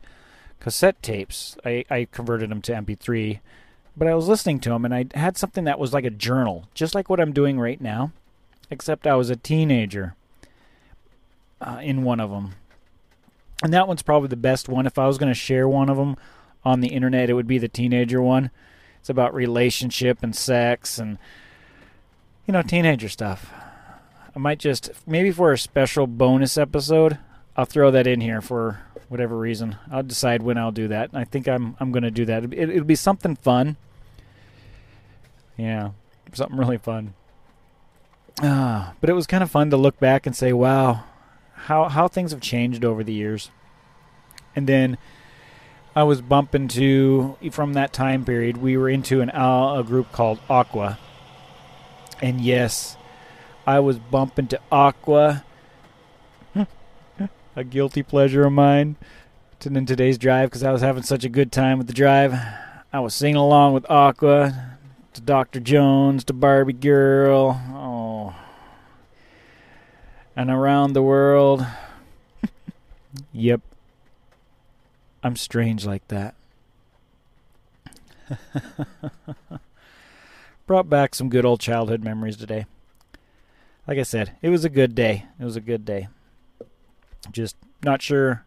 cassette 0.60 1.02
tapes. 1.02 1.58
I, 1.66 1.84
I 1.90 2.08
converted 2.12 2.50
them 2.50 2.62
to 2.64 2.74
MP3, 2.74 3.40
but 4.02 4.08
I 4.08 4.16
was 4.16 4.28
listening 4.28 4.60
to 4.62 4.72
them 4.72 4.84
and 4.84 4.96
I 4.96 5.06
had 5.14 5.38
something 5.38 5.66
that 5.66 5.78
was 5.78 5.94
like 5.94 6.06
a 6.06 6.10
journal, 6.10 6.68
just 6.74 6.96
like 6.96 7.08
what 7.08 7.20
I'm 7.20 7.34
doing 7.34 7.60
right 7.60 7.80
now, 7.80 8.12
except 8.72 9.06
I 9.06 9.14
was 9.14 9.30
a 9.30 9.36
teenager 9.36 10.16
uh, 11.62 11.78
in 11.84 12.02
one 12.02 12.20
of 12.20 12.32
them. 12.32 12.56
And 13.62 13.72
that 13.72 13.88
one's 13.88 14.02
probably 14.02 14.30
the 14.30 14.36
best 14.36 14.68
one. 14.68 14.88
If 14.88 14.98
I 14.98 15.06
was 15.06 15.20
going 15.20 15.32
to 15.32 15.40
share 15.40 15.68
one 15.68 15.88
of 15.88 15.98
them 15.98 16.18
on 16.66 16.80
the 16.80 16.88
internet, 16.88 17.30
it 17.30 17.34
would 17.34 17.46
be 17.46 17.60
the 17.60 17.68
teenager 17.68 18.20
one. 18.24 18.50
It's 19.00 19.10
about 19.12 19.36
relationship 19.36 20.24
and 20.24 20.36
sex 20.36 20.98
and, 20.98 21.20
you 22.48 22.54
know, 22.54 22.64
teenager 22.64 23.08
stuff. 23.08 23.54
I 24.36 24.40
might 24.40 24.58
just, 24.58 24.90
maybe 25.06 25.30
for 25.30 25.52
a 25.52 25.60
special 25.60 26.08
bonus 26.08 26.58
episode, 26.58 27.20
I'll 27.56 27.66
throw 27.66 27.92
that 27.92 28.08
in 28.08 28.20
here 28.20 28.42
for 28.42 28.80
whatever 29.10 29.38
reason. 29.38 29.76
I'll 29.92 30.02
decide 30.02 30.42
when 30.42 30.58
I'll 30.58 30.72
do 30.72 30.88
that. 30.88 31.12
I 31.14 31.24
think 31.24 31.48
I'm 31.48 31.78
I'm 31.80 31.92
going 31.92 32.02
to 32.02 32.10
do 32.10 32.26
that. 32.26 32.52
It, 32.52 32.70
will 32.70 32.84
be 32.84 32.96
something 32.96 33.36
fun. 33.36 33.78
Yeah, 35.58 35.92
something 36.34 36.58
really 36.58 36.78
fun. 36.78 37.14
Uh, 38.42 38.92
but 39.00 39.10
it 39.10 39.14
was 39.14 39.28
kind 39.28 39.44
of 39.44 39.52
fun 39.52 39.70
to 39.70 39.78
look 39.78 40.00
back 40.00 40.26
and 40.26 40.36
say, 40.36 40.54
"Wow, 40.54 41.04
how 41.54 41.90
how 41.90 42.08
things 42.08 42.32
have 42.32 42.42
changed 42.42 42.84
over 42.84 43.04
the 43.04 43.14
years." 43.14 43.52
And 44.56 44.68
then 44.68 44.98
I 45.96 46.04
was 46.04 46.22
bumping 46.22 46.68
to 46.70 47.38
from 47.52 47.74
that 47.74 47.94
time 47.94 48.26
period. 48.26 48.58
We 48.58 48.78
were 48.78 48.90
into 48.90 49.22
an 49.22 49.30
a 49.30 49.84
group 49.86 50.12
called 50.12 50.40
Aqua, 50.50 50.98
and 52.22 52.42
yes, 52.42 52.98
I 53.68 53.80
was 53.80 54.00
bumping 54.00 54.48
to 54.48 54.60
Aqua 54.72 55.44
a 57.56 57.64
guilty 57.64 58.04
pleasure 58.04 58.46
of 58.46 58.54
mine 58.54 58.96
in 59.66 59.86
today's 59.86 60.18
drive 60.18 60.50
because 60.50 60.64
I 60.64 60.72
was 60.72 60.82
having 60.82 61.04
such 61.04 61.24
a 61.24 61.30
good 61.30 61.52
time 61.52 61.78
with 61.78 61.88
the 61.88 61.94
drive. 61.94 62.34
I 62.92 63.00
was 63.00 63.14
singing 63.14 63.36
along 63.36 63.74
with 63.74 63.90
Aqua, 63.90 64.78
to 65.14 65.22
Dr. 65.22 65.60
Jones, 65.60 66.24
to 66.26 66.34
Barbie 66.34 66.74
Girl, 66.74 67.60
oh, 67.74 68.36
and 70.36 70.50
around 70.50 70.94
the 70.94 71.02
world. 71.02 71.66
yep, 73.34 73.62
I'm 75.24 75.36
strange 75.36 75.86
like 75.86 76.08
that. 76.08 76.36
Brought 80.68 80.90
back 80.90 81.16
some 81.16 81.30
good 81.30 81.46
old 81.46 81.60
childhood 81.60 82.04
memories 82.04 82.38
today. 82.38 82.66
Like 83.88 83.98
I 83.98 84.04
said, 84.04 84.38
it 84.42 84.50
was 84.50 84.64
a 84.64 84.70
good 84.70 84.96
day. 84.96 85.26
It 85.40 85.44
was 85.44 85.56
a 85.56 85.62
good 85.62 85.84
day. 85.84 86.08
Just 87.32 87.58
not 87.84 88.02
sure 88.02 88.46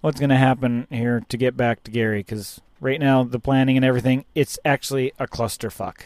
what's 0.00 0.20
going 0.20 0.30
to 0.30 0.36
happen 0.36 0.86
here 0.90 1.22
to 1.28 1.36
get 1.36 1.56
back 1.56 1.82
to 1.84 1.90
Gary 1.90 2.20
because 2.20 2.60
right 2.80 2.98
now 2.98 3.22
the 3.22 3.38
planning 3.38 3.76
and 3.76 3.84
everything 3.84 4.24
it's 4.34 4.58
actually 4.64 5.12
a 5.18 5.26
clusterfuck. 5.26 5.96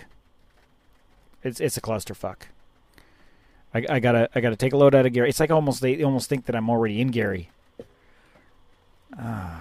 It's 1.42 1.60
it's 1.60 1.76
a 1.76 1.80
clusterfuck. 1.80 2.42
I, 3.74 3.84
I 3.88 4.00
gotta 4.00 4.28
I 4.34 4.40
gotta 4.40 4.56
take 4.56 4.72
a 4.72 4.76
load 4.76 4.94
out 4.94 5.06
of 5.06 5.12
Gary. 5.12 5.28
It's 5.28 5.40
like 5.40 5.50
almost 5.50 5.80
they 5.80 6.02
almost 6.02 6.28
think 6.28 6.46
that 6.46 6.56
I'm 6.56 6.70
already 6.70 7.00
in 7.00 7.08
Gary. 7.08 7.50
Uh, 9.18 9.56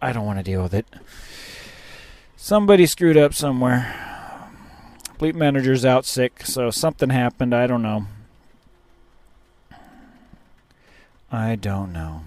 I 0.00 0.12
don't 0.12 0.26
want 0.26 0.38
to 0.38 0.42
deal 0.42 0.62
with 0.62 0.74
it. 0.74 0.86
Somebody 2.36 2.86
screwed 2.86 3.16
up 3.16 3.34
somewhere. 3.34 3.94
Fleet 5.18 5.34
manager's 5.34 5.84
out 5.84 6.04
sick, 6.04 6.44
so 6.44 6.70
something 6.70 7.10
happened. 7.10 7.54
I 7.54 7.68
don't 7.68 7.82
know. 7.82 8.06
I 11.30 11.54
don't 11.54 11.92
know. 11.92 12.24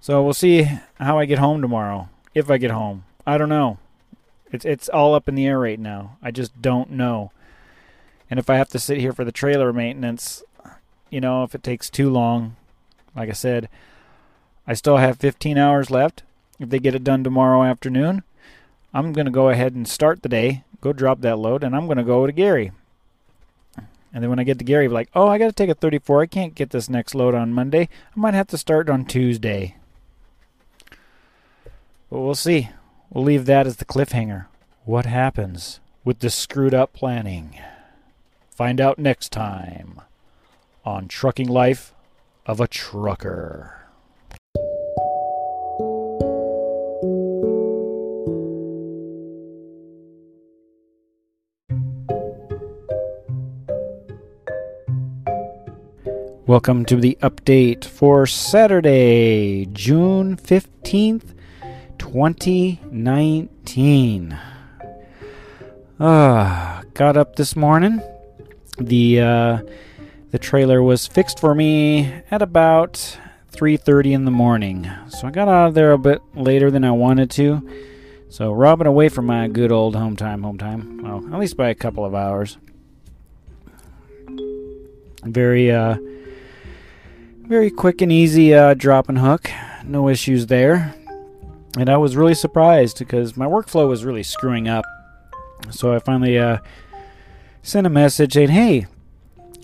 So 0.00 0.22
we'll 0.22 0.32
see 0.32 0.66
how 0.98 1.18
I 1.18 1.26
get 1.26 1.38
home 1.38 1.60
tomorrow. 1.60 2.08
If 2.34 2.50
I 2.50 2.58
get 2.58 2.70
home. 2.70 3.04
I 3.26 3.38
don't 3.38 3.48
know. 3.48 3.78
It's 4.50 4.64
it's 4.64 4.88
all 4.88 5.14
up 5.14 5.28
in 5.28 5.34
the 5.34 5.46
air 5.46 5.58
right 5.58 5.78
now. 5.78 6.16
I 6.22 6.30
just 6.30 6.60
don't 6.60 6.90
know. 6.90 7.32
And 8.30 8.38
if 8.38 8.48
I 8.48 8.56
have 8.56 8.68
to 8.70 8.78
sit 8.78 8.98
here 8.98 9.12
for 9.12 9.24
the 9.24 9.32
trailer 9.32 9.72
maintenance, 9.72 10.42
you 11.10 11.20
know, 11.20 11.42
if 11.42 11.54
it 11.54 11.62
takes 11.62 11.90
too 11.90 12.10
long, 12.10 12.56
like 13.14 13.28
I 13.28 13.32
said, 13.32 13.68
I 14.66 14.74
still 14.74 14.96
have 14.96 15.18
15 15.18 15.58
hours 15.58 15.90
left. 15.90 16.22
If 16.58 16.70
they 16.70 16.78
get 16.78 16.94
it 16.94 17.04
done 17.04 17.24
tomorrow 17.24 17.62
afternoon, 17.62 18.22
I'm 18.94 19.12
going 19.12 19.26
to 19.26 19.30
go 19.30 19.48
ahead 19.48 19.74
and 19.74 19.86
start 19.86 20.22
the 20.22 20.28
day, 20.28 20.64
go 20.80 20.92
drop 20.92 21.20
that 21.20 21.38
load, 21.38 21.62
and 21.62 21.74
I'm 21.74 21.86
going 21.86 21.98
to 21.98 22.04
go 22.04 22.26
to 22.26 22.32
Gary. 22.32 22.72
And 24.14 24.22
then 24.22 24.30
when 24.30 24.38
I 24.38 24.44
get 24.44 24.58
to 24.58 24.64
Gary, 24.64 24.86
I'm 24.86 24.92
like, 24.92 25.08
oh, 25.14 25.28
I 25.28 25.38
got 25.38 25.46
to 25.46 25.52
take 25.52 25.70
a 25.70 25.74
34. 25.74 26.22
I 26.22 26.26
can't 26.26 26.54
get 26.54 26.70
this 26.70 26.90
next 26.90 27.14
load 27.14 27.34
on 27.34 27.54
Monday. 27.54 27.88
I 28.16 28.20
might 28.20 28.34
have 28.34 28.48
to 28.48 28.58
start 28.58 28.90
on 28.90 29.06
Tuesday. 29.06 29.76
But 32.12 32.20
we'll 32.20 32.34
see. 32.34 32.68
We'll 33.08 33.24
leave 33.24 33.46
that 33.46 33.66
as 33.66 33.76
the 33.76 33.86
cliffhanger. 33.86 34.44
What 34.84 35.06
happens 35.06 35.80
with 36.04 36.18
the 36.18 36.28
screwed 36.28 36.74
up 36.74 36.92
planning? 36.92 37.58
Find 38.50 38.82
out 38.82 38.98
next 38.98 39.32
time 39.32 39.98
on 40.84 41.08
Trucking 41.08 41.48
Life 41.48 41.94
of 42.44 42.60
a 42.60 42.68
Trucker. 42.68 43.86
Welcome 56.46 56.84
to 56.84 56.96
the 56.96 57.16
update 57.22 57.86
for 57.86 58.26
Saturday, 58.26 59.64
June 59.72 60.36
15th, 60.36 61.31
2019. 62.02 64.38
Uh, 66.00 66.82
got 66.94 67.16
up 67.16 67.36
this 67.36 67.54
morning. 67.54 68.02
The 68.76 69.20
uh, 69.20 69.60
the 70.32 70.40
trailer 70.40 70.82
was 70.82 71.06
fixed 71.06 71.38
for 71.38 71.54
me 71.54 72.12
at 72.28 72.42
about 72.42 73.16
3:30 73.52 74.14
in 74.14 74.24
the 74.24 74.32
morning. 74.32 74.90
So 75.10 75.28
I 75.28 75.30
got 75.30 75.46
out 75.46 75.68
of 75.68 75.74
there 75.74 75.92
a 75.92 75.98
bit 75.98 76.20
later 76.34 76.72
than 76.72 76.82
I 76.82 76.90
wanted 76.90 77.30
to. 77.32 77.62
So 78.28 78.52
robbing 78.52 78.88
away 78.88 79.08
from 79.08 79.26
my 79.26 79.46
good 79.46 79.70
old 79.70 79.94
home 79.94 80.16
time, 80.16 80.42
home 80.42 80.58
time. 80.58 81.02
Well, 81.04 81.24
at 81.32 81.38
least 81.38 81.56
by 81.56 81.68
a 81.68 81.74
couple 81.74 82.04
of 82.04 82.16
hours. 82.16 82.58
Very 85.22 85.70
uh 85.70 85.98
very 87.46 87.70
quick 87.70 88.02
and 88.02 88.10
easy 88.10 88.52
uh, 88.52 88.74
drop 88.74 89.08
and 89.08 89.18
hook. 89.18 89.48
No 89.84 90.08
issues 90.08 90.48
there. 90.48 90.96
And 91.78 91.88
I 91.88 91.96
was 91.96 92.16
really 92.16 92.34
surprised 92.34 92.98
because 92.98 93.36
my 93.36 93.46
workflow 93.46 93.88
was 93.88 94.04
really 94.04 94.22
screwing 94.22 94.68
up. 94.68 94.84
So 95.70 95.94
I 95.94 95.98
finally 96.00 96.38
uh, 96.38 96.58
sent 97.62 97.86
a 97.86 97.90
message 97.90 98.34
saying, 98.34 98.50
hey, 98.50 98.86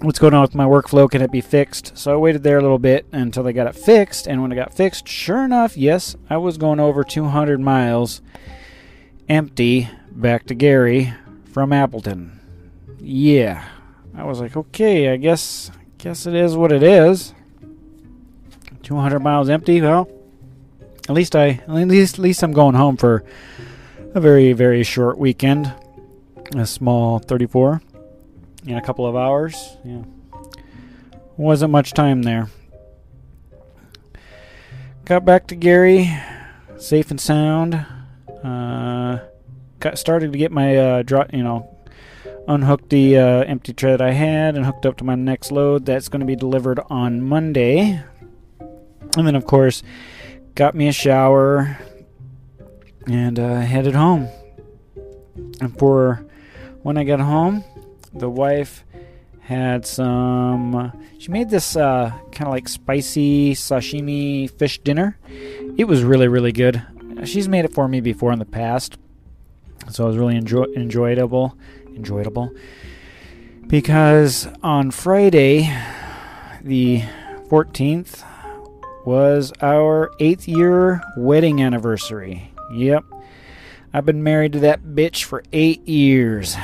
what's 0.01 0.18
going 0.18 0.32
on 0.32 0.43
with 0.43 0.55
my 0.55 0.64
workflow? 0.64 1.10
Can 1.10 1.22
it 1.22 1.30
be 1.30 1.40
fixed? 1.40 1.98
So 1.98 2.12
I 2.12 2.16
waited 2.16 2.43
there 2.43 2.59
a 2.59 2.62
little 2.62 2.78
bit 2.78 3.06
until 3.12 3.43
they 3.43 3.52
got 3.52 3.66
it 3.66 3.74
fixed. 3.74 4.26
And 4.26 4.40
when 4.40 4.52
it 4.52 4.56
got 4.56 4.72
fixed, 4.72 5.06
sure 5.06 5.44
enough, 5.44 5.76
yes, 5.76 6.16
I 6.30 6.39
was 6.39 6.56
going 6.56 6.80
over 6.80 7.05
200 7.05 7.60
miles 7.60 8.22
empty 9.28 9.89
back 10.10 10.47
to 10.47 10.55
Gary 10.55 11.12
from 11.52 11.72
Appleton. 11.72 12.39
Yeah. 13.01 13.64
I 14.14 14.24
was 14.24 14.40
like, 14.40 14.56
okay, 14.56 15.10
I 15.12 15.16
guess 15.16 15.70
guess 15.98 16.26
it 16.26 16.35
is 16.35 16.56
what 16.56 16.72
it 16.72 16.82
is. 16.82 17.35
200 18.82 19.20
miles 19.20 19.48
empty. 19.48 19.80
Well, 19.80 20.09
at 21.09 21.14
least 21.14 21.35
I 21.35 21.60
at 21.66 21.70
least 21.70 22.14
at 22.14 22.20
least 22.20 22.43
I'm 22.43 22.52
going 22.52 22.74
home 22.74 22.97
for 22.97 23.24
a 24.14 24.20
very 24.20 24.52
very 24.52 24.82
short 24.82 25.18
weekend. 25.18 25.72
A 26.56 26.66
small 26.66 27.18
34 27.18 27.82
in 28.66 28.76
a 28.76 28.82
couple 28.82 29.06
of 29.06 29.16
hours. 29.16 29.76
Yeah, 29.85 30.02
wasn't 31.36 31.72
much 31.72 31.93
time 31.93 32.22
there. 32.22 32.48
Got 35.05 35.24
back 35.24 35.47
to 35.48 35.55
Gary, 35.55 36.10
safe 36.76 37.10
and 37.10 37.20
sound. 37.20 37.74
Uh, 38.44 39.18
got 39.80 39.98
started 39.98 40.32
to 40.32 40.39
get 40.39 40.52
my 40.52 40.76
uh, 40.76 41.02
drop, 41.02 41.32
you 41.32 41.43
know, 41.43 41.74
unhooked 42.47 42.90
the 42.90 43.16
uh, 43.16 43.44
empty 43.44 43.72
that 43.72 44.01
I 44.01 44.12
had 44.12 44.56
and 44.56 44.64
hooked 44.64 44.86
up 44.86 44.97
to 44.98 45.05
my 45.05 45.14
next 45.14 45.51
load. 45.52 45.86
That's 45.86 46.09
going 46.09 46.20
to 46.20 46.26
be 46.26 46.36
delivered 46.36 46.80
on 46.90 47.22
Monday. 47.22 48.02
And 49.16 49.26
then, 49.26 49.35
of 49.35 49.47
course, 49.47 49.82
got 50.59 50.74
me 50.74 50.89
a 50.89 50.93
shower 50.93 51.78
and 53.06 53.39
uh, 53.39 53.60
headed 53.60 53.94
home. 53.94 54.26
And 55.60 55.78
for 55.78 56.26
when 56.82 56.98
I 56.98 57.05
got 57.05 57.20
home, 57.20 57.62
the 58.12 58.28
wife 58.28 58.82
had 59.39 59.86
some. 59.86 60.93
She 61.18 61.30
made 61.30 61.48
this 61.48 61.76
uh, 61.76 62.10
kind 62.32 62.48
of 62.48 62.52
like 62.55 62.68
spicy 62.68 63.55
sashimi 63.55 64.51
fish 64.51 64.80
dinner. 64.80 65.16
It 65.76 65.85
was 65.85 66.02
really, 66.02 66.26
really 66.26 66.51
good. 66.51 66.82
She's 67.22 67.48
made 67.48 67.64
it 67.64 67.72
for 67.72 67.86
me 67.86 68.01
before 68.01 68.32
in 68.32 68.40
the 68.40 68.44
past. 68.44 68.98
So 69.90 70.06
it 70.06 70.09
was 70.09 70.16
really 70.16 70.36
enjoy- 70.36 70.72
enjoyable, 70.74 71.56
enjoyable, 71.94 72.52
because 73.68 74.48
on 74.64 74.90
Friday, 74.90 75.72
the 76.62 77.05
14th, 77.48 78.24
was 79.09 79.55
our 79.62 80.10
eighth 80.20 80.47
year 80.47 81.02
wedding 81.16 81.62
anniversary. 81.62 82.52
Yep, 82.70 83.06
I've 83.94 84.05
been 84.05 84.22
married 84.22 84.52
to 84.52 84.60
that 84.60 84.82
bitch 84.82 85.24
for 85.24 85.43
eight 85.51 85.89
years, 85.89 86.55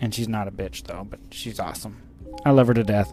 and 0.00 0.14
she's 0.14 0.26
not 0.26 0.48
a 0.48 0.50
bitch 0.50 0.84
though, 0.84 1.04
but 1.04 1.20
she's 1.30 1.60
awesome. 1.60 2.00
I 2.46 2.52
love 2.52 2.68
her 2.68 2.72
to 2.72 2.82
death. 2.82 3.12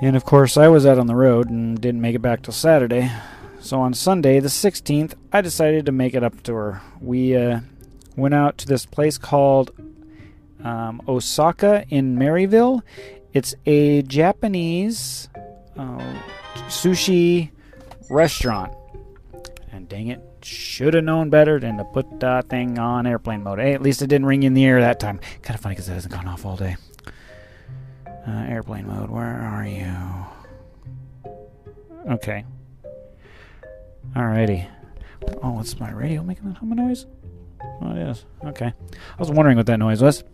And 0.00 0.14
of 0.14 0.24
course, 0.24 0.56
I 0.56 0.68
was 0.68 0.86
out 0.86 0.96
on 0.96 1.08
the 1.08 1.16
road 1.16 1.50
and 1.50 1.80
didn't 1.80 2.00
make 2.00 2.14
it 2.14 2.22
back 2.22 2.42
till 2.42 2.54
Saturday. 2.54 3.10
So 3.58 3.80
on 3.80 3.92
Sunday, 3.92 4.38
the 4.38 4.46
16th, 4.46 5.14
I 5.32 5.40
decided 5.40 5.86
to 5.86 5.92
make 5.92 6.14
it 6.14 6.22
up 6.22 6.40
to 6.44 6.54
her. 6.54 6.82
We 7.00 7.34
uh, 7.34 7.62
went 8.14 8.34
out 8.34 8.58
to 8.58 8.68
this 8.68 8.86
place 8.86 9.18
called 9.18 9.72
um, 10.62 11.02
Osaka 11.08 11.84
in 11.88 12.16
Merrillville. 12.16 12.82
It's 13.32 13.56
a 13.66 14.02
Japanese 14.02 15.28
uh, 15.76 16.22
sushi 16.68 17.50
restaurant. 18.10 18.72
And 19.70 19.88
dang 19.88 20.08
it, 20.08 20.20
should 20.42 20.94
have 20.94 21.04
known 21.04 21.30
better 21.30 21.58
than 21.58 21.78
to 21.78 21.84
put 21.84 22.20
that 22.20 22.48
thing 22.48 22.78
on 22.78 23.06
airplane 23.06 23.42
mode. 23.42 23.58
Hey, 23.58 23.72
at 23.74 23.82
least 23.82 24.02
it 24.02 24.08
didn't 24.08 24.26
ring 24.26 24.42
in 24.42 24.54
the 24.54 24.64
air 24.64 24.80
that 24.80 25.00
time. 25.00 25.18
Kind 25.42 25.54
of 25.54 25.60
funny 25.60 25.74
because 25.74 25.88
it 25.88 25.94
hasn't 25.94 26.12
gone 26.12 26.28
off 26.28 26.44
all 26.44 26.56
day. 26.56 26.76
Uh, 28.06 28.44
airplane 28.48 28.86
mode, 28.86 29.10
where 29.10 29.40
are 29.40 29.66
you? 29.66 31.32
Okay. 32.12 32.44
Alrighty. 34.14 34.68
Oh, 35.42 35.52
what's 35.52 35.78
my 35.78 35.90
radio 35.90 36.22
making 36.22 36.48
that 36.48 36.58
hum 36.58 36.70
noise? 36.70 37.06
Oh, 37.80 37.92
is. 37.92 38.24
Okay. 38.44 38.66
I 38.66 39.18
was 39.18 39.30
wondering 39.30 39.56
what 39.56 39.66
that 39.66 39.78
noise 39.78 40.02
was. 40.02 40.24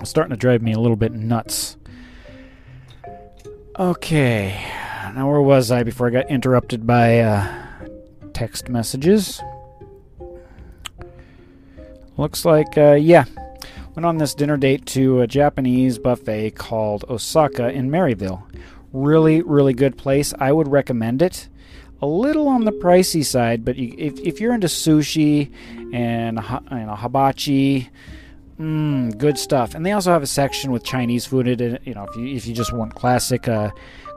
It's 0.00 0.10
starting 0.10 0.30
to 0.30 0.36
drive 0.36 0.62
me 0.62 0.72
a 0.72 0.78
little 0.78 0.96
bit 0.96 1.12
nuts. 1.12 1.76
Okay. 3.80 4.62
Now, 5.14 5.30
where 5.30 5.40
was 5.40 5.70
I 5.70 5.84
before 5.84 6.08
I 6.08 6.10
got 6.10 6.30
interrupted 6.30 6.86
by 6.86 7.20
uh, 7.20 7.64
text 8.34 8.68
messages? 8.68 9.40
Looks 12.18 12.44
like, 12.44 12.76
uh, 12.76 12.92
yeah. 12.92 13.24
Went 13.94 14.04
on 14.04 14.18
this 14.18 14.34
dinner 14.34 14.58
date 14.58 14.84
to 14.88 15.22
a 15.22 15.26
Japanese 15.26 15.98
buffet 15.98 16.50
called 16.56 17.06
Osaka 17.08 17.70
in 17.70 17.88
Merrillville. 17.88 18.42
Really, 18.92 19.40
really 19.40 19.72
good 19.72 19.96
place. 19.96 20.34
I 20.38 20.52
would 20.52 20.68
recommend 20.68 21.22
it 21.22 21.48
a 22.02 22.06
little 22.06 22.48
on 22.48 22.66
the 22.66 22.72
pricey 22.72 23.24
side, 23.24 23.64
but 23.64 23.78
if, 23.78 24.20
if 24.20 24.42
you're 24.42 24.52
into 24.52 24.66
sushi 24.66 25.54
and 25.94 26.38
you 26.70 26.86
know, 26.86 26.96
hibachi, 26.96 27.88
mm, 28.60 29.16
good 29.18 29.38
stuff. 29.38 29.74
And 29.74 29.84
they 29.84 29.92
also 29.92 30.12
have 30.12 30.22
a 30.22 30.26
section 30.26 30.70
with 30.70 30.84
Chinese 30.84 31.26
food 31.26 31.48
in 31.48 31.76
it. 31.76 31.82
You 31.84 31.94
know, 31.94 32.04
if 32.04 32.16
you 32.16 32.26
if 32.26 32.46
you 32.46 32.54
just 32.54 32.72
want 32.72 32.94
classic, 32.94 33.48
uh, 33.48 33.70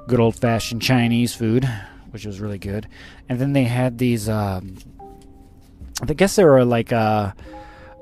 good 0.07 0.20
old 0.20 0.36
fashioned 0.36 0.82
Chinese 0.82 1.34
food, 1.34 1.68
which 2.11 2.26
was 2.26 2.40
really 2.40 2.60
good. 2.60 2.88
And 3.30 3.40
then 3.40 3.53
they 3.53 3.64
had 3.64 3.98
these. 3.98 4.28
Um, 4.30 4.78
I 6.02 6.14
guess 6.14 6.36
they 6.36 6.44
were 6.44 6.65
like 6.65 6.91
a 6.91 7.34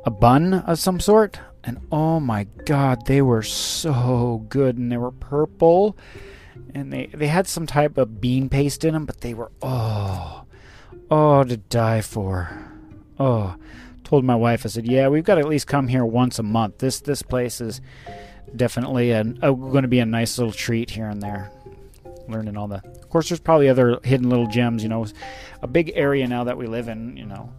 a 0.06 0.12
bun 0.12 0.54
of 0.54 0.80
some 0.80 1.00
sort. 1.00 1.40
And 1.64 1.80
oh 1.92 2.20
my 2.20 2.46
god, 2.66 3.06
they 3.06 3.22
were 3.22 3.44
so 3.44 4.46
good, 4.50 4.78
and 4.78 4.92
they 4.92 4.98
were 4.98 5.12
purple 5.12 5.96
and 6.74 6.92
they 6.92 7.08
they 7.14 7.28
had 7.28 7.48
some 7.48 7.66
type 7.66 7.98
of 7.98 8.22
bean 8.22 8.50
paste 8.50 8.84
in 8.84 8.94
them, 8.94 9.06
but 9.06 9.22
they 9.22 9.34
were 9.34 9.52
oh 9.62 10.46
oh 11.10 11.44
to 11.44 11.58
die 11.58 12.02
for. 12.02 12.68
Oh, 13.20 13.56
told 14.12 14.26
my 14.26 14.36
wife 14.36 14.66
I 14.66 14.70
said, 14.70 14.86
yeah, 14.86 15.08
we've 15.08 15.24
got 15.24 15.36
to 15.36 15.42
at 15.42 15.48
least 15.48 15.68
come 15.68 15.88
here 15.88 16.06
once 16.06 16.38
a 16.38 16.44
month. 16.44 16.80
This 16.80 17.00
this 17.00 17.22
place 17.22 17.62
is 17.62 17.80
definitely 18.54 19.12
a, 19.12 19.22
a 19.22 19.56
going 19.56 19.84
to 19.84 19.88
be 19.88 20.00
a 20.00 20.06
nice 20.06 20.38
little 20.38 20.52
treat 20.52 20.90
here 20.90 21.08
and 21.08 21.24
there. 21.24 21.50
Learning 22.28 22.58
all 22.58 22.68
the, 22.68 22.84
of 22.86 23.10
course, 23.10 23.30
there's 23.30 23.40
probably 23.40 23.70
other 23.70 24.00
hidden 24.04 24.30
little 24.30 24.48
gems. 24.48 24.84
You 24.84 24.90
know, 24.90 25.08
a 25.62 25.68
big 25.68 25.94
area 25.96 26.28
now 26.28 26.44
that 26.44 26.58
we 26.58 26.68
live 26.68 26.90
in. 26.90 27.16
You 27.16 27.26
know, 27.26 27.54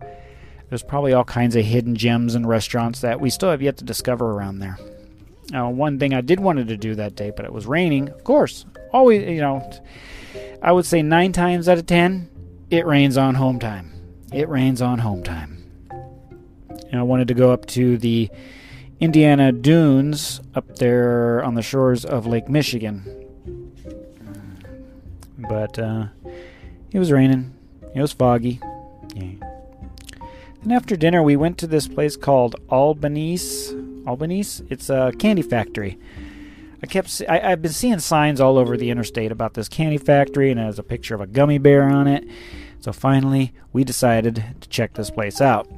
there's 0.68 0.82
probably 0.82 1.14
all 1.14 1.24
kinds 1.24 1.56
of 1.56 1.64
hidden 1.64 1.96
gems 1.96 2.34
and 2.34 2.46
restaurants 2.46 3.00
that 3.00 3.18
we 3.18 3.30
still 3.30 3.50
have 3.50 3.62
yet 3.62 3.78
to 3.78 3.84
discover 3.84 4.32
around 4.32 4.58
there. 4.58 4.78
Now, 5.50 5.70
one 5.70 5.98
thing 5.98 6.12
I 6.12 6.20
did 6.20 6.38
wanted 6.38 6.68
to 6.68 6.76
do 6.76 6.94
that 6.96 7.14
day, 7.14 7.32
but 7.34 7.46
it 7.46 7.52
was 7.52 7.64
raining. 7.66 8.10
Of 8.10 8.24
course, 8.24 8.66
always, 8.92 9.26
you 9.26 9.40
know, 9.40 9.70
I 10.62 10.72
would 10.72 10.84
say 10.84 11.00
nine 11.00 11.32
times 11.32 11.66
out 11.66 11.78
of 11.78 11.86
ten, 11.86 12.28
it 12.68 12.84
rains 12.84 13.16
on 13.16 13.36
home 13.36 13.58
time. 13.58 13.90
It 14.34 14.50
rains 14.50 14.82
on 14.82 14.98
home 14.98 15.22
time. 15.22 15.61
And 16.92 17.00
I 17.00 17.02
wanted 17.02 17.26
to 17.28 17.34
go 17.34 17.50
up 17.50 17.66
to 17.66 17.98
the 17.98 18.30
Indiana 19.00 19.50
Dunes 19.50 20.40
up 20.54 20.76
there 20.76 21.42
on 21.42 21.54
the 21.54 21.62
shores 21.62 22.04
of 22.04 22.26
Lake 22.26 22.48
Michigan. 22.48 23.02
But 25.36 25.78
uh, 25.78 26.06
it 26.92 26.98
was 26.98 27.10
raining. 27.10 27.52
It 27.94 28.00
was 28.00 28.12
foggy. 28.12 28.60
Yeah. 29.16 29.32
Then 30.62 30.70
after 30.70 30.94
dinner, 30.94 31.22
we 31.22 31.34
went 31.34 31.58
to 31.58 31.66
this 31.66 31.88
place 31.88 32.16
called 32.16 32.54
Albanese. 32.70 33.74
Albanese? 34.06 34.64
It's 34.70 34.88
a 34.88 35.12
candy 35.18 35.42
factory. 35.42 35.98
I 36.82 36.86
kept 36.86 37.22
I, 37.28 37.38
have 37.50 37.62
been 37.62 37.72
seeing 37.72 37.98
signs 38.00 38.40
all 38.40 38.58
over 38.58 38.76
the 38.76 38.90
interstate 38.90 39.32
about 39.32 39.54
this 39.54 39.68
candy 39.68 39.98
factory, 39.98 40.50
and 40.50 40.60
it 40.60 40.64
has 40.64 40.78
a 40.78 40.82
picture 40.84 41.14
of 41.14 41.20
a 41.20 41.26
gummy 41.26 41.58
bear 41.58 41.84
on 41.84 42.06
it. 42.06 42.24
So 42.80 42.92
finally, 42.92 43.52
we 43.72 43.82
decided 43.82 44.44
to 44.60 44.68
check 44.68 44.94
this 44.94 45.10
place 45.10 45.40
out. 45.40 45.68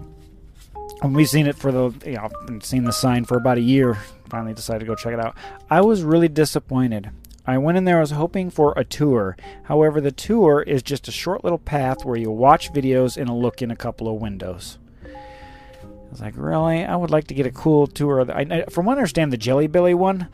And 1.04 1.14
we've 1.14 1.28
seen 1.28 1.46
it 1.46 1.54
for 1.54 1.70
the 1.70 1.92
you 2.06 2.14
know 2.14 2.30
seen 2.60 2.84
the 2.84 2.92
sign 2.92 3.26
for 3.26 3.36
about 3.36 3.58
a 3.58 3.60
year. 3.60 3.98
Finally, 4.30 4.54
decided 4.54 4.80
to 4.80 4.86
go 4.86 4.94
check 4.94 5.12
it 5.12 5.20
out. 5.20 5.36
I 5.70 5.82
was 5.82 6.02
really 6.02 6.28
disappointed. 6.28 7.10
I 7.46 7.58
went 7.58 7.76
in 7.76 7.84
there. 7.84 7.98
I 7.98 8.00
was 8.00 8.12
hoping 8.12 8.48
for 8.48 8.72
a 8.74 8.84
tour. 8.84 9.36
However, 9.64 10.00
the 10.00 10.10
tour 10.10 10.62
is 10.62 10.82
just 10.82 11.06
a 11.06 11.12
short 11.12 11.44
little 11.44 11.58
path 11.58 12.06
where 12.06 12.16
you 12.16 12.30
watch 12.30 12.72
videos 12.72 13.18
and 13.18 13.28
look 13.28 13.60
in 13.60 13.70
a 13.70 13.76
couple 13.76 14.08
of 14.08 14.20
windows. 14.20 14.78
I 15.04 16.10
was 16.10 16.22
like, 16.22 16.34
really? 16.38 16.82
I 16.82 16.96
would 16.96 17.10
like 17.10 17.26
to 17.26 17.34
get 17.34 17.44
a 17.44 17.50
cool 17.50 17.86
tour. 17.86 18.24
I, 18.30 18.64
from 18.70 18.86
what 18.86 18.92
I 18.92 19.00
understand, 19.00 19.30
the 19.30 19.36
Jelly 19.36 19.66
Belly 19.66 19.92
one 19.92 20.28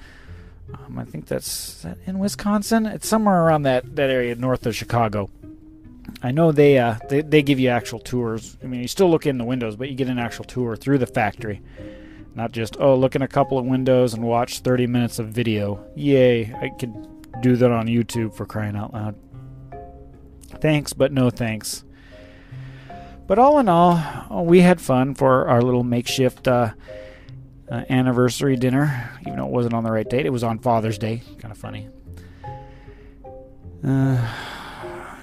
um, 0.72 0.98
I 0.98 1.04
think 1.04 1.26
that's 1.26 1.82
that 1.82 1.98
in 2.06 2.18
Wisconsin. 2.18 2.86
It's 2.86 3.08
somewhere 3.08 3.42
around 3.42 3.62
that, 3.62 3.96
that 3.96 4.10
area 4.10 4.34
north 4.34 4.66
of 4.66 4.76
Chicago. 4.76 5.30
I 6.22 6.32
know 6.32 6.52
they, 6.52 6.78
uh, 6.78 6.96
they 7.08 7.22
they 7.22 7.42
give 7.42 7.58
you 7.58 7.68
actual 7.68 7.98
tours. 7.98 8.56
I 8.62 8.66
mean, 8.66 8.82
you 8.82 8.88
still 8.88 9.10
look 9.10 9.26
in 9.26 9.38
the 9.38 9.44
windows, 9.44 9.76
but 9.76 9.88
you 9.88 9.94
get 9.94 10.08
an 10.08 10.18
actual 10.18 10.44
tour 10.44 10.76
through 10.76 10.98
the 10.98 11.06
factory, 11.06 11.62
not 12.34 12.52
just 12.52 12.76
oh 12.78 12.94
look 12.94 13.14
in 13.14 13.22
a 13.22 13.28
couple 13.28 13.58
of 13.58 13.64
windows 13.64 14.12
and 14.12 14.22
watch 14.22 14.60
30 14.60 14.86
minutes 14.86 15.18
of 15.18 15.28
video. 15.28 15.84
Yay! 15.96 16.52
I 16.54 16.68
could 16.78 16.92
do 17.40 17.56
that 17.56 17.70
on 17.70 17.86
YouTube 17.86 18.34
for 18.34 18.44
crying 18.44 18.76
out 18.76 18.92
loud. 18.92 19.14
Thanks, 20.60 20.92
but 20.92 21.12
no 21.12 21.30
thanks. 21.30 21.84
But 23.26 23.38
all 23.38 23.58
in 23.58 23.68
all, 23.68 24.44
we 24.44 24.60
had 24.60 24.80
fun 24.80 25.14
for 25.14 25.48
our 25.48 25.62
little 25.62 25.84
makeshift. 25.84 26.48
Uh, 26.48 26.72
uh, 27.70 27.84
anniversary 27.88 28.56
dinner, 28.56 29.10
even 29.22 29.36
though 29.36 29.46
it 29.46 29.52
wasn't 29.52 29.74
on 29.74 29.84
the 29.84 29.92
right 29.92 30.08
date. 30.08 30.26
It 30.26 30.30
was 30.30 30.42
on 30.42 30.58
Father's 30.58 30.98
Day. 30.98 31.22
Kind 31.38 31.52
of 31.52 31.58
funny. 31.58 31.88
Uh, 33.84 34.28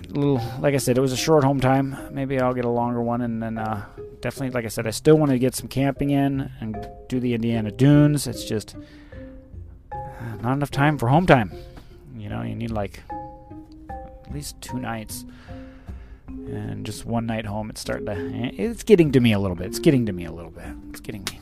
little, 0.10 0.42
like 0.60 0.74
I 0.74 0.78
said, 0.78 0.98
it 0.98 1.02
was 1.02 1.14
a 1.14 1.18
short 1.18 1.44
home 1.44 1.60
time. 1.60 1.98
Maybe 2.12 2.40
I'll 2.40 2.54
get 2.54 2.66
a 2.66 2.70
longer 2.70 3.02
one, 3.02 3.22
and 3.22 3.42
then 3.42 3.58
uh, 3.58 3.86
definitely, 4.22 4.52
like 4.52 4.66
I 4.66 4.70
said, 4.70 4.88
I 4.88 4.92
still 4.92 5.18
want 5.18 5.32
to 5.32 5.40
get 5.40 5.56
some 5.56 5.68
camping 5.68 6.10
in 6.10 6.52
and 6.60 6.88
do 7.10 7.20
the 7.20 7.34
Indiana 7.34 7.72
Dunes. 7.72 8.28
It's 8.28 8.46
just 8.46 8.76
uh, 9.92 10.36
not 10.42 10.54
enough 10.54 10.72
time 10.72 10.98
for 10.98 11.10
home 11.10 11.26
time. 11.26 11.52
You 12.16 12.30
know, 12.30 12.42
you 12.42 12.56
need 12.56 12.72
like 12.72 13.02
at 13.90 14.34
least 14.34 14.60
two 14.62 14.80
nights 14.80 15.26
and 16.28 16.86
just 16.86 17.06
one 17.06 17.26
night 17.26 17.46
home. 17.46 17.70
It's 17.70 17.82
starting 17.82 18.06
to, 18.06 18.14
eh, 18.14 18.52
it's 18.54 18.84
getting 18.84 19.12
to 19.14 19.20
me 19.20 19.34
a 19.34 19.40
little 19.40 19.56
bit. 19.56 19.68
It's 19.68 19.80
getting 19.80 20.06
to 20.06 20.14
me 20.14 20.26
a 20.26 20.32
little 20.32 20.52
bit. 20.52 20.68
It's 20.90 21.00
getting 21.00 21.26
me. 21.32 21.40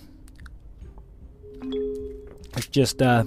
It's 2.55 2.67
just 2.67 3.01
uh, 3.01 3.23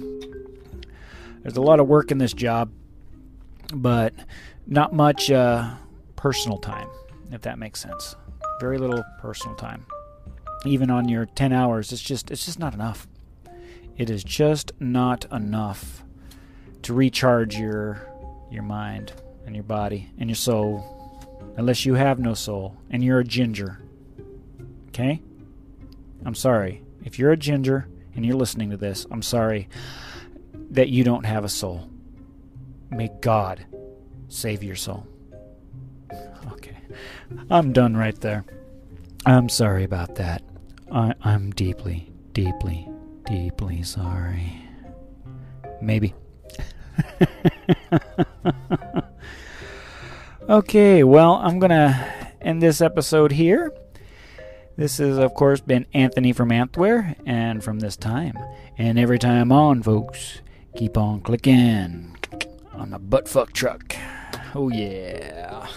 there's 1.43 1.57
a 1.57 1.61
lot 1.61 1.79
of 1.79 1.87
work 1.87 2.11
in 2.11 2.17
this 2.17 2.33
job, 2.33 2.71
but 3.73 4.13
not 4.69 4.93
much 4.93 5.31
uh, 5.31 5.73
personal 6.15 6.59
time, 6.59 6.87
if 7.31 7.41
that 7.41 7.57
makes 7.57 7.81
sense. 7.81 8.15
Very 8.61 8.77
little 8.77 9.03
personal 9.19 9.55
time. 9.55 9.85
Even 10.63 10.91
on 10.91 11.09
your 11.09 11.25
10 11.25 11.51
hours, 11.51 11.91
it's 11.91 12.01
just 12.01 12.29
it's 12.29 12.45
just 12.45 12.59
not 12.59 12.73
enough. 12.73 13.07
It 13.97 14.09
is 14.09 14.23
just 14.23 14.71
not 14.79 15.25
enough 15.31 16.03
to 16.83 16.93
recharge 16.93 17.57
your 17.57 18.07
your 18.51 18.63
mind 18.63 19.11
and 19.45 19.55
your 19.55 19.63
body 19.63 20.11
and 20.19 20.29
your 20.29 20.35
soul 20.35 20.95
unless 21.57 21.85
you 21.85 21.95
have 21.95 22.19
no 22.19 22.33
soul 22.33 22.77
and 22.91 23.03
you're 23.03 23.19
a 23.19 23.23
ginger. 23.23 23.79
Okay? 24.89 25.21
I'm 26.25 26.35
sorry. 26.35 26.83
If 27.03 27.17
you're 27.17 27.31
a 27.31 27.37
ginger 27.37 27.87
and 28.15 28.25
you're 28.25 28.35
listening 28.35 28.69
to 28.69 28.77
this, 28.77 29.07
I'm 29.09 29.21
sorry 29.21 29.67
that 30.71 30.89
you 30.89 31.03
don't 31.03 31.25
have 31.25 31.43
a 31.43 31.49
soul. 31.49 31.89
May 32.91 33.09
God 33.21 33.65
save 34.29 34.63
your 34.63 34.75
soul. 34.75 35.05
Okay. 36.51 36.77
I'm 37.49 37.73
done 37.73 37.97
right 37.97 38.19
there. 38.21 38.45
I'm 39.25 39.49
sorry 39.49 39.83
about 39.83 40.15
that. 40.15 40.41
I, 40.91 41.13
I'm 41.21 41.51
deeply, 41.51 42.11
deeply, 42.33 42.87
deeply 43.25 43.83
sorry. 43.83 44.61
Maybe. 45.81 46.13
okay, 50.49 51.03
well, 51.03 51.33
I'm 51.35 51.59
going 51.59 51.71
to 51.71 52.13
end 52.41 52.61
this 52.61 52.81
episode 52.81 53.31
here. 53.31 53.73
This 54.77 54.97
has, 54.99 55.17
of 55.17 55.33
course, 55.33 55.59
been 55.59 55.85
Anthony 55.93 56.31
from 56.31 56.49
Antwer 56.49 57.15
and 57.25 57.63
from 57.63 57.79
this 57.79 57.97
time. 57.97 58.37
And 58.77 58.97
every 58.97 59.19
time 59.19 59.51
on, 59.51 59.83
folks, 59.83 60.41
keep 60.75 60.97
on 60.97 61.19
clicking 61.19 62.15
on 62.73 62.91
the 62.91 62.99
buttfuck 62.99 63.51
truck. 63.51 63.95
Oh, 64.55 64.69
yeah. 64.69 65.67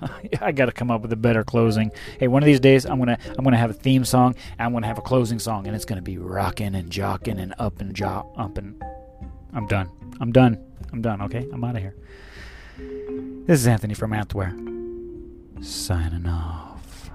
I 0.40 0.52
got 0.52 0.66
to 0.66 0.72
come 0.72 0.90
up 0.90 1.02
with 1.02 1.12
a 1.12 1.16
better 1.16 1.44
closing. 1.44 1.90
Hey, 2.18 2.28
one 2.28 2.42
of 2.42 2.46
these 2.46 2.60
days 2.60 2.84
I'm 2.84 2.98
gonna 2.98 3.18
I'm 3.36 3.44
gonna 3.44 3.56
have 3.56 3.70
a 3.70 3.74
theme 3.74 4.04
song. 4.04 4.34
I'm 4.58 4.72
gonna 4.72 4.86
have 4.86 4.98
a 4.98 5.02
closing 5.02 5.38
song, 5.38 5.66
and 5.66 5.74
it's 5.74 5.84
gonna 5.84 6.02
be 6.02 6.18
rocking 6.18 6.74
and 6.74 6.90
jocking 6.90 7.40
and 7.40 7.54
up 7.58 7.80
and 7.80 7.94
jop 7.94 8.38
up 8.38 8.58
and. 8.58 8.82
I'm 9.54 9.66
done. 9.66 9.90
I'm 10.20 10.32
done. 10.32 10.62
I'm 10.92 11.00
done. 11.00 11.22
Okay, 11.22 11.48
I'm 11.52 11.64
out 11.64 11.76
of 11.76 11.82
here. 11.82 11.94
This 13.46 13.60
is 13.60 13.66
Anthony 13.66 13.94
from 13.94 14.10
Antwer. 14.10 14.52
Signing 15.64 16.26
off. 16.26 17.10